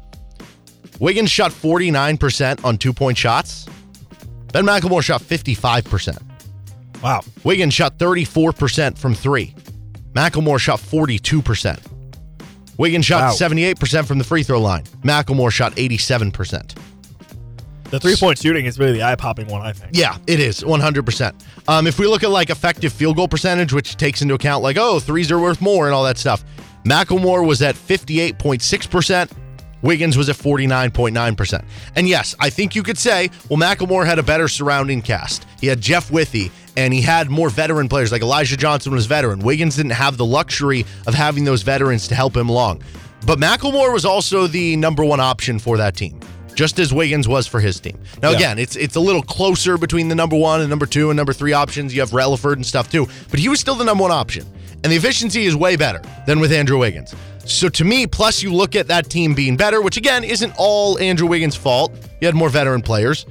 Wiggins 0.98 1.30
shot 1.30 1.52
49% 1.52 2.64
on 2.64 2.76
two 2.76 2.92
point 2.92 3.16
shots. 3.16 3.66
Ben 4.52 4.64
McLemore 4.66 5.02
shot 5.02 5.22
55%. 5.22 6.18
Wow. 7.02 7.20
Wiggins 7.44 7.72
shot 7.72 7.98
34% 7.98 8.98
from 8.98 9.14
three. 9.14 9.54
McLemore 10.12 10.58
shot 10.58 10.80
42%. 10.80 11.78
Wiggins 12.76 13.04
shot 13.06 13.22
Wow. 13.22 13.48
78% 13.48 14.06
from 14.06 14.18
the 14.18 14.24
free 14.24 14.42
throw 14.42 14.60
line. 14.60 14.82
McLemore 15.02 15.52
shot 15.52 15.74
87%. 15.76 16.76
The 17.90 17.98
three 18.00 18.16
point 18.16 18.38
shooting 18.38 18.66
is 18.66 18.78
really 18.78 18.92
the 18.92 19.02
eye 19.02 19.16
popping 19.16 19.48
one, 19.48 19.62
I 19.62 19.72
think. 19.72 19.90
Yeah, 19.94 20.16
it 20.26 20.40
is 20.40 20.60
100%. 20.60 21.34
Um, 21.68 21.86
if 21.86 21.98
we 21.98 22.06
look 22.06 22.22
at 22.22 22.30
like 22.30 22.50
effective 22.50 22.92
field 22.92 23.16
goal 23.16 23.28
percentage, 23.28 23.72
which 23.72 23.96
takes 23.96 24.22
into 24.22 24.34
account 24.34 24.62
like, 24.62 24.76
oh, 24.78 25.00
threes 25.00 25.30
are 25.30 25.38
worth 25.40 25.60
more 25.60 25.86
and 25.86 25.94
all 25.94 26.04
that 26.04 26.18
stuff, 26.18 26.44
McLemore 26.84 27.46
was 27.46 27.62
at 27.62 27.74
58.6%. 27.74 29.30
Wiggins 29.82 30.16
was 30.16 30.28
at 30.28 30.36
49.9%. 30.36 31.64
And 31.96 32.08
yes, 32.08 32.34
I 32.38 32.50
think 32.50 32.74
you 32.74 32.82
could 32.82 32.98
say, 32.98 33.30
well, 33.48 33.58
McLemore 33.58 34.04
had 34.04 34.18
a 34.18 34.22
better 34.22 34.46
surrounding 34.46 35.00
cast. 35.02 35.46
He 35.60 35.66
had 35.66 35.80
Jeff 35.80 36.10
Withey, 36.10 36.50
and 36.76 36.92
he 36.92 37.00
had 37.00 37.30
more 37.30 37.48
veteran 37.48 37.88
players, 37.88 38.12
like 38.12 38.22
Elijah 38.22 38.56
Johnson 38.56 38.92
was 38.92 39.06
veteran. 39.06 39.40
Wiggins 39.40 39.76
didn't 39.76 39.92
have 39.92 40.16
the 40.16 40.24
luxury 40.24 40.84
of 41.06 41.14
having 41.14 41.44
those 41.44 41.62
veterans 41.62 42.08
to 42.08 42.14
help 42.14 42.36
him 42.36 42.48
along. 42.48 42.82
But 43.26 43.38
McLemore 43.38 43.92
was 43.92 44.04
also 44.04 44.46
the 44.46 44.76
number 44.76 45.04
one 45.04 45.20
option 45.20 45.58
for 45.58 45.76
that 45.78 45.96
team, 45.96 46.20
just 46.54 46.78
as 46.78 46.92
Wiggins 46.92 47.26
was 47.28 47.46
for 47.46 47.60
his 47.60 47.80
team. 47.80 47.98
Now, 48.22 48.30
Yeah. 48.30 48.36
again, 48.36 48.58
it's 48.58 48.76
it's 48.76 48.96
a 48.96 49.00
little 49.00 49.22
closer 49.22 49.78
between 49.78 50.08
the 50.08 50.14
number 50.14 50.36
one 50.36 50.60
and 50.60 50.68
number 50.70 50.86
two 50.86 51.10
and 51.10 51.16
number 51.16 51.32
three 51.32 51.52
options. 51.52 51.94
You 51.94 52.00
have 52.00 52.10
Releford 52.10 52.54
and 52.54 52.66
stuff 52.66 52.90
too, 52.90 53.08
but 53.30 53.38
he 53.40 53.48
was 53.48 53.60
still 53.60 53.74
the 53.74 53.84
number 53.84 54.02
one 54.02 54.12
option. 54.12 54.44
And 54.82 54.90
the 54.92 54.96
efficiency 54.96 55.44
is 55.44 55.54
way 55.54 55.76
better 55.76 56.00
than 56.26 56.40
with 56.40 56.52
Andrew 56.52 56.78
Wiggins. 56.78 57.14
So 57.44 57.68
to 57.70 57.84
me, 57.84 58.06
plus 58.06 58.42
you 58.42 58.52
look 58.52 58.76
at 58.76 58.88
that 58.88 59.10
team 59.10 59.34
being 59.34 59.56
better, 59.56 59.82
which 59.82 59.96
again 59.96 60.24
isn't 60.24 60.52
all 60.56 60.98
Andrew 60.98 61.26
Wiggins' 61.26 61.56
fault. 61.56 61.92
You 62.20 62.26
had 62.26 62.34
more 62.34 62.48
veteran 62.48 62.80
players. 62.82 63.26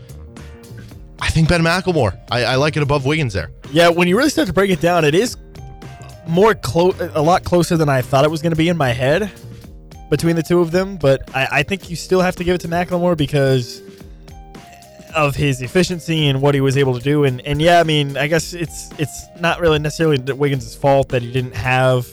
I 1.21 1.29
think 1.29 1.49
Ben 1.49 1.61
McLemore. 1.61 2.17
I, 2.31 2.43
I 2.45 2.55
like 2.55 2.77
it 2.77 2.83
above 2.83 3.05
Wiggins 3.05 3.33
there. 3.33 3.51
Yeah, 3.71 3.89
when 3.89 4.07
you 4.07 4.17
really 4.17 4.29
start 4.29 4.47
to 4.47 4.53
break 4.53 4.71
it 4.71 4.79
down, 4.81 5.03
it 5.05 5.13
is 5.15 5.37
more 6.27 6.53
close, 6.55 6.95
a 7.13 7.21
lot 7.21 7.43
closer 7.43 7.75
than 7.77 7.89
I 7.89 8.01
thought 8.01 8.23
it 8.23 8.31
was 8.31 8.41
going 8.41 8.51
to 8.51 8.55
be 8.57 8.69
in 8.69 8.77
my 8.77 8.91
head 8.91 9.31
between 10.09 10.35
the 10.35 10.43
two 10.43 10.59
of 10.59 10.71
them. 10.71 10.97
But 10.97 11.33
I, 11.35 11.47
I 11.51 11.63
think 11.63 11.89
you 11.89 11.95
still 11.95 12.21
have 12.21 12.35
to 12.37 12.43
give 12.43 12.55
it 12.55 12.61
to 12.61 12.67
McLemore 12.67 13.17
because 13.17 13.81
of 15.15 15.35
his 15.35 15.61
efficiency 15.61 16.27
and 16.27 16.41
what 16.41 16.53
he 16.53 16.61
was 16.61 16.77
able 16.77 16.97
to 16.97 17.03
do. 17.03 17.23
And 17.23 17.41
and 17.41 17.61
yeah, 17.61 17.79
I 17.79 17.83
mean, 17.83 18.17
I 18.17 18.27
guess 18.27 18.53
it's 18.53 18.91
it's 18.99 19.27
not 19.39 19.59
really 19.59 19.79
necessarily 19.79 20.17
Wiggins' 20.33 20.75
fault 20.75 21.09
that 21.09 21.21
he 21.21 21.31
didn't 21.31 21.55
have 21.55 22.07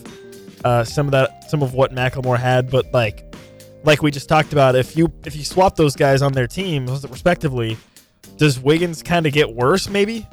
uh, 0.64 0.84
some 0.84 1.06
of 1.06 1.12
that, 1.12 1.50
some 1.50 1.62
of 1.62 1.74
what 1.74 1.92
McLemore 1.92 2.38
had, 2.38 2.70
but 2.70 2.92
like. 2.92 3.22
Like 3.84 4.02
we 4.02 4.10
just 4.10 4.28
talked 4.28 4.52
about, 4.52 4.74
if 4.74 4.96
you 4.96 5.12
if 5.24 5.36
you 5.36 5.44
swap 5.44 5.76
those 5.76 5.94
guys 5.94 6.20
on 6.20 6.32
their 6.32 6.48
teams 6.48 7.06
respectively, 7.08 7.76
does 8.36 8.58
Wiggins 8.58 9.00
kind 9.00 9.26
of 9.26 9.32
get 9.32 9.54
worse? 9.54 9.88
Maybe. 9.88 10.26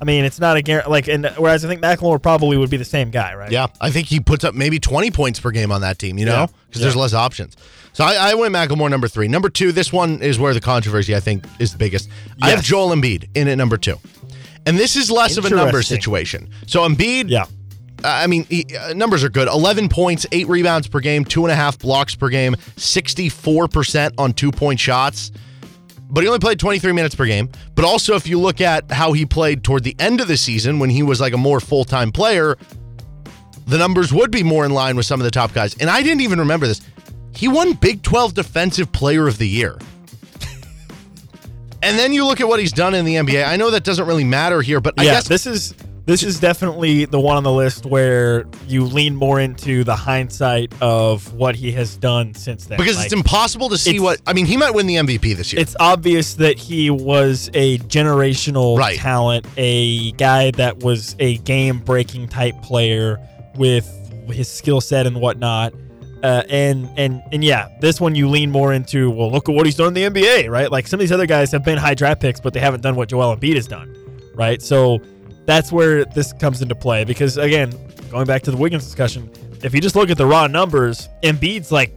I 0.00 0.04
mean, 0.04 0.24
it's 0.24 0.40
not 0.40 0.56
a 0.56 0.62
guarantee. 0.62 0.90
Like, 0.90 1.08
and 1.08 1.26
whereas 1.36 1.64
I 1.64 1.68
think 1.68 1.82
McLemore 1.82 2.22
probably 2.22 2.56
would 2.56 2.70
be 2.70 2.76
the 2.78 2.84
same 2.84 3.10
guy, 3.10 3.34
right? 3.34 3.50
Yeah, 3.52 3.66
I 3.80 3.90
think 3.90 4.06
he 4.08 4.18
puts 4.20 4.44
up 4.44 4.54
maybe 4.54 4.78
20 4.78 5.10
points 5.10 5.38
per 5.40 5.50
game 5.50 5.70
on 5.70 5.82
that 5.82 5.98
team, 5.98 6.18
you 6.18 6.24
know, 6.24 6.32
Yeah. 6.32 6.46
because 6.68 6.80
there's 6.82 6.96
less 6.96 7.12
options. 7.12 7.56
So 7.92 8.04
I, 8.04 8.30
I 8.30 8.34
went 8.34 8.54
McLemore 8.54 8.88
number 8.90 9.08
three. 9.08 9.28
Number 9.28 9.50
two, 9.50 9.72
this 9.72 9.92
one 9.92 10.22
is 10.22 10.38
where 10.38 10.54
the 10.54 10.60
controversy, 10.60 11.14
I 11.14 11.20
think, 11.20 11.44
is 11.58 11.72
the 11.72 11.78
biggest. 11.78 12.08
I 12.40 12.50
have 12.50 12.62
Joel 12.62 12.94
Embiid 12.94 13.28
in 13.34 13.48
at 13.48 13.58
number 13.58 13.76
two. 13.76 13.98
And 14.64 14.78
this 14.78 14.94
is 14.96 15.10
less 15.10 15.36
of 15.36 15.44
a 15.44 15.50
number 15.50 15.82
situation. 15.82 16.50
So 16.66 16.80
Embiid, 16.88 17.28
Yeah. 17.28 17.46
I 18.02 18.26
mean, 18.28 18.44
he, 18.44 18.64
uh, 18.74 18.94
numbers 18.94 19.22
are 19.24 19.28
good. 19.28 19.46
11 19.48 19.90
points, 19.90 20.24
eight 20.32 20.48
rebounds 20.48 20.88
per 20.88 21.00
game, 21.00 21.22
two 21.22 21.44
and 21.44 21.52
a 21.52 21.54
half 21.54 21.78
blocks 21.78 22.14
per 22.14 22.30
game, 22.30 22.54
64% 22.76 24.12
on 24.18 24.32
two 24.32 24.50
point 24.50 24.80
shots. 24.80 25.30
But 26.10 26.22
he 26.22 26.28
only 26.28 26.40
played 26.40 26.58
23 26.58 26.92
minutes 26.92 27.14
per 27.14 27.24
game. 27.24 27.48
But 27.74 27.84
also, 27.84 28.16
if 28.16 28.26
you 28.26 28.38
look 28.40 28.60
at 28.60 28.90
how 28.90 29.12
he 29.12 29.24
played 29.24 29.62
toward 29.62 29.84
the 29.84 29.94
end 29.98 30.20
of 30.20 30.28
the 30.28 30.36
season 30.36 30.78
when 30.78 30.90
he 30.90 31.02
was 31.02 31.20
like 31.20 31.32
a 31.32 31.38
more 31.38 31.60
full 31.60 31.84
time 31.84 32.10
player, 32.10 32.58
the 33.66 33.78
numbers 33.78 34.12
would 34.12 34.30
be 34.30 34.42
more 34.42 34.64
in 34.64 34.72
line 34.72 34.96
with 34.96 35.06
some 35.06 35.20
of 35.20 35.24
the 35.24 35.30
top 35.30 35.52
guys. 35.52 35.76
And 35.78 35.88
I 35.88 36.02
didn't 36.02 36.22
even 36.22 36.40
remember 36.40 36.66
this. 36.66 36.80
He 37.34 37.46
won 37.46 37.74
Big 37.74 38.02
12 38.02 38.34
Defensive 38.34 38.90
Player 38.92 39.28
of 39.28 39.38
the 39.38 39.48
Year. 39.48 39.78
and 41.82 41.98
then 41.98 42.12
you 42.12 42.26
look 42.26 42.40
at 42.40 42.48
what 42.48 42.58
he's 42.58 42.72
done 42.72 42.94
in 42.94 43.04
the 43.04 43.14
NBA. 43.14 43.46
I 43.46 43.56
know 43.56 43.70
that 43.70 43.84
doesn't 43.84 44.06
really 44.06 44.24
matter 44.24 44.60
here, 44.60 44.80
but 44.80 44.94
I 44.98 45.04
guess 45.04 45.28
this 45.28 45.46
is 45.46 45.74
this 46.06 46.22
is 46.22 46.40
definitely 46.40 47.04
the 47.04 47.20
one 47.20 47.36
on 47.36 47.42
the 47.44 47.52
list 47.52 47.86
where 47.86 48.44
you 48.66 48.84
lean 48.84 49.14
more 49.14 49.38
into 49.40 49.84
the 49.84 49.94
hindsight 49.94 50.72
of 50.82 51.32
what 51.34 51.54
he 51.54 51.70
has 51.72 51.96
done 51.96 52.34
since 52.34 52.66
then. 52.66 52.78
because 52.78 52.96
Like, 52.96 53.06
it's 53.06 53.12
impossible 53.14 53.68
to 53.68 53.78
see 53.78 54.00
what 54.00 54.20
I 54.26 54.32
mean. 54.32 54.46
He 54.46 54.56
might 54.56 54.74
win 54.74 54.86
the 54.86 54.96
MVP 54.96 55.36
this 55.36 55.52
year. 55.52 55.60
it's 55.62 55.76
obvious 55.78 56.34
that 56.34 56.58
he 56.58 56.90
was 56.90 57.50
a 57.54 57.78
generational 57.78 58.78
Right. 58.78 58.98
talent, 58.98 59.46
a 59.56 60.12
guy 60.12 60.50
that 60.52 60.78
was 60.80 61.14
a 61.18 61.38
game 61.38 61.78
breaking 61.78 62.28
type 62.28 62.60
player 62.62 63.18
with 63.56 63.86
his 64.28 64.48
skill 64.48 64.80
set 64.80 65.06
and 65.06 65.20
whatnot. 65.20 65.72
Uh, 66.22 66.42
and 66.50 66.88
and 66.98 67.22
and 67.32 67.42
yeah, 67.42 67.68
this 67.80 67.98
one 68.00 68.14
you 68.14 68.28
lean 68.28 68.50
more 68.50 68.72
into. 68.74 69.10
Well, 69.10 69.30
look 69.32 69.48
at 69.48 69.54
what 69.54 69.64
he's 69.64 69.76
done 69.76 69.96
in 69.96 70.12
the 70.12 70.20
NBA, 70.22 70.50
right? 70.50 70.70
Like 70.70 70.86
some 70.86 70.98
of 70.98 71.02
these 71.02 71.12
other 71.12 71.24
guys 71.26 71.50
have 71.52 71.64
been 71.64 71.78
high 71.78 71.94
draft 71.94 72.20
picks, 72.20 72.40
but 72.40 72.52
they 72.52 72.60
haven't 72.60 72.82
done 72.82 72.94
what 72.94 73.08
Joel 73.08 73.34
Embiid 73.34 73.54
has 73.54 73.66
done, 73.66 73.96
right? 74.34 74.60
So 74.60 75.00
that's 75.50 75.72
where 75.72 76.04
this 76.04 76.32
comes 76.34 76.62
into 76.62 76.74
play. 76.74 77.04
Because 77.04 77.36
again, 77.36 77.72
going 78.10 78.26
back 78.26 78.42
to 78.42 78.50
the 78.50 78.56
Wiggins 78.56 78.84
discussion, 78.84 79.30
if 79.62 79.74
you 79.74 79.80
just 79.80 79.96
look 79.96 80.10
at 80.10 80.16
the 80.18 80.26
raw 80.26 80.46
numbers, 80.46 81.08
Embiid's 81.22 81.72
like 81.72 81.92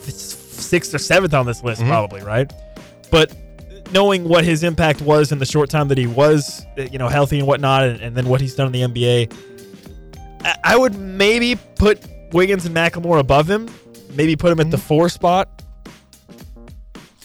sixth 0.00 0.94
or 0.94 0.98
seventh 0.98 1.34
on 1.34 1.46
this 1.46 1.62
list, 1.62 1.82
probably, 1.82 2.22
right? 2.22 2.52
But 3.10 3.32
knowing 3.92 4.28
what 4.28 4.44
his 4.44 4.62
impact 4.64 5.00
was 5.02 5.30
in 5.30 5.38
the 5.38 5.46
short 5.46 5.70
time 5.70 5.88
that 5.88 5.98
he 5.98 6.06
was, 6.06 6.64
uh, 6.78 6.82
you 6.82 6.98
know, 6.98 7.08
healthy 7.08 7.38
and 7.38 7.46
whatnot, 7.46 7.84
and, 7.84 8.00
and 8.00 8.16
then 8.16 8.26
what 8.26 8.40
he's 8.40 8.54
done 8.54 8.74
in 8.74 8.92
the 8.92 9.26
NBA, 9.26 9.32
I, 10.44 10.56
I 10.64 10.76
would 10.76 10.96
maybe 10.98 11.56
put 11.76 12.04
Wiggins 12.32 12.66
and 12.66 12.74
McLemore 12.74 13.20
above 13.20 13.48
him. 13.48 13.68
Maybe 14.14 14.36
put 14.36 14.52
him 14.52 14.60
at 14.60 14.70
the 14.70 14.78
four 14.78 15.08
spot, 15.08 15.63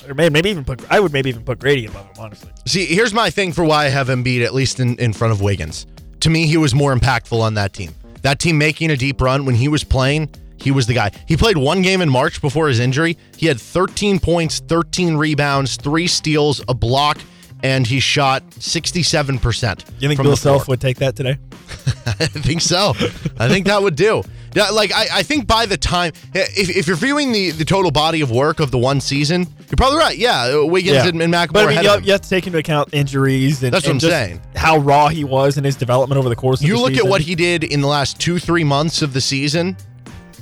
or 0.09 0.13
maybe, 0.13 0.33
maybe 0.33 0.49
even 0.49 0.65
put. 0.65 0.81
I 0.91 0.99
would 0.99 1.13
maybe 1.13 1.29
even 1.29 1.43
put 1.43 1.59
Grady 1.59 1.85
above 1.85 2.05
him, 2.05 2.13
honestly. 2.19 2.51
See, 2.65 2.85
here's 2.85 3.13
my 3.13 3.29
thing 3.29 3.51
for 3.51 3.63
why 3.63 3.85
I 3.85 3.89
have 3.89 4.07
Embiid 4.07 4.43
at 4.43 4.53
least 4.53 4.79
in, 4.79 4.97
in 4.97 5.13
front 5.13 5.31
of 5.31 5.41
Wiggins. 5.41 5.85
To 6.21 6.29
me, 6.29 6.47
he 6.47 6.57
was 6.57 6.73
more 6.75 6.93
impactful 6.93 7.39
on 7.39 7.53
that 7.53 7.73
team. 7.73 7.93
That 8.23 8.39
team 8.39 8.57
making 8.57 8.91
a 8.91 8.97
deep 8.97 9.21
run 9.21 9.45
when 9.45 9.55
he 9.55 9.67
was 9.67 9.83
playing, 9.83 10.29
he 10.57 10.71
was 10.71 10.87
the 10.87 10.93
guy. 10.93 11.11
He 11.27 11.37
played 11.37 11.57
one 11.57 11.81
game 11.81 12.01
in 12.01 12.09
March 12.09 12.41
before 12.41 12.67
his 12.67 12.79
injury. 12.79 13.17
He 13.37 13.45
had 13.45 13.59
13 13.59 14.19
points, 14.19 14.59
13 14.59 15.15
rebounds, 15.15 15.77
three 15.77 16.07
steals, 16.07 16.61
a 16.67 16.73
block, 16.73 17.17
and 17.63 17.87
he 17.87 17.99
shot 17.99 18.43
67%. 18.51 19.85
You 19.99 20.07
think 20.09 20.21
Bill. 20.21 20.35
Self 20.35 20.67
would 20.67 20.81
take 20.81 20.97
that 20.97 21.15
today? 21.15 21.37
I 22.05 22.25
think 22.25 22.61
so. 22.61 22.93
I 23.37 23.47
think 23.47 23.67
that 23.67 23.81
would 23.81 23.95
do. 23.95 24.23
Yeah, 24.55 24.69
like 24.69 24.91
I, 24.93 25.07
I 25.13 25.23
think 25.23 25.45
by 25.47 25.65
the 25.65 25.77
time 25.77 26.11
if, 26.33 26.75
if 26.75 26.87
you're 26.87 26.95
viewing 26.95 27.31
the, 27.31 27.51
the 27.51 27.65
total 27.65 27.91
body 27.91 28.21
of 28.21 28.31
work 28.31 28.59
of 28.59 28.71
the 28.71 28.77
one 28.77 28.99
season, 29.01 29.47
you're 29.69 29.77
probably 29.77 29.99
right. 29.99 30.17
Yeah, 30.17 30.59
uh, 30.61 30.65
Wiggins 30.65 31.05
and, 31.05 31.21
and 31.21 31.33
McLemore 31.33 31.53
But 31.53 31.65
I 31.65 31.75
mean, 31.75 31.83
you 31.83 31.89
have, 31.89 32.03
you 32.05 32.11
have 32.13 32.21
to 32.21 32.29
take 32.29 32.47
into 32.47 32.57
account 32.59 32.89
injuries 32.93 33.61
and, 33.63 33.73
That's 33.73 33.85
what 33.85 33.91
and 33.91 33.95
I'm 33.97 33.99
just 33.99 34.11
saying. 34.11 34.41
how 34.55 34.77
raw 34.79 35.07
he 35.09 35.23
was 35.23 35.57
in 35.57 35.63
his 35.63 35.75
development 35.75 36.17
over 36.19 36.29
the 36.29 36.35
course 36.35 36.61
of 36.61 36.67
You 36.67 36.79
look 36.79 36.91
season. 36.91 37.05
at 37.05 37.09
what 37.09 37.21
he 37.21 37.35
did 37.35 37.63
in 37.63 37.81
the 37.81 37.87
last 37.87 38.19
two, 38.19 38.39
three 38.39 38.63
months 38.63 39.01
of 39.01 39.13
the 39.13 39.21
season. 39.21 39.77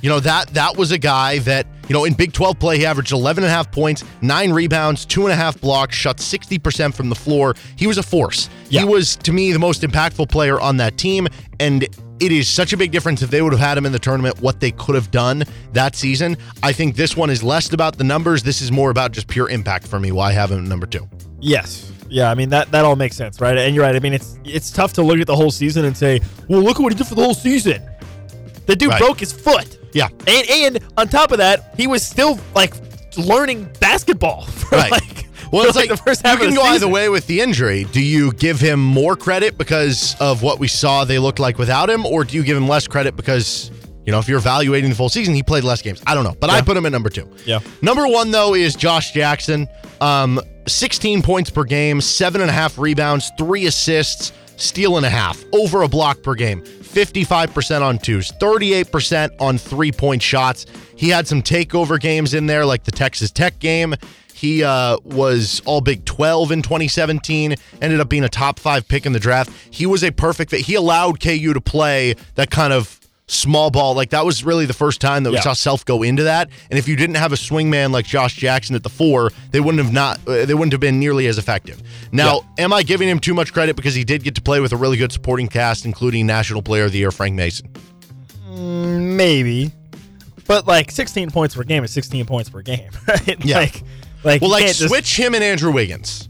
You 0.00 0.08
know, 0.08 0.20
that 0.20 0.48
that 0.54 0.76
was 0.76 0.92
a 0.92 0.98
guy 0.98 1.40
that, 1.40 1.66
you 1.88 1.92
know, 1.92 2.04
in 2.04 2.14
Big 2.14 2.32
12 2.32 2.58
play, 2.60 2.78
he 2.78 2.86
averaged 2.86 3.10
11 3.10 3.42
and 3.42 3.50
a 3.50 3.52
half 3.52 3.72
points, 3.72 4.04
nine 4.22 4.52
rebounds, 4.52 5.04
two 5.04 5.24
and 5.24 5.32
a 5.32 5.36
half 5.36 5.60
blocks, 5.60 5.96
shot 5.96 6.18
60% 6.18 6.94
from 6.94 7.08
the 7.08 7.16
floor. 7.16 7.54
He 7.74 7.88
was 7.88 7.98
a 7.98 8.02
force. 8.04 8.48
Yeah. 8.70 8.82
He 8.82 8.86
was, 8.86 9.16
to 9.16 9.32
me, 9.32 9.50
the 9.50 9.58
most 9.58 9.82
impactful 9.82 10.28
player 10.30 10.60
on 10.60 10.76
that 10.76 10.96
team. 10.98 11.26
And 11.58 11.88
it 12.20 12.32
is 12.32 12.48
such 12.48 12.72
a 12.72 12.76
big 12.76 12.90
difference 12.90 13.22
if 13.22 13.30
they 13.30 13.42
would 13.42 13.52
have 13.52 13.60
had 13.60 13.78
him 13.78 13.86
in 13.86 13.92
the 13.92 13.98
tournament, 13.98 14.40
what 14.40 14.60
they 14.60 14.70
could 14.72 14.94
have 14.94 15.10
done 15.10 15.44
that 15.72 15.94
season. 15.96 16.36
I 16.62 16.72
think 16.72 16.96
this 16.96 17.16
one 17.16 17.30
is 17.30 17.42
less 17.42 17.72
about 17.72 17.96
the 17.98 18.04
numbers. 18.04 18.42
This 18.42 18.60
is 18.60 18.72
more 18.72 18.90
about 18.90 19.12
just 19.12 19.28
pure 19.28 19.48
impact 19.50 19.86
for 19.86 20.00
me. 20.00 20.12
Why 20.12 20.32
have 20.32 20.50
him 20.50 20.68
number 20.68 20.86
two? 20.86 21.08
Yes. 21.40 21.92
Yeah, 22.10 22.30
I 22.30 22.34
mean 22.34 22.48
that 22.50 22.70
that 22.70 22.84
all 22.86 22.96
makes 22.96 23.16
sense, 23.16 23.38
right? 23.40 23.56
And 23.58 23.74
you're 23.74 23.84
right. 23.84 23.94
I 23.94 24.00
mean 24.00 24.14
it's 24.14 24.38
it's 24.44 24.70
tough 24.70 24.94
to 24.94 25.02
look 25.02 25.18
at 25.20 25.26
the 25.26 25.36
whole 25.36 25.50
season 25.50 25.84
and 25.84 25.94
say, 25.96 26.20
"Well, 26.48 26.60
look 26.62 26.76
at 26.80 26.82
what 26.82 26.92
he 26.92 26.96
did 26.96 27.06
for 27.06 27.14
the 27.14 27.22
whole 27.22 27.34
season." 27.34 27.82
The 28.66 28.74
dude 28.76 28.88
Right. 28.90 28.98
broke 29.00 29.20
his 29.20 29.32
foot. 29.32 29.78
Yeah. 29.92 30.08
And 30.26 30.48
and 30.50 30.78
on 30.96 31.08
top 31.08 31.32
of 31.32 31.38
that, 31.38 31.74
he 31.76 31.86
was 31.86 32.02
still 32.02 32.40
like 32.54 32.72
learning 33.18 33.68
basketball 33.80 34.42
for 34.46 34.76
Right. 34.76 34.90
like 34.90 35.17
Well, 35.52 35.66
it's 35.66 35.76
like, 35.76 35.88
the 35.88 35.96
first 35.96 36.26
half 36.26 36.34
you 36.34 36.38
can 36.40 36.48
of 36.48 36.54
the 36.54 36.60
go 36.60 36.66
either 36.66 36.74
season. 36.80 36.90
way 36.90 37.08
with 37.08 37.26
the 37.26 37.40
injury. 37.40 37.84
Do 37.84 38.02
you 38.02 38.32
give 38.32 38.60
him 38.60 38.80
more 38.80 39.16
credit 39.16 39.56
because 39.58 40.16
of 40.20 40.42
what 40.42 40.58
we 40.58 40.68
saw 40.68 41.04
they 41.04 41.18
looked 41.18 41.38
like 41.38 41.58
without 41.58 41.88
him, 41.88 42.04
or 42.06 42.24
do 42.24 42.36
you 42.36 42.42
give 42.44 42.56
him 42.56 42.68
less 42.68 42.86
credit 42.86 43.16
because 43.16 43.70
you 44.04 44.12
know 44.12 44.18
if 44.18 44.28
you're 44.28 44.38
evaluating 44.38 44.90
the 44.90 44.96
full 44.96 45.08
season, 45.08 45.34
he 45.34 45.42
played 45.42 45.64
less 45.64 45.82
games? 45.82 46.02
I 46.06 46.14
don't 46.14 46.24
know, 46.24 46.36
but 46.38 46.50
I 46.50 46.60
put 46.60 46.76
him 46.76 46.86
at 46.86 46.92
number 46.92 47.10
two. 47.10 47.28
Yeah. 47.44 47.60
Number 47.82 48.06
one 48.06 48.30
though 48.30 48.54
is 48.54 48.74
Josh 48.74 49.12
Jackson. 49.12 49.68
Um, 50.00 50.40
16 50.66 51.22
points 51.22 51.50
per 51.50 51.64
game, 51.64 52.00
seven 52.00 52.40
and 52.40 52.50
a 52.50 52.52
half 52.52 52.78
rebounds, 52.78 53.30
three 53.38 53.66
assists, 53.66 54.32
steal 54.58 54.96
and 54.96 55.06
a 55.06 55.10
half, 55.10 55.42
over 55.52 55.82
a 55.82 55.88
block 55.88 56.22
per 56.22 56.34
game. 56.34 56.62
55% 56.62 57.82
on 57.82 57.98
twos, 57.98 58.32
38% 58.32 59.30
on 59.40 59.58
three 59.58 59.92
point 59.92 60.22
shots. 60.22 60.66
He 60.96 61.08
had 61.08 61.26
some 61.26 61.42
takeover 61.42 62.00
games 62.00 62.34
in 62.34 62.46
there, 62.46 62.66
like 62.66 62.84
the 62.84 62.90
Texas 62.90 63.30
Tech 63.30 63.58
game. 63.58 63.94
He 64.34 64.62
uh, 64.62 64.98
was 65.02 65.60
all 65.64 65.80
Big 65.80 66.04
12 66.04 66.52
in 66.52 66.62
2017, 66.62 67.56
ended 67.82 67.98
up 68.00 68.08
being 68.08 68.22
a 68.22 68.28
top 68.28 68.60
five 68.60 68.86
pick 68.86 69.04
in 69.04 69.12
the 69.12 69.18
draft. 69.18 69.50
He 69.70 69.84
was 69.84 70.04
a 70.04 70.12
perfect 70.12 70.52
fit. 70.52 70.60
He 70.60 70.76
allowed 70.76 71.20
KU 71.20 71.52
to 71.52 71.60
play 71.60 72.14
that 72.36 72.50
kind 72.50 72.72
of 72.72 73.00
small 73.28 73.70
ball. 73.70 73.94
Like 73.94 74.10
that 74.10 74.24
was 74.24 74.42
really 74.44 74.66
the 74.66 74.72
first 74.72 75.00
time 75.00 75.22
that 75.22 75.30
we 75.30 75.36
Yeah. 75.36 75.42
saw 75.42 75.52
Self 75.52 75.84
go 75.84 76.02
into 76.02 76.24
that. 76.24 76.48
And 76.70 76.78
if 76.78 76.88
you 76.88 76.96
didn't 76.96 77.16
have 77.16 77.32
a 77.32 77.36
swingman 77.36 77.92
like 77.92 78.06
Josh 78.06 78.34
Jackson 78.36 78.74
at 78.74 78.82
the 78.82 78.88
four, 78.88 79.30
they 79.50 79.60
wouldn't 79.60 79.82
have 79.84 79.92
not 79.92 80.18
uh, 80.26 80.44
they 80.46 80.54
wouldn't 80.54 80.72
have 80.72 80.80
been 80.80 80.98
nearly 80.98 81.26
as 81.26 81.38
effective. 81.38 81.82
Now, 82.10 82.40
am 82.58 82.72
I 82.72 82.82
giving 82.82 83.08
him 83.08 83.18
too 83.20 83.34
much 83.34 83.52
credit 83.52 83.76
because 83.76 83.94
he 83.94 84.02
did 84.04 84.24
get 84.24 84.34
to 84.36 84.42
play 84.42 84.60
with 84.60 84.72
a 84.72 84.76
really 84.76 84.96
good 84.96 85.12
supporting 85.12 85.46
cast, 85.48 85.84
including 85.84 86.26
National 86.26 86.62
Player 86.62 86.84
of 86.86 86.92
the 86.92 86.98
Year 86.98 87.10
Frank 87.10 87.34
Mason? 87.36 87.68
maybe. 88.50 89.72
But 90.46 90.66
like 90.66 90.90
16 90.90 91.30
points 91.30 91.54
per 91.54 91.62
game 91.62 91.84
is 91.84 91.90
16 91.92 92.24
points 92.26 92.48
per 92.50 92.62
game, 92.62 92.90
right? 93.08 93.44
Yeah. 93.44 93.58
Like 93.58 93.82
like 94.24 94.40
Well, 94.42 94.50
like 94.50 94.64
can't 94.64 94.76
just- 94.76 94.88
switch 94.88 95.16
him 95.18 95.34
and 95.34 95.44
Andrew 95.44 95.70
Wiggins. 95.70 96.28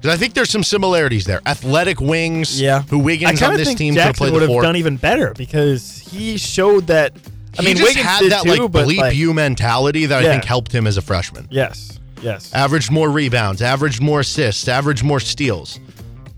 Because 0.00 0.14
I 0.14 0.16
think 0.16 0.34
there's 0.34 0.50
some 0.50 0.62
similarities 0.62 1.24
there. 1.24 1.40
Athletic 1.44 2.00
wings, 2.00 2.60
yeah. 2.60 2.82
who 2.82 3.00
Wiggins 3.00 3.40
kinda 3.40 3.46
on 3.46 3.56
this 3.56 3.74
team 3.74 3.94
could 3.94 4.02
have 4.02 4.16
Jackson 4.16 4.32
would 4.32 4.42
have 4.42 4.62
done 4.62 4.76
even 4.76 4.96
better 4.96 5.34
because 5.34 5.98
he 5.98 6.36
showed 6.36 6.86
that 6.86 7.12
I 7.58 7.62
he 7.62 7.68
mean 7.68 7.76
just 7.76 7.88
Wiggins 7.88 8.06
had 8.06 8.30
that 8.30 8.42
too, 8.44 8.50
like 8.50 8.60
bleep 8.70 8.98
like, 8.98 9.16
you 9.16 9.34
mentality 9.34 10.06
that 10.06 10.24
I 10.24 10.28
think 10.28 10.44
helped 10.44 10.72
him 10.72 10.86
as 10.86 10.96
a 10.96 11.02
freshman. 11.02 11.48
Yes. 11.50 11.98
Yes. 12.22 12.52
averaged 12.52 12.90
more 12.90 13.10
rebounds, 13.10 13.62
averaged 13.62 14.02
more 14.02 14.20
assists, 14.20 14.66
averaged 14.66 15.04
more 15.04 15.20
steals. 15.20 15.78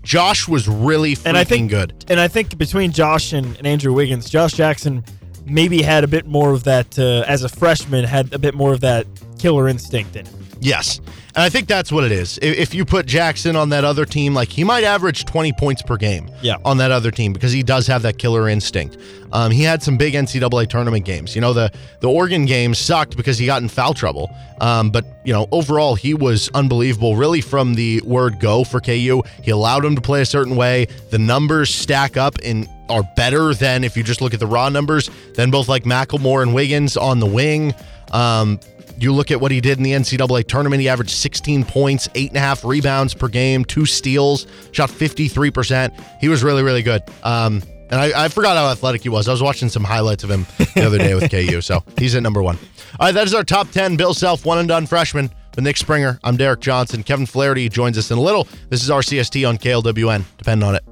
Josh 0.03 0.47
was 0.47 0.67
really 0.67 1.15
freaking 1.15 1.25
and 1.25 1.37
I 1.37 1.43
think 1.43 1.69
good. 1.69 2.05
And 2.07 2.19
I 2.19 2.27
think 2.27 2.57
between 2.57 2.91
Josh 2.91 3.33
and, 3.33 3.55
and 3.57 3.67
Andrew 3.67 3.93
Wiggins, 3.93 4.29
Josh 4.29 4.53
Jackson 4.53 5.03
maybe 5.45 5.81
had 5.81 6.03
a 6.03 6.07
bit 6.07 6.25
more 6.25 6.51
of 6.53 6.63
that 6.63 6.97
uh, 6.97 7.23
as 7.27 7.43
a 7.43 7.49
freshman, 7.49 8.05
had 8.05 8.33
a 8.33 8.39
bit 8.39 8.55
more 8.55 8.73
of 8.73 8.81
that 8.81 9.05
killer 9.39 9.67
instinct 9.67 10.15
in 10.15 10.25
him. 10.25 10.47
Yes. 10.59 11.01
And 11.33 11.43
I 11.43 11.49
think 11.49 11.67
that's 11.67 11.91
what 11.91 12.03
it 12.03 12.11
is. 12.11 12.37
If, 12.41 12.57
if 12.57 12.73
you 12.73 12.83
put 12.85 13.05
Jackson 13.05 13.55
on 13.55 13.69
that 13.69 13.83
other 13.85 14.05
team, 14.05 14.33
like 14.33 14.49
he 14.49 14.63
might 14.63 14.83
average 14.83 15.23
20 15.25 15.53
points 15.53 15.81
per 15.81 15.95
game 15.97 16.29
Yeah. 16.41 16.55
on 16.65 16.77
that 16.77 16.91
other 16.91 17.09
team 17.11 17.31
because 17.33 17.51
he 17.53 17.63
does 17.63 17.87
have 17.87 18.01
that 18.01 18.17
killer 18.17 18.49
instinct. 18.49 18.97
Um, 19.31 19.49
he 19.51 19.63
had 19.63 19.81
some 19.81 19.95
big 19.95 20.13
NCAA 20.13 20.67
tournament 20.67 21.05
games. 21.05 21.33
You 21.35 21.41
know, 21.41 21.53
the, 21.53 21.71
the 22.01 22.09
Oregon 22.09 22.45
game 22.45 22.73
sucked 22.73 23.15
because 23.15 23.37
he 23.37 23.45
got 23.45 23.61
in 23.61 23.69
foul 23.69 23.93
trouble. 23.93 24.29
Um, 24.59 24.89
but, 24.91 25.05
you 25.23 25.31
know, 25.31 25.47
overall, 25.53 25.95
he 25.95 26.13
was 26.13 26.49
unbelievable, 26.53 27.15
really, 27.15 27.39
from 27.39 27.75
the 27.75 28.01
word 28.03 28.39
go 28.41 28.65
for 28.65 28.81
KU. 28.81 29.23
He 29.41 29.51
allowed 29.51 29.85
him 29.85 29.95
to 29.95 30.01
play 30.01 30.21
a 30.21 30.25
certain 30.25 30.57
way. 30.57 30.87
The 31.11 31.17
numbers 31.19 31.73
stack 31.73 32.17
up 32.17 32.35
and 32.43 32.67
are 32.89 33.03
better 33.15 33.53
than 33.53 33.85
if 33.85 33.95
you 33.95 34.03
just 34.03 34.19
look 34.21 34.33
at 34.33 34.41
the 34.41 34.47
raw 34.47 34.67
numbers 34.67 35.09
than 35.35 35.49
both 35.49 35.69
like 35.69 35.85
McLemore 35.85 36.41
and 36.41 36.53
Wiggins 36.53 36.97
on 36.97 37.19
the 37.21 37.25
wing. 37.25 37.73
Um, 38.11 38.59
you 39.01 39.13
look 39.13 39.31
at 39.31 39.41
what 39.41 39.51
he 39.51 39.61
did 39.61 39.77
in 39.77 39.83
the 39.83 39.91
NCAA 39.91 40.47
tournament. 40.47 40.81
He 40.81 40.89
averaged 40.89 41.11
16 41.11 41.65
points, 41.65 42.09
eight 42.15 42.29
and 42.29 42.37
a 42.37 42.41
half 42.41 42.63
rebounds 42.63 43.13
per 43.13 43.27
game, 43.27 43.65
two 43.65 43.85
steals, 43.85 44.47
shot 44.71 44.89
53%. 44.89 45.99
He 46.19 46.29
was 46.29 46.43
really, 46.43 46.63
really 46.63 46.83
good. 46.83 47.01
Um, 47.23 47.63
and 47.89 47.99
I, 47.99 48.25
I 48.25 48.27
forgot 48.29 48.55
how 48.55 48.69
athletic 48.69 49.03
he 49.03 49.09
was. 49.09 49.27
I 49.27 49.31
was 49.31 49.43
watching 49.43 49.67
some 49.69 49.83
highlights 49.83 50.23
of 50.23 50.31
him 50.31 50.45
the 50.75 50.85
other 50.85 50.97
day 50.97 51.13
with 51.13 51.29
KU. 51.31 51.61
So 51.61 51.83
he's 51.97 52.15
at 52.15 52.23
number 52.23 52.41
one. 52.41 52.57
All 52.99 53.07
right, 53.07 53.13
that 53.13 53.27
is 53.27 53.33
our 53.33 53.43
top 53.43 53.69
10 53.71 53.97
Bill 53.97 54.13
Self 54.13 54.45
one 54.45 54.59
and 54.59 54.67
done 54.67 54.85
freshman 54.85 55.29
with 55.55 55.63
Nick 55.63 55.77
Springer. 55.77 56.19
I'm 56.23 56.37
Derek 56.37 56.61
Johnson. 56.61 57.03
Kevin 57.03 57.25
Flaherty 57.25 57.69
joins 57.69 57.97
us 57.97 58.11
in 58.11 58.17
a 58.17 58.21
little. 58.21 58.47
This 58.69 58.83
is 58.83 58.89
RCST 58.89 59.47
on 59.47 59.57
KLWN. 59.57 60.23
Depend 60.37 60.63
on 60.63 60.75
it. 60.75 60.83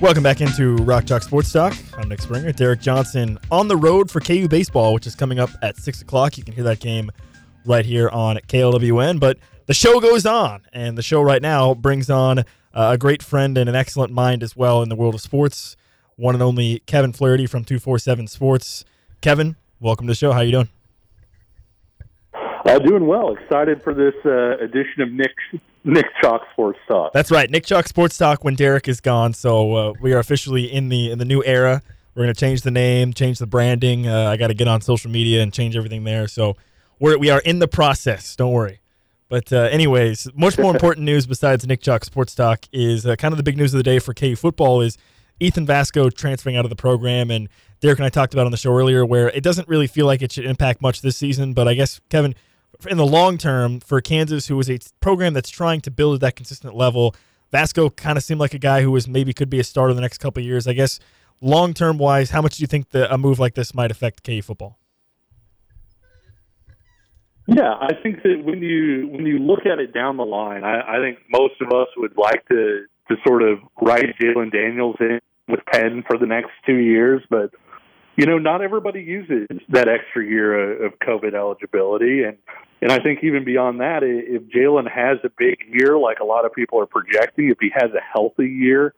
Welcome 0.00 0.22
back 0.22 0.40
into 0.40 0.76
Rock 0.76 1.04
Chalk 1.04 1.22
Sports 1.22 1.52
Talk. 1.52 1.76
I'm 1.98 2.08
Nick 2.08 2.22
Springer. 2.22 2.52
Derek 2.52 2.80
Johnson 2.80 3.38
on 3.50 3.68
the 3.68 3.76
road 3.76 4.10
for 4.10 4.18
KU 4.18 4.48
baseball, 4.48 4.94
which 4.94 5.06
is 5.06 5.14
coming 5.14 5.38
up 5.38 5.50
at 5.60 5.76
six 5.76 6.00
o'clock. 6.00 6.38
You 6.38 6.42
can 6.42 6.54
hear 6.54 6.64
that 6.64 6.80
game 6.80 7.10
right 7.66 7.84
here 7.84 8.08
on 8.08 8.36
KLWN. 8.48 9.20
But 9.20 9.36
the 9.66 9.74
show 9.74 10.00
goes 10.00 10.24
on, 10.24 10.62
and 10.72 10.96
the 10.96 11.02
show 11.02 11.20
right 11.20 11.42
now 11.42 11.74
brings 11.74 12.08
on 12.08 12.38
uh, 12.38 12.44
a 12.72 12.96
great 12.96 13.22
friend 13.22 13.58
and 13.58 13.68
an 13.68 13.74
excellent 13.74 14.10
mind 14.10 14.42
as 14.42 14.56
well 14.56 14.82
in 14.82 14.88
the 14.88 14.96
world 14.96 15.14
of 15.14 15.20
sports. 15.20 15.76
One 16.16 16.34
and 16.34 16.42
only 16.42 16.78
Kevin 16.86 17.12
Flaherty 17.12 17.46
from 17.46 17.64
Two 17.64 17.78
Four 17.78 17.98
Seven 17.98 18.26
Sports. 18.26 18.86
Kevin, 19.20 19.56
welcome 19.80 20.06
to 20.06 20.12
the 20.12 20.16
show. 20.16 20.32
How 20.32 20.40
you 20.40 20.52
doing? 20.52 20.68
Uh, 22.64 22.78
doing 22.78 23.06
well. 23.06 23.34
Excited 23.34 23.82
for 23.82 23.92
this 23.92 24.14
uh, 24.24 24.56
edition 24.64 25.02
of 25.02 25.12
Nick 25.12 25.34
Nick 25.84 26.06
Chalk 26.20 26.42
Sports 26.52 26.78
Talk. 26.88 27.12
That's 27.12 27.30
right, 27.30 27.50
Nick 27.50 27.64
Chuck 27.64 27.88
Sports 27.88 28.18
Talk 28.18 28.44
when 28.44 28.54
Derek 28.54 28.88
is 28.88 29.00
gone. 29.00 29.32
So 29.32 29.74
uh, 29.74 29.92
we 30.00 30.12
are 30.12 30.18
officially 30.18 30.70
in 30.70 30.88
the 30.88 31.10
in 31.10 31.18
the 31.18 31.24
new 31.24 31.42
era. 31.44 31.82
We're 32.14 32.24
gonna 32.24 32.34
change 32.34 32.62
the 32.62 32.70
name, 32.70 33.12
change 33.12 33.38
the 33.38 33.46
branding. 33.46 34.06
Uh, 34.06 34.30
I 34.30 34.36
got 34.36 34.48
to 34.48 34.54
get 34.54 34.68
on 34.68 34.80
social 34.80 35.10
media 35.10 35.42
and 35.42 35.52
change 35.52 35.76
everything 35.76 36.04
there. 36.04 36.28
So 36.28 36.56
we're 36.98 37.18
we 37.18 37.30
are 37.30 37.40
in 37.40 37.58
the 37.58 37.68
process. 37.68 38.36
Don't 38.36 38.52
worry. 38.52 38.80
But 39.28 39.52
uh, 39.52 39.68
anyways, 39.70 40.28
much 40.34 40.58
more 40.58 40.70
important 40.74 41.06
news 41.06 41.26
besides 41.26 41.66
Nick 41.66 41.80
Chuck 41.80 42.04
Sports 42.04 42.34
Talk 42.34 42.66
is 42.72 43.06
uh, 43.06 43.16
kind 43.16 43.32
of 43.32 43.38
the 43.38 43.44
big 43.44 43.56
news 43.56 43.72
of 43.72 43.78
the 43.78 43.84
day 43.84 43.98
for 43.98 44.12
KU 44.12 44.36
football 44.36 44.80
is 44.80 44.98
Ethan 45.38 45.66
Vasko 45.66 46.12
transferring 46.12 46.56
out 46.56 46.66
of 46.66 46.68
the 46.68 46.76
program. 46.76 47.30
And 47.30 47.48
Derek 47.80 47.98
and 47.98 48.06
I 48.06 48.10
talked 48.10 48.34
about 48.34 48.44
on 48.44 48.50
the 48.50 48.58
show 48.58 48.76
earlier 48.76 49.06
where 49.06 49.30
it 49.30 49.42
doesn't 49.42 49.68
really 49.68 49.86
feel 49.86 50.04
like 50.04 50.20
it 50.20 50.32
should 50.32 50.44
impact 50.44 50.82
much 50.82 51.00
this 51.00 51.16
season. 51.16 51.54
But 51.54 51.68
I 51.68 51.74
guess 51.74 52.00
Kevin, 52.10 52.34
in 52.88 52.96
the 52.96 53.06
long 53.06 53.38
term 53.38 53.80
for 53.80 54.00
Kansas, 54.00 54.46
who 54.46 54.58
is 54.58 54.70
a 54.70 54.78
program 55.00 55.34
that's 55.34 55.50
trying 55.50 55.80
to 55.82 55.90
build 55.90 56.14
at 56.14 56.20
that 56.20 56.36
consistent 56.36 56.74
level, 56.74 57.14
Vasko 57.52 57.94
kind 57.94 58.16
of 58.16 58.24
seemed 58.24 58.40
like 58.40 58.54
a 58.54 58.58
guy 58.58 58.82
who 58.82 58.90
was 58.90 59.08
maybe 59.08 59.32
could 59.32 59.50
be 59.50 59.60
a 59.60 59.64
starter 59.64 59.94
the 59.94 60.00
next 60.00 60.18
couple 60.18 60.42
years. 60.42 60.66
I 60.66 60.72
guess 60.72 61.00
long 61.40 61.74
term 61.74 61.98
wise, 61.98 62.30
how 62.30 62.42
much 62.42 62.56
do 62.56 62.62
you 62.62 62.66
think 62.66 62.90
that 62.90 63.12
a 63.12 63.18
move 63.18 63.38
like 63.38 63.54
this 63.54 63.74
might 63.74 63.90
affect 63.90 64.24
KU 64.24 64.42
football? 64.42 64.78
Yeah, 67.46 67.72
I 67.72 67.94
think 68.00 68.22
that 68.22 68.42
when 68.44 68.62
you 68.62 69.08
when 69.08 69.26
you 69.26 69.38
look 69.38 69.66
at 69.66 69.80
it 69.80 69.92
down 69.92 70.16
the 70.16 70.24
line, 70.24 70.62
I, 70.62 70.98
I 70.98 71.00
think 71.00 71.18
most 71.28 71.54
of 71.60 71.68
us 71.72 71.88
would 71.96 72.16
like 72.16 72.46
to 72.48 72.84
to 73.08 73.16
sort 73.26 73.42
of 73.42 73.58
write 73.82 74.16
Jalon 74.20 74.52
Daniels 74.52 74.96
in 75.00 75.18
with 75.48 75.60
Penn 75.72 76.04
for 76.06 76.16
the 76.16 76.26
next 76.26 76.52
two 76.64 76.76
years, 76.76 77.22
but 77.28 77.50
you 78.16 78.26
know, 78.26 78.38
not 78.38 78.62
everybody 78.62 79.00
uses 79.00 79.48
that 79.70 79.88
extra 79.88 80.24
year 80.24 80.84
of, 80.84 80.92
of 80.92 80.98
COVID 81.00 81.34
eligibility, 81.34 82.22
and 82.22 82.36
and 82.82 82.90
I 82.90 82.98
think 82.98 83.20
even 83.22 83.44
beyond 83.44 83.80
that, 83.80 84.02
if 84.02 84.42
Jalon 84.44 84.90
has 84.90 85.18
a 85.24 85.30
big 85.36 85.58
year, 85.68 85.98
like 85.98 86.20
a 86.20 86.24
lot 86.24 86.44
of 86.44 86.52
people 86.52 86.80
are 86.80 86.86
projecting, 86.86 87.50
if 87.50 87.58
he 87.60 87.70
has 87.74 87.90
a 87.92 88.00
healthy 88.00 88.48
year 88.48 88.94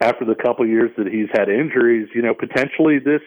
after 0.00 0.24
the 0.24 0.34
couple 0.34 0.66
years 0.66 0.90
that 0.98 1.06
he's 1.06 1.28
had 1.32 1.48
injuries, 1.48 2.08
you 2.14 2.22
know, 2.22 2.34
potentially 2.34 2.98
this 2.98 3.22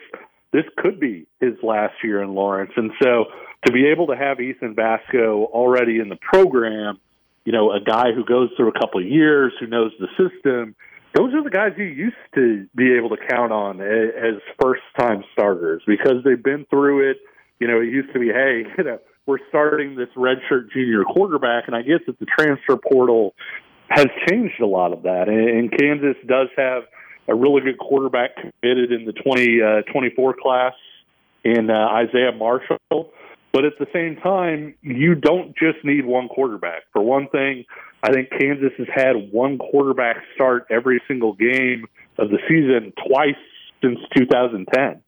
this 0.51 0.65
could 0.77 0.99
be 0.99 1.27
his 1.41 1.53
last 1.63 1.95
year 2.03 2.21
in 2.23 2.33
Lawrence, 2.33 2.71
and 2.77 2.91
so 3.01 3.25
to 3.65 3.71
be 3.71 3.87
able 3.87 4.07
to 4.07 4.15
have 4.15 4.39
Ethan 4.39 4.75
Vasko 4.75 5.45
already 5.45 5.99
in 5.99 6.07
the 6.07 6.17
program, 6.21 6.99
you 7.45 7.51
know, 7.51 7.71
a 7.71 7.81
guy 7.81 8.11
who 8.13 8.23
goes 8.23 8.49
through 8.55 8.69
a 8.69 8.79
couple 8.79 9.01
of 9.01 9.07
years, 9.07 9.53
who 9.59 9.67
knows 9.67 9.91
the 9.99 10.07
system, 10.17 10.75
those 11.15 11.33
are 11.33 11.43
the 11.43 11.49
guys 11.49 11.71
you 11.77 11.85
used 11.85 12.15
to 12.35 12.67
be 12.75 12.93
able 12.93 13.09
to 13.09 13.17
count 13.29 13.51
on 13.51 13.81
as 13.81 14.35
first 14.61 14.81
time 14.99 15.23
starters 15.33 15.81
because 15.87 16.23
they've 16.23 16.43
been 16.43 16.65
through 16.69 17.09
it. 17.09 17.17
you 17.59 17.67
know, 17.67 17.79
it 17.79 17.85
used 17.85 18.11
to 18.13 18.19
be, 18.19 18.27
hey, 18.27 18.63
you 18.77 18.83
know, 18.83 18.99
we're 19.25 19.39
starting 19.49 19.95
this 19.95 20.09
redshirt 20.15 20.71
junior 20.71 21.03
quarterback, 21.03 21.65
and 21.67 21.75
I 21.75 21.81
guess 21.81 21.99
that 22.07 22.19
the 22.19 22.25
transfer 22.25 22.77
portal 22.77 23.33
has 23.89 24.07
changed 24.29 24.59
a 24.61 24.65
lot 24.65 24.93
of 24.93 25.03
that. 25.03 25.27
And, 25.27 25.71
Kansas 25.71 26.15
does 26.27 26.47
have 26.57 26.83
a 27.27 27.35
really 27.35 27.61
good 27.61 27.77
quarterback 27.77 28.35
committed 28.35 28.91
in 28.91 29.05
the 29.05 29.13
2024 29.13 30.29
uh, 30.29 30.33
class 30.41 30.73
in 31.43 31.69
uh, 31.69 31.73
Isaiah 31.73 32.31
Marshall. 32.35 33.11
But 33.51 33.63
at 33.63 33.73
the 33.79 33.87
same 33.93 34.17
time, 34.17 34.75
you 34.81 35.15
don't 35.15 35.55
just 35.55 35.83
need 35.83 36.05
one 36.05 36.27
quarterback. 36.27 36.83
For 36.91 37.01
one 37.01 37.29
thing, 37.29 37.63
I 38.03 38.11
think 38.11 38.29
Kansas 38.29 38.73
has 38.77 38.87
had 38.93 39.31
one 39.31 39.57
quarterback 39.57 40.17
start 40.35 40.67
every 40.69 41.01
single 41.07 41.33
game 41.33 41.85
of 42.17 42.29
the 42.29 42.37
season 42.49 42.91
twice 43.07 43.39
since 43.81 43.97
2010. 44.15 45.01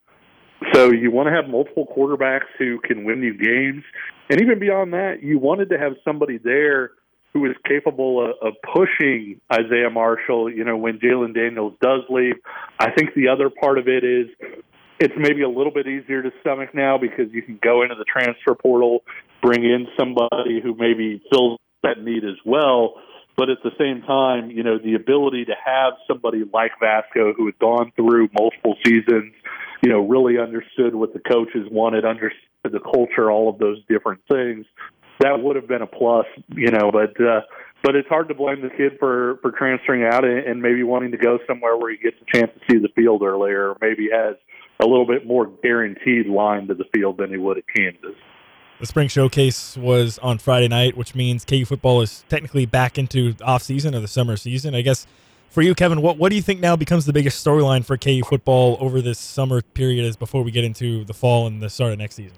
So 0.74 0.92
you 0.92 1.12
want 1.12 1.28
to 1.28 1.34
have 1.34 1.50
multiple 1.50 1.88
quarterbacks 1.96 2.48
who 2.58 2.80
can 2.80 3.04
win 3.04 3.22
you 3.22 3.38
games. 3.38 3.84
And 4.30 4.42
even 4.42 4.60
beyond 4.60 4.94
that, 4.94 5.22
you 5.22 5.40
wanted 5.40 5.70
to 5.70 5.78
have 5.78 5.94
somebody 6.04 6.38
there 6.38 6.92
who 7.34 7.46
is 7.46 7.56
capable 7.68 8.24
of, 8.24 8.32
of 8.42 8.54
pushing 8.74 9.40
Isaiah 9.54 9.90
Marshall, 9.92 10.52
you 10.52 10.64
know, 10.64 10.76
when 10.76 11.00
Jalon 11.00 11.34
Daniels 11.36 11.74
does 11.82 12.02
leave. 12.10 12.36
I 12.80 12.92
think 12.92 13.14
the 13.16 13.28
other 13.28 13.50
part 13.50 13.78
of 13.78 13.88
it 13.88 14.04
is 14.04 14.28
it's 15.00 15.14
maybe 15.18 15.44
a 15.44 15.50
little 15.50 15.72
bit 15.72 15.88
easier 15.88 16.24
to 16.24 16.32
stomach 16.42 16.74
now 16.74 16.98
because 16.98 17.32
you 17.32 17.44
can 17.44 17.60
go 17.62 17.84
into 17.84 17.96
the 17.96 18.06
transfer 18.06 18.56
portal, 18.56 19.04
bring 19.42 19.64
in 19.64 19.88
somebody 19.98 20.60
who 20.62 20.74
maybe 20.76 21.22
fills 21.32 21.60
that 21.84 22.04
need 22.04 22.24
as 22.24 22.38
well. 22.46 22.96
But 23.38 23.50
at 23.50 23.60
the 23.64 23.72
same 23.78 24.02
time, 24.02 24.50
you 24.50 24.64
know, 24.64 24.80
the 24.80 24.96
ability 24.96 25.46
to 25.46 25.54
have 25.64 25.94
somebody 26.08 26.44
like 26.52 26.72
Vasko 26.82 27.34
who 27.38 27.46
had 27.46 27.60
gone 27.60 27.92
through 27.96 28.30
multiple 28.38 28.76
seasons, 28.84 29.32
you 29.84 29.90
know, 29.90 30.00
really 30.00 30.40
understood 30.40 30.96
what 30.96 31.14
the 31.14 31.20
coaches 31.20 31.68
wanted, 31.70 32.04
understood 32.04 32.42
the 32.64 32.80
culture, 32.80 33.32
all 33.32 33.48
of 33.48 33.60
those 33.60 33.78
different 33.88 34.22
things, 34.30 34.66
that 35.20 35.42
would 35.42 35.56
have 35.56 35.68
been 35.68 35.84
a 35.84 35.88
plus, 35.88 36.26
you 36.50 36.72
know, 36.72 36.92
but 36.92 37.20
uh 37.24 37.42
but 37.84 37.96
it's 37.96 38.08
hard 38.10 38.28
to 38.28 38.34
blame 38.34 38.62
the 38.62 38.70
kid 38.70 38.98
for 39.00 39.38
for 39.42 39.52
transferring 39.52 40.04
out 40.04 40.26
and, 40.26 40.40
and 40.40 40.62
maybe 40.62 40.84
wanting 40.84 41.12
to 41.12 41.18
go 41.18 41.38
somewhere 41.48 41.78
where 41.78 41.92
he 41.92 41.98
gets 41.98 42.18
a 42.22 42.38
chance 42.38 42.52
to 42.54 42.60
see 42.70 42.80
the 42.80 42.90
field 42.96 43.22
earlier, 43.22 43.70
or 43.70 43.78
maybe 43.82 44.10
has 44.12 44.36
a 44.80 44.86
little 44.86 45.06
bit 45.06 45.26
more 45.26 45.48
guaranteed 45.64 46.28
line 46.28 46.68
to 46.68 46.74
the 46.74 46.86
field 46.94 47.18
than 47.18 47.30
he 47.30 47.38
would 47.38 47.58
at 47.58 47.64
Kansas. 47.76 48.16
The 48.80 48.86
spring 48.86 49.08
showcase 49.08 49.76
was 49.76 50.20
on 50.20 50.38
Friday 50.38 50.68
night, 50.68 50.96
which 50.96 51.16
means 51.16 51.44
KU 51.44 51.66
football 51.66 52.02
is 52.02 52.24
technically 52.30 52.68
back 52.68 53.00
into 53.00 53.36
off 53.44 53.64
season 53.64 53.96
or 53.96 54.00
the 54.00 54.08
summer 54.08 54.38
season. 54.38 54.76
I 54.76 54.82
guess 54.82 55.08
for 55.50 55.64
you, 55.64 55.74
Kevin, 55.74 56.02
what 56.02 56.18
what 56.18 56.30
do 56.30 56.36
you 56.36 56.44
think 56.44 56.60
now 56.60 56.76
becomes 56.76 57.06
the 57.06 57.14
biggest 57.14 57.44
storyline 57.44 57.84
for 57.84 57.98
KU 57.98 58.22
football 58.24 58.78
over 58.80 59.02
this 59.02 59.18
summer 59.18 59.62
period 59.62 60.06
as 60.06 60.16
before 60.16 60.44
we 60.44 60.52
get 60.52 60.64
into 60.64 61.04
the 61.06 61.14
fall 61.14 61.48
and 61.48 61.62
the 61.62 61.70
start 61.70 61.94
of 61.94 61.98
next 61.98 62.16
season? 62.16 62.38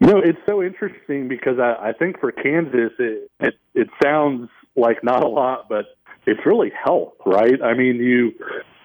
You 0.00 0.06
know, 0.06 0.18
it's 0.18 0.38
so 0.46 0.62
interesting 0.62 1.28
because 1.28 1.58
I, 1.58 1.88
I 1.88 1.92
think 1.92 2.20
for 2.20 2.32
Kansas, 2.32 2.92
it, 2.98 3.30
it 3.40 3.54
it 3.74 3.88
sounds 4.02 4.48
like 4.74 5.04
not 5.04 5.22
a 5.22 5.28
lot, 5.28 5.68
but 5.68 5.84
it's 6.24 6.40
really 6.46 6.70
health, 6.70 7.14
right? 7.26 7.60
I 7.62 7.74
mean, 7.74 7.96
you 7.96 8.32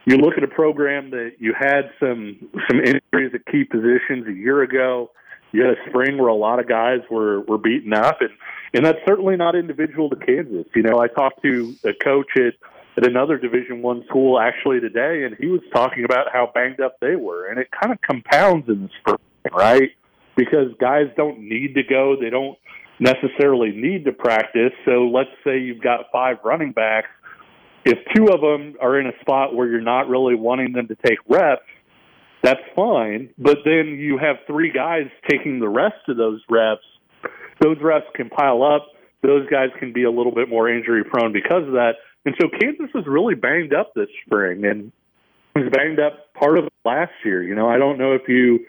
you 0.05 0.17
look 0.17 0.37
at 0.37 0.43
a 0.43 0.47
program 0.47 1.11
that 1.11 1.33
you 1.39 1.53
had 1.57 1.91
some 1.99 2.37
some 2.69 2.79
injuries 2.79 3.33
at 3.33 3.45
key 3.51 3.63
positions 3.63 4.27
a 4.27 4.33
year 4.33 4.61
ago. 4.61 5.11
You 5.51 5.63
had 5.63 5.77
a 5.77 5.89
spring 5.89 6.17
where 6.17 6.27
a 6.27 6.35
lot 6.35 6.59
of 6.59 6.67
guys 6.67 6.99
were 7.09 7.41
were 7.41 7.57
beaten 7.57 7.93
up, 7.93 8.21
and 8.21 8.31
and 8.73 8.85
that's 8.85 8.99
certainly 9.07 9.37
not 9.37 9.55
individual 9.55 10.09
to 10.09 10.15
Kansas. 10.15 10.65
You 10.75 10.83
know, 10.83 10.99
I 10.99 11.07
talked 11.07 11.41
to 11.43 11.75
a 11.85 11.93
coach 11.93 12.31
at 12.35 12.53
at 12.97 13.07
another 13.07 13.37
Division 13.37 13.81
One 13.81 14.03
school 14.07 14.39
actually 14.39 14.79
today, 14.79 15.23
and 15.23 15.35
he 15.39 15.47
was 15.47 15.61
talking 15.73 16.03
about 16.03 16.27
how 16.31 16.51
banged 16.53 16.81
up 16.81 16.99
they 16.99 17.15
were, 17.15 17.47
and 17.47 17.59
it 17.59 17.69
kind 17.71 17.93
of 17.93 18.01
compounds 18.01 18.67
in 18.67 18.83
the 18.83 18.89
spring, 18.99 19.53
right? 19.53 19.91
Because 20.35 20.73
guys 20.79 21.07
don't 21.15 21.39
need 21.39 21.75
to 21.75 21.83
go, 21.83 22.15
they 22.19 22.29
don't 22.29 22.57
necessarily 22.99 23.71
need 23.71 24.05
to 24.05 24.11
practice. 24.11 24.71
So 24.85 25.07
let's 25.07 25.29
say 25.43 25.59
you've 25.59 25.81
got 25.81 26.11
five 26.11 26.37
running 26.43 26.71
backs 26.71 27.09
if 27.85 27.97
two 28.15 28.27
of 28.27 28.41
them 28.41 28.75
are 28.81 28.99
in 28.99 29.07
a 29.07 29.19
spot 29.21 29.55
where 29.55 29.67
you're 29.67 29.81
not 29.81 30.07
really 30.07 30.35
wanting 30.35 30.73
them 30.73 30.87
to 30.87 30.95
take 30.95 31.19
reps, 31.27 31.63
that's 32.41 32.61
fine. 32.75 33.29
But 33.37 33.59
then 33.65 33.97
you 33.99 34.17
have 34.17 34.37
three 34.47 34.71
guys 34.71 35.07
taking 35.29 35.59
the 35.59 35.69
rest 35.69 36.07
of 36.07 36.17
those 36.17 36.41
reps. 36.49 36.83
Those 37.61 37.77
reps 37.81 38.05
can 38.15 38.29
pile 38.29 38.63
up. 38.63 38.87
Those 39.21 39.47
guys 39.49 39.69
can 39.79 39.93
be 39.93 40.03
a 40.03 40.11
little 40.11 40.33
bit 40.33 40.49
more 40.49 40.69
injury 40.69 41.03
prone 41.03 41.31
because 41.31 41.63
of 41.65 41.73
that. 41.73 41.93
And 42.25 42.35
so 42.39 42.47
Kansas 42.59 42.89
was 42.93 43.05
really 43.07 43.35
banged 43.35 43.73
up 43.73 43.93
this 43.93 44.09
spring 44.25 44.65
and 44.65 44.91
was 45.55 45.71
banged 45.71 45.99
up 45.99 46.33
part 46.33 46.57
of 46.57 46.67
last 46.83 47.13
year. 47.23 47.43
You 47.43 47.55
know, 47.55 47.69
I 47.69 47.77
don't 47.77 47.97
know 47.97 48.13
if 48.13 48.27
you 48.27 48.65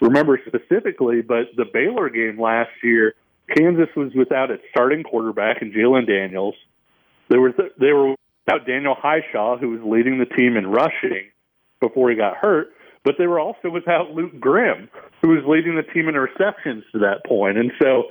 remember 0.00 0.40
specifically, 0.46 1.20
but 1.20 1.46
the 1.56 1.64
Baylor 1.70 2.08
game 2.08 2.40
last 2.40 2.70
year, 2.82 3.14
Kansas 3.56 3.88
was 3.96 4.12
without 4.14 4.50
its 4.50 4.62
starting 4.70 5.02
quarterback 5.02 5.62
and 5.62 5.72
Jalon 5.72 6.06
Daniels. 6.06 6.54
There 7.28 7.40
was 7.40 7.52
they 7.78 7.92
were 7.92 8.14
without 8.48 8.66
Daniel 8.66 8.94
Hishaw, 8.94 9.58
who 9.60 9.70
was 9.70 9.80
leading 9.84 10.18
the 10.18 10.24
team 10.24 10.56
in 10.56 10.66
rushing 10.66 11.28
before 11.80 12.10
he 12.10 12.16
got 12.16 12.36
hurt, 12.36 12.68
but 13.04 13.16
they 13.18 13.26
were 13.26 13.38
also 13.38 13.70
without 13.70 14.12
Luke 14.12 14.40
Grimm, 14.40 14.88
who 15.22 15.30
was 15.30 15.44
leading 15.46 15.76
the 15.76 15.82
team 15.82 16.08
in 16.08 16.14
receptions 16.14 16.84
to 16.92 16.98
that 17.00 17.24
point. 17.26 17.58
And 17.58 17.72
so 17.80 18.04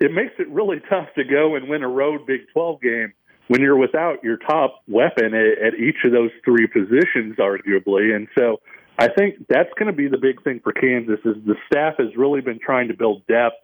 it 0.00 0.12
makes 0.12 0.32
it 0.38 0.48
really 0.48 0.80
tough 0.88 1.08
to 1.16 1.24
go 1.24 1.54
and 1.54 1.68
win 1.68 1.82
a 1.82 1.88
road 1.88 2.26
Big 2.26 2.40
12 2.52 2.80
game 2.80 3.12
when 3.48 3.60
you're 3.60 3.76
without 3.76 4.24
your 4.24 4.38
top 4.38 4.82
weapon 4.88 5.34
at, 5.34 5.74
each 5.74 5.98
of 6.04 6.12
those 6.12 6.30
three 6.44 6.66
positions, 6.66 7.36
arguably. 7.36 8.16
And 8.16 8.26
so 8.38 8.60
I 8.98 9.08
think 9.08 9.46
that's 9.48 9.70
going 9.78 9.88
to 9.88 9.96
be 9.96 10.08
the 10.08 10.18
big 10.18 10.42
thing 10.42 10.60
for 10.64 10.72
Kansas 10.72 11.20
is 11.26 11.36
the 11.44 11.56
staff 11.70 11.94
has 11.98 12.16
really 12.16 12.40
been 12.40 12.58
trying 12.58 12.88
to 12.88 12.94
build 12.94 13.26
depth, 13.26 13.56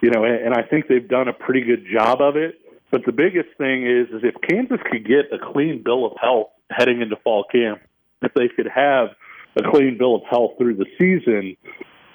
you 0.00 0.10
know, 0.10 0.24
and 0.24 0.52
I 0.52 0.62
think 0.62 0.88
they've 0.88 1.08
done 1.08 1.28
a 1.28 1.32
pretty 1.32 1.60
good 1.60 1.86
job 1.92 2.20
of 2.20 2.36
it. 2.36 2.58
But 2.94 3.06
the 3.06 3.10
biggest 3.10 3.48
thing 3.58 3.82
is, 3.84 4.06
is 4.14 4.22
if 4.22 4.36
Kansas 4.48 4.78
could 4.88 5.04
get 5.04 5.26
a 5.32 5.52
clean 5.52 5.82
bill 5.84 6.06
of 6.06 6.12
health 6.22 6.50
heading 6.70 7.02
into 7.02 7.16
fall 7.24 7.42
camp, 7.50 7.80
if 8.22 8.32
they 8.34 8.46
could 8.46 8.68
have 8.72 9.08
a 9.56 9.68
clean 9.68 9.98
bill 9.98 10.14
of 10.14 10.22
health 10.30 10.52
through 10.58 10.76
the 10.76 10.86
season, 10.96 11.56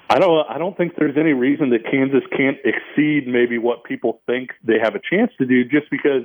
I 0.09 0.19
don't, 0.19 0.49
I 0.49 0.57
don't 0.57 0.77
think 0.77 0.93
there's 0.97 1.17
any 1.19 1.34
reason 1.34 1.71
that 1.71 1.84
Kansas 1.84 2.23
can't 2.32 2.55
exceed 2.63 3.27
maybe 3.27 3.57
what 3.57 3.84
people 3.84 4.21
think 4.25 4.51
they 4.63 4.80
have 4.82 4.95
a 4.95 5.01
chance 5.03 5.34
to 5.39 5.45
do, 5.45 5.65
just 5.65 5.91
because 5.91 6.23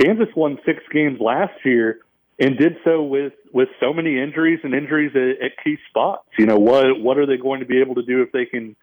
Kansas 0.00 0.34
won 0.34 0.58
six 0.66 0.82
games 0.92 1.20
last 1.20 1.54
year 1.64 2.00
and 2.40 2.58
did 2.58 2.78
so 2.82 3.04
with 3.04 3.34
with 3.52 3.68
so 3.78 3.92
many 3.92 4.20
injuries 4.20 4.58
and 4.64 4.74
injuries 4.74 5.12
at, 5.14 5.46
at 5.46 5.52
key 5.62 5.76
spots. 5.88 6.26
You 6.40 6.46
know 6.46 6.58
what 6.58 7.00
what 7.00 7.18
are 7.18 7.26
they 7.26 7.36
going 7.36 7.60
to 7.60 7.66
be 7.66 7.80
able 7.80 7.94
to 7.94 8.02
do 8.02 8.20
if 8.20 8.32
they 8.32 8.46
can 8.46 8.74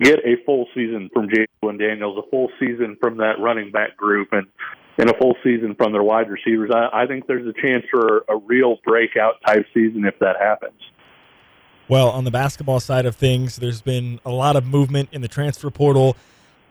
get 0.00 0.20
a 0.20 0.36
full 0.44 0.66
season 0.74 1.10
from 1.12 1.28
Jalon 1.28 1.78
Daniels, 1.78 2.22
a 2.24 2.30
full 2.30 2.50
season 2.58 2.96
from 3.00 3.18
that 3.18 3.38
running 3.38 3.70
back 3.70 3.96
group, 3.96 4.28
and 4.32 4.46
and 4.98 5.08
a 5.08 5.16
full 5.16 5.36
season 5.44 5.76
from 5.76 5.92
their 5.92 6.02
wide 6.02 6.28
receivers. 6.28 6.70
I, 6.74 7.04
I 7.04 7.06
think 7.06 7.26
there's 7.26 7.46
a 7.46 7.52
chance 7.60 7.84
for 7.90 8.24
a 8.28 8.36
real 8.36 8.78
breakout 8.84 9.34
type 9.46 9.64
season 9.72 10.04
if 10.04 10.18
that 10.18 10.36
happens. 10.40 10.80
Well, 11.88 12.10
on 12.10 12.24
the 12.24 12.30
basketball 12.30 12.80
side 12.80 13.06
of 13.06 13.16
things, 13.16 13.56
there's 13.56 13.80
been 13.80 14.20
a 14.24 14.30
lot 14.30 14.56
of 14.56 14.66
movement 14.66 15.08
in 15.12 15.22
the 15.22 15.28
transfer 15.28 15.70
portal, 15.70 16.16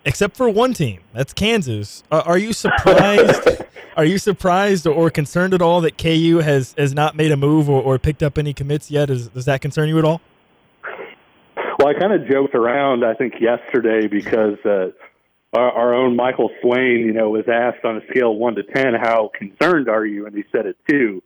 except 0.05 0.35
for 0.37 0.49
one 0.49 0.73
team. 0.73 1.01
That's 1.13 1.33
Kansas. 1.33 2.03
Uh, 2.11 2.21
are 2.25 2.37
you 2.37 2.53
surprised? 2.53 3.63
are 3.97 4.05
you 4.05 4.19
surprised 4.19 4.85
or 4.85 5.09
concerned 5.09 5.53
at 5.53 5.61
all 5.61 5.81
that 5.81 5.97
KU 5.97 6.39
has 6.43 6.75
has 6.77 6.93
not 6.93 7.15
made 7.15 7.31
a 7.31 7.37
move 7.37 7.69
or, 7.69 7.81
or 7.81 7.97
picked 7.97 8.21
up 8.21 8.37
any 8.37 8.53
commits 8.53 8.91
yet? 8.91 9.09
Is, 9.09 9.29
does 9.29 9.45
that 9.45 9.61
concern 9.61 9.89
you 9.89 9.97
at 9.97 10.05
all? 10.05 10.21
Well, 11.77 11.87
I 11.89 11.93
kind 11.93 12.13
of 12.13 12.27
joked 12.27 12.55
around, 12.55 13.05
I 13.05 13.13
think, 13.13 13.35
yesterday 13.39 14.07
because 14.07 14.57
uh, 14.65 14.89
our, 15.53 15.71
our 15.71 15.93
own 15.93 16.15
Michael 16.15 16.49
Swain, 16.61 17.01
you 17.05 17.13
know, 17.13 17.29
was 17.29 17.45
asked 17.47 17.85
on 17.85 17.97
a 17.97 18.07
scale 18.09 18.31
of 18.31 18.37
one 18.37 18.55
to 18.55 18.63
ten, 18.63 18.93
how 18.95 19.29
concerned 19.37 19.87
are 19.87 20.05
you? 20.05 20.25
And 20.25 20.35
he 20.35 20.43
said 20.51 20.65
a 20.65 20.73
two. 20.89 21.21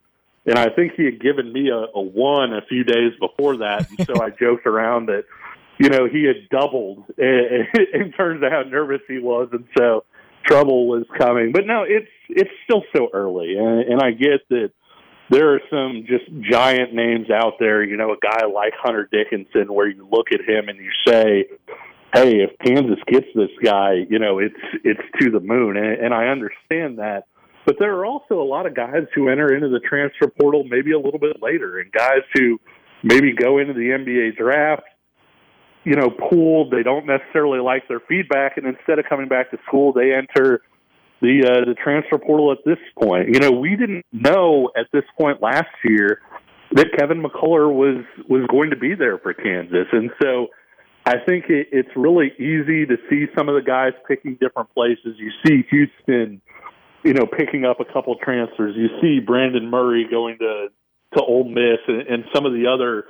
And 0.45 0.57
I 0.57 0.69
think 0.69 0.93
he 0.97 1.05
had 1.05 1.21
given 1.21 1.53
me 1.53 1.69
a, 1.69 1.85
a 1.95 2.01
one 2.01 2.53
a 2.53 2.61
few 2.67 2.83
days 2.83 3.13
before 3.19 3.57
that. 3.57 3.89
And 3.89 4.05
so 4.05 4.21
I 4.21 4.29
joked 4.39 4.65
around 4.65 5.05
that, 5.05 5.23
you 5.77 5.89
know, 5.89 6.07
he 6.07 6.25
had 6.25 6.49
doubled 6.49 7.05
in, 7.17 7.67
in 7.93 8.11
terms 8.11 8.43
of 8.43 8.51
how 8.51 8.63
nervous 8.63 9.01
he 9.07 9.19
was. 9.19 9.49
And 9.53 9.65
so 9.77 10.03
trouble 10.45 10.87
was 10.87 11.05
coming. 11.17 11.51
But 11.53 11.65
no, 11.65 11.83
it's 11.87 12.09
it's 12.27 12.49
still 12.65 12.83
so 12.95 13.09
early. 13.13 13.55
And, 13.57 13.79
and 13.81 14.01
I 14.01 14.11
get 14.11 14.47
that 14.49 14.71
there 15.31 15.53
are 15.53 15.61
some 15.69 16.03
just 16.05 16.25
giant 16.51 16.93
names 16.93 17.31
out 17.31 17.53
there, 17.57 17.83
you 17.83 17.95
know, 17.95 18.11
a 18.11 18.17
guy 18.21 18.45
like 18.45 18.73
Hunter 18.77 19.07
Dickinson, 19.09 19.73
where 19.73 19.87
you 19.87 20.05
look 20.11 20.27
at 20.33 20.41
him 20.41 20.67
and 20.67 20.77
you 20.77 20.91
say, 21.07 21.45
hey, 22.13 22.41
if 22.41 22.51
Kansas 22.59 22.99
gets 23.07 23.27
this 23.33 23.49
guy, 23.63 24.05
you 24.09 24.19
know, 24.19 24.39
it's 24.39 24.59
it's 24.83 25.01
to 25.21 25.31
the 25.31 25.39
moon, 25.39 25.77
and, 25.77 26.05
and 26.05 26.13
I 26.13 26.27
understand 26.27 26.99
that. 26.99 27.23
But 27.65 27.77
there 27.79 27.95
are 27.95 28.05
also 28.05 28.41
a 28.41 28.43
lot 28.43 28.65
of 28.65 28.75
guys 28.75 29.07
who 29.15 29.29
enter 29.29 29.55
into 29.55 29.69
the 29.69 29.79
transfer 29.79 30.27
portal 30.27 30.65
maybe 30.65 30.91
a 30.91 30.99
little 30.99 31.19
bit 31.19 31.41
later, 31.41 31.79
and 31.79 31.89
guys 31.93 32.23
who 32.33 32.59
maybe 33.01 33.33
go 33.33 33.57
into 33.57 33.73
the 33.73 33.89
NBA 33.91 34.35
draft, 34.35 34.83
you 35.85 35.95
know, 35.95 36.09
pooled. 36.09 36.71
They 36.71 36.83
don't 36.83 37.05
necessarily 37.05 37.59
like 37.59 37.87
their 37.87 38.01
feedback, 38.01 38.57
and 38.57 38.67
instead 38.67 38.99
of 38.99 39.05
coming 39.07 39.29
back 39.29 39.51
to 39.51 39.57
school, 39.65 39.93
they 39.93 40.11
enter 40.13 40.61
the 41.21 41.45
uh, 41.45 41.65
the 41.65 41.75
transfer 41.75 42.17
portal 42.17 42.51
at 42.51 42.59
this 42.65 42.79
point. 43.01 43.29
You 43.29 43.39
know, 43.39 43.51
we 43.51 43.75
didn't 43.75 44.05
know 44.11 44.71
at 44.75 44.87
this 44.91 45.03
point 45.19 45.41
last 45.41 45.69
year 45.83 46.21
that 46.73 46.87
Kevin 46.97 47.23
McCullar 47.23 47.71
was 47.71 48.03
was 48.27 48.45
going 48.49 48.71
to 48.71 48.75
be 48.75 48.95
there 48.95 49.17
for 49.19 49.33
Kansas, 49.33 49.87
and 49.91 50.11
so 50.21 50.47
I 51.05 51.15
think 51.25 51.45
it, 51.49 51.67
it's 51.71 51.89
really 51.95 52.31
easy 52.37 52.85
to 52.85 52.97
see 53.09 53.25
some 53.37 53.49
of 53.49 53.55
the 53.55 53.61
guys 53.61 53.93
picking 54.07 54.35
different 54.39 54.73
places. 54.73 55.15
You 55.17 55.31
see 55.45 55.63
Houston, 55.69 56.41
you 57.03 57.13
know, 57.13 57.25
picking 57.25 57.65
up 57.65 57.79
a 57.79 57.85
couple 57.85 58.15
transfers. 58.15 58.75
You 58.75 58.89
see 59.01 59.19
Brandon 59.19 59.69
Murray 59.69 60.07
going 60.09 60.37
to 60.39 60.67
to 61.15 61.21
Ole 61.21 61.49
Miss, 61.49 61.79
and, 61.87 62.07
and 62.07 62.23
some 62.33 62.45
of 62.45 62.53
the 62.53 62.67
other 62.67 63.05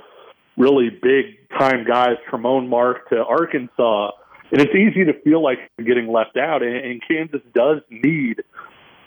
really 0.58 0.90
big 0.90 1.48
time 1.58 1.86
guys, 1.88 2.18
Tramon 2.30 2.68
Mark 2.68 3.10
to 3.10 3.24
Arkansas. 3.24 4.12
And 4.52 4.62
it's 4.62 4.76
easy 4.76 5.06
to 5.06 5.14
feel 5.22 5.42
like 5.42 5.60
you're 5.78 5.88
getting 5.88 6.12
left 6.12 6.38
out. 6.38 6.62
And, 6.62 6.76
and 6.76 7.02
Kansas 7.08 7.42
does 7.54 7.82
need 7.90 8.44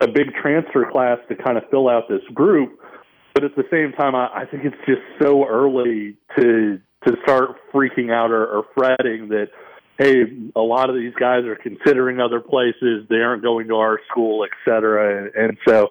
a 0.01 0.09
big 0.09 0.35
transfer 0.41 0.91
class 0.91 1.19
to 1.29 1.37
kind 1.37 1.59
of 1.59 1.65
fill 1.71 1.89
out 1.89 2.09
this 2.09 2.23
group. 2.33 2.81
But 3.35 3.45
at 3.45 3.57
the 3.57 3.65
same 3.71 3.93
time, 3.93 4.15
I, 4.15 4.29
I 4.33 4.45
think 4.47 4.65
it's 4.65 4.77
just 4.87 5.03
so 5.21 5.47
early 5.47 6.17
to 6.39 6.81
to 7.07 7.17
start 7.23 7.57
freaking 7.71 8.11
out 8.11 8.31
or, 8.31 8.47
or 8.47 8.65
fretting 8.75 9.29
that 9.29 9.49
hey, 9.99 10.25
a 10.57 10.61
lot 10.61 10.91
of 10.91 10.97
these 10.97 11.15
guys 11.15 11.45
are 11.45 11.57
considering 11.57 12.21
other 12.21 12.41
places. 12.41 13.07
They 13.09 13.17
aren't 13.17 13.43
going 13.43 13.69
to 13.69 13.77
our 13.77 14.01
school, 14.11 14.45
et 14.45 14.51
cetera. 14.65 15.25
And, 15.25 15.35
and 15.35 15.59
so, 15.69 15.91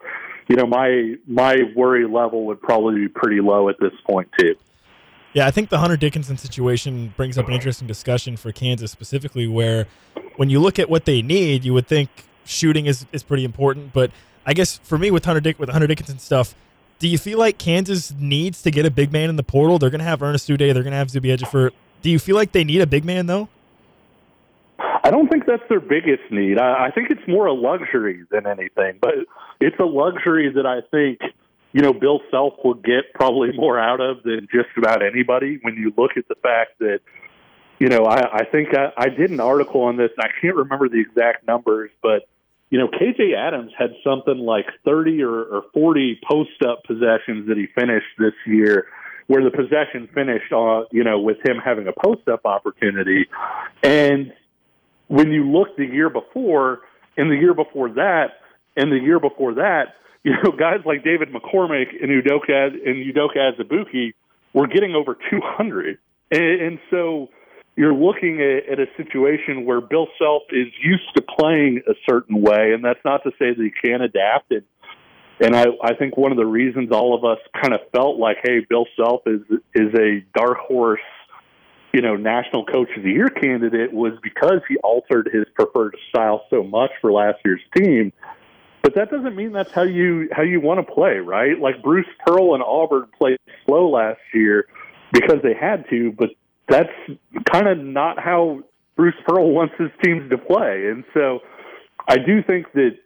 you 0.49 0.55
know, 0.55 0.65
my 0.65 1.15
my 1.27 1.55
worry 1.75 2.07
level 2.07 2.45
would 2.47 2.61
probably 2.61 3.01
be 3.01 3.07
pretty 3.07 3.41
low 3.41 3.69
at 3.69 3.75
this 3.79 3.93
point 4.05 4.29
too. 4.37 4.55
Yeah, 5.33 5.47
I 5.47 5.51
think 5.51 5.69
the 5.69 5.79
Hunter 5.79 5.97
Dickinson 5.97 6.37
situation 6.37 7.13
brings 7.17 7.37
up 7.39 7.47
an 7.47 7.53
interesting 7.53 7.87
discussion 7.87 8.37
for 8.37 8.51
Kansas 8.51 8.91
specifically, 8.91 9.47
where 9.47 9.87
when 10.35 10.49
you 10.49 10.59
look 10.59 10.77
at 10.77 10.89
what 10.89 11.05
they 11.05 11.21
need, 11.23 11.65
you 11.65 11.73
would 11.73 11.87
think 11.87 12.09
shooting 12.45 12.85
is, 12.85 13.05
is 13.11 13.23
pretty 13.23 13.43
important. 13.43 13.93
But 13.93 14.11
I 14.45 14.53
guess 14.53 14.77
for 14.83 14.97
me 14.97 15.09
with 15.09 15.25
Hunter 15.25 15.41
Dick 15.41 15.57
with 15.57 15.69
Hunter 15.69 15.87
Dickinson 15.87 16.19
stuff, 16.19 16.53
do 16.99 17.07
you 17.07 17.17
feel 17.17 17.39
like 17.39 17.57
Kansas 17.57 18.13
needs 18.17 18.61
to 18.61 18.71
get 18.71 18.85
a 18.85 18.91
big 18.91 19.11
man 19.11 19.29
in 19.29 19.35
the 19.35 19.43
portal? 19.43 19.79
They're 19.79 19.89
going 19.89 19.99
to 19.99 20.05
have 20.05 20.21
Ernest 20.21 20.47
Udeh. 20.49 20.57
They're 20.57 20.83
going 20.83 20.91
to 20.91 20.97
have 20.97 21.09
Zuby 21.09 21.29
Ejiofor. 21.29 21.71
Do 22.03 22.09
you 22.11 22.19
feel 22.19 22.35
like 22.35 22.51
they 22.51 22.63
need 22.63 22.81
a 22.81 22.87
big 22.87 23.03
man 23.03 23.25
though? 23.25 23.49
I 24.79 25.09
don't 25.09 25.29
think 25.29 25.45
that's 25.45 25.63
their 25.67 25.79
biggest 25.79 26.23
need. 26.31 26.59
I, 26.59 26.85
I 26.85 26.91
think 26.91 27.09
it's 27.09 27.27
more 27.27 27.47
a 27.47 27.53
luxury 27.53 28.23
than 28.29 28.45
anything, 28.45 28.99
but 29.01 29.15
it's 29.59 29.77
a 29.79 29.85
luxury 29.85 30.49
that 30.53 30.65
I 30.65 30.81
think 30.91 31.19
you 31.73 31.81
know 31.81 31.93
Bill 31.93 32.21
Self 32.31 32.53
will 32.63 32.75
get 32.75 33.13
probably 33.13 33.51
more 33.53 33.79
out 33.79 33.99
of 33.99 34.23
than 34.23 34.47
just 34.51 34.69
about 34.77 35.03
anybody. 35.03 35.59
When 35.61 35.75
you 35.75 35.93
look 35.97 36.11
at 36.17 36.27
the 36.27 36.35
fact 36.35 36.79
that 36.79 36.99
you 37.79 37.89
know 37.89 38.05
I, 38.05 38.39
I 38.39 38.45
think 38.45 38.69
I, 38.73 38.93
I 38.97 39.09
did 39.09 39.31
an 39.31 39.39
article 39.39 39.81
on 39.81 39.97
this. 39.97 40.09
and 40.17 40.25
I 40.25 40.31
can't 40.41 40.55
remember 40.55 40.87
the 40.87 41.01
exact 41.01 41.45
numbers, 41.45 41.91
but 42.01 42.27
you 42.73 42.79
know, 42.79 42.87
KJ 42.87 43.37
Adams 43.37 43.71
had 43.77 43.91
something 44.03 44.39
like 44.39 44.65
30 44.83 45.21
or, 45.21 45.43
or 45.43 45.63
40 45.75 46.19
post 46.27 46.49
up 46.67 46.83
possessions 46.85 47.47
that 47.47 47.55
he 47.55 47.67
finished 47.75 48.07
this 48.17 48.33
year, 48.47 48.87
where 49.27 49.43
the 49.43 49.51
possession 49.51 50.09
finished, 50.11 50.51
uh, 50.51 50.85
you 50.91 51.03
know, 51.03 51.19
with 51.19 51.37
him 51.45 51.57
having 51.63 51.87
a 51.87 51.91
post 52.03 52.27
up 52.27 52.47
opportunity. 52.47 53.27
And 53.83 54.33
when 55.07 55.31
you 55.31 55.47
look 55.51 55.77
the 55.77 55.85
year 55.85 56.09
before, 56.09 56.79
and 57.15 57.29
the 57.29 57.35
year 57.35 57.53
before 57.53 57.89
that, 57.89 58.39
and 58.75 58.91
the 58.91 58.97
year 58.97 59.19
before 59.19 59.53
that, 59.53 59.93
you 60.33 60.33
know, 60.43 60.51
guys 60.51 60.79
like 60.85 61.03
David 61.03 61.29
McCormack 61.29 61.87
and 62.01 62.09
Udoka 62.09 62.67
and 62.67 63.13
Udoka 63.13 63.37
Azubuike 63.37 64.13
were 64.53 64.67
getting 64.67 64.95
over 64.95 65.17
200. 65.29 65.97
And, 66.31 66.61
and 66.61 66.79
so, 66.89 67.29
you're 67.75 67.93
looking 67.93 68.39
at, 68.39 68.71
at, 68.71 68.79
a 68.79 68.85
situation 68.97 69.65
where 69.65 69.81
Bill 69.81 70.07
Self 70.19 70.43
is 70.51 70.67
used 70.83 71.09
to 71.15 71.23
playing 71.23 71.81
a 71.87 71.93
certain 72.07 72.41
way, 72.41 72.73
and 72.73 72.83
that's 72.85 72.99
not 73.03 73.23
to 73.23 73.31
say 73.31 73.53
that 73.53 73.57
he 73.57 73.71
can't 73.71 74.03
adapt 74.03 74.51
it. 74.51 74.63
And 75.39 75.55
I, 75.55 75.65
I 75.83 75.95
think 75.95 76.15
one 76.15 76.31
of 76.31 76.37
the 76.37 76.45
reasons 76.45 76.91
all 76.91 77.15
of 77.15 77.25
us 77.25 77.39
kind 77.59 77.73
of 77.73 77.79
felt 77.91 78.17
like, 78.19 78.37
hey, 78.43 78.59
Bill 78.69 78.85
Self 78.95 79.21
is 79.25 79.41
is 79.73 79.93
a 79.95 80.23
dark 80.37 80.59
horse, 80.59 80.99
you 81.93 82.01
know, 82.01 82.15
national 82.15 82.65
coach 82.65 82.89
of 82.95 83.03
the 83.03 83.09
year 83.09 83.29
candidate 83.29 83.91
was 83.91 84.13
because 84.21 84.61
he 84.69 84.77
altered 84.77 85.29
his 85.33 85.45
preferred 85.55 85.97
style 86.09 86.45
so 86.51 86.63
much 86.63 86.91
for 87.01 87.11
last 87.11 87.39
year's 87.43 87.61
team. 87.75 88.13
But 88.83 88.95
that 88.95 89.09
doesn't 89.09 89.35
mean 89.37 89.53
that's 89.53 89.71
how 89.71 89.83
you 89.83 90.27
how 90.33 90.43
you 90.43 90.59
want 90.59 90.85
to 90.85 90.93
play, 90.93 91.15
right? 91.15 91.57
Like 91.57 91.81
Bruce 91.81 92.05
Pearl 92.27 92.53
and 92.53 92.61
Auburn 92.61 93.07
played 93.17 93.39
slow 93.65 93.89
last 93.89 94.19
year 94.33 94.67
because 95.13 95.37
they 95.41 95.53
had 95.53 95.85
to, 95.89 96.11
but 96.11 96.29
that's 96.67 96.91
kind 97.49 97.69
of 97.69 97.77
not 97.77 98.19
how 98.19 98.59
Bruce 98.97 99.15
Pearl 99.25 99.51
wants 99.53 99.73
his 99.79 99.89
teams 100.03 100.29
to 100.29 100.37
play. 100.37 100.89
And 100.89 101.05
so 101.13 101.39
I 102.09 102.17
do 102.17 102.43
think 102.43 102.73
that 102.73 102.97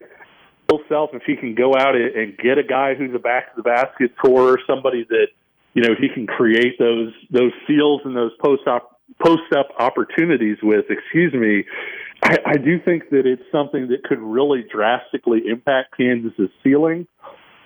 Bill 0.67 0.79
Self, 0.89 1.11
if 1.13 1.21
he 1.27 1.35
can 1.35 1.53
go 1.53 1.73
out 1.77 1.95
and 1.95 2.35
get 2.37 2.57
a 2.57 2.63
guy 2.63 2.95
who's 2.95 3.13
a 3.13 3.19
back 3.19 3.53
to 3.55 3.61
the 3.61 3.63
basket 3.63 4.11
scorer, 4.17 4.57
somebody 4.65 5.05
that 5.09 5.27
you 5.75 5.83
know 5.83 5.93
he 5.99 6.09
can 6.09 6.25
create 6.25 6.79
those 6.79 7.13
those 7.29 7.51
seals 7.67 8.01
and 8.03 8.15
those 8.15 8.31
post 8.43 8.67
op 8.67 8.97
post 9.23 9.53
up 9.55 9.69
opportunities 9.79 10.57
with, 10.61 10.85
excuse 10.89 11.33
me, 11.33 11.65
I, 12.23 12.37
I 12.45 12.57
do 12.57 12.79
think 12.83 13.09
that 13.11 13.25
it's 13.25 13.43
something 13.51 13.89
that 13.89 14.03
could 14.03 14.19
really 14.19 14.63
drastically 14.71 15.43
impact 15.47 15.95
Kansas's 15.97 16.49
ceiling. 16.63 17.07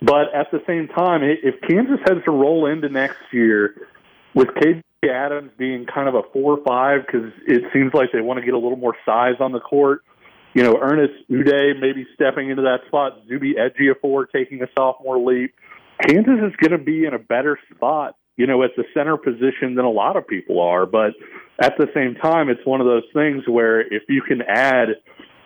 But 0.00 0.34
at 0.34 0.50
the 0.50 0.60
same 0.66 0.88
time, 0.88 1.22
if 1.22 1.60
Kansas 1.68 2.00
has 2.06 2.18
to 2.24 2.32
roll 2.32 2.66
into 2.66 2.88
next 2.88 3.20
year 3.32 3.86
with 4.34 4.48
KJ 4.48 4.82
Adams 5.08 5.52
being 5.56 5.86
kind 5.86 6.08
of 6.08 6.14
a 6.14 6.22
four 6.32 6.58
or 6.58 6.64
five 6.64 7.06
because 7.06 7.32
it 7.46 7.62
seems 7.72 7.92
like 7.94 8.10
they 8.12 8.20
want 8.20 8.38
to 8.40 8.44
get 8.44 8.54
a 8.54 8.58
little 8.58 8.76
more 8.76 8.96
size 9.04 9.36
on 9.40 9.52
the 9.52 9.60
court. 9.60 10.02
You 10.54 10.62
know, 10.62 10.78
Ernest 10.80 11.14
Udeh 11.30 11.80
maybe 11.80 12.06
stepping 12.14 12.50
into 12.50 12.62
that 12.62 12.80
spot, 12.86 13.18
Zuby 13.28 13.54
Ejiofor 13.54 14.26
taking 14.30 14.62
a 14.62 14.66
sophomore 14.76 15.18
leap. 15.18 15.54
Kansas 16.06 16.40
is 16.44 16.52
going 16.56 16.78
to 16.78 16.84
be 16.84 17.04
in 17.04 17.14
a 17.14 17.18
better 17.18 17.58
spot, 17.74 18.16
you 18.36 18.46
know, 18.46 18.62
at 18.62 18.70
the 18.76 18.84
center 18.94 19.16
position 19.16 19.74
than 19.74 19.84
a 19.84 19.90
lot 19.90 20.16
of 20.16 20.26
people 20.26 20.60
are. 20.60 20.86
But 20.86 21.12
at 21.60 21.74
the 21.78 21.86
same 21.94 22.14
time, 22.14 22.48
it's 22.48 22.64
one 22.64 22.80
of 22.80 22.86
those 22.86 23.04
things 23.12 23.44
where 23.46 23.80
if 23.80 24.04
you 24.08 24.22
can 24.22 24.42
add 24.42 24.88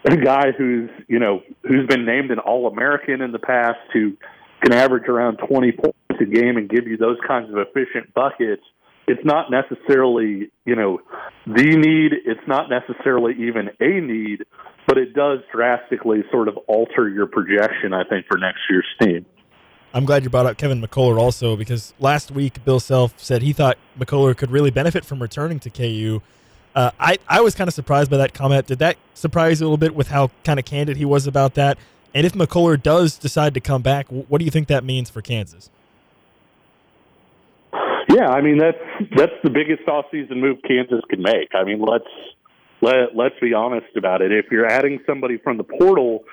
a 0.05 0.17
guy 0.17 0.53
who's, 0.57 0.91
you 1.09 1.19
know, 1.19 1.43
who's 1.63 1.87
been 1.89 2.07
named 2.07 2.31
an 2.31 2.39
All 2.39 2.69
American 2.69 3.21
in 3.21 3.33
the 3.33 3.39
past, 3.39 3.79
who 3.93 4.17
can 4.63 4.73
average 4.73 5.09
around 5.09 5.39
20 5.49 5.73
points 5.73 5.97
a 6.21 6.25
game 6.25 6.57
and 6.57 6.69
give 6.69 6.87
you 6.87 6.97
those 6.97 7.19
kinds 7.27 7.51
of 7.51 7.59
efficient 7.59 8.15
buckets, 8.15 8.63
it's 9.07 9.25
not 9.25 9.51
necessarily, 9.51 10.51
you 10.65 10.75
know, 10.75 11.01
the 11.47 11.77
need. 11.77 12.13
It's 12.25 12.47
not 12.49 12.69
necessarily 12.69 13.35
even 13.47 13.71
a 13.81 14.01
need, 14.01 14.45
but 14.87 14.99
it 14.99 15.15
does 15.15 15.41
drastically 15.53 16.25
sort 16.31 16.49
of 16.49 16.57
alter 16.67 17.09
your 17.09 17.27
projection, 17.27 17.93
I 17.93 18.03
think, 18.09 18.27
for 18.27 18.39
next 18.39 18.61
year's 18.69 18.87
team. 19.01 19.27
I'm 19.95 20.05
glad 20.05 20.25
you 20.25 20.31
brought 20.31 20.47
up 20.47 20.59
Kevin 20.59 20.83
McCullar 20.83 21.19
also 21.19 21.57
because 21.57 21.95
last 21.99 22.31
week 22.31 22.65
Bill 22.65 22.81
Self 22.81 23.19
said 23.19 23.43
he 23.43 23.53
thought 23.53 23.79
McCullar 23.99 24.37
could 24.37 24.51
really 24.51 24.71
benefit 24.71 25.05
from 25.05 25.21
returning 25.21 25.59
to 25.61 25.71
KU. 25.71 26.21
Uh, 26.75 26.91
I, 27.01 27.19
I 27.27 27.41
was 27.41 27.55
kind 27.55 27.69
of 27.69 27.75
surprised 27.75 28.11
by 28.11 28.19
that 28.19 28.35
comment. 28.35 28.67
Did 28.67 28.81
that 28.81 28.99
surprise 29.15 29.61
you 29.61 29.65
a 29.65 29.69
little 29.69 29.79
bit 29.79 29.95
with 29.95 30.09
how 30.09 30.31
kind 30.45 30.59
of 30.59 30.67
candid 30.67 30.99
he 30.99 31.07
was 31.07 31.27
about 31.27 31.55
that? 31.55 31.79
And 32.15 32.27
if 32.27 32.35
McCullar 32.35 32.83
does 32.83 33.17
decide 33.17 33.55
to 33.55 33.61
come 33.61 33.83
back, 33.83 34.07
what 34.09 34.39
do 34.39 34.45
you 34.45 34.51
think 34.51 34.69
that 34.69 34.85
means 34.85 35.09
for 35.09 35.23
Kansas? 35.23 35.71
Yeah, 38.09 38.29
I 38.29 38.41
mean 38.41 38.59
that's 38.59 38.79
that's 39.17 39.33
the 39.43 39.51
biggest 39.51 39.83
offseason 39.87 40.37
move 40.37 40.59
Kansas 40.67 41.03
can 41.11 41.23
make. 41.23 41.55
I 41.55 41.65
mean, 41.65 41.81
let's 41.81 42.05
let 42.81 43.15
let's 43.15 43.35
be 43.41 43.53
honest 43.53 43.97
about 43.97 44.23
it. 44.23 44.33
If 44.33 44.47
you're 44.51 44.67
adding 44.67 45.01
somebody 45.07 45.39
from 45.39 45.57
the 45.57 45.65
portal, 45.65 46.25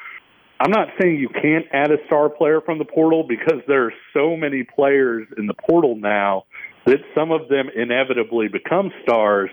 I'm 0.64 0.72
not 0.72 0.88
saying 0.98 1.20
you 1.20 1.28
can't 1.28 1.66
add 1.74 1.92
a 1.92 1.98
star 2.06 2.30
player 2.30 2.62
from 2.62 2.78
the 2.78 2.86
portal 2.86 3.26
because 3.28 3.60
there 3.68 3.84
are 3.88 3.94
so 4.14 4.38
many 4.38 4.64
players 4.64 5.28
in 5.38 5.46
the 5.46 5.54
portal 5.54 5.98
now 5.98 6.46
that 6.86 7.00
some 7.14 7.32
of 7.32 7.50
them 7.50 7.68
inevitably 7.76 8.48
become 8.48 8.90
stars. 9.04 9.50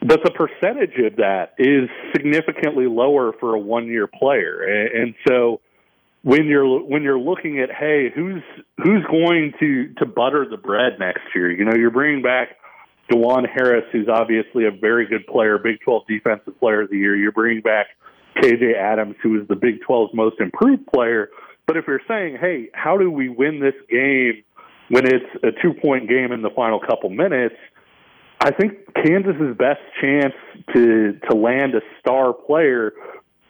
But 0.00 0.18
the 0.24 0.32
percentage 0.32 0.98
of 0.98 1.16
that 1.18 1.54
is 1.58 1.88
significantly 2.10 2.86
lower 2.86 3.32
for 3.38 3.54
a 3.54 3.58
one 3.60 3.86
year 3.86 4.08
player. 4.08 4.88
And, 4.92 5.14
so 5.28 5.60
when 6.22 6.46
you're 6.46 6.82
when 6.82 7.04
you're 7.04 7.20
looking 7.20 7.60
at 7.60 7.70
hey 7.70 8.10
who's 8.12 8.42
who's 8.78 9.04
going 9.10 9.52
to 9.60 9.94
to 9.98 10.06
butter 10.06 10.46
the 10.48 10.56
bread 10.56 10.92
next 11.00 11.22
year 11.34 11.50
you 11.50 11.64
know 11.64 11.74
you're 11.74 11.90
bringing 11.90 12.22
back 12.22 12.50
Dajuan 13.10 13.48
Harris 13.52 13.84
who's 13.90 14.08
obviously 14.08 14.64
a 14.66 14.70
very 14.70 15.06
good 15.08 15.26
player 15.26 15.58
Big 15.58 15.80
12 15.80 16.04
defensive 16.08 16.58
player 16.60 16.82
of 16.82 16.90
the 16.90 16.96
year 16.96 17.16
you're 17.16 17.32
bringing 17.32 17.60
back 17.60 17.88
KJ 18.36 18.76
Adams 18.76 19.16
who 19.22 19.40
is 19.40 19.48
the 19.48 19.56
Big 19.56 19.80
12's 19.88 20.14
most 20.14 20.40
improved 20.40 20.86
player 20.86 21.30
but 21.66 21.76
if 21.76 21.84
you're 21.86 22.00
saying 22.08 22.38
hey 22.40 22.68
how 22.74 22.96
do 22.96 23.10
we 23.10 23.28
win 23.28 23.60
this 23.60 23.74
game 23.90 24.42
when 24.88 25.06
it's 25.06 25.24
a 25.42 25.50
two 25.62 25.74
point 25.74 26.08
game 26.08 26.32
in 26.32 26.42
the 26.42 26.50
final 26.50 26.80
couple 26.80 27.10
minutes 27.10 27.56
I 28.40 28.50
think 28.50 28.92
Kansas's 28.94 29.56
best 29.56 29.80
chance 30.00 30.34
to 30.74 31.12
to 31.30 31.36
land 31.36 31.74
a 31.74 31.80
star 32.00 32.32
player 32.32 32.92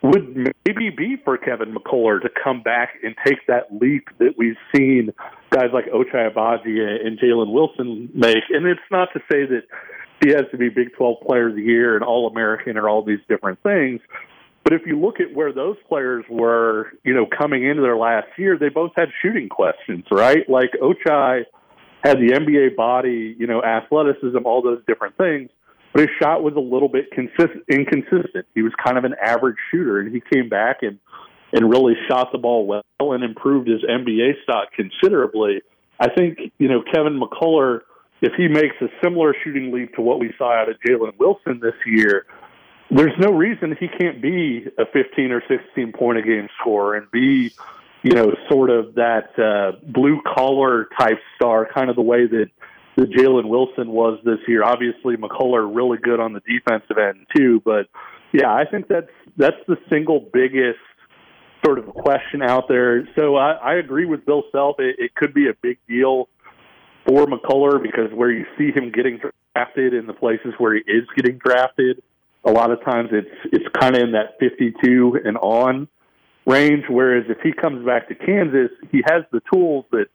would 0.03 0.37
maybe 0.67 0.91
be 0.91 1.17
for 1.25 1.39
Kevin 1.39 1.75
McCullar 1.75 2.21
to 2.21 2.29
come 2.43 2.63
back 2.63 2.95
and 3.03 3.15
take 3.25 3.39
that 3.47 3.73
leap 3.73 4.09
that 4.19 4.35
we've 4.37 4.57
seen 4.75 5.13
guys 5.51 5.71
like 5.73 5.87
Ochai 5.87 6.31
Agbaji 6.31 7.07
and 7.07 7.19
Jalen 7.19 7.53
Wilson 7.53 8.11
make. 8.13 8.43
And 8.51 8.67
it's 8.67 8.81
not 8.91 9.09
to 9.15 9.21
say 9.31 9.47
that 9.47 9.63
he 10.23 10.31
has 10.31 10.43
to 10.51 10.59
be 10.59 10.69
Big 10.69 10.93
12 10.97 11.21
Player 11.27 11.49
of 11.49 11.55
the 11.55 11.63
Year 11.63 11.95
and 11.95 12.05
All 12.05 12.29
American 12.29 12.77
or 12.77 12.89
all 12.89 13.03
these 13.05 13.21
different 13.29 13.63
things. 13.63 14.01
But 14.65 14.75
if 14.75 14.83
you 14.87 14.99
look 14.99 15.19
at 15.21 15.35
where 15.35 15.53
those 15.53 15.77
players 15.89 16.25
were, 16.31 16.93
you 17.05 17.15
know, 17.15 17.27
coming 17.27 17.65
into 17.65 17.83
their 17.83 17.97
last 17.97 18.29
year, 18.39 18.57
they 18.59 18.69
both 18.69 18.93
had 18.97 19.09
shooting 19.21 19.49
questions, 19.49 20.05
right? 20.11 20.49
Like 20.49 20.71
Ochai 20.81 21.43
had 22.05 22.19
the 22.19 22.33
NBA 22.33 22.77
body, 22.77 23.35
you 23.39 23.47
know, 23.47 23.63
athleticism, 23.63 24.39
all 24.45 24.63
those 24.63 24.81
different 24.87 25.17
things. 25.17 25.51
but 25.93 26.01
his 26.03 26.11
shot 26.21 26.43
was 26.43 26.55
a 26.57 26.61
little 26.61 26.89
bit 26.89 27.11
consist- 27.11 27.61
inconsistent. 27.71 28.47
He 28.55 28.63
was 28.63 28.73
kind 28.83 28.97
of 28.97 29.05
an 29.05 29.15
average 29.23 29.57
shooter, 29.71 30.01
and 30.01 30.13
he 30.13 30.23
came 30.33 30.49
back 30.49 30.79
and 30.83 30.99
and 31.55 31.71
really 31.71 31.93
shot 32.09 32.33
the 32.33 32.39
ball 32.39 32.67
well 32.67 32.83
and 33.13 33.23
improved 33.23 33.69
his 33.69 33.83
NBA 33.83 34.43
stock 34.43 34.69
considerably. 34.75 35.61
I 36.01 36.09
think 36.09 36.39
you 36.59 36.69
know 36.69 36.83
Kevin 36.83 37.21
McCullar, 37.21 37.81
if 38.23 38.33
he 38.37 38.49
makes 38.49 38.77
a 38.81 38.87
similar 39.03 39.35
shooting 39.45 39.71
leap 39.73 39.95
to 39.97 40.01
what 40.01 40.19
we 40.19 40.33
saw 40.39 40.51
out 40.53 40.71
of 40.71 40.77
Jalen 40.87 41.19
Wilson 41.19 41.61
this 41.61 41.75
year, 41.85 42.25
there's 42.95 43.19
no 43.19 43.33
reason 43.33 43.75
he 43.79 43.89
can't 43.89 44.21
be 44.21 44.67
a 44.79 44.85
15 44.93 45.33
or 45.33 45.43
16 45.49 45.93
point 45.93 46.19
a 46.19 46.23
game 46.23 46.49
scorer 46.61 46.97
and 46.97 47.11
be 47.11 47.53
you 48.03 48.13
know 48.13 48.35
sort 48.51 48.71
of 48.71 48.95
that 48.95 49.39
uh, 49.39 49.79
blue 49.87 50.21
collar 50.23 50.89
type 50.99 51.19
star, 51.37 51.69
kind 51.73 51.89
of 51.89 51.97
the 51.97 52.03
way 52.03 52.27
that 52.27 52.51
that 52.97 53.11
Jalen 53.11 53.49
Wilson 53.49 53.89
was 53.89 54.21
this 54.25 54.39
year. 54.47 54.63
Obviously, 54.63 55.17
McCullar 55.17 55.75
really 55.75 55.97
good 55.97 56.21
on 56.21 56.35
the 56.35 56.41
defensive 56.41 56.99
end 56.99 57.27
too, 57.35 57.63
but 57.65 57.89
yeah, 58.33 58.53
I 58.53 58.65
think 58.71 58.89
that's 58.89 59.11
that's 59.37 59.57
the 59.67 59.77
single 59.89 60.29
biggest 60.33 60.79
sort 61.65 61.79
of 61.79 61.87
question 61.87 62.43
out 62.43 62.69
there. 62.69 63.09
So 63.17 63.37
I, 63.37 63.53
I 63.53 63.75
agree 63.75 64.05
with 64.05 64.27
Bill 64.27 64.43
Self. 64.53 64.77
It, 64.81 64.97
it 64.99 65.15
could 65.15 65.33
be 65.33 65.49
a 65.49 65.55
big 65.63 65.79
deal 65.89 66.29
for 67.07 67.27
McCullar 67.27 67.83
because 67.83 68.13
where 68.13 68.31
you 68.31 68.45
see 68.59 68.73
him 68.73 68.91
getting 68.91 69.21
drafted 69.55 69.95
in 69.95 70.07
the 70.07 70.13
places 70.13 70.55
where 70.59 70.75
he 70.75 70.81
is 70.81 71.07
getting 71.17 71.39
drafted, 71.39 72.03
a 72.45 72.51
lot 72.51 72.71
of 72.71 72.83
times 72.85 73.11
it's 73.13 73.29
it's 73.53 73.65
kind 73.79 73.97
of 73.97 74.03
in 74.03 74.13
that 74.13 74.39
52 74.41 75.21
and 75.25 75.37
on 75.39 75.89
range. 76.47 76.85
Whereas 76.89 77.25
if 77.29 77.39
he 77.43 77.53
comes 77.53 77.85
back 77.87 78.09
to 78.09 78.15
Kansas, 78.15 78.71
he 78.91 79.03
has 79.07 79.25
the 79.31 79.41
tools 79.53 79.85
that 79.93 80.07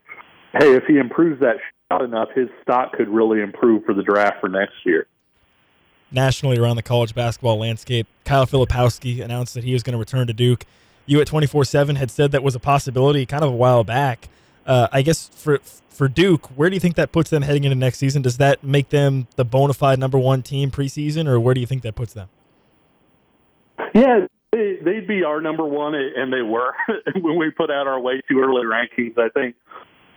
hey, 0.59 0.75
if 0.75 0.83
he 0.85 0.97
improves 0.97 1.39
that 1.41 1.57
shot 1.91 2.01
enough, 2.01 2.29
his 2.35 2.49
stock 2.61 2.93
could 2.93 3.07
really 3.07 3.41
improve 3.41 3.85
for 3.85 3.93
the 3.93 4.03
draft 4.03 4.39
for 4.41 4.49
next 4.49 4.73
year. 4.85 5.07
Nationally, 6.11 6.57
around 6.57 6.77
the 6.77 6.83
college 6.83 7.13
basketball 7.13 7.59
landscape, 7.59 8.07
Kyle 8.23 8.47
Filipowski 8.47 9.21
announced 9.21 9.53
that 9.55 9.65
he 9.65 9.73
was 9.73 9.83
going 9.83 9.91
to 9.93 9.99
return 9.99 10.27
to 10.27 10.33
Duke. 10.33 10.65
You 11.05 11.19
at 11.21 11.27
24 11.27 11.65
7 11.65 11.95
had 11.95 12.11
said 12.11 12.31
that 12.31 12.43
was 12.43 12.55
a 12.55 12.59
possibility 12.59 13.25
kind 13.25 13.43
of 13.43 13.49
a 13.51 13.55
while 13.55 13.83
back. 13.83 14.29
Uh, 14.67 14.87
I 14.91 15.01
guess 15.01 15.29
for 15.29 15.59
for 15.89 16.07
Duke, 16.07 16.45
where 16.57 16.69
do 16.69 16.75
you 16.75 16.79
think 16.79 16.95
that 16.95 17.11
puts 17.11 17.29
them 17.29 17.41
heading 17.41 17.63
into 17.63 17.75
next 17.75 17.97
season? 17.97 18.21
Does 18.21 18.37
that 18.37 18.63
make 18.63 18.89
them 18.89 19.27
the 19.35 19.45
bona 19.45 19.73
fide 19.73 19.97
number 19.97 20.19
one 20.19 20.43
team 20.43 20.69
preseason, 20.69 21.27
or 21.27 21.39
where 21.39 21.53
do 21.53 21.61
you 21.61 21.65
think 21.65 21.81
that 21.83 21.95
puts 21.95 22.13
them? 22.13 22.29
Yeah, 23.95 24.27
they'd 24.51 25.07
be 25.07 25.23
our 25.23 25.41
number 25.41 25.65
one, 25.65 25.95
and 25.95 26.31
they 26.31 26.41
were 26.41 26.73
when 27.15 27.37
we 27.37 27.49
put 27.49 27.71
out 27.71 27.87
our 27.87 27.99
way 27.99 28.21
too 28.29 28.39
early 28.39 28.65
rankings. 28.65 29.17
I 29.17 29.29
think 29.29 29.55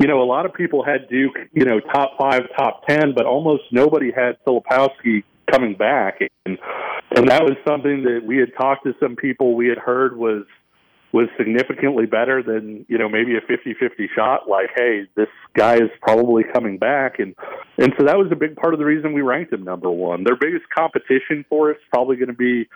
you 0.00 0.06
know, 0.06 0.22
a 0.22 0.24
lot 0.24 0.46
of 0.46 0.54
people 0.54 0.82
had 0.82 1.08
Duke, 1.10 1.36
you 1.52 1.66
know, 1.66 1.78
top 1.78 2.16
five, 2.18 2.42
top 2.56 2.86
ten, 2.88 3.12
but 3.14 3.26
almost 3.26 3.64
nobody 3.70 4.10
had 4.10 4.42
Filipowski 4.46 5.24
coming 5.50 5.74
back, 5.74 6.20
and 6.46 6.58
and 7.16 7.28
that 7.28 7.42
was 7.42 7.56
something 7.68 8.02
that 8.04 8.22
we 8.24 8.38
had 8.38 8.48
talked 8.58 8.84
to 8.86 8.94
some 8.98 9.14
people 9.14 9.54
we 9.54 9.68
had 9.68 9.78
heard 9.78 10.16
was 10.16 10.44
was 11.12 11.28
significantly 11.36 12.06
better 12.06 12.42
than 12.42 12.84
you 12.88 12.96
know 12.96 13.08
maybe 13.08 13.36
a 13.36 13.40
50-50 13.40 14.08
shot 14.14 14.48
like 14.48 14.70
hey 14.76 15.02
this 15.16 15.28
guy 15.54 15.74
is 15.74 15.90
probably 16.00 16.44
coming 16.52 16.78
back 16.78 17.18
and 17.18 17.34
and 17.78 17.92
so 17.98 18.04
that 18.04 18.16
was 18.16 18.28
a 18.30 18.36
big 18.36 18.54
part 18.56 18.74
of 18.74 18.78
the 18.78 18.86
reason 18.86 19.12
we 19.12 19.20
ranked 19.20 19.52
him 19.52 19.64
number 19.64 19.90
one 19.90 20.22
their 20.22 20.36
biggest 20.36 20.64
competition 20.76 21.44
for 21.48 21.70
us 21.70 21.76
probably 21.92 22.16
going 22.16 22.28
to 22.28 22.34
be 22.34 22.68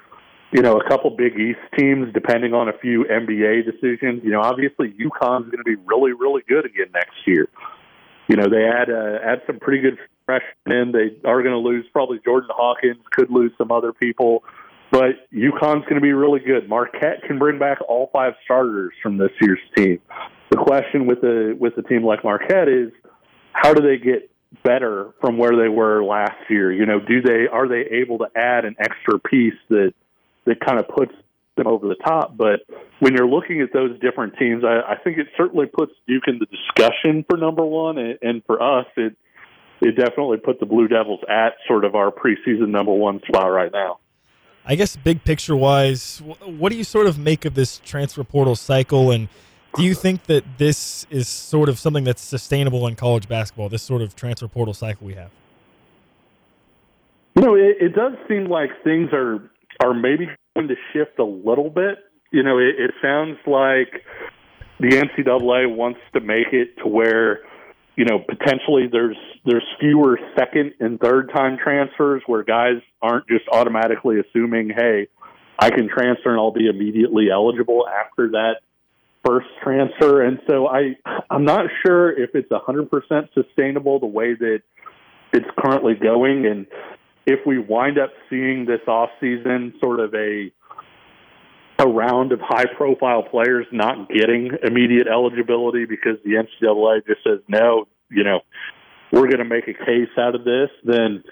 you 0.55 0.63
know, 0.63 0.79
a 0.79 0.89
couple 0.89 1.11
Big 1.11 1.35
East 1.37 1.59
teams, 1.77 2.13
depending 2.15 2.55
on 2.55 2.69
a 2.69 2.73
few 2.79 3.05
NBA 3.05 3.65
decisions. 3.65 4.23
You 4.23 4.31
know, 4.31 4.41
obviously 4.41 4.91
UConn's 4.93 5.51
going 5.51 5.59
to 5.59 5.65
be 5.65 5.75
really, 5.85 6.13
really 6.13 6.43
good 6.49 6.65
again 6.65 6.93
next 6.95 7.17
year. 7.27 7.49
You 8.29 8.37
know, 8.37 8.49
they 8.49 8.65
add 8.65 8.89
uh, 8.89 9.19
add 9.25 9.43
some 9.49 9.59
pretty 9.59 9.83
good 9.83 9.99
freshmen. 10.25 10.93
They 10.93 11.29
are 11.29 11.43
going 11.43 11.55
to 11.55 11.59
lose 11.59 11.85
probably 11.93 12.21
Jordan 12.25 12.51
Hawkins, 12.53 13.03
could 13.11 13.31
lose 13.31 13.51
some 13.59 13.73
other 13.73 13.93
people, 13.93 14.45
but 14.95 15.29
UConn's 15.33 15.83
going 15.87 15.97
to 15.97 16.01
be 16.01 16.13
really 16.13 16.39
good. 16.39 16.69
Marquette 16.69 17.25
can 17.27 17.37
bring 17.37 17.59
back 17.59 17.79
all 17.89 18.11
five 18.13 18.35
starters 18.45 18.93
from 19.03 19.19
this 19.19 19.33
year's 19.41 19.59
team. 19.77 19.99
The 20.53 20.57
question 20.57 21.07
with 21.07 21.19
a 21.25 21.57
with 21.59 21.77
a 21.77 21.83
team 21.83 22.05
like 22.05 22.23
Marquette 22.23 22.69
is, 22.69 22.93
how 23.53 23.75
do 23.75 23.83
they 23.83 23.99
get 23.99 24.31
better 24.63 25.11
from 25.21 25.37
where 25.37 25.57
they 25.57 25.69
were 25.69 26.05
last 26.05 26.39
year? 26.49 26.73
You 26.73 26.87
know, 26.87 27.01
do 27.01 27.21
they 27.21 27.49
are 27.53 27.67
they 27.67 27.97
able 27.97 28.19
to 28.19 28.27
add 28.37 28.65
an 28.65 28.77
extra 28.79 29.19
piece 29.19 29.59
that 29.69 29.95
that 30.45 30.61
kind 30.65 30.79
of 30.79 30.87
puts 30.87 31.13
them 31.57 31.67
over 31.67 31.89
the 31.89 31.97
top. 31.97 32.37
But 32.37 32.61
when 33.01 33.15
you're 33.15 33.29
looking 33.29 33.63
at 33.63 33.73
those 33.73 33.99
different 33.99 34.35
teams, 34.39 34.63
I, 34.65 34.93
I 34.93 34.97
think 35.03 35.19
it 35.19 35.27
certainly 35.37 35.67
puts 35.67 35.93
Duke 36.07 36.25
in 36.29 36.39
the 36.39 36.47
discussion 36.47 37.25
for 37.29 37.37
number 37.37 37.65
one, 37.65 37.99
and, 37.99 38.19
and 38.23 38.43
for 38.45 38.63
us, 38.63 38.87
it 38.97 39.17
it 39.81 39.97
definitely 39.97 40.39
put 40.39 40.61
the 40.61 40.67
Blue 40.67 40.87
Devils 40.87 41.21
at 41.29 41.55
sort 41.67 41.85
of 41.85 41.97
our 41.97 42.13
preseason 42.13 42.69
number 42.69 42.93
one 42.93 43.21
spot 43.27 43.51
right 43.51 43.73
now. 43.73 43.99
I 44.67 44.77
guess 44.77 44.97
big 44.97 45.25
picture 45.25 45.55
wise, 45.55 46.23
what 46.45 46.73
do 46.73 46.79
you 46.79 46.85
sort 46.85 47.07
of 47.07 47.19
make 47.19 47.45
of 47.45 47.55
this 47.55 47.79
transfer 47.85 48.25
portal 48.25 48.57
cycle, 48.57 49.11
and 49.11 49.29
do 49.77 49.83
you 49.83 49.95
think 49.95 50.25
that 50.25 50.45
this 50.59 51.07
is 51.11 51.29
sort 51.29 51.69
of 51.69 51.79
something 51.79 52.05
that's 52.05 52.23
sustainable 52.23 52.87
in 52.87 52.97
college 52.97 53.29
basketball? 53.29 53.69
This 53.69 53.83
sort 53.83 54.01
of 54.03 54.17
transfer 54.17 54.49
portal 54.49 54.73
cycle 54.73 55.07
we 55.07 55.15
have. 55.15 55.31
You 57.37 57.43
know, 57.43 57.55
it, 57.55 57.77
it 57.81 57.95
does 57.95 58.13
seem 58.29 58.47
like 58.47 58.71
things 58.83 59.11
are 59.13 59.51
are 59.83 59.93
maybe 59.93 60.29
going 60.55 60.69
to 60.69 60.77
shift 60.93 61.19
a 61.19 61.25
little 61.25 61.69
bit. 61.69 61.99
You 62.31 62.43
know, 62.43 62.59
it, 62.59 62.77
it 62.79 62.93
sounds 63.03 63.37
like 63.47 64.03
the 64.81 64.89
NCAA 64.89 65.75
wants 65.75 66.01
to 66.15 66.21
make 66.21 66.53
it 66.53 66.77
to 66.79 66.89
where 66.89 67.41
you 67.97 68.05
know 68.05 68.19
potentially 68.19 68.89
there's 68.91 69.17
there's 69.45 69.65
fewer 69.81 70.19
second 70.37 70.75
and 70.81 70.99
third 71.01 71.31
time 71.35 71.57
transfers 71.63 72.23
where 72.27 72.43
guys 72.43 72.81
aren't 73.03 73.27
just 73.29 73.45
automatically 73.53 74.17
assuming, 74.21 74.71
hey, 74.71 75.09
I 75.59 75.71
can 75.71 75.89
transfer 75.89 76.31
and 76.31 76.39
I'll 76.39 76.51
be 76.51 76.67
immediately 76.67 77.31
eligible 77.31 77.87
after 77.89 78.31
that 78.31 78.57
first 79.25 79.47
transfer. 79.63 80.23
And 80.23 80.41
so 80.49 80.67
I 80.67 80.97
I'm 81.31 81.45
not 81.45 81.67
sure 81.85 82.11
if 82.11 82.35
it's 82.35 82.51
a 82.51 82.59
hundred 82.59 82.91
percent 82.91 83.31
sustainable 83.35 84.01
the 84.01 84.07
way 84.07 84.35
that 84.35 84.63
it's 85.33 85.49
currently 85.59 85.95
going 85.95 86.47
and 86.47 86.67
if 87.27 87.41
we 87.47 87.59
wind 87.59 87.99
up 87.99 88.11
seeing 88.29 88.67
this 88.67 88.81
off 88.87 89.11
season 89.21 89.75
sort 89.81 90.01
of 90.01 90.15
a 90.15 90.53
a 91.85 91.89
round 91.89 92.33
of 92.33 92.41
high 92.41 92.67
profile 92.77 93.23
players 93.23 93.67
not 93.73 94.09
getting 94.09 94.51
immediate 94.63 95.07
eligibility 95.07 95.85
because 95.85 96.17
the 96.25 96.33
NCAA 96.33 97.07
just 97.07 97.23
says 97.25 97.41
no, 97.49 97.87
you 98.11 98.25
know, 98.25 98.41
we're 99.13 99.29
going 99.29 99.39
to 99.39 99.45
make 99.45 99.69
a 99.69 99.75
case 99.75 100.11
out 100.19 100.35
of 100.35 100.45
this, 100.45 100.71
then 100.85 101.23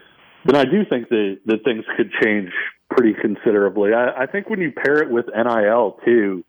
then 0.45 0.57
I 0.57 0.65
do 0.65 0.85
think 0.89 1.09
that 1.09 1.39
that 1.47 1.65
things 1.65 1.85
could 1.97 2.11
change 2.23 2.51
pretty 2.91 3.15
considerably. 3.21 3.93
I, 3.95 4.23
I 4.23 4.27
think 4.27 4.51
when 4.51 4.61
you 4.61 4.73
pair 4.73 4.99
it 5.03 5.11
with 5.11 5.27
NIL 5.27 5.99
too, 6.05 6.45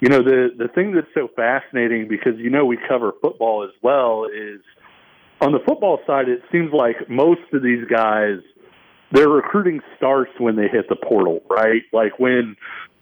you 0.00 0.08
know, 0.08 0.22
the 0.22 0.48
the 0.56 0.68
thing 0.68 0.94
that's 0.94 1.12
so 1.14 1.28
fascinating 1.34 2.08
because 2.08 2.38
you 2.38 2.50
know 2.50 2.64
we 2.64 2.78
cover 2.88 3.12
football 3.20 3.64
as 3.64 3.74
well 3.82 4.24
is 4.24 4.60
on 5.40 5.52
the 5.52 5.60
football 5.66 6.00
side, 6.06 6.28
it 6.28 6.42
seems 6.52 6.72
like 6.72 7.08
most 7.08 7.40
of 7.52 7.62
these 7.62 7.84
guys 7.90 8.38
their 9.10 9.28
recruiting 9.28 9.80
starts 9.96 10.32
when 10.38 10.56
they 10.56 10.68
hit 10.68 10.88
the 10.88 10.96
portal, 10.96 11.40
right? 11.48 11.82
Like 11.92 12.18
when 12.18 12.56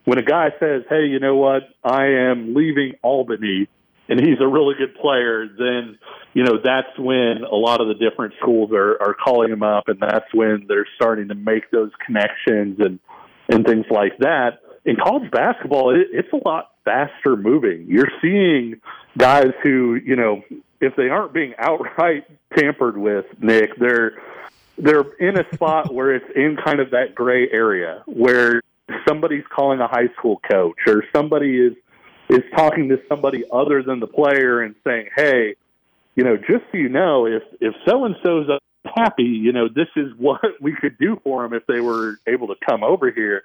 when 0.06 0.18
a 0.18 0.22
guy 0.22 0.50
says, 0.58 0.84
"Hey, 0.88 1.06
you 1.06 1.20
know 1.20 1.36
what? 1.36 1.62
I 1.84 2.06
am 2.06 2.54
leaving 2.54 2.94
Albany." 3.02 3.68
And 4.08 4.20
he's 4.20 4.40
a 4.40 4.46
really 4.46 4.76
good 4.78 4.94
player, 4.94 5.48
then 5.58 5.98
you 6.32 6.44
know 6.44 6.58
that's 6.62 6.96
when 6.96 7.42
a 7.42 7.56
lot 7.56 7.80
of 7.80 7.88
the 7.88 7.94
different 7.94 8.34
schools 8.40 8.70
are, 8.72 8.92
are 9.02 9.14
calling 9.14 9.50
him 9.50 9.64
up, 9.64 9.88
and 9.88 9.98
that's 9.98 10.32
when 10.32 10.66
they're 10.68 10.86
starting 10.94 11.26
to 11.28 11.34
make 11.34 11.70
those 11.72 11.90
connections 12.06 12.78
and 12.78 13.00
and 13.48 13.66
things 13.66 13.86
like 13.90 14.16
that. 14.18 14.60
In 14.84 14.94
college 14.94 15.28
basketball, 15.32 15.94
it, 15.94 16.06
it's 16.12 16.32
a 16.32 16.48
lot 16.48 16.70
faster 16.84 17.36
moving. 17.36 17.86
You're 17.88 18.10
seeing 18.22 18.80
guys 19.18 19.52
who, 19.62 19.96
you 19.96 20.16
know, 20.16 20.42
if 20.80 20.94
they 20.96 21.08
aren't 21.08 21.32
being 21.32 21.54
outright 21.58 22.24
tampered 22.56 22.96
with, 22.96 23.26
Nick, 23.40 23.76
they're 23.76 24.12
they're 24.78 25.04
in 25.18 25.38
a 25.38 25.44
spot 25.54 25.92
where 25.92 26.14
it's 26.14 26.30
in 26.36 26.56
kind 26.62 26.80
of 26.80 26.90
that 26.90 27.14
gray 27.14 27.48
area 27.50 28.02
where 28.06 28.62
somebody's 29.06 29.44
calling 29.54 29.80
a 29.80 29.88
high 29.88 30.08
school 30.18 30.40
coach 30.50 30.76
or 30.86 31.04
somebody 31.14 31.58
is 31.58 31.72
is 32.28 32.42
talking 32.56 32.88
to 32.88 32.98
somebody 33.08 33.44
other 33.52 33.82
than 33.82 34.00
the 34.00 34.06
player 34.06 34.60
and 34.60 34.74
saying, 34.84 35.08
"Hey, 35.16 35.54
you 36.16 36.24
know, 36.24 36.36
just 36.36 36.64
so 36.72 36.78
you 36.78 36.88
know, 36.88 37.26
if 37.26 37.42
if 37.60 37.74
so 37.88 38.04
and 38.04 38.16
so's 38.24 38.48
happy, 38.84 39.24
you 39.24 39.52
know, 39.52 39.68
this 39.68 39.88
is 39.96 40.12
what 40.16 40.40
we 40.60 40.72
could 40.72 40.98
do 40.98 41.20
for 41.22 41.42
them 41.42 41.52
if 41.52 41.66
they 41.66 41.80
were 41.80 42.18
able 42.26 42.48
to 42.48 42.56
come 42.68 42.82
over 42.82 43.10
here." 43.10 43.42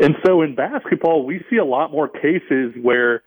And 0.00 0.14
so 0.26 0.42
in 0.42 0.54
basketball, 0.54 1.24
we 1.24 1.44
see 1.48 1.56
a 1.56 1.64
lot 1.64 1.90
more 1.90 2.08
cases 2.08 2.74
where 2.80 3.22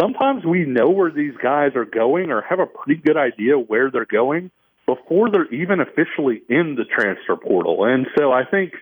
sometimes 0.00 0.44
we 0.44 0.64
know 0.64 0.88
where 0.88 1.10
these 1.10 1.34
guys 1.42 1.74
are 1.74 1.84
going 1.84 2.30
or 2.30 2.42
have 2.42 2.60
a 2.60 2.66
pretty 2.66 3.00
good 3.00 3.16
idea 3.16 3.58
where 3.58 3.90
they're 3.90 4.06
going 4.06 4.50
before 4.86 5.30
they're 5.30 5.52
even 5.52 5.80
officially 5.80 6.42
in 6.48 6.76
the 6.76 6.84
transfer 6.84 7.36
portal. 7.36 7.84
And 7.84 8.06
so 8.16 8.32
I 8.32 8.44
think 8.44 8.72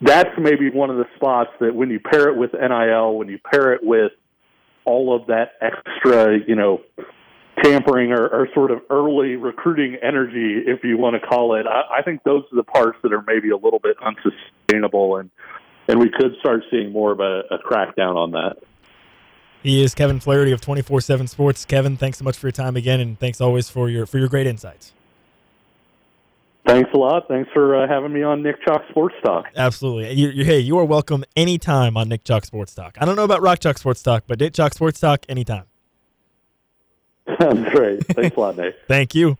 that's 0.00 0.30
maybe 0.38 0.70
one 0.70 0.90
of 0.90 0.96
the 0.96 1.06
spots 1.16 1.50
that 1.60 1.74
when 1.74 1.90
you 1.90 2.00
pair 2.00 2.28
it 2.28 2.36
with 2.36 2.52
NIL, 2.52 3.16
when 3.16 3.28
you 3.28 3.38
pair 3.38 3.72
it 3.72 3.80
with 3.82 4.12
all 4.84 5.14
of 5.14 5.26
that 5.26 5.52
extra, 5.60 6.38
you 6.46 6.54
know, 6.54 6.80
tampering 7.62 8.12
or, 8.12 8.26
or 8.28 8.48
sort 8.54 8.70
of 8.70 8.80
early 8.88 9.36
recruiting 9.36 9.96
energy, 10.02 10.62
if 10.66 10.82
you 10.82 10.96
want 10.96 11.20
to 11.20 11.26
call 11.26 11.54
it. 11.54 11.66
I, 11.66 11.98
I 11.98 12.02
think 12.02 12.22
those 12.22 12.44
are 12.52 12.56
the 12.56 12.62
parts 12.62 12.98
that 13.02 13.12
are 13.12 13.22
maybe 13.26 13.50
a 13.50 13.56
little 13.56 13.78
bit 13.78 13.96
unsustainable, 14.02 15.16
and 15.16 15.30
and 15.88 15.98
we 15.98 16.08
could 16.08 16.36
start 16.38 16.62
seeing 16.70 16.92
more 16.92 17.12
of 17.12 17.20
a, 17.20 17.42
a 17.50 17.58
crackdown 17.58 18.14
on 18.14 18.30
that. 18.32 18.56
He 19.62 19.82
is 19.82 19.94
Kevin 19.94 20.20
Flaherty 20.20 20.52
of 20.52 20.60
24/7 20.60 21.28
Sports. 21.28 21.64
Kevin, 21.64 21.96
thanks 21.96 22.18
so 22.18 22.24
much 22.24 22.38
for 22.38 22.46
your 22.46 22.52
time 22.52 22.76
again, 22.76 23.00
and 23.00 23.18
thanks 23.18 23.40
always 23.40 23.68
for 23.68 23.90
your 23.90 24.06
for 24.06 24.18
your 24.18 24.28
great 24.28 24.46
insights. 24.46 24.94
Thanks 26.70 26.90
a 26.94 26.98
lot. 26.98 27.26
Thanks 27.26 27.50
for 27.52 27.74
uh, 27.74 27.88
having 27.88 28.12
me 28.12 28.22
on 28.22 28.44
Nick 28.44 28.62
Chalk 28.64 28.82
Sports 28.90 29.16
Talk. 29.24 29.46
Absolutely. 29.56 30.12
You, 30.12 30.28
you, 30.28 30.44
hey, 30.44 30.60
you 30.60 30.78
are 30.78 30.84
welcome 30.84 31.24
anytime 31.34 31.96
on 31.96 32.08
Nick 32.08 32.22
Chalk 32.22 32.44
Sports 32.44 32.76
Talk. 32.76 32.96
I 33.00 33.04
don't 33.04 33.16
know 33.16 33.24
about 33.24 33.42
Rock 33.42 33.58
Chalk 33.58 33.76
Sports 33.76 34.04
Talk, 34.04 34.22
but 34.28 34.38
Nick 34.38 34.54
Chalk 34.54 34.72
Sports 34.74 35.00
Talk 35.00 35.24
anytime. 35.28 35.64
Sounds 37.40 37.68
great. 37.72 38.06
Thanks 38.06 38.36
a 38.36 38.40
lot, 38.40 38.56
Nate. 38.56 38.76
Thank 38.88 39.16
you. 39.16 39.30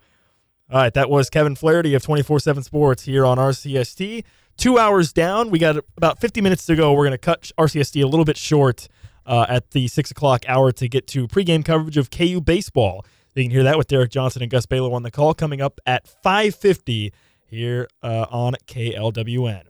All 0.71 0.81
right, 0.81 0.93
that 0.95 1.09
was 1.09 1.31
Kevin 1.31 1.55
Flaherty 1.55 1.95
of 1.95 2.03
24/7 2.03 2.65
Sports 2.65 3.05
here 3.05 3.25
on 3.25 3.39
RCST. 3.39 4.25
Two 4.57 4.79
hours 4.79 5.13
down. 5.13 5.51
We 5.51 5.61
got 5.61 5.77
about 5.97 6.21
50 6.21 6.41
minutes 6.41 6.67
to 6.67 6.75
go. 6.75 6.93
We're 6.93 7.05
going 7.05 7.13
to 7.13 7.19
cut 7.19 7.53
RCST 7.57 8.03
a 8.03 8.07
little 8.07 8.25
bit 8.25 8.39
short 8.39 8.89
uh, 9.25 9.47
at 9.49 9.71
the 9.71 9.87
six 9.87 10.11
o'clock 10.11 10.45
hour 10.49 10.73
to 10.73 10.89
get 10.89 11.07
to 11.09 11.29
pregame 11.29 11.65
coverage 11.65 11.97
of 11.97 12.11
KU 12.11 12.41
baseball. 12.41 13.05
You 13.35 13.45
can 13.45 13.51
hear 13.51 13.63
that 13.63 13.79
with 13.79 13.87
Derek 13.87 14.11
Johnson 14.11 14.43
and 14.43 14.51
Gus 14.51 14.67
Baylor 14.67 14.93
on 14.93 15.03
the 15.03 15.11
call 15.11 15.35
coming 15.35 15.61
up 15.61 15.81
at 15.87 16.09
5:50 16.25 17.13
here 17.47 17.89
uh, 18.03 18.27
on 18.31 18.55
KLWN. 18.67 19.63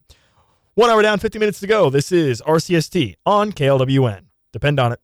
One 0.74 0.91
hour 0.91 1.03
down, 1.03 1.19
50 1.19 1.39
minutes 1.39 1.61
to 1.61 1.66
go. 1.66 1.91
This 1.91 2.11
is 2.12 2.41
RCST 2.43 3.16
on 3.27 3.53
KLWN. 3.53 4.27
Depend 4.53 4.81
on 4.81 4.93
it. 4.93 5.01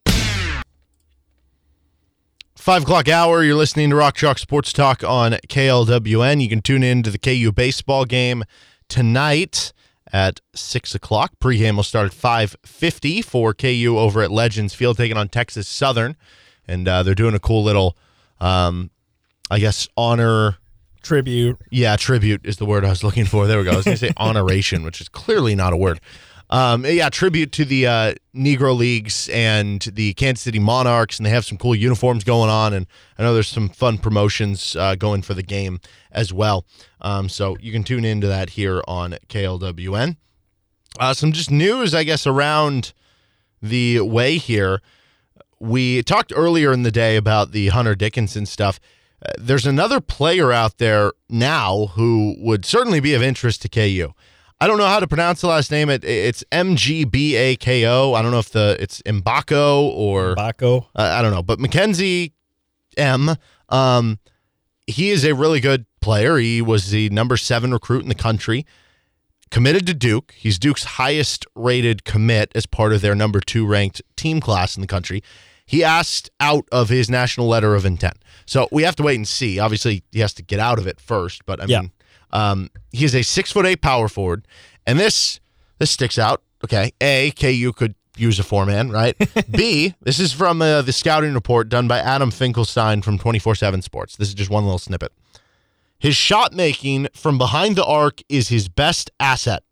Five 2.54 2.82
o'clock 2.82 3.08
hour, 3.08 3.44
you're 3.44 3.54
listening 3.54 3.90
to 3.90 3.96
Rock 3.96 4.16
Chalk 4.16 4.38
Sports 4.38 4.72
Talk 4.72 5.04
on 5.04 5.32
KLWN. 5.48 6.42
You 6.42 6.48
can 6.48 6.62
tune 6.62 6.82
in 6.82 7.02
to 7.04 7.10
the 7.10 7.18
KU 7.18 7.52
baseball 7.52 8.04
game 8.04 8.42
tonight 8.88 9.72
at 10.12 10.40
six 10.54 10.94
o'clock. 10.94 11.32
Pregame 11.40 11.76
will 11.76 11.84
start 11.84 12.06
at 12.06 12.12
five 12.12 12.56
fifty 12.64 13.22
for 13.22 13.54
KU 13.54 13.96
over 13.96 14.22
at 14.22 14.32
Legends 14.32 14.74
Field, 14.74 14.96
taking 14.96 15.16
on 15.16 15.28
Texas 15.28 15.68
Southern, 15.68 16.16
and 16.66 16.88
uh, 16.88 17.02
they're 17.04 17.14
doing 17.14 17.34
a 17.34 17.38
cool 17.38 17.62
little, 17.62 17.96
um, 18.40 18.90
I 19.50 19.58
guess, 19.58 19.88
honor 19.96 20.58
Tribute. 21.06 21.58
Yeah, 21.70 21.94
tribute 21.94 22.44
is 22.44 22.56
the 22.56 22.66
word 22.66 22.84
I 22.84 22.88
was 22.88 23.04
looking 23.04 23.26
for. 23.26 23.46
There 23.46 23.58
we 23.58 23.64
go. 23.64 23.70
I 23.70 23.76
was 23.76 23.84
going 23.84 23.96
to 23.96 24.06
say 24.08 24.12
honoration, 24.16 24.82
which 24.82 25.00
is 25.00 25.08
clearly 25.08 25.54
not 25.54 25.72
a 25.72 25.76
word. 25.76 26.00
Um, 26.50 26.84
yeah, 26.84 27.10
tribute 27.10 27.52
to 27.52 27.64
the 27.64 27.86
uh, 27.86 28.14
Negro 28.34 28.76
Leagues 28.76 29.28
and 29.32 29.80
the 29.82 30.14
Kansas 30.14 30.42
City 30.42 30.58
Monarchs, 30.58 31.18
and 31.18 31.24
they 31.24 31.30
have 31.30 31.44
some 31.44 31.58
cool 31.58 31.76
uniforms 31.76 32.24
going 32.24 32.50
on. 32.50 32.74
And 32.74 32.88
I 33.18 33.22
know 33.22 33.34
there's 33.34 33.46
some 33.46 33.68
fun 33.68 33.98
promotions 33.98 34.74
uh, 34.74 34.96
going 34.96 35.22
for 35.22 35.34
the 35.34 35.44
game 35.44 35.78
as 36.10 36.32
well. 36.32 36.66
Um, 37.00 37.28
so 37.28 37.56
you 37.60 37.70
can 37.70 37.84
tune 37.84 38.04
into 38.04 38.26
that 38.26 38.50
here 38.50 38.82
on 38.88 39.12
KLWN. 39.28 40.16
Uh, 40.98 41.14
some 41.14 41.30
just 41.30 41.52
news, 41.52 41.94
I 41.94 42.02
guess, 42.02 42.26
around 42.26 42.94
the 43.62 44.00
way 44.00 44.38
here. 44.38 44.82
We 45.58 46.02
talked 46.02 46.32
earlier 46.34 46.72
in 46.72 46.82
the 46.82 46.90
day 46.90 47.16
about 47.16 47.52
the 47.52 47.68
Hunter 47.68 47.94
Dickinson 47.94 48.46
stuff. 48.46 48.78
Uh, 49.24 49.32
there's 49.38 49.66
another 49.66 50.00
player 50.00 50.52
out 50.52 50.78
there 50.78 51.12
now 51.28 51.86
who 51.94 52.36
would 52.38 52.64
certainly 52.64 53.00
be 53.00 53.14
of 53.14 53.22
interest 53.22 53.62
to 53.62 53.68
KU. 53.68 54.12
I 54.60 54.66
don't 54.66 54.78
know 54.78 54.86
how 54.86 55.00
to 55.00 55.06
pronounce 55.06 55.40
the 55.42 55.48
last 55.48 55.70
name. 55.70 55.90
It 55.90 56.04
it's 56.04 56.42
M 56.50 56.76
G 56.76 57.04
B 57.04 57.36
A 57.36 57.56
K 57.56 57.86
O. 57.86 58.14
I 58.14 58.22
don't 58.22 58.30
know 58.30 58.38
if 58.38 58.50
the 58.50 58.76
it's 58.80 59.02
Mbako 59.02 59.90
or 59.90 60.34
Baco. 60.34 60.86
uh, 60.94 61.02
I 61.02 61.22
don't 61.22 61.32
know, 61.32 61.42
but 61.42 61.60
Mackenzie 61.60 62.32
M. 62.96 63.36
Um, 63.68 64.18
he 64.86 65.10
is 65.10 65.24
a 65.24 65.34
really 65.34 65.60
good 65.60 65.84
player. 66.00 66.38
He 66.38 66.62
was 66.62 66.90
the 66.90 67.10
number 67.10 67.36
seven 67.36 67.72
recruit 67.72 68.02
in 68.02 68.08
the 68.08 68.14
country. 68.14 68.64
Committed 69.51 69.86
to 69.86 69.94
Duke. 69.94 70.35
He's 70.36 70.59
Duke's 70.59 70.85
highest 70.85 71.47
rated 71.55 72.05
commit 72.05 72.51
as 72.55 72.66
part 72.66 72.93
of 72.93 73.01
their 73.01 73.14
number 73.14 73.40
two 73.40 73.66
ranked 73.66 74.02
team 74.16 74.40
class 74.40 74.77
in 74.77 74.81
the 74.81 74.86
country. 74.86 75.23
He 75.64 75.82
asked 75.82 76.31
out 76.40 76.64
of 76.73 76.89
his 76.89 77.09
national 77.10 77.47
letter 77.48 77.74
of 77.74 77.85
intent. 77.85 78.16
So 78.44 78.68
we 78.70 78.82
have 78.85 78.97
to 78.97 79.02
wait 79.02 79.16
and 79.16 79.27
see. 79.27 79.59
Obviously, 79.59 80.02
he 80.12 80.20
has 80.20 80.32
to 80.35 80.43
get 80.43 80.60
out 80.60 80.78
of 80.78 80.86
it 80.86 81.01
first. 81.01 81.44
But 81.47 81.60
I 81.60 81.66
Yeah. 81.66 81.81
mean, 81.82 81.93
um, 82.31 82.70
he 82.93 83.05
is 83.05 83.14
a 83.14 83.23
six 83.23 83.51
foot 83.52 83.66
eight 83.66 83.81
power 83.82 84.09
forward, 84.09 84.47
and 84.86 84.98
this 84.98 85.40
this 85.78 85.90
sticks 85.90 86.18
out. 86.18 86.43
Okay, 86.64 86.93
a 87.01 87.31
KU 87.32 87.73
could 87.73 87.94
use 88.16 88.39
a 88.39 88.43
four 88.43 88.64
man, 88.66 88.90
right? 88.90 89.14
B 89.51 89.94
this 90.02 90.18
is 90.18 90.32
from 90.32 90.60
uh, 90.62 90.82
the 90.82 90.93
scouting 90.93 91.35
report 91.35 91.68
done 91.68 91.86
by 91.89 91.98
Adam 91.98 92.31
Finkelstein 92.31 93.02
from 93.02 93.18
twenty 93.18 93.39
four 93.39 93.55
seven 93.55 93.82
Sports. 93.82 94.16
This 94.16 94.28
is 94.28 94.35
just 94.35 94.51
one 94.51 94.64
little 94.64 94.78
snippet. 94.78 95.12
His 95.98 96.16
shot 96.16 96.52
making 96.52 97.09
from 97.14 97.39
behind 97.39 97.77
the 97.77 97.85
arc 97.85 98.20
is 98.28 98.48
his 98.48 98.68
best 98.68 99.10
asset. 99.18 99.62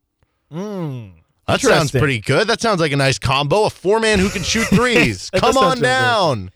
That 1.46 1.60
sounds 1.60 1.90
pretty 1.90 2.20
good. 2.20 2.48
That 2.48 2.60
sounds 2.60 2.80
like 2.80 2.92
a 2.92 2.96
nice 2.96 3.18
combo. 3.18 3.64
A 3.64 3.70
four 3.70 4.00
man 4.00 4.18
who 4.18 4.30
can 4.30 4.42
shoot 4.42 4.66
threes. 4.68 5.30
Come 5.30 5.56
on 5.58 5.80
down. 5.80 6.50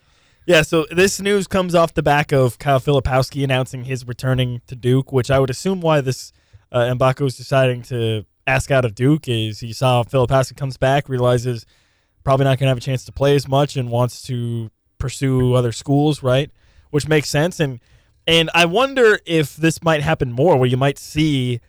Yeah, 0.47 0.63
so 0.63 0.87
this 0.91 1.21
news 1.21 1.47
comes 1.47 1.75
off 1.75 1.93
the 1.93 2.03
back 2.03 2.33
of 2.33 2.59
Kyle 2.59 2.81
Filipowski 2.81 3.45
announcing 3.45 3.85
his 3.85 4.07
returning 4.07 4.63
to 4.67 4.75
Duke, 4.75 5.13
which 5.13 5.31
I 5.31 5.39
would 5.39 5.51
assume 5.51 5.83
why 5.83 6.01
this 6.01 6.33
uh, 6.73 6.95
Mbako 6.95 7.27
is 7.27 7.37
deciding 7.37 7.83
to 7.83 8.25
ask 8.47 8.71
out 8.71 8.87
of 8.87 8.95
Duke 8.95 9.29
is 9.29 9.61
he 9.61 9.75
saw 9.75 10.03
Filipowski 10.05 10.57
comes 10.57 10.79
back, 10.79 11.07
realizes 11.07 11.67
probably 12.25 12.45
not 12.45 12.59
going 12.59 12.67
to 12.67 12.71
have 12.71 12.79
a 12.79 12.81
chance 12.81 13.05
to 13.05 13.13
play 13.13 13.35
as 13.35 13.47
much, 13.47 13.77
and 13.77 13.91
wants 13.91 14.23
to 14.23 14.71
pursue 14.97 15.53
other 15.53 15.71
schools, 15.71 16.23
right? 16.23 16.51
Which 16.91 17.07
makes 17.07 17.29
sense, 17.29 17.61
and 17.61 17.79
and 18.29 18.51
I 18.53 18.67
wonder 18.67 19.19
if 19.25 19.57
this 19.57 19.83
might 19.83 20.03
happen 20.03 20.31
more, 20.31 20.59
where 20.59 20.69
you 20.69 20.77
might 20.77 20.99
see 20.99 21.61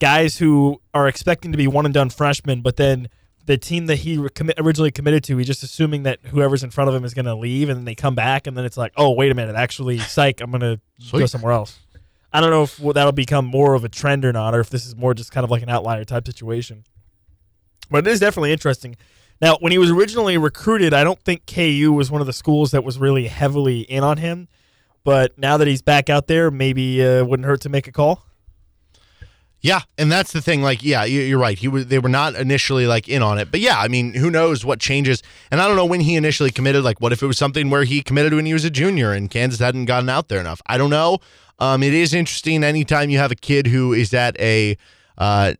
guys 0.00 0.38
who 0.38 0.80
are 0.94 1.06
expecting 1.06 1.52
to 1.52 1.58
be 1.58 1.66
one 1.66 1.84
and 1.84 1.92
done 1.92 2.08
freshmen, 2.08 2.62
but 2.62 2.76
then 2.76 3.10
the 3.44 3.58
team 3.58 3.86
that 3.86 3.96
he 3.96 4.16
re- 4.16 4.30
commi- 4.30 4.54
originally 4.58 4.90
committed 4.90 5.22
to, 5.24 5.36
he's 5.36 5.46
just 5.46 5.62
assuming 5.62 6.04
that 6.04 6.18
whoever's 6.24 6.64
in 6.64 6.70
front 6.70 6.88
of 6.88 6.94
him 6.94 7.04
is 7.04 7.12
going 7.12 7.26
to 7.26 7.34
leave, 7.34 7.68
and 7.68 7.76
then 7.76 7.84
they 7.84 7.94
come 7.94 8.14
back, 8.14 8.46
and 8.46 8.56
then 8.56 8.64
it's 8.64 8.78
like, 8.78 8.92
oh, 8.96 9.10
wait 9.12 9.30
a 9.30 9.34
minute, 9.34 9.54
actually, 9.54 9.98
psych, 9.98 10.40
I'm 10.40 10.50
going 10.50 10.62
to 10.62 10.80
go 11.12 11.26
somewhere 11.26 11.52
else. 11.52 11.78
I 12.32 12.40
don't 12.40 12.50
know 12.50 12.62
if 12.62 12.76
that'll 12.94 13.12
become 13.12 13.44
more 13.44 13.74
of 13.74 13.84
a 13.84 13.88
trend 13.90 14.24
or 14.24 14.32
not, 14.32 14.54
or 14.54 14.60
if 14.60 14.70
this 14.70 14.86
is 14.86 14.96
more 14.96 15.12
just 15.12 15.30
kind 15.30 15.44
of 15.44 15.50
like 15.50 15.62
an 15.62 15.68
outlier 15.68 16.04
type 16.04 16.26
situation. 16.26 16.84
But 17.90 18.06
it 18.06 18.10
is 18.10 18.20
definitely 18.20 18.52
interesting. 18.52 18.96
Now, 19.42 19.56
when 19.60 19.72
he 19.72 19.78
was 19.78 19.90
originally 19.90 20.38
recruited, 20.38 20.94
I 20.94 21.04
don't 21.04 21.20
think 21.22 21.46
KU 21.46 21.92
was 21.92 22.10
one 22.10 22.20
of 22.22 22.26
the 22.26 22.32
schools 22.32 22.70
that 22.70 22.82
was 22.82 22.98
really 22.98 23.28
heavily 23.28 23.80
in 23.80 24.02
on 24.02 24.16
him. 24.16 24.48
But 25.04 25.38
now 25.38 25.56
that 25.56 25.66
he's 25.66 25.82
back 25.82 26.10
out 26.10 26.26
there, 26.26 26.50
maybe 26.50 27.04
uh, 27.04 27.24
wouldn't 27.24 27.46
hurt 27.46 27.60
to 27.62 27.68
make 27.68 27.86
a 27.86 27.92
call. 27.92 28.22
Yeah, 29.60 29.80
and 29.96 30.10
that's 30.12 30.32
the 30.32 30.40
thing. 30.40 30.62
Like, 30.62 30.84
yeah, 30.84 31.04
you- 31.04 31.22
you're 31.22 31.38
right. 31.38 31.58
He 31.58 31.66
was. 31.66 31.86
They 31.88 31.98
were 31.98 32.08
not 32.08 32.36
initially 32.36 32.86
like 32.86 33.08
in 33.08 33.22
on 33.22 33.38
it, 33.38 33.50
but 33.50 33.58
yeah, 33.58 33.80
I 33.80 33.88
mean, 33.88 34.14
who 34.14 34.30
knows 34.30 34.64
what 34.64 34.78
changes? 34.78 35.20
And 35.50 35.60
I 35.60 35.66
don't 35.66 35.74
know 35.76 35.84
when 35.84 36.00
he 36.00 36.14
initially 36.14 36.50
committed. 36.52 36.84
Like, 36.84 37.00
what 37.00 37.12
if 37.12 37.22
it 37.22 37.26
was 37.26 37.38
something 37.38 37.68
where 37.68 37.82
he 37.82 38.00
committed 38.00 38.32
when 38.34 38.46
he 38.46 38.52
was 38.52 38.64
a 38.64 38.70
junior 38.70 39.12
and 39.12 39.28
Kansas 39.28 39.58
hadn't 39.58 39.86
gotten 39.86 40.08
out 40.08 40.28
there 40.28 40.38
enough? 40.38 40.62
I 40.66 40.78
don't 40.78 40.90
know. 40.90 41.18
Um, 41.58 41.82
it 41.82 41.92
is 41.92 42.14
interesting 42.14 42.62
anytime 42.62 43.10
you 43.10 43.18
have 43.18 43.32
a 43.32 43.36
kid 43.36 43.66
who 43.66 43.92
is 43.92 44.14
at 44.14 44.38
a 44.38 44.76
uh, 45.16 45.54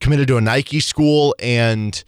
committed 0.00 0.26
to 0.28 0.36
a 0.36 0.40
Nike 0.40 0.80
school 0.80 1.34
and. 1.38 2.02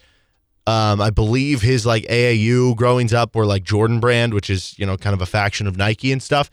Um, 0.69 1.01
I 1.01 1.11
believe 1.11 1.63
his 1.63 1.87
like 1.87 2.03
AAU 2.07 2.75
growing 2.75 3.15
up 3.15 3.37
were 3.37 3.47
like 3.47 3.63
Jordan 3.63 4.01
Brand, 4.01 4.35
which 4.35 4.51
is 4.51 4.77
you 4.81 4.85
know 4.85 4.97
kind 4.97 5.15
of 5.15 5.23
a 5.23 5.27
faction 5.27 5.69
of 5.69 5.77
Nike 5.77 6.11
and 6.11 6.21
stuff. 6.21 6.51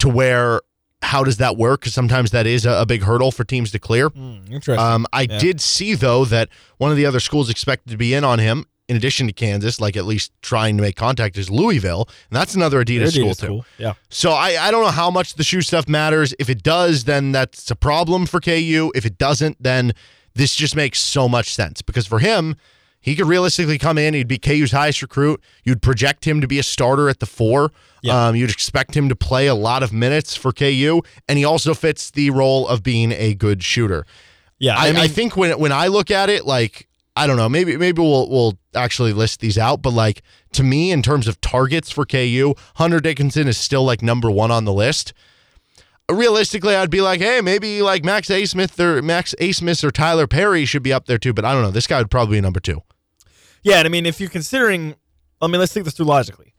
To 0.00 0.08
where 0.08 0.60
how 1.02 1.22
does 1.24 1.36
that 1.36 1.56
work? 1.56 1.80
Because 1.80 1.94
sometimes 1.94 2.32
that 2.32 2.46
is 2.46 2.66
a, 2.66 2.72
a 2.72 2.86
big 2.86 3.02
hurdle 3.02 3.30
for 3.30 3.44
teams 3.44 3.70
to 3.72 3.78
clear. 3.78 4.10
Interesting. 4.50 4.78
Um, 4.78 5.06
I 5.12 5.22
Yeah. 5.22 5.38
did 5.38 5.60
see 5.60 5.94
though 5.94 6.24
that 6.26 6.48
one 6.78 6.90
of 6.90 6.96
the 6.96 7.06
other 7.06 7.20
schools 7.20 7.48
expected 7.50 7.90
to 7.90 7.96
be 7.96 8.14
in 8.14 8.24
on 8.24 8.38
him, 8.40 8.64
in 8.88 8.96
addition 8.96 9.26
to 9.26 9.32
Kansas, 9.32 9.80
like 9.80 9.96
at 9.96 10.06
least 10.06 10.32
trying 10.42 10.76
to 10.76 10.82
make 10.82 10.96
contact, 10.96 11.36
is 11.36 11.50
Louisville, 11.50 12.08
and 12.30 12.36
that's 12.36 12.54
another 12.54 12.82
Adidas, 12.84 12.98
Their 12.98 13.10
school 13.10 13.30
Adidas 13.32 13.62
too. 13.62 13.62
Yeah. 13.78 13.92
So 14.08 14.32
I, 14.32 14.56
I 14.60 14.70
don't 14.70 14.82
know 14.82 14.90
how 14.90 15.10
much 15.10 15.34
the 15.34 15.44
shoe 15.44 15.60
stuff 15.62 15.88
matters. 15.88 16.34
If 16.38 16.48
it 16.48 16.62
does, 16.62 17.04
then 17.04 17.30
that's 17.32 17.70
a 17.70 17.76
problem 17.76 18.26
for 18.26 18.40
KU. 18.40 18.90
If 18.94 19.04
it 19.04 19.18
doesn't, 19.18 19.62
then 19.62 19.92
this 20.34 20.54
just 20.54 20.74
makes 20.74 21.00
so 21.00 21.28
much 21.28 21.52
sense 21.54 21.82
because 21.82 22.06
for 22.06 22.18
him, 22.18 22.56
he 23.08 23.16
could 23.16 23.26
realistically 23.26 23.78
come 23.78 23.96
in. 23.96 24.12
He'd 24.12 24.28
be 24.28 24.38
KU's 24.38 24.72
highest 24.72 25.00
recruit. 25.00 25.42
You'd 25.64 25.80
project 25.80 26.26
him 26.26 26.42
to 26.42 26.46
be 26.46 26.58
a 26.58 26.62
starter 26.62 27.08
at 27.08 27.20
the 27.20 27.26
four. 27.26 27.72
Yeah. 28.02 28.28
Um, 28.28 28.36
you'd 28.36 28.50
expect 28.50 28.94
him 28.94 29.08
to 29.08 29.16
play 29.16 29.46
a 29.46 29.54
lot 29.54 29.82
of 29.82 29.94
minutes 29.94 30.36
for 30.36 30.52
KU, 30.52 31.00
and 31.26 31.38
he 31.38 31.44
also 31.44 31.72
fits 31.72 32.10
the 32.10 32.28
role 32.28 32.68
of 32.68 32.82
being 32.82 33.12
a 33.12 33.32
good 33.32 33.62
shooter. 33.62 34.04
Yeah. 34.58 34.76
I, 34.76 34.88
I, 34.88 34.92
mean, 34.92 35.08
think 35.08 35.38
when 35.38 35.58
when 35.58 35.72
I 35.72 35.86
look 35.86 36.10
at 36.10 36.28
it, 36.28 36.44
like 36.44 36.86
I 37.16 37.26
don't 37.26 37.38
know, 37.38 37.48
maybe 37.48 37.78
maybe 37.78 38.02
we'll 38.02 38.28
we'll 38.28 38.58
actually 38.74 39.14
list 39.14 39.40
these 39.40 39.56
out, 39.56 39.80
but 39.80 39.94
like 39.94 40.22
to 40.52 40.62
me, 40.62 40.92
in 40.92 41.00
terms 41.00 41.26
of 41.26 41.40
targets 41.40 41.90
for 41.90 42.04
KU, 42.04 42.54
Hunter 42.74 43.00
Dickinson 43.00 43.48
is 43.48 43.56
still 43.56 43.84
like 43.84 44.02
number 44.02 44.30
one 44.30 44.50
on 44.50 44.66
the 44.66 44.72
list. 44.72 45.14
Realistically, 46.10 46.74
I'd 46.74 46.90
be 46.90 47.00
like, 47.00 47.20
hey, 47.20 47.40
maybe 47.40 47.80
like 47.80 48.04
Max 48.04 48.30
A. 48.30 48.44
Smith 48.44 48.78
or 48.78 49.00
Max 49.00 49.34
A. 49.38 49.52
Smith 49.52 49.82
or 49.82 49.90
Tyler 49.90 50.26
Perry 50.26 50.66
should 50.66 50.82
be 50.82 50.92
up 50.92 51.06
there 51.06 51.18
too, 51.18 51.32
but 51.32 51.46
I 51.46 51.54
don't 51.54 51.62
know. 51.62 51.70
This 51.70 51.86
guy 51.86 51.98
would 51.98 52.10
probably 52.10 52.36
be 52.36 52.42
number 52.42 52.60
two. 52.60 52.82
Yeah, 53.62 53.78
and 53.78 53.86
I 53.86 53.88
mean, 53.88 54.06
if 54.06 54.20
you're 54.20 54.30
considering, 54.30 54.94
I 55.40 55.46
mean, 55.46 55.60
let's 55.60 55.72
think 55.72 55.84
this 55.84 55.94
through 55.94 56.06
logically. 56.06 56.54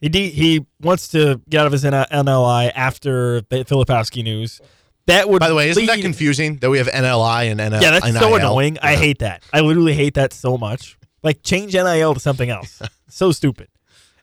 He 0.00 0.08
de- 0.08 0.30
he 0.30 0.66
wants 0.80 1.08
to 1.08 1.40
get 1.48 1.60
out 1.60 1.66
of 1.66 1.72
his 1.72 1.84
N- 1.84 1.92
NLI 1.92 2.70
after 2.74 3.40
the 3.42 3.64
Filipowski 3.64 4.22
news. 4.22 4.60
That 5.06 5.28
would 5.28 5.40
By 5.40 5.48
the 5.48 5.54
way, 5.54 5.70
isn't 5.70 5.86
that 5.86 6.00
confusing 6.00 6.56
that 6.58 6.70
we 6.70 6.78
have 6.78 6.86
NLI 6.86 7.50
and 7.50 7.58
NL? 7.58 7.80
Yeah, 7.80 7.98
that's 7.98 8.06
so 8.12 8.28
NIL? 8.28 8.36
annoying. 8.36 8.78
I 8.82 8.94
hate 8.94 9.20
that. 9.20 9.42
I 9.52 9.60
literally 9.60 9.94
hate 9.94 10.14
that 10.14 10.32
so 10.32 10.58
much. 10.58 10.98
Like 11.22 11.42
change 11.42 11.74
NIL 11.74 12.14
to 12.14 12.20
something 12.20 12.50
else. 12.50 12.80
so 13.08 13.32
stupid. 13.32 13.68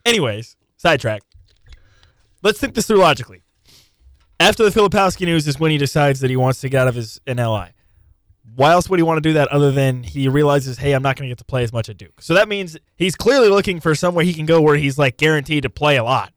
Anyways, 0.04 0.56
sidetrack. 0.76 1.22
Let's 2.42 2.60
think 2.60 2.74
this 2.74 2.86
through 2.86 2.98
logically. 2.98 3.42
After 4.38 4.68
the 4.68 4.70
Filipowski 4.70 5.26
news 5.26 5.48
is 5.48 5.58
when 5.58 5.70
he 5.70 5.78
decides 5.78 6.20
that 6.20 6.30
he 6.30 6.36
wants 6.36 6.60
to 6.60 6.68
get 6.68 6.82
out 6.82 6.88
of 6.88 6.94
his 6.94 7.20
NLI. 7.26 7.70
Why 8.54 8.72
else 8.72 8.88
would 8.88 8.98
he 8.98 9.02
want 9.02 9.18
to 9.18 9.28
do 9.28 9.34
that 9.34 9.48
other 9.48 9.70
than 9.72 10.02
he 10.02 10.28
realizes, 10.28 10.78
hey, 10.78 10.92
I'm 10.92 11.02
not 11.02 11.16
going 11.16 11.28
to 11.28 11.30
get 11.30 11.38
to 11.38 11.44
play 11.44 11.62
as 11.62 11.72
much 11.72 11.88
at 11.88 11.98
Duke? 11.98 12.22
So 12.22 12.34
that 12.34 12.48
means 12.48 12.76
he's 12.96 13.14
clearly 13.14 13.48
looking 13.48 13.80
for 13.80 13.94
somewhere 13.94 14.24
he 14.24 14.32
can 14.32 14.46
go 14.46 14.60
where 14.60 14.76
he's 14.76 14.98
like 14.98 15.16
guaranteed 15.16 15.64
to 15.64 15.70
play 15.70 15.96
a 15.96 16.04
lot. 16.04 16.32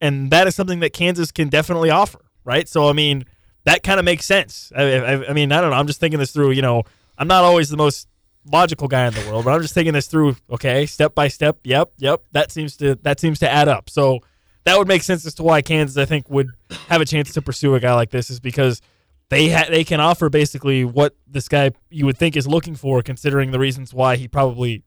And 0.00 0.30
that 0.30 0.46
is 0.46 0.54
something 0.54 0.80
that 0.80 0.92
Kansas 0.92 1.32
can 1.32 1.48
definitely 1.48 1.90
offer, 1.90 2.20
right? 2.44 2.68
So, 2.68 2.88
I 2.88 2.92
mean, 2.92 3.24
that 3.64 3.82
kind 3.82 3.98
of 3.98 4.04
makes 4.04 4.24
sense. 4.26 4.70
I, 4.76 4.82
I, 4.82 5.28
I 5.30 5.32
mean, 5.32 5.50
I 5.50 5.60
don't 5.60 5.70
know. 5.70 5.76
I'm 5.76 5.86
just 5.86 5.98
thinking 5.98 6.20
this 6.20 6.30
through. 6.30 6.52
You 6.52 6.62
know, 6.62 6.84
I'm 7.18 7.28
not 7.28 7.44
always 7.44 7.68
the 7.68 7.76
most 7.76 8.06
logical 8.52 8.86
guy 8.86 9.06
in 9.06 9.14
the 9.14 9.28
world, 9.28 9.44
but 9.44 9.52
I'm 9.52 9.62
just 9.62 9.74
thinking 9.74 9.94
this 9.94 10.06
through. 10.06 10.36
Okay, 10.50 10.86
step 10.86 11.14
by 11.14 11.28
step. 11.28 11.58
Yep, 11.64 11.92
yep. 11.98 12.22
That 12.32 12.52
seems 12.52 12.76
to 12.76 12.94
that 13.02 13.18
seems 13.18 13.38
to 13.40 13.50
add 13.50 13.68
up. 13.68 13.90
So 13.90 14.20
that 14.64 14.78
would 14.78 14.86
make 14.86 15.02
sense 15.02 15.26
as 15.26 15.34
to 15.34 15.42
why 15.42 15.62
Kansas, 15.62 15.96
I 15.96 16.04
think, 16.04 16.28
would 16.30 16.50
have 16.88 17.00
a 17.00 17.04
chance 17.04 17.32
to 17.34 17.42
pursue 17.42 17.74
a 17.74 17.80
guy 17.80 17.94
like 17.94 18.10
this, 18.10 18.30
is 18.30 18.38
because 18.38 18.80
they 19.30 19.50
ha- 19.50 19.66
they 19.68 19.84
can 19.84 20.00
offer 20.00 20.28
basically 20.28 20.84
what 20.84 21.14
this 21.26 21.48
guy 21.48 21.72
you 21.90 22.06
would 22.06 22.16
think 22.16 22.36
is 22.36 22.46
looking 22.46 22.74
for, 22.74 23.02
considering 23.02 23.50
the 23.50 23.58
reasons 23.58 23.92
why 23.92 24.16
he 24.16 24.28
probably 24.28 24.84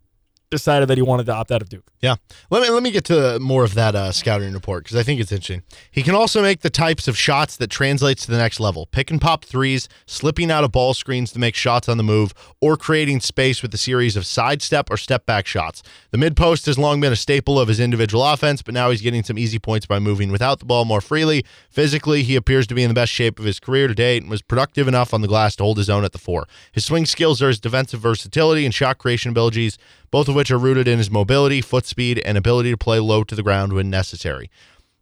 decided 0.49 0.87
that 0.89 0.97
he 0.97 1.01
wanted 1.01 1.25
to 1.27 1.33
opt 1.33 1.51
out 1.51 1.61
of 1.61 1.69
Duke. 1.69 1.85
Yeah. 2.01 2.15
Let 2.49 2.61
me 2.61 2.69
let 2.69 2.81
me 2.81 2.91
get 2.91 3.05
to 3.05 3.39
more 3.39 3.63
of 3.63 3.73
that 3.75 3.95
uh, 3.95 4.11
scouting 4.11 4.53
report 4.53 4.83
because 4.83 4.97
I 4.97 5.03
think 5.03 5.19
it's 5.19 5.31
interesting. 5.31 5.63
He 5.91 6.01
can 6.01 6.15
also 6.15 6.41
make 6.41 6.61
the 6.61 6.69
types 6.69 7.07
of 7.07 7.17
shots 7.17 7.57
that 7.57 7.69
translates 7.69 8.25
to 8.25 8.31
the 8.31 8.37
next 8.37 8.59
level: 8.59 8.85
pick 8.87 9.11
and 9.11 9.21
pop 9.21 9.45
threes, 9.45 9.89
slipping 10.05 10.49
out 10.49 10.63
of 10.63 10.71
ball 10.71 10.93
screens 10.93 11.31
to 11.33 11.39
make 11.39 11.55
shots 11.55 11.89
on 11.89 11.97
the 11.97 12.03
move, 12.03 12.33
or 12.61 12.77
creating 12.77 13.19
space 13.19 13.61
with 13.61 13.73
a 13.73 13.77
series 13.77 14.15
of 14.15 14.25
sidestep 14.25 14.89
or 14.89 14.97
step 14.97 15.25
back 15.25 15.45
shots. 15.45 15.83
The 16.11 16.17
mid 16.17 16.35
post 16.35 16.65
has 16.65 16.77
long 16.77 17.01
been 17.01 17.13
a 17.13 17.17
staple 17.17 17.59
of 17.59 17.67
his 17.67 17.79
individual 17.79 18.23
offense, 18.23 18.61
but 18.61 18.73
now 18.73 18.89
he's 18.89 19.01
getting 19.01 19.23
some 19.23 19.37
easy 19.37 19.59
points 19.59 19.85
by 19.85 19.99
moving 19.99 20.31
without 20.31 20.59
the 20.59 20.65
ball 20.65 20.85
more 20.85 21.01
freely. 21.01 21.43
Physically, 21.69 22.23
he 22.23 22.35
appears 22.35 22.65
to 22.67 22.75
be 22.75 22.83
in 22.83 22.89
the 22.89 22.93
best 22.93 23.11
shape 23.11 23.39
of 23.39 23.45
his 23.45 23.59
career 23.59 23.87
to 23.87 23.95
date 23.95 24.21
and 24.21 24.31
was 24.31 24.41
productive 24.41 24.87
enough 24.87 25.13
on 25.13 25.21
the 25.21 25.27
glass 25.27 25.55
to 25.57 25.63
hold 25.63 25.77
his 25.77 25.89
own 25.89 26.03
at 26.03 26.11
the 26.11 26.17
four. 26.17 26.47
His 26.71 26.85
swing 26.85 27.05
skills 27.05 27.41
are 27.41 27.49
his 27.49 27.59
defensive 27.59 27.99
versatility 27.99 28.65
and 28.65 28.73
shot 28.73 28.97
creation 28.97 29.31
abilities, 29.31 29.77
both 30.11 30.27
of 30.27 30.35
which 30.35 30.51
are 30.51 30.57
rooted 30.57 30.87
in 30.87 30.97
his 30.97 31.09
mobility, 31.11 31.61
foot 31.61 31.85
speed, 31.85 32.21
and 32.25 32.37
ability 32.37 32.71
to 32.71 32.77
play 32.77 32.99
low 32.99 33.23
to 33.23 33.35
the 33.35 33.43
ground 33.43 33.73
when 33.73 33.89
necessary. 33.89 34.49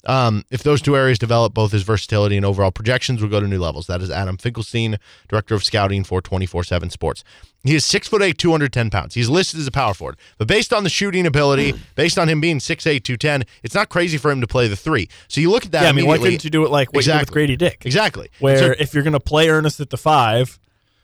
Um, 0.06 0.46
if 0.50 0.64
those 0.64 0.82
two 0.82 0.96
areas 0.96 1.20
develop, 1.20 1.54
both 1.54 1.74
his 1.74 1.84
versatility 1.84 2.38
and 2.38 2.46
overall 2.46 2.72
projections 2.72 3.22
will 3.22 3.30
go 3.30 3.42
to 3.42 3.48
new 3.48 3.60
levels. 3.60 3.88
That 3.88 4.02
is 4.02 4.10
Adam 4.10 4.38
Finkelstein, 4.38 4.98
director 5.28 5.54
of 5.54 5.64
scouting 5.64 6.04
for 6.06 6.22
24 6.22 6.64
7 6.64 6.90
Sports. 6.90 7.24
He 7.64 7.76
is 7.76 7.84
six 7.84 8.08
foot 8.08 8.22
eight, 8.22 8.38
210 8.38 8.90
pounds. 8.90 9.16
He's 9.16 9.28
listed 9.28 9.60
as 9.60 9.68
a 9.68 9.72
power 9.72 9.94
forward, 9.94 10.16
but 10.38 10.48
based 10.48 10.72
on 10.72 10.84
the 10.84 10.90
shooting 10.90 11.26
ability, 11.26 11.74
based 11.96 12.18
on 12.18 12.30
him 12.30 12.40
being 12.40 12.60
6'8, 12.60 13.04
210, 13.04 13.44
it's 13.64 13.76
not 13.76 13.90
crazy 13.90 14.18
for 14.18 14.32
him 14.32 14.40
to 14.40 14.48
play 14.48 14.70
the 14.70 14.78
three. 14.78 15.10
So 15.28 15.42
you 15.42 15.52
look 15.52 15.66
at 15.66 15.74
that. 15.74 15.84
yeah, 15.84 15.90
I 15.90 15.92
mean, 15.92 16.06
why 16.06 16.18
couldn't 16.18 16.46
you 16.46 16.50
do 16.50 16.64
it 16.64 16.72
like 16.72 16.94
what 16.94 17.06
you 17.06 17.12
did 17.12 17.20
with 17.20 17.32
Grady 17.32 17.58
Dick? 17.58 17.86
Exactly. 17.86 18.30
Where 18.40 18.58
So 18.58 18.76
if 18.80 18.94
you're 18.94 19.04
going 19.04 19.14
to 19.14 19.20
play 19.20 19.50
Ernest 19.50 19.82
at 19.82 19.90
the 19.90 19.98
five, 19.98 20.58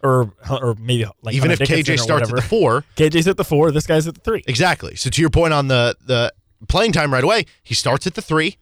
or 0.03 0.33
or 0.49 0.75
maybe 0.79 1.05
like 1.21 1.33
even 1.35 1.51
if 1.51 1.59
KJ 1.59 1.99
starts 1.99 2.29
whatever, 2.29 2.37
at 2.37 2.43
the 2.43 2.47
four, 2.49 2.85
KJ's 2.95 3.27
at 3.27 3.37
the 3.37 3.43
four, 3.45 3.71
this 3.71 3.87
guy's 3.87 4.07
at 4.07 4.15
the 4.15 4.21
three. 4.21 4.43
Exactly. 4.47 4.95
So 4.95 5.09
to 5.09 5.21
your 5.21 5.29
point 5.29 5.53
on 5.53 5.67
the 5.69 5.95
the 6.05 6.33
playing 6.67 6.91
time 6.91 7.13
right 7.13 7.23
away, 7.23 7.45
he 7.63 7.73
starts 7.73 8.05
at 8.07 8.13
the 8.15 8.21
three, 8.21 8.57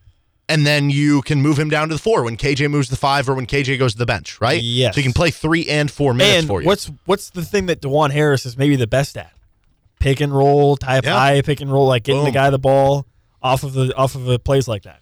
and 0.48 0.66
then 0.66 0.90
you 0.90 1.22
can 1.24 1.42
move 1.42 1.58
him 1.60 1.70
down 1.70 1.90
to 1.90 1.96
the 1.96 2.02
four 2.02 2.24
when 2.24 2.38
KJ 2.38 2.70
moves 2.70 2.88
to 2.88 2.92
the 2.94 3.00
five 3.00 3.28
or 3.28 3.36
when 3.36 3.46
KJ 3.48 3.78
goes 3.80 3.94
to 3.94 4.00
the 4.00 4.06
bench, 4.06 4.40
right? 4.42 4.62
Yes. 4.62 4.96
So 4.96 5.02
he 5.02 5.04
can 5.04 5.14
play 5.14 5.32
three 5.32 5.68
and 5.68 5.90
four 5.92 6.14
minutes 6.14 6.40
And 6.40 6.48
for 6.48 6.62
you. 6.62 6.68
what's 6.68 6.90
what's 7.06 7.30
the 7.32 7.44
thing 7.44 7.66
that 7.66 7.82
Dajuan 7.82 8.12
Harris 8.12 8.46
is 8.46 8.58
maybe 8.58 8.76
the 8.76 8.88
best 8.88 9.18
at? 9.18 9.32
Pick 10.00 10.20
and 10.22 10.34
roll, 10.34 10.78
type 10.78 11.04
Yeah. 11.06 11.14
high, 11.14 11.42
pick 11.42 11.62
and 11.62 11.72
roll, 11.72 11.88
like 11.88 12.04
getting 12.04 12.24
the 12.24 12.32
guy 12.32 12.50
the 12.50 12.58
ball 12.60 13.06
off 13.44 13.64
of 13.64 13.74
the 13.74 13.94
off 13.96 14.16
of 14.16 14.24
the 14.26 14.40
plays 14.40 14.68
like 14.68 14.84
that. 14.84 15.01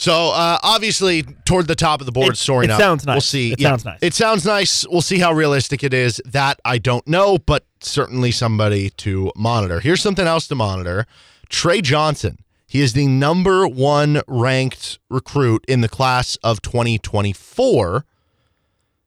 So 0.00 0.30
uh, 0.30 0.58
obviously 0.62 1.24
toward 1.44 1.66
the 1.66 1.74
top 1.74 1.98
of 2.00 2.06
the 2.06 2.12
board, 2.12 2.34
It- 2.34 2.36
soaring 2.36 2.70
it 2.70 2.72
up. 2.72 2.78
sounds 2.80 3.04
nice. 3.04 3.14
We'll 3.16 3.20
see. 3.20 3.52
It 3.52 3.60
sounds 3.60 3.84
nice. 3.84 3.98
It 4.00 4.14
sounds 4.14 4.44
nice. 4.44 4.86
We'll 4.86 5.00
see 5.00 5.18
how 5.18 5.32
realistic 5.32 5.82
it 5.82 5.92
is. 5.92 6.22
That 6.24 6.60
I 6.64 6.78
don't 6.78 7.04
know, 7.08 7.36
but 7.38 7.66
certainly 7.80 8.30
somebody 8.30 8.90
to 8.90 9.32
monitor. 9.34 9.80
Here's 9.80 10.00
something 10.00 10.24
else 10.26 10.46
to 10.48 10.54
monitor. 10.54 11.04
Tre 11.48 11.80
Johnson. 11.80 12.38
He 12.68 12.80
is 12.80 12.92
the 12.92 13.08
number 13.08 13.66
one 13.66 14.20
ranked 14.28 15.00
recruit 15.10 15.64
in 15.66 15.80
the 15.80 15.88
class 15.88 16.36
of 16.44 16.62
2024. 16.62 18.04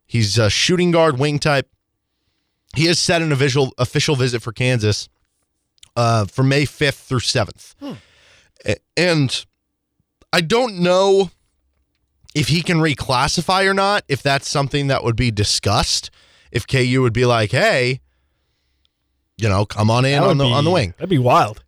He's 0.05 0.37
a 0.37 0.49
shooting 0.49 0.91
guard, 0.91 1.17
wing 1.19 1.39
type. 1.39 1.69
He 2.75 2.87
has 2.87 2.99
set 2.99 3.21
an 3.21 3.31
official 3.31 3.71
official 3.77 4.17
visit 4.17 4.41
for 4.41 4.51
Kansas 4.51 5.07
uh, 5.95 6.25
for 6.25 6.43
May 6.43 6.63
5th 6.65 7.05
through 7.07 7.19
7th. 7.19 7.75
A- 8.65 8.75
And 8.97 9.45
I 10.33 10.41
don't 10.41 10.79
know 10.79 11.31
if 12.33 12.47
he 12.47 12.61
can 12.61 12.77
reclassify 12.77 13.65
or 13.65 13.73
not, 13.73 14.03
if 14.07 14.23
that's 14.23 14.49
something 14.49 14.87
that 14.87 15.03
would 15.03 15.15
be 15.15 15.31
discussed. 15.31 16.09
If 16.51 16.67
KU 16.67 17.01
would 17.01 17.13
be 17.13 17.25
like, 17.25 17.51
hey, 17.51 18.01
you 19.37 19.49
know, 19.49 19.65
come 19.65 19.89
on 19.89 20.05
in 20.05 20.21
on 20.21 20.37
the 20.37 20.45
on 20.45 20.63
the 20.65 20.71
wing. 20.71 20.93
That'd 20.97 21.09
be 21.09 21.17
wild. 21.17 21.63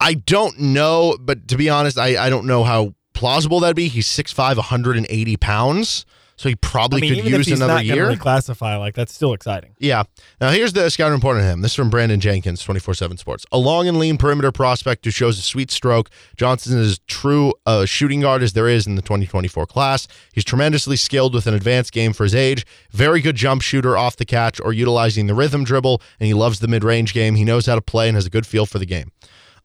I 0.00 0.14
don't 0.14 0.58
know, 0.58 1.16
but 1.20 1.48
to 1.48 1.56
be 1.56 1.68
honest, 1.68 1.98
I, 1.98 2.26
I 2.26 2.30
don't 2.30 2.46
know 2.46 2.64
how 2.64 2.94
plausible 3.12 3.60
that'd 3.60 3.76
be. 3.76 3.88
He's 3.88 4.08
6'5, 4.08 4.56
180 4.56 5.36
pounds. 5.36 6.06
So 6.40 6.48
he 6.48 6.56
probably 6.56 7.00
I 7.00 7.00
mean, 7.02 7.22
could 7.22 7.32
use 7.32 7.48
another 7.48 7.74
not 7.74 7.84
year. 7.84 7.96
to 7.96 8.78
like 8.78 8.94
that's 8.94 9.12
still 9.12 9.34
exciting. 9.34 9.74
Yeah. 9.78 10.04
Now 10.40 10.48
here's 10.48 10.72
the 10.72 10.88
scouting 10.88 11.12
report 11.12 11.36
on 11.36 11.42
him. 11.42 11.60
This 11.60 11.72
is 11.72 11.74
from 11.74 11.90
Brandon 11.90 12.18
Jenkins, 12.18 12.64
24-7 12.64 13.18
Sports. 13.18 13.44
A 13.52 13.58
long 13.58 13.86
and 13.86 13.98
lean 13.98 14.16
perimeter 14.16 14.50
prospect 14.50 15.04
who 15.04 15.10
shows 15.10 15.38
a 15.38 15.42
sweet 15.42 15.70
stroke. 15.70 16.08
Johnson 16.38 16.78
is 16.78 16.92
as 16.92 16.98
true 17.06 17.52
a 17.66 17.86
shooting 17.86 18.22
guard 18.22 18.42
as 18.42 18.54
there 18.54 18.68
is 18.68 18.86
in 18.86 18.94
the 18.94 19.02
2024 19.02 19.66
class. 19.66 20.08
He's 20.32 20.42
tremendously 20.42 20.96
skilled 20.96 21.34
with 21.34 21.46
an 21.46 21.52
advanced 21.52 21.92
game 21.92 22.14
for 22.14 22.24
his 22.24 22.34
age. 22.34 22.64
Very 22.90 23.20
good 23.20 23.36
jump 23.36 23.60
shooter 23.60 23.98
off 23.98 24.16
the 24.16 24.24
catch 24.24 24.58
or 24.60 24.72
utilizing 24.72 25.26
the 25.26 25.34
rhythm 25.34 25.62
dribble, 25.62 26.00
and 26.18 26.26
he 26.26 26.32
loves 26.32 26.60
the 26.60 26.68
mid-range 26.68 27.12
game. 27.12 27.34
He 27.34 27.44
knows 27.44 27.66
how 27.66 27.74
to 27.74 27.82
play 27.82 28.08
and 28.08 28.14
has 28.14 28.24
a 28.24 28.30
good 28.30 28.46
feel 28.46 28.64
for 28.64 28.78
the 28.78 28.86
game. 28.86 29.12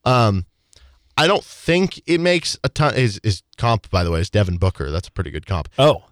Um, 0.04 0.46
I 1.16 1.26
don't 1.26 1.46
think 1.46 2.02
it 2.06 2.20
makes 2.20 2.60
a 2.66 2.68
ton. 2.68 2.96
His, 2.96 3.22
his 3.24 3.44
comp, 3.58 3.90
by 3.90 4.04
the 4.04 4.12
way, 4.12 4.20
is 4.20 4.30
Devin 4.30 4.58
Booker. 4.58 4.92
That's 4.92 5.08
a 5.08 5.12
pretty 5.14 5.32
good 5.32 5.46
comp. 5.46 5.70
Oh, 5.80 6.04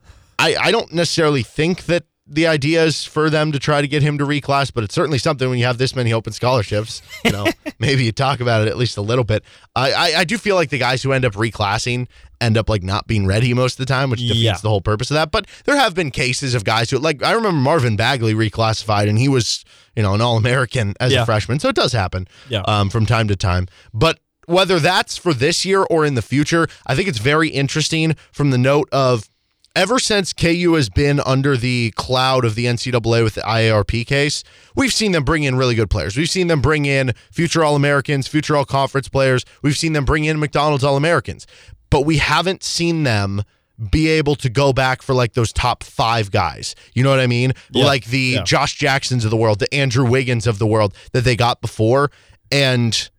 I, 0.43 0.55
I 0.67 0.71
don't 0.71 0.91
necessarily 0.93 1.43
think 1.43 1.85
that 1.85 2.03
the 2.25 2.47
idea 2.47 2.83
is 2.85 3.03
for 3.03 3.29
them 3.29 3.51
to 3.51 3.59
try 3.59 3.81
to 3.81 3.87
get 3.87 4.01
him 4.01 4.17
to 4.17 4.25
reclass, 4.25 4.73
but 4.73 4.83
it's 4.85 4.95
certainly 4.95 5.17
something 5.17 5.49
when 5.49 5.59
you 5.59 5.65
have 5.65 5.77
this 5.77 5.93
many 5.93 6.13
open 6.13 6.31
scholarships. 6.31 7.01
You 7.25 7.31
know, 7.31 7.47
maybe 7.79 8.05
you 8.05 8.13
talk 8.13 8.39
about 8.39 8.61
it 8.61 8.69
at 8.69 8.77
least 8.77 8.95
a 8.97 9.01
little 9.01 9.25
bit. 9.25 9.43
I, 9.75 9.91
I 9.91 10.13
I 10.19 10.23
do 10.23 10.37
feel 10.37 10.55
like 10.55 10.69
the 10.69 10.77
guys 10.77 11.03
who 11.03 11.11
end 11.11 11.25
up 11.25 11.33
reclassing 11.33 12.07
end 12.39 12.57
up 12.57 12.69
like 12.69 12.81
not 12.81 13.07
being 13.07 13.25
ready 13.25 13.53
most 13.53 13.73
of 13.73 13.85
the 13.85 13.93
time, 13.93 14.09
which 14.09 14.21
defeats 14.21 14.39
Yeah. 14.39 14.57
the 14.61 14.69
whole 14.69 14.79
purpose 14.81 15.11
of 15.11 15.15
that. 15.15 15.31
But 15.31 15.47
there 15.65 15.75
have 15.77 15.95
been 15.95 16.11
cases 16.11 16.55
of 16.55 16.63
guys 16.63 16.89
who 16.89 16.97
like 16.97 17.21
I 17.23 17.33
remember 17.33 17.59
Marvin 17.59 17.97
Bagley 17.97 18.33
reclassified 18.33 19.09
and 19.09 19.17
he 19.19 19.27
was 19.27 19.65
you 19.95 20.01
know 20.03 20.13
an 20.13 20.21
All 20.21 20.37
American 20.37 20.93
as 21.01 21.11
Yeah. 21.11 21.23
a 21.23 21.25
freshman, 21.25 21.59
so 21.59 21.67
it 21.69 21.75
does 21.75 21.91
happen 21.91 22.25
Yeah. 22.49 22.61
um, 22.61 22.89
from 22.89 23.05
time 23.05 23.27
to 23.27 23.35
time. 23.35 23.67
But 23.93 24.19
whether 24.45 24.79
that's 24.79 25.17
for 25.17 25.33
this 25.33 25.65
year 25.65 25.81
or 25.83 26.05
in 26.05 26.15
the 26.15 26.21
future, 26.21 26.67
I 26.87 26.95
think 26.95 27.07
it's 27.09 27.17
very 27.19 27.49
interesting 27.49 28.15
from 28.31 28.51
the 28.51 28.57
note 28.57 28.87
of 28.93 29.29
ever 29.75 29.99
since 29.99 30.33
KU 30.33 30.73
has 30.75 30.89
been 30.89 31.19
under 31.25 31.57
the 31.57 31.91
cloud 31.95 32.45
of 32.45 32.55
the 32.55 32.65
NCAA 32.65 33.23
with 33.23 33.35
the 33.35 33.41
IARP 33.41 34.05
case, 34.05 34.43
we've 34.75 34.93
seen 34.93 35.11
them 35.11 35.23
bring 35.23 35.43
in 35.43 35.55
really 35.55 35.75
good 35.75 35.89
players. 35.89 36.15
We've 36.15 36.29
seen 36.29 36.47
them 36.47 36.61
bring 36.61 36.85
in 36.85 37.13
future 37.31 37.63
All 37.63 37.75
Americans, 37.75 38.27
future 38.27 38.55
All 38.55 38.65
Conference 38.65 39.07
players. 39.07 39.45
We've 39.61 39.77
seen 39.77 39.93
them 39.93 40.05
bring 40.05 40.25
in 40.25 40.39
McDonald's 40.39 40.83
All 40.83 40.97
Americans, 40.97 41.47
but 41.89 42.01
we 42.01 42.17
haven't 42.17 42.63
seen 42.63 43.03
them 43.03 43.43
be 43.91 44.07
able 44.07 44.35
to 44.35 44.49
go 44.49 44.71
back 44.71 45.01
for 45.01 45.15
like 45.15 45.33
those 45.33 45.51
top 45.51 45.83
five 45.83 46.29
guys. 46.29 46.75
You 46.93 47.03
know 47.03 47.09
what 47.09 47.19
I 47.19 47.27
mean? 47.27 47.53
Yeah. 47.71 47.85
Like 47.85 48.05
the 48.05 48.19
Yeah. 48.19 48.43
Josh 48.43 48.75
Jacksons 48.77 49.25
of 49.25 49.31
the 49.31 49.37
world, 49.37 49.59
the 49.59 49.73
Andrew 49.73 50.07
Wiggins 50.07 50.45
of 50.45 50.59
the 50.59 50.67
world 50.67 50.93
that 51.11 51.21
they 51.21 51.35
got 51.35 51.59
before. 51.59 52.11
And 52.51 53.09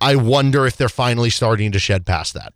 I 0.00 0.16
wonder 0.16 0.66
if 0.66 0.76
they're 0.76 0.88
finally 0.88 1.30
starting 1.30 1.70
to 1.72 1.78
shed 1.78 2.04
past 2.06 2.34
that 2.34 2.52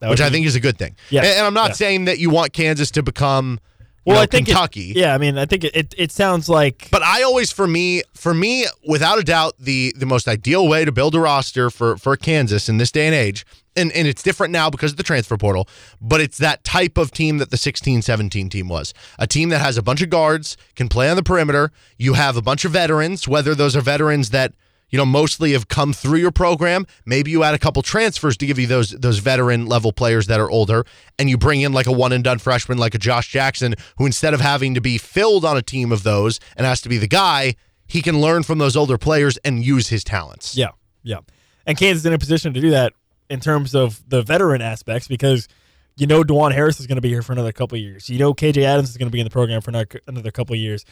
that 0.00 0.10
which 0.10 0.20
I 0.20 0.28
be- 0.28 0.34
think 0.34 0.46
is 0.46 0.54
a 0.56 0.60
good 0.60 0.78
thing. 0.78 0.96
Yeah, 1.10 1.22
And, 1.22 1.30
and 1.38 1.46
I'm 1.46 1.54
not 1.54 1.70
yes. 1.70 1.78
saying 1.78 2.04
that 2.06 2.18
you 2.18 2.30
want 2.30 2.52
Kansas 2.52 2.90
to 2.92 3.02
become 3.02 3.60
Well, 4.04 4.16
know, 4.16 4.22
I 4.22 4.26
think 4.26 4.48
it- 4.48 4.52
Kentucky. 4.52 4.92
yeah, 4.96 5.14
I 5.14 5.18
mean, 5.18 5.36
I 5.38 5.44
think 5.46 5.64
it, 5.64 5.76
it, 5.76 5.94
it 5.96 6.10
sounds 6.12 6.48
like 6.48 6.88
But 6.90 7.02
I 7.02 7.22
always, 7.22 7.52
for 7.52 7.66
me, 7.66 8.02
for 8.14 8.32
me, 8.34 8.66
without 8.86 9.18
a 9.18 9.22
doubt, 9.22 9.54
the 9.58 9.94
the 9.96 10.06
most 10.06 10.26
ideal 10.26 10.66
way 10.68 10.84
to 10.84 10.92
build 10.92 11.14
a 11.14 11.20
roster 11.20 11.70
for 11.70 11.96
for 11.98 12.16
Kansas 12.16 12.68
in 12.68 12.78
this 12.78 12.90
day 12.90 13.06
and 13.06 13.14
age, 13.14 13.44
and, 13.76 13.92
and 13.92 14.08
it's 14.08 14.22
different 14.22 14.52
now 14.52 14.68
because 14.70 14.90
of 14.92 14.96
the 14.96 15.02
transfer 15.02 15.36
portal, 15.36 15.68
but 16.00 16.20
it's 16.20 16.38
that 16.38 16.64
type 16.64 16.96
of 16.98 17.12
team 17.12 17.38
that 17.38 17.50
the 17.50 17.56
16-17 17.56 18.50
team 18.50 18.68
was. 18.68 18.92
A 19.18 19.26
team 19.26 19.48
that 19.50 19.60
has 19.60 19.76
a 19.76 19.82
bunch 19.82 20.02
of 20.02 20.10
guards, 20.10 20.56
can 20.74 20.88
play 20.88 21.08
on 21.10 21.16
the 21.16 21.22
perimeter. 21.22 21.70
You 21.98 22.14
have 22.14 22.36
a 22.36 22.42
bunch 22.42 22.64
of 22.64 22.72
veterans, 22.72 23.28
whether 23.28 23.54
those 23.54 23.76
are 23.76 23.80
veterans 23.80 24.30
that 24.30 24.52
you 24.90 24.98
know, 24.98 25.06
mostly 25.06 25.52
have 25.52 25.68
come 25.68 25.92
through 25.92 26.18
your 26.18 26.30
program. 26.30 26.86
Maybe 27.06 27.30
you 27.30 27.42
add 27.42 27.54
a 27.54 27.58
couple 27.58 27.82
transfers 27.82 28.36
to 28.38 28.46
give 28.46 28.58
you 28.58 28.66
those 28.66 28.90
those 28.90 29.18
veteran 29.18 29.66
level 29.66 29.92
players 29.92 30.26
that 30.26 30.40
are 30.40 30.50
older, 30.50 30.84
and 31.18 31.30
you 31.30 31.38
bring 31.38 31.62
in 31.62 31.72
like 31.72 31.86
a 31.86 31.92
one 31.92 32.12
and 32.12 32.22
done 32.22 32.38
freshman 32.38 32.78
like 32.78 32.94
a 32.94 32.98
Josh 32.98 33.28
Jackson, 33.28 33.74
who 33.98 34.06
instead 34.06 34.34
of 34.34 34.40
having 34.40 34.74
to 34.74 34.80
be 34.80 34.98
filled 34.98 35.44
on 35.44 35.56
a 35.56 35.62
team 35.62 35.92
of 35.92 36.02
those 36.02 36.40
and 36.56 36.66
has 36.66 36.80
to 36.82 36.88
be 36.88 36.98
the 36.98 37.08
guy, 37.08 37.54
he 37.86 38.02
can 38.02 38.20
learn 38.20 38.42
from 38.42 38.58
those 38.58 38.76
older 38.76 38.98
players 38.98 39.36
and 39.38 39.64
use 39.64 39.88
his 39.88 40.04
talents. 40.04 40.56
Yeah, 40.56 40.70
yeah. 41.02 41.20
And 41.66 41.78
Kansas 41.78 42.02
is 42.02 42.06
in 42.06 42.12
a 42.12 42.18
position 42.18 42.52
to 42.54 42.60
do 42.60 42.70
that 42.70 42.92
in 43.28 43.40
terms 43.40 43.74
of 43.74 44.02
the 44.08 44.22
veteran 44.22 44.60
aspects 44.60 45.06
because 45.06 45.48
you 45.96 46.06
know 46.06 46.22
Dajuan 46.24 46.52
Harris 46.52 46.80
is 46.80 46.86
going 46.86 46.96
to 46.96 47.02
be 47.02 47.10
here 47.10 47.22
for 47.22 47.32
another 47.32 47.52
couple 47.52 47.78
years. 47.78 48.10
You 48.10 48.18
know 48.18 48.34
KJ 48.34 48.62
Adams 48.64 48.90
is 48.90 48.96
going 48.96 49.08
to 49.08 49.12
be 49.12 49.20
in 49.20 49.24
the 49.24 49.30
program 49.30 49.60
for 49.60 49.70
another, 49.70 50.00
another 50.06 50.30
couple 50.30 50.56
years 50.56 50.84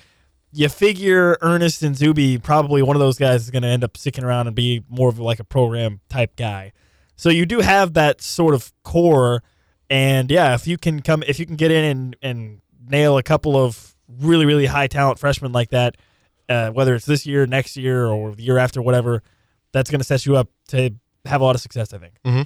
you 0.52 0.68
figure 0.68 1.36
Ernest 1.40 1.82
and 1.82 1.96
Zuby 1.96 2.38
probably 2.38 2.82
one 2.82 2.96
of 2.96 3.00
those 3.00 3.18
guys 3.18 3.42
is 3.42 3.50
going 3.50 3.62
to 3.62 3.68
end 3.68 3.84
up 3.84 3.96
sticking 3.96 4.24
around 4.24 4.46
and 4.46 4.56
be 4.56 4.82
more 4.88 5.08
of 5.08 5.18
like 5.18 5.40
a 5.40 5.44
program 5.44 6.00
type 6.08 6.36
guy. 6.36 6.72
So 7.16 7.28
you 7.28 7.46
do 7.46 7.60
have 7.60 7.94
that 7.94 8.22
sort 8.22 8.54
of 8.54 8.72
core, 8.84 9.42
and 9.90 10.30
yeah, 10.30 10.54
if 10.54 10.66
you 10.66 10.78
can 10.78 11.02
come, 11.02 11.22
if 11.26 11.38
you 11.38 11.46
can 11.46 11.56
get 11.56 11.70
in 11.70 11.84
and 11.84 12.16
and 12.22 12.60
nail 12.88 13.18
a 13.18 13.22
couple 13.22 13.56
of 13.56 13.96
really 14.08 14.46
really 14.46 14.66
high 14.66 14.86
talent 14.86 15.18
freshmen 15.18 15.52
like 15.52 15.70
that, 15.70 15.96
uh, 16.48 16.70
whether 16.70 16.94
it's 16.94 17.06
this 17.06 17.26
year, 17.26 17.46
next 17.46 17.76
year, 17.76 18.06
or 18.06 18.34
the 18.34 18.42
year 18.42 18.56
after, 18.56 18.80
whatever, 18.80 19.22
that's 19.72 19.90
going 19.90 20.00
to 20.00 20.04
set 20.04 20.26
you 20.26 20.36
up 20.36 20.48
to 20.68 20.94
have 21.24 21.40
a 21.40 21.44
lot 21.44 21.56
of 21.56 21.60
success. 21.60 21.92
I 21.92 21.98
think. 21.98 22.14
Mm-hmm. 22.24 22.42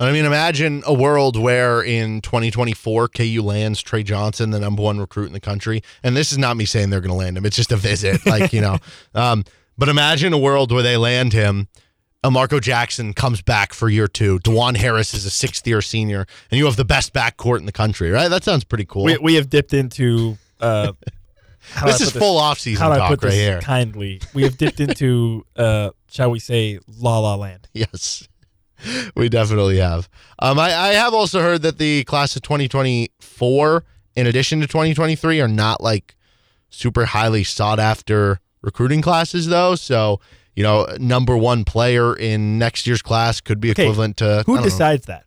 I 0.00 0.10
mean, 0.10 0.24
imagine 0.24 0.82
a 0.86 0.92
world 0.92 1.38
where 1.38 1.82
in 1.82 2.20
2024 2.20 3.08
KU 3.08 3.42
lands 3.42 3.80
Tre 3.80 4.02
Johnson, 4.02 4.50
the 4.50 4.58
number 4.58 4.82
one 4.82 4.98
recruit 4.98 5.26
in 5.26 5.32
the 5.32 5.40
country. 5.40 5.82
And 6.02 6.16
this 6.16 6.32
is 6.32 6.38
not 6.38 6.56
me 6.56 6.64
saying 6.64 6.90
they're 6.90 7.00
going 7.00 7.12
to 7.12 7.16
land 7.16 7.38
him; 7.38 7.46
it's 7.46 7.56
just 7.56 7.70
a 7.72 7.76
visit, 7.76 8.24
like 8.26 8.52
you 8.52 8.60
know. 8.60 8.78
Um, 9.14 9.44
but 9.78 9.88
imagine 9.88 10.32
a 10.32 10.38
world 10.38 10.72
where 10.72 10.82
they 10.82 10.96
land 10.96 11.32
him. 11.32 11.68
Elmarko 12.24 12.60
Jackson 12.60 13.12
comes 13.12 13.42
back 13.42 13.74
for 13.74 13.88
year 13.88 14.08
two. 14.08 14.38
Dajuan 14.40 14.76
Harris 14.76 15.12
is 15.12 15.26
a 15.26 15.30
sixth 15.30 15.66
year 15.66 15.82
senior, 15.82 16.26
and 16.50 16.58
you 16.58 16.64
have 16.64 16.76
the 16.76 16.84
best 16.84 17.12
backcourt 17.12 17.58
in 17.58 17.66
the 17.66 17.72
country, 17.72 18.10
right? 18.10 18.28
That 18.28 18.42
sounds 18.42 18.64
pretty 18.64 18.86
cool. 18.86 19.04
We, 19.04 19.18
we 19.18 19.34
have 19.34 19.50
dipped 19.50 19.74
into. 19.74 20.38
Uh, 20.58 20.92
this 21.84 22.00
is 22.00 22.10
full 22.10 22.38
off 22.38 22.58
season 22.58 22.88
talk 22.88 22.98
I 22.98 23.08
put 23.08 23.22
right 23.22 23.30
this 23.30 23.34
here. 23.34 23.60
Kindly, 23.60 24.20
we 24.32 24.42
have 24.44 24.56
dipped 24.56 24.80
into, 24.80 25.46
uh, 25.56 25.90
shall 26.10 26.30
we 26.30 26.38
say, 26.38 26.78
La 26.98 27.18
La 27.18 27.34
Land. 27.36 27.68
Yes. 27.74 28.26
we 29.16 29.28
definitely 29.28 29.78
have. 29.78 30.08
Um, 30.38 30.58
I, 30.58 30.74
I 30.74 30.88
have 30.94 31.14
also 31.14 31.40
heard 31.40 31.62
that 31.62 31.78
the 31.78 32.04
class 32.04 32.36
of 32.36 32.42
2024, 32.42 33.84
in 34.16 34.26
addition 34.26 34.60
to 34.60 34.66
2023, 34.66 35.40
are 35.40 35.48
not 35.48 35.80
like 35.80 36.16
super 36.70 37.06
highly 37.06 37.44
sought 37.44 37.78
after 37.78 38.40
recruiting 38.62 39.02
classes, 39.02 39.46
though. 39.48 39.74
So, 39.74 40.20
you 40.54 40.62
know, 40.62 40.86
number 40.98 41.36
one 41.36 41.64
player 41.64 42.14
in 42.16 42.58
next 42.58 42.86
year's 42.86 43.02
class 43.02 43.40
could 43.40 43.60
be 43.60 43.70
Okay, 43.70 43.84
equivalent 43.84 44.16
to. 44.18 44.42
Who 44.46 44.54
don't 44.54 44.56
know, 44.56 44.62
decides 44.62 45.06
that? 45.06 45.24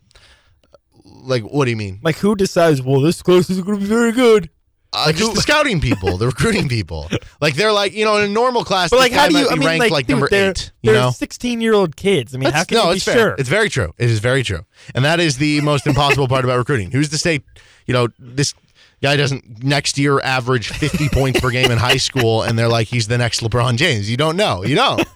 like, 1.04 1.44
what 1.44 1.66
do 1.66 1.72
you 1.72 1.78
mean? 1.78 2.00
Like, 2.04 2.18
who 2.18 2.36
decides? 2.36 2.82
Well, 2.82 3.02
this 3.02 3.22
class 3.22 3.50
is 3.50 3.62
going 3.62 3.80
to 3.80 3.82
be 3.82 3.90
very 3.90 4.12
good. 4.12 4.50
Uh, 4.98 5.12
just 5.12 5.36
the 5.36 5.42
scouting 5.42 5.80
people, 5.80 6.18
the 6.18 6.26
recruiting 6.34 6.68
people. 6.68 7.10
Like, 7.40 7.56
they're 7.56 7.72
like, 7.72 7.94
you 7.94 8.06
know, 8.06 8.18
in 8.18 8.24
a 8.24 8.34
normal 8.34 8.64
class, 8.64 8.90
But 8.90 9.00
like, 9.00 9.12
how 9.12 9.28
do 9.28 9.38
you? 9.38 9.48
I 9.48 9.56
mean, 9.56 9.68
ranked 9.68 9.80
like, 9.80 9.92
like, 9.92 10.08
dude, 10.08 10.16
number 10.16 10.28
they're, 10.30 10.52
eight. 10.52 10.72
You 10.82 10.92
they're 10.92 11.02
know, 11.02 11.12
sixteen-year-old 11.12 11.96
kids. 11.96 12.34
I 12.34 12.38
mean, 12.38 12.52
how 12.52 12.64
can 12.64 12.78
no, 12.78 12.84
you 12.86 12.90
be 12.90 12.96
it's 12.98 13.06
fair. 13.06 13.16
sure? 13.16 13.36
It's 13.38 13.50
very 13.50 13.70
true. 13.70 13.94
It 13.98 14.10
is 14.10 14.20
very 14.20 14.44
true, 14.44 14.66
and 14.96 15.06
that 15.06 15.20
is 15.20 15.38
the 15.38 15.62
most 15.62 15.88
impossible 15.88 16.28
part 16.28 16.44
about 16.44 16.58
recruiting. 16.58 16.92
Who's 16.92 17.10
to 17.10 17.18
say, 17.18 17.42
you 17.86 17.94
know, 17.94 18.08
this 18.18 18.54
guy 19.02 19.16
doesn't 19.16 19.64
next 19.64 19.98
year 19.98 20.20
average 20.22 20.70
fifty 20.70 21.08
points 21.10 21.40
per 21.40 21.52
game 21.52 21.70
in 21.70 21.78
high 21.78 21.98
school, 21.98 22.44
and 22.44 22.58
they're 22.58 22.68
like 22.68 22.88
he's 22.88 23.08
the 23.08 23.18
next 23.18 23.42
LeBron 23.42 23.76
James. 23.76 24.10
You 24.10 24.18
don't 24.18 24.36
know. 24.36 24.64
You 24.64 24.76
don't. 24.76 25.08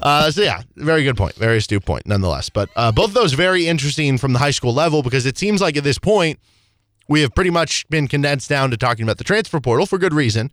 Uh, 0.00 0.30
so 0.30 0.42
yeah, 0.42 0.62
very 0.76 1.02
good 1.04 1.16
point. 1.16 1.34
Very 1.34 1.58
astute 1.58 1.84
point, 1.84 2.06
nonetheless. 2.06 2.48
But 2.48 2.70
uh, 2.76 2.92
both 2.92 3.08
of 3.08 3.14
those 3.14 3.32
very 3.32 3.66
interesting 3.66 4.16
from 4.16 4.32
the 4.32 4.38
high 4.38 4.52
school 4.52 4.72
level 4.72 5.02
because 5.02 5.26
it 5.26 5.36
seems 5.36 5.60
like 5.60 5.76
at 5.76 5.84
this 5.84 5.98
point 5.98 6.38
we 7.08 7.20
have 7.22 7.34
pretty 7.34 7.50
much 7.50 7.88
been 7.88 8.06
condensed 8.08 8.48
down 8.48 8.70
to 8.70 8.76
talking 8.76 9.02
about 9.02 9.18
the 9.18 9.24
transfer 9.24 9.60
portal 9.60 9.86
for 9.86 9.98
good 9.98 10.12
reason. 10.14 10.52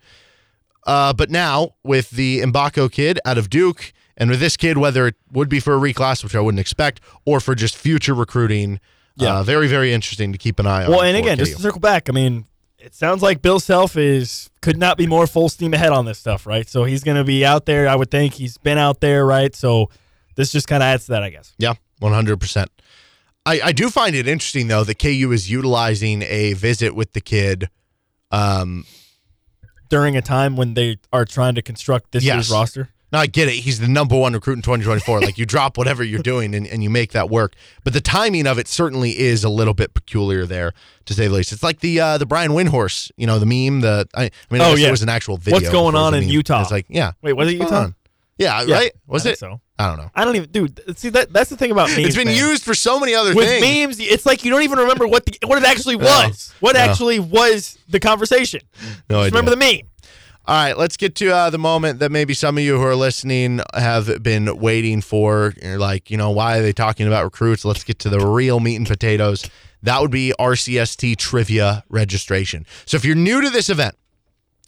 Uh, 0.86 1.14
but 1.14 1.30
now 1.30 1.76
with 1.84 2.12
the 2.12 2.40
Mgbako 2.42 2.92
kid 2.92 3.20
out 3.26 3.38
of 3.38 3.50
Duke, 3.50 3.92
and 4.18 4.30
with 4.30 4.40
this 4.40 4.56
kid, 4.56 4.78
whether 4.78 5.08
it 5.08 5.16
would 5.32 5.50
be 5.50 5.60
for 5.60 5.76
a 5.76 5.80
reclass, 5.80 6.24
which 6.24 6.36
I 6.36 6.40
wouldn't 6.40 6.60
expect, 6.60 7.02
or 7.26 7.40
for 7.40 7.54
just 7.56 7.76
future 7.76 8.14
recruiting, 8.14 8.80
Yeah. 9.18 9.40
uh, 9.40 9.44
very 9.44 9.68
very 9.68 9.92
interesting 9.94 10.32
to 10.32 10.38
keep 10.38 10.60
an 10.60 10.68
eye 10.68 10.86
on. 10.86 10.92
well, 10.92 11.02
and 11.02 11.18
again, 11.18 11.38
KU. 11.38 11.44
just 11.46 11.58
to 11.58 11.62
circle 11.62 11.80
back, 11.82 12.08
I 12.10 12.14
mean, 12.14 12.46
it 12.80 12.94
sounds 12.96 13.22
like 13.24 13.42
Bill 13.42 13.60
Self 13.60 13.98
is 13.98 14.50
could 14.62 14.78
not 14.78 14.96
be 14.98 15.08
more 15.08 15.26
full 15.28 15.50
steam 15.50 15.74
ahead 15.74 15.92
on 15.92 16.06
this 16.06 16.20
stuff, 16.20 16.46
right? 16.46 16.70
So 16.70 16.84
he's 16.84 17.04
going 17.04 17.18
to 17.18 17.24
be 17.24 17.44
out 17.46 17.66
there. 17.66 17.88
I 17.90 17.96
would 17.96 18.12
think 18.12 18.36
he's 18.36 18.58
been 18.60 18.78
out 18.78 19.02
there, 19.02 19.26
right? 19.26 19.54
So 19.56 19.90
this 20.36 20.52
just 20.52 20.68
kind 20.68 20.84
of 20.84 20.88
adds 20.88 21.06
to 21.08 21.14
that, 21.14 21.24
I 21.24 21.30
guess. 21.30 21.54
Yeah, 21.58 21.74
one 22.00 22.14
hundred 22.14 22.40
percent. 22.40 22.70
I 23.46 23.62
I 23.66 23.72
do 23.72 23.90
find 23.90 24.16
it 24.16 24.28
interesting 24.28 24.68
though 24.68 24.84
that 24.84 25.00
KU 25.00 25.32
is 25.32 25.50
utilizing 25.52 26.22
a 26.24 26.54
visit 26.54 26.96
with 26.96 27.14
the 27.14 27.22
kid. 27.22 27.70
Um, 28.32 28.86
During 29.90 30.18
a 30.18 30.22
time 30.22 30.56
when 30.56 30.74
they 30.74 30.98
are 31.14 31.26
trying 31.26 31.56
to 31.56 31.62
construct 31.62 32.12
this 32.12 32.24
Yes. 32.24 32.36
year's 32.36 32.52
roster. 32.52 32.90
Now 33.12 33.20
I 33.20 33.28
get 33.28 33.48
it. 33.48 33.54
He's 33.54 33.80
the 33.80 33.88
number 33.88 34.18
one 34.18 34.34
recruit 34.34 34.54
in 34.56 34.62
2024. 34.64 35.22
like 35.22 35.38
you 35.38 35.46
drop 35.46 35.78
whatever 35.78 36.04
you're 36.04 36.24
doing 36.24 36.56
and, 36.56 36.66
and 36.68 36.84
you 36.84 36.90
make 36.90 37.12
that 37.12 37.30
work. 37.30 37.54
But 37.84 37.94
the 37.94 38.02
timing 38.02 38.48
of 38.48 38.58
it 38.58 38.68
certainly 38.68 39.18
is 39.20 39.44
a 39.44 39.50
little 39.50 39.76
bit 39.76 39.94
peculiar 39.94 40.46
there, 40.48 40.74
to 41.06 41.14
say 41.14 41.28
the 41.28 41.34
least. 41.36 41.52
It's 41.54 41.62
like 41.64 41.80
the 41.82 42.00
uh, 42.00 42.18
the 42.18 42.26
Brian 42.26 42.52
Windhorst, 42.52 43.12
you 43.16 43.28
know, 43.28 43.38
the 43.40 43.46
meme. 43.46 43.82
The 43.82 44.08
I, 44.16 44.24
I 44.24 44.30
mean, 44.50 44.62
I 44.62 44.72
Oh, 44.72 44.76
yeah. 44.76 44.88
it 44.88 44.92
was 44.92 45.04
an 45.04 45.10
actual 45.10 45.38
video. 45.38 45.54
What's 45.60 45.70
going 45.70 45.96
it 45.96 46.00
on 46.00 46.14
in 46.16 46.22
meme. 46.22 46.30
Utah? 46.30 46.62
It's 46.64 46.72
like, 46.72 46.88
yeah. 46.90 47.12
Wait, 47.22 47.34
was 47.34 47.48
it 47.54 47.60
What's 47.60 47.70
going 47.72 47.84
Utah? 47.84 47.86
on? 47.90 47.96
Yeah, 48.38 48.64
Yeah, 48.64 48.76
right. 48.76 48.92
Was 49.08 49.26
I 49.26 49.32
it? 49.32 49.40
so. 49.40 49.62
I 49.80 49.88
don't 49.88 49.98
know. 49.98 50.10
I 50.16 50.24
don't 50.26 50.36
even, 50.36 50.50
dude. 50.52 50.98
See 50.98 51.10
that 51.10 51.32
that's 51.34 51.50
the 51.50 51.58
thing 51.58 51.72
about 51.72 51.90
memes. 51.90 52.00
It's 52.00 52.16
been 52.16 52.28
man. 52.28 52.38
used 52.38 52.64
for 52.64 52.74
so 52.74 53.00
many 53.00 53.14
other 53.14 53.34
with 53.36 53.48
things. 53.48 53.98
memes. 53.98 54.00
It's 54.00 54.26
like 54.26 54.44
you 54.46 54.52
don't 54.52 54.64
even 54.64 54.80
remember 54.80 55.08
what 55.08 55.26
the 55.26 55.38
what 55.46 55.58
it 55.62 55.68
actually 55.68 55.98
No. 55.98 56.06
was. 56.06 56.54
What 56.60 56.76
No. 56.76 56.82
actually 56.82 57.20
was 57.20 57.78
the 57.90 58.00
conversation? 58.00 58.62
No 58.82 58.88
Just 58.88 59.12
idea. 59.12 59.26
remember 59.40 59.52
the 59.52 59.58
meme. 59.58 59.88
All 60.48 60.56
right, 60.56 60.78
let's 60.78 60.96
get 60.96 61.16
to 61.16 61.34
uh, 61.34 61.50
the 61.50 61.58
moment 61.58 62.00
that 62.00 62.12
maybe 62.12 62.34
some 62.36 62.58
of 62.58 62.64
you 62.64 62.78
who 62.78 62.84
are 62.84 62.96
listening 62.96 63.62
have 63.74 64.22
been 64.22 64.58
waiting 64.60 65.02
for. 65.02 65.54
You're 65.62 65.80
like, 65.80 66.12
you 66.12 66.18
know, 66.18 66.30
why 66.30 66.60
are 66.60 66.62
they 66.62 66.72
talking 66.74 67.08
about 67.08 67.24
recruits? 67.24 67.66
Let's 67.66 67.84
get 67.84 67.98
to 68.00 68.10
the 68.10 68.20
real 68.20 68.60
meat 68.60 68.76
and 68.76 68.86
potatoes. 68.88 69.50
That 69.82 70.02
would 70.02 70.12
be 70.12 70.34
RCST 70.40 71.16
trivia 71.18 71.84
registration. 71.90 72.66
So 72.86 72.96
if 72.96 73.04
you're 73.04 73.16
new 73.16 73.42
to 73.42 73.50
this 73.50 73.70
event, 73.70 73.96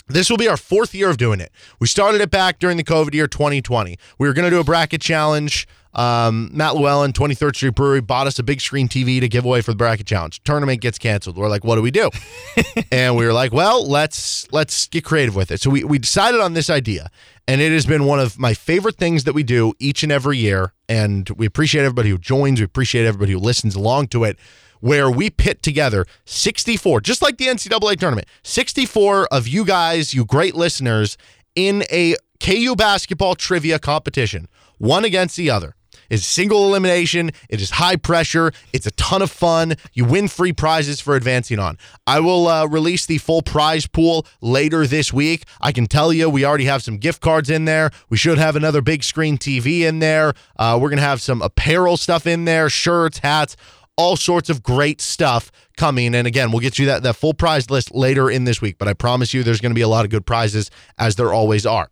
this 0.07 0.29
will 0.29 0.37
be 0.37 0.47
our 0.47 0.57
fourth 0.57 0.93
year 0.93 1.09
of 1.09 1.17
doing 1.17 1.39
it. 1.39 1.51
We 1.79 1.87
started 1.87 2.21
it 2.21 2.31
back 2.31 2.59
during 2.59 2.77
the 2.77 2.83
COVID 2.83 3.13
year 3.13 3.27
2020. 3.27 3.97
We 4.17 4.27
were 4.27 4.33
going 4.33 4.45
to 4.45 4.49
do 4.49 4.59
a 4.59 4.63
bracket 4.63 5.01
challenge. 5.01 5.67
Um, 5.93 6.51
Matt 6.53 6.75
Llewellyn, 6.75 7.11
23rd 7.11 7.55
Street 7.55 7.75
Brewery, 7.75 8.01
bought 8.01 8.27
us 8.27 8.37
a 8.37 8.43
big 8.43 8.61
screen 8.61 8.87
TV 8.87 9.19
to 9.19 9.27
give 9.27 9.45
away 9.45 9.61
for 9.61 9.71
the 9.71 9.77
bracket 9.77 10.05
challenge. 10.05 10.43
Tournament 10.43 10.79
gets 10.79 10.99
canceled. 10.99 11.37
We're 11.37 11.49
like, 11.49 11.63
what 11.63 11.75
do 11.75 11.81
we 11.81 11.89
do? 11.89 12.11
and 12.91 13.15
we 13.15 13.25
were 13.25 13.33
like, 13.33 13.51
well, 13.51 13.85
let's 13.87 14.51
let's 14.51 14.87
get 14.87 15.03
creative 15.03 15.35
with 15.35 15.49
it. 15.49 15.59
So 15.59 15.71
we, 15.71 15.83
we 15.83 15.97
decided 15.97 16.39
on 16.39 16.53
this 16.53 16.69
idea, 16.69 17.09
and 17.47 17.61
it 17.61 17.71
has 17.71 17.87
been 17.87 18.05
one 18.05 18.19
of 18.19 18.37
my 18.37 18.53
favorite 18.53 18.97
things 18.97 19.23
that 19.23 19.33
we 19.33 19.41
do 19.41 19.73
each 19.79 20.03
and 20.03 20.11
every 20.11 20.37
year. 20.37 20.73
And 20.87 21.27
we 21.31 21.47
appreciate 21.47 21.81
everybody 21.81 22.09
who 22.11 22.19
joins. 22.19 22.59
We 22.59 22.65
appreciate 22.65 23.05
everybody 23.05 23.31
who 23.31 23.39
listens 23.39 23.75
along 23.75 24.09
to 24.09 24.23
it. 24.23 24.37
Where 24.79 25.09
we 25.09 25.29
pit 25.29 25.63
together 25.63 26.05
64, 26.25 27.01
just 27.01 27.21
like 27.21 27.37
the 27.37 27.47
NCAA 27.47 27.97
tournament, 27.97 28.27
64 28.43 29.27
of 29.27 29.47
you 29.47 29.65
guys, 29.65 30.13
you 30.13 30.25
great 30.25 30.55
listeners, 30.55 31.17
in 31.55 31.83
a 31.91 32.15
KU 32.39 32.75
basketball 32.75 33.35
trivia 33.35 33.79
competition, 33.79 34.47
one 34.77 35.03
against 35.03 35.35
the 35.37 35.49
other. 35.49 35.75
It's 36.09 36.25
single 36.25 36.65
elimination. 36.67 37.31
It 37.49 37.61
is 37.61 37.71
high 37.71 37.97
pressure. 37.97 38.51
It's 38.73 38.85
a 38.85 38.91
ton 38.91 39.21
of 39.21 39.31
fun. 39.31 39.75
You 39.93 40.05
win 40.05 40.27
free 40.27 40.53
prizes 40.53 41.01
for 41.01 41.15
advancing 41.15 41.59
on. 41.59 41.77
I 42.05 42.19
will 42.19 42.47
uh, 42.47 42.65
release 42.67 43.05
the 43.05 43.17
full 43.17 43.41
prize 43.41 43.87
pool 43.87 44.25
later 44.41 44.87
this 44.87 45.11
week. 45.11 45.43
I 45.59 45.71
can 45.71 45.85
tell 45.85 46.13
you, 46.13 46.29
we 46.29 46.45
already 46.45 46.65
have 46.65 46.83
some 46.83 46.97
gift 46.97 47.21
cards 47.21 47.49
in 47.49 47.65
there. 47.65 47.91
We 48.09 48.17
should 48.17 48.37
have 48.37 48.55
another 48.55 48.81
big 48.81 49.03
screen 49.03 49.37
TV 49.37 49.81
in 49.81 49.99
there. 49.99 50.33
Uh, 50.57 50.77
we're 50.81 50.89
going 50.89 50.97
to 50.97 51.03
have 51.03 51.21
some 51.21 51.41
apparel 51.41 51.97
stuff 51.97 52.25
in 52.25 52.45
there 52.45 52.69
shirts, 52.69 53.19
hats, 53.19 53.55
all 53.97 54.15
sorts 54.15 54.49
of 54.49 54.63
great 54.63 55.01
stuff 55.01 55.51
coming. 55.75 56.15
And 56.15 56.27
again, 56.27 56.51
we'll 56.51 56.61
get 56.61 56.79
you 56.79 56.85
that, 56.85 57.03
that 57.03 57.15
full 57.15 57.33
prize 57.33 57.69
list 57.69 57.93
later 57.93 58.29
in 58.29 58.45
this 58.45 58.61
week. 58.61 58.77
But 58.77 58.87
I 58.87 58.93
promise 58.93 59.33
you, 59.33 59.43
there's 59.43 59.59
going 59.59 59.71
to 59.71 59.75
be 59.75 59.81
a 59.81 59.87
lot 59.87 60.05
of 60.05 60.11
good 60.11 60.25
prizes, 60.25 60.71
as 60.97 61.15
there 61.15 61.33
always 61.33 61.65
are. 61.65 61.89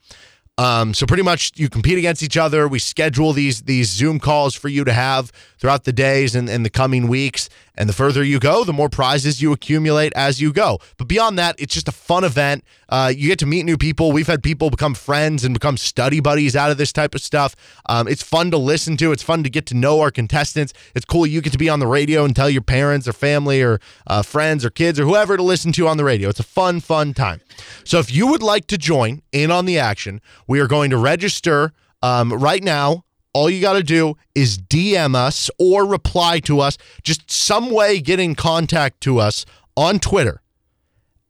Um, 0.57 0.93
so 0.93 1.05
pretty 1.05 1.23
much 1.23 1.51
you 1.55 1.67
compete 1.67 1.97
against 1.97 2.23
each 2.23 2.37
other. 2.37 2.67
We 2.67 2.79
schedule 2.79 3.33
these 3.33 3.63
these 3.63 3.89
Zoom 3.89 4.19
calls 4.19 4.55
for 4.55 4.69
you 4.69 4.85
to 4.85 4.93
have 4.93 5.31
throughout 5.65 5.83
the 5.83 5.91
days 5.91 6.35
and, 6.35 6.47
and 6.47 6.63
the 6.63 6.69
coming 6.69 7.07
weeks. 7.07 7.49
And 7.73 7.89
the 7.89 7.93
further 7.93 8.23
you 8.23 8.39
go, 8.39 8.63
the 8.63 8.71
more 8.71 8.87
prizes 8.87 9.41
you 9.41 9.51
accumulate 9.51 10.13
as 10.15 10.39
you 10.39 10.53
go. 10.53 10.77
But 10.97 11.07
beyond 11.07 11.39
that, 11.39 11.55
it's 11.57 11.73
just 11.73 11.87
a 11.87 11.91
fun 11.91 12.23
event. 12.23 12.63
Uh, 12.87 13.11
you 13.13 13.27
get 13.29 13.39
to 13.39 13.47
meet 13.47 13.65
new 13.65 13.75
people. 13.75 14.11
We've 14.11 14.27
had 14.27 14.43
people 14.43 14.69
become 14.69 14.93
friends 14.93 15.43
and 15.43 15.55
become 15.55 15.75
study 15.75 16.19
buddies 16.19 16.55
out 16.55 16.69
of 16.69 16.77
this 16.77 16.93
type 16.93 17.15
of 17.15 17.21
stuff. 17.21 17.55
Um, 17.87 18.07
it's 18.07 18.21
fun 18.21 18.51
to 18.51 18.57
listen 18.57 18.95
to. 18.97 19.11
It's 19.11 19.23
fun 19.23 19.41
to 19.41 19.49
get 19.49 19.65
to 19.65 19.75
know 19.75 20.01
our 20.01 20.11
contestants. 20.11 20.71
It's 20.93 21.03
cool. 21.03 21.25
You 21.25 21.41
get 21.41 21.51
to 21.53 21.57
be 21.57 21.67
on 21.67 21.79
the 21.79 21.87
radio 21.87 22.25
and 22.25 22.35
tell 22.35 22.49
your 22.49 22.61
parents 22.61 23.07
or 23.07 23.13
family 23.13 23.63
or 23.63 23.79
uh, 24.05 24.21
friends 24.21 24.63
or 24.63 24.69
kids 24.69 24.99
or 24.99 25.03
whoever 25.03 25.35
to 25.35 25.43
listen 25.43 25.71
to 25.73 25.87
on 25.87 25.97
the 25.97 26.03
radio. 26.03 26.29
It's 26.29 26.39
a 26.39 26.43
fun, 26.43 26.79
fun 26.79 27.15
time. 27.15 27.41
So 27.83 27.97
if 27.97 28.13
you 28.13 28.27
would 28.27 28.43
like 28.43 28.67
to 28.67 28.77
join 28.77 29.23
in 29.31 29.49
on 29.49 29.65
the 29.65 29.79
action, 29.79 30.21
we 30.47 30.59
are 30.59 30.67
going 30.67 30.91
to 30.91 30.97
register 30.97 31.73
Um, 32.03 32.31
right 32.31 32.63
now, 32.63 33.04
all 33.35 33.49
you 33.49 33.59
got 33.59 33.73
to 33.73 33.83
do 33.83 34.15
is 34.33 34.57
DM 34.57 35.13
us 35.13 35.51
or 35.59 35.85
reply 35.85 36.39
to 36.39 36.61
us. 36.61 36.77
Just 37.03 37.29
some 37.29 37.69
way 37.69 37.99
get 37.99 38.17
in 38.17 38.33
contact 38.33 39.01
to 39.01 39.19
us 39.19 39.45
on 39.75 39.99
Twitter 39.99 40.41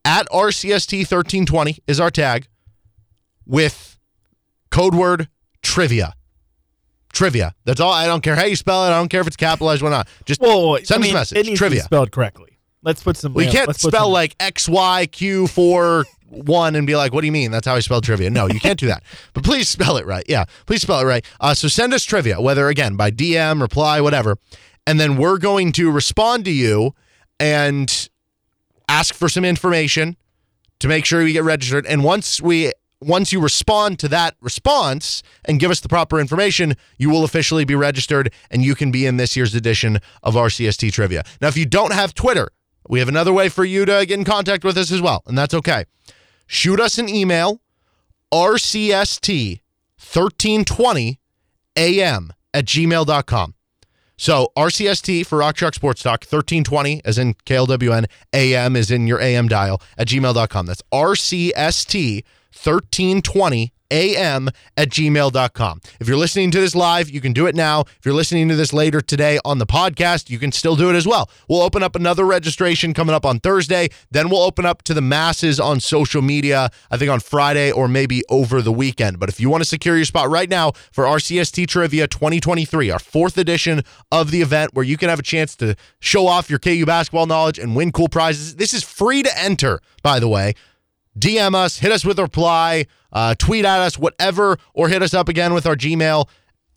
at 0.06 0.28
RCST1320 0.30 1.80
is 1.88 2.00
our 2.00 2.12
tag 2.12 2.48
with 3.48 3.98
code 4.70 4.94
word 4.94 5.30
trivia. 5.64 6.14
Trivia. 7.12 7.56
That's 7.64 7.80
all. 7.80 7.92
I 7.92 8.06
don't 8.06 8.22
care 8.22 8.36
how 8.36 8.46
you 8.46 8.56
spell 8.56 8.86
it. 8.86 8.90
I 8.90 8.98
don't 9.00 9.08
care 9.10 9.22
if 9.22 9.28
it's 9.28 9.36
capitalized 9.38 9.82
or 9.82 9.90
not. 9.90 10.08
Just 10.26 10.42
Well, 10.42 10.78
send 10.84 10.92
I 10.92 10.96
us 10.98 11.02
mean, 11.02 11.12
a 11.12 11.14
message. 11.20 11.38
It 11.40 11.46
needs 11.48 11.58
trivia. 11.58 11.82
spelled 11.84 12.12
correctly. 12.12 12.55
Let's 12.86 13.02
put 13.04 13.18
some. 13.18 13.34
We 13.34 13.46
yeah, 13.46 13.52
can't 13.52 13.76
spell 13.76 14.04
some- 14.04 14.12
like 14.12 14.36
X 14.40 14.70
Y 14.70 15.08
Q 15.08 15.48
four 15.48 16.06
one 16.30 16.76
and 16.76 16.86
be 16.86 16.96
like, 16.96 17.14
"What 17.14 17.22
do 17.22 17.26
you 17.28 17.34
mean?" 17.34 17.50
That's 17.52 17.66
how 17.66 17.76
I 17.76 17.80
spell 17.80 18.00
trivia. 18.00 18.30
No, 18.30 18.48
you 18.48 18.60
can't 18.60 18.80
do 18.80 18.88
that. 18.88 19.04
But 19.34 19.44
please 19.44 19.68
spell 19.68 19.98
it 19.98 20.06
right. 20.06 20.24
Yeah, 20.30 20.46
please 20.68 20.84
spell 20.84 21.00
it 21.00 21.06
right. 21.06 21.26
Uh, 21.42 21.54
so 21.56 21.68
send 21.68 21.94
us 21.94 22.04
trivia, 22.04 22.40
whether 22.40 22.70
again 22.70 22.96
by 22.96 23.10
DM, 23.12 23.60
reply, 23.60 24.00
whatever, 24.02 24.38
and 24.86 25.00
then 25.00 25.18
we're 25.18 25.40
going 25.40 25.72
to 25.74 25.92
respond 25.92 26.46
to 26.46 26.52
you 26.52 26.94
and 27.40 28.08
ask 28.88 29.16
for 29.16 29.28
some 29.28 29.44
information 29.44 30.16
to 30.80 30.88
make 30.88 31.06
sure 31.06 31.24
we 31.24 31.34
get 31.34 31.44
registered. 31.44 31.86
And 31.88 32.04
once 32.04 32.40
we 32.40 32.72
once 33.02 33.34
you 33.34 33.40
respond 33.42 34.00
to 34.00 34.08
that 34.10 34.36
response 34.42 35.24
and 35.46 35.60
give 35.60 35.72
us 35.72 35.80
the 35.80 35.90
proper 35.90 36.20
information, 36.20 36.76
you 36.98 37.10
will 37.10 37.24
officially 37.24 37.66
be 37.66 37.76
registered 37.76 38.32
and 38.52 38.64
you 38.64 38.76
can 38.76 38.92
be 38.92 39.06
in 39.06 39.18
this 39.18 39.36
year's 39.36 39.56
edition 39.56 40.00
of 40.24 40.36
RCST 40.36 40.92
Trivia. 40.94 41.24
Now, 41.42 41.48
if 41.48 41.58
you 41.58 41.66
don't 41.66 41.94
have 41.94 42.14
Twitter, 42.14 42.50
we 42.88 43.00
have 43.00 43.10
another 43.10 43.34
way 43.34 43.50
for 43.50 43.66
you 43.66 43.86
to 43.86 44.06
get 44.06 44.20
in 44.20 44.26
contact 44.26 44.64
with 44.64 44.78
us 44.78 44.92
as 44.92 45.02
well, 45.02 45.24
and 45.26 45.36
that's 45.38 45.54
okay. 45.54 45.86
Shoot 46.48 46.80
us 46.80 46.98
an 46.98 47.10
email, 47.10 47.62
rcst1320 48.34 51.18
am 51.78 52.34
at 52.54 52.66
gmail.com. 52.66 53.54
So 54.18 54.52
RCST 54.56 55.26
for 55.26 55.40
Rock 55.40 55.58
Chalk 55.58 55.74
Sports 55.74 56.02
Talk, 56.02 56.22
1320 56.22 57.02
as 57.04 57.18
in 57.18 57.34
KLWN, 57.34 58.06
AM 58.32 58.76
is 58.76 58.90
in 58.90 59.08
your 59.08 59.20
AM 59.20 59.48
dial 59.48 59.82
at 59.98 60.08
gmail.com. 60.08 60.66
That's 60.66 60.82
RCST 60.94 62.24
1320 62.54 63.74
AM 63.92 64.50
at 64.78 64.90
gmail.com. 64.90 65.82
If 66.00 66.08
you're 66.08 66.18
listening 66.18 66.52
to 66.52 66.60
this 66.60 66.76
live, 66.76 67.10
you 67.10 67.22
can 67.22 67.34
do 67.34 67.48
it 67.48 67.56
now. 67.56 67.82
If 67.82 68.06
you're 68.06 68.14
listening 68.14 68.50
to 68.50 68.56
this 68.56 68.74
later 68.74 69.02
today 69.02 69.40
on 69.46 69.60
the 69.60 69.66
podcast, 69.66 70.30
you 70.30 70.40
can 70.40 70.52
still 70.52 70.76
do 70.76 70.90
it 70.90 70.96
as 70.96 71.08
well. 71.08 71.30
We'll 71.48 71.62
open 71.62 71.84
up 71.84 71.96
another 71.96 72.26
registration 72.26 72.94
coming 72.94 73.16
up 73.16 73.26
on 73.26 73.40
Thursday. 73.40 73.90
Then 74.12 74.30
we'll 74.30 74.42
open 74.42 74.66
up 74.66 74.84
to 74.84 74.94
the 74.94 75.02
masses 75.02 75.60
on 75.60 75.80
social 75.80 76.22
media, 76.22 76.70
I 76.92 76.98
think 76.98 77.12
on 77.12 77.20
Friday 77.20 77.72
or 77.72 77.88
maybe 77.88 78.22
over 78.30 78.62
the 78.62 78.72
weekend. 78.72 79.20
But 79.20 79.30
if 79.30 79.40
you 79.40 79.50
want 79.50 79.62
to 79.62 79.70
secure 79.70 79.96
your 79.96 80.06
spot 80.06 80.30
right 80.30 80.50
now 80.50 80.72
for 80.92 81.06
RCST 81.06 81.68
Trivia 81.68 82.08
2023, 82.08 82.90
our 82.90 83.00
fourth 83.00 83.38
edition 83.38 83.82
of 84.12 84.32
the 84.32 84.42
event 84.42 84.72
where 84.74 84.86
you 84.86 84.98
can 84.98 85.10
have 85.10 85.20
a 85.20 85.24
chance 85.24 85.56
to 85.58 85.76
show 86.00 86.28
off 86.28 86.50
your 86.50 86.60
KU 86.60 86.86
basketball 86.86 87.26
knowledge 87.26 87.60
and 87.60 87.76
win 87.76 87.92
cool 87.92 88.10
prizes. 88.10 88.56
This 88.56 88.74
is 88.74 88.84
free 88.84 89.24
to 89.24 89.40
enter, 89.40 89.82
by 90.02 90.20
the 90.20 90.28
way. 90.28 90.54
DM 91.18 91.56
us, 91.56 91.80
hit 91.80 91.92
us 91.92 92.04
with 92.06 92.20
a 92.20 92.24
reply, 92.24 92.86
uh, 93.12 93.36
tweet 93.38 93.66
at 93.66 93.80
us, 93.80 93.98
whatever, 93.98 94.58
or 94.74 94.90
hit 94.90 95.02
us 95.02 95.14
up 95.14 95.30
again 95.30 95.54
with 95.54 95.66
our 95.66 95.76
Gmail, 95.76 96.28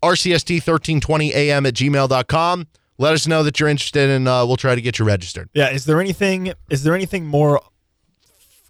rcst1320am 0.03 1.67
at 1.67 1.73
gmail.com. 1.73 2.67
Let 2.97 3.13
us 3.13 3.27
know 3.27 3.43
that 3.43 3.59
you're 3.59 3.69
interested 3.69 4.09
and 4.09 4.27
uh, 4.27 4.43
we'll 4.47 4.57
try 4.57 4.75
to 4.75 4.81
get 4.81 4.99
you 4.99 5.05
registered. 5.05 5.49
Yeah. 5.53 5.69
Is 5.71 5.85
there 5.85 6.01
anything? 6.01 6.53
Is 6.69 6.83
there 6.83 6.93
anything 6.95 7.25
more 7.25 7.61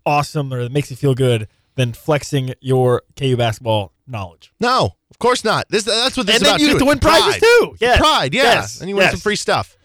awesome 0.06 0.54
or 0.54 0.64
that 0.64 0.72
makes 0.72 0.90
you 0.92 0.96
feel 0.98 1.16
good 1.16 1.48
than 1.76 1.94
flexing 1.94 2.54
your 2.62 3.04
KU 3.16 3.36
basketball 3.38 3.94
knowledge? 4.08 4.52
No, 4.60 4.96
of 5.10 5.20
course 5.20 5.44
not. 5.44 5.66
This 5.70 5.84
That's 5.84 6.16
what 6.16 6.28
this 6.28 6.36
And 6.38 6.44
is 6.44 6.48
then 6.48 6.50
about 6.56 6.60
you 6.62 6.68
too. 6.68 6.74
get 6.74 6.80
to 6.80 6.86
win 6.86 7.00
pride. 7.00 7.22
prizes 7.22 7.42
too. 7.42 7.76
Yes. 7.80 7.98
Pride, 8.00 8.34
yeah. 8.36 8.44
Yes. 8.44 8.80
And 8.82 8.90
you 8.90 8.96
win 8.96 9.04
Yes. 9.04 9.12
some 9.14 9.20
free 9.20 9.36
stuff. 9.36 9.76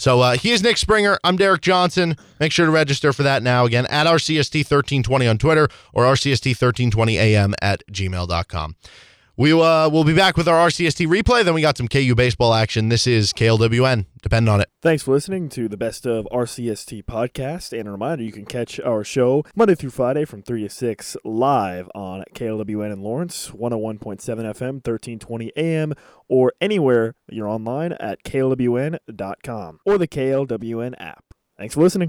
So 0.00 0.20
uh, 0.22 0.32
he 0.38 0.50
is 0.50 0.62
Nick 0.62 0.78
Springer. 0.78 1.18
I'm 1.22 1.36
Derek 1.36 1.60
Johnson. 1.60 2.16
Make 2.40 2.52
sure 2.52 2.64
to 2.64 2.72
register 2.72 3.12
for 3.12 3.22
that 3.22 3.42
now. 3.42 3.66
Again, 3.66 3.84
at 3.90 4.06
RCST1320 4.06 5.28
on 5.28 5.36
Twitter 5.36 5.68
or 5.92 6.04
RCST1320am 6.04 7.52
at 7.60 7.82
gmail.com. 7.92 8.76
We 9.40 9.54
uh, 9.54 9.88
will 9.88 10.04
be 10.04 10.12
back 10.12 10.36
with 10.36 10.46
our 10.48 10.68
RCST 10.68 11.06
replay. 11.06 11.42
Then 11.42 11.54
we 11.54 11.62
got 11.62 11.78
some 11.78 11.88
KU 11.88 12.14
baseball 12.14 12.52
action. 12.52 12.90
This 12.90 13.06
is 13.06 13.32
KLWN. 13.32 14.04
Depend 14.20 14.50
on 14.50 14.60
it. 14.60 14.68
Thanks 14.82 15.02
for 15.02 15.12
listening 15.12 15.48
to 15.48 15.66
the 15.66 15.78
Best 15.78 16.04
of 16.04 16.28
RCST 16.30 17.06
podcast. 17.06 17.72
And 17.72 17.88
a 17.88 17.90
reminder, 17.90 18.22
you 18.22 18.32
can 18.32 18.44
catch 18.44 18.78
our 18.80 19.02
show 19.02 19.46
Monday 19.56 19.74
through 19.74 19.92
Friday 19.92 20.26
from 20.26 20.42
3 20.42 20.64
to 20.64 20.68
6 20.68 21.16
live 21.24 21.88
on 21.94 22.22
KLWN 22.34 22.92
in 22.92 23.00
Lawrence, 23.00 23.48
101.7 23.48 24.20
FM, 24.20 24.84
1320 24.84 25.52
AM, 25.56 25.94
or 26.28 26.52
anywhere 26.60 27.14
you're 27.30 27.48
online 27.48 27.92
at 27.94 28.22
klwn.com 28.24 29.80
or 29.86 29.96
the 29.96 30.06
KLWN 30.06 30.94
app. 30.98 31.24
Thanks 31.56 31.74
for 31.74 31.80
listening. 31.80 32.08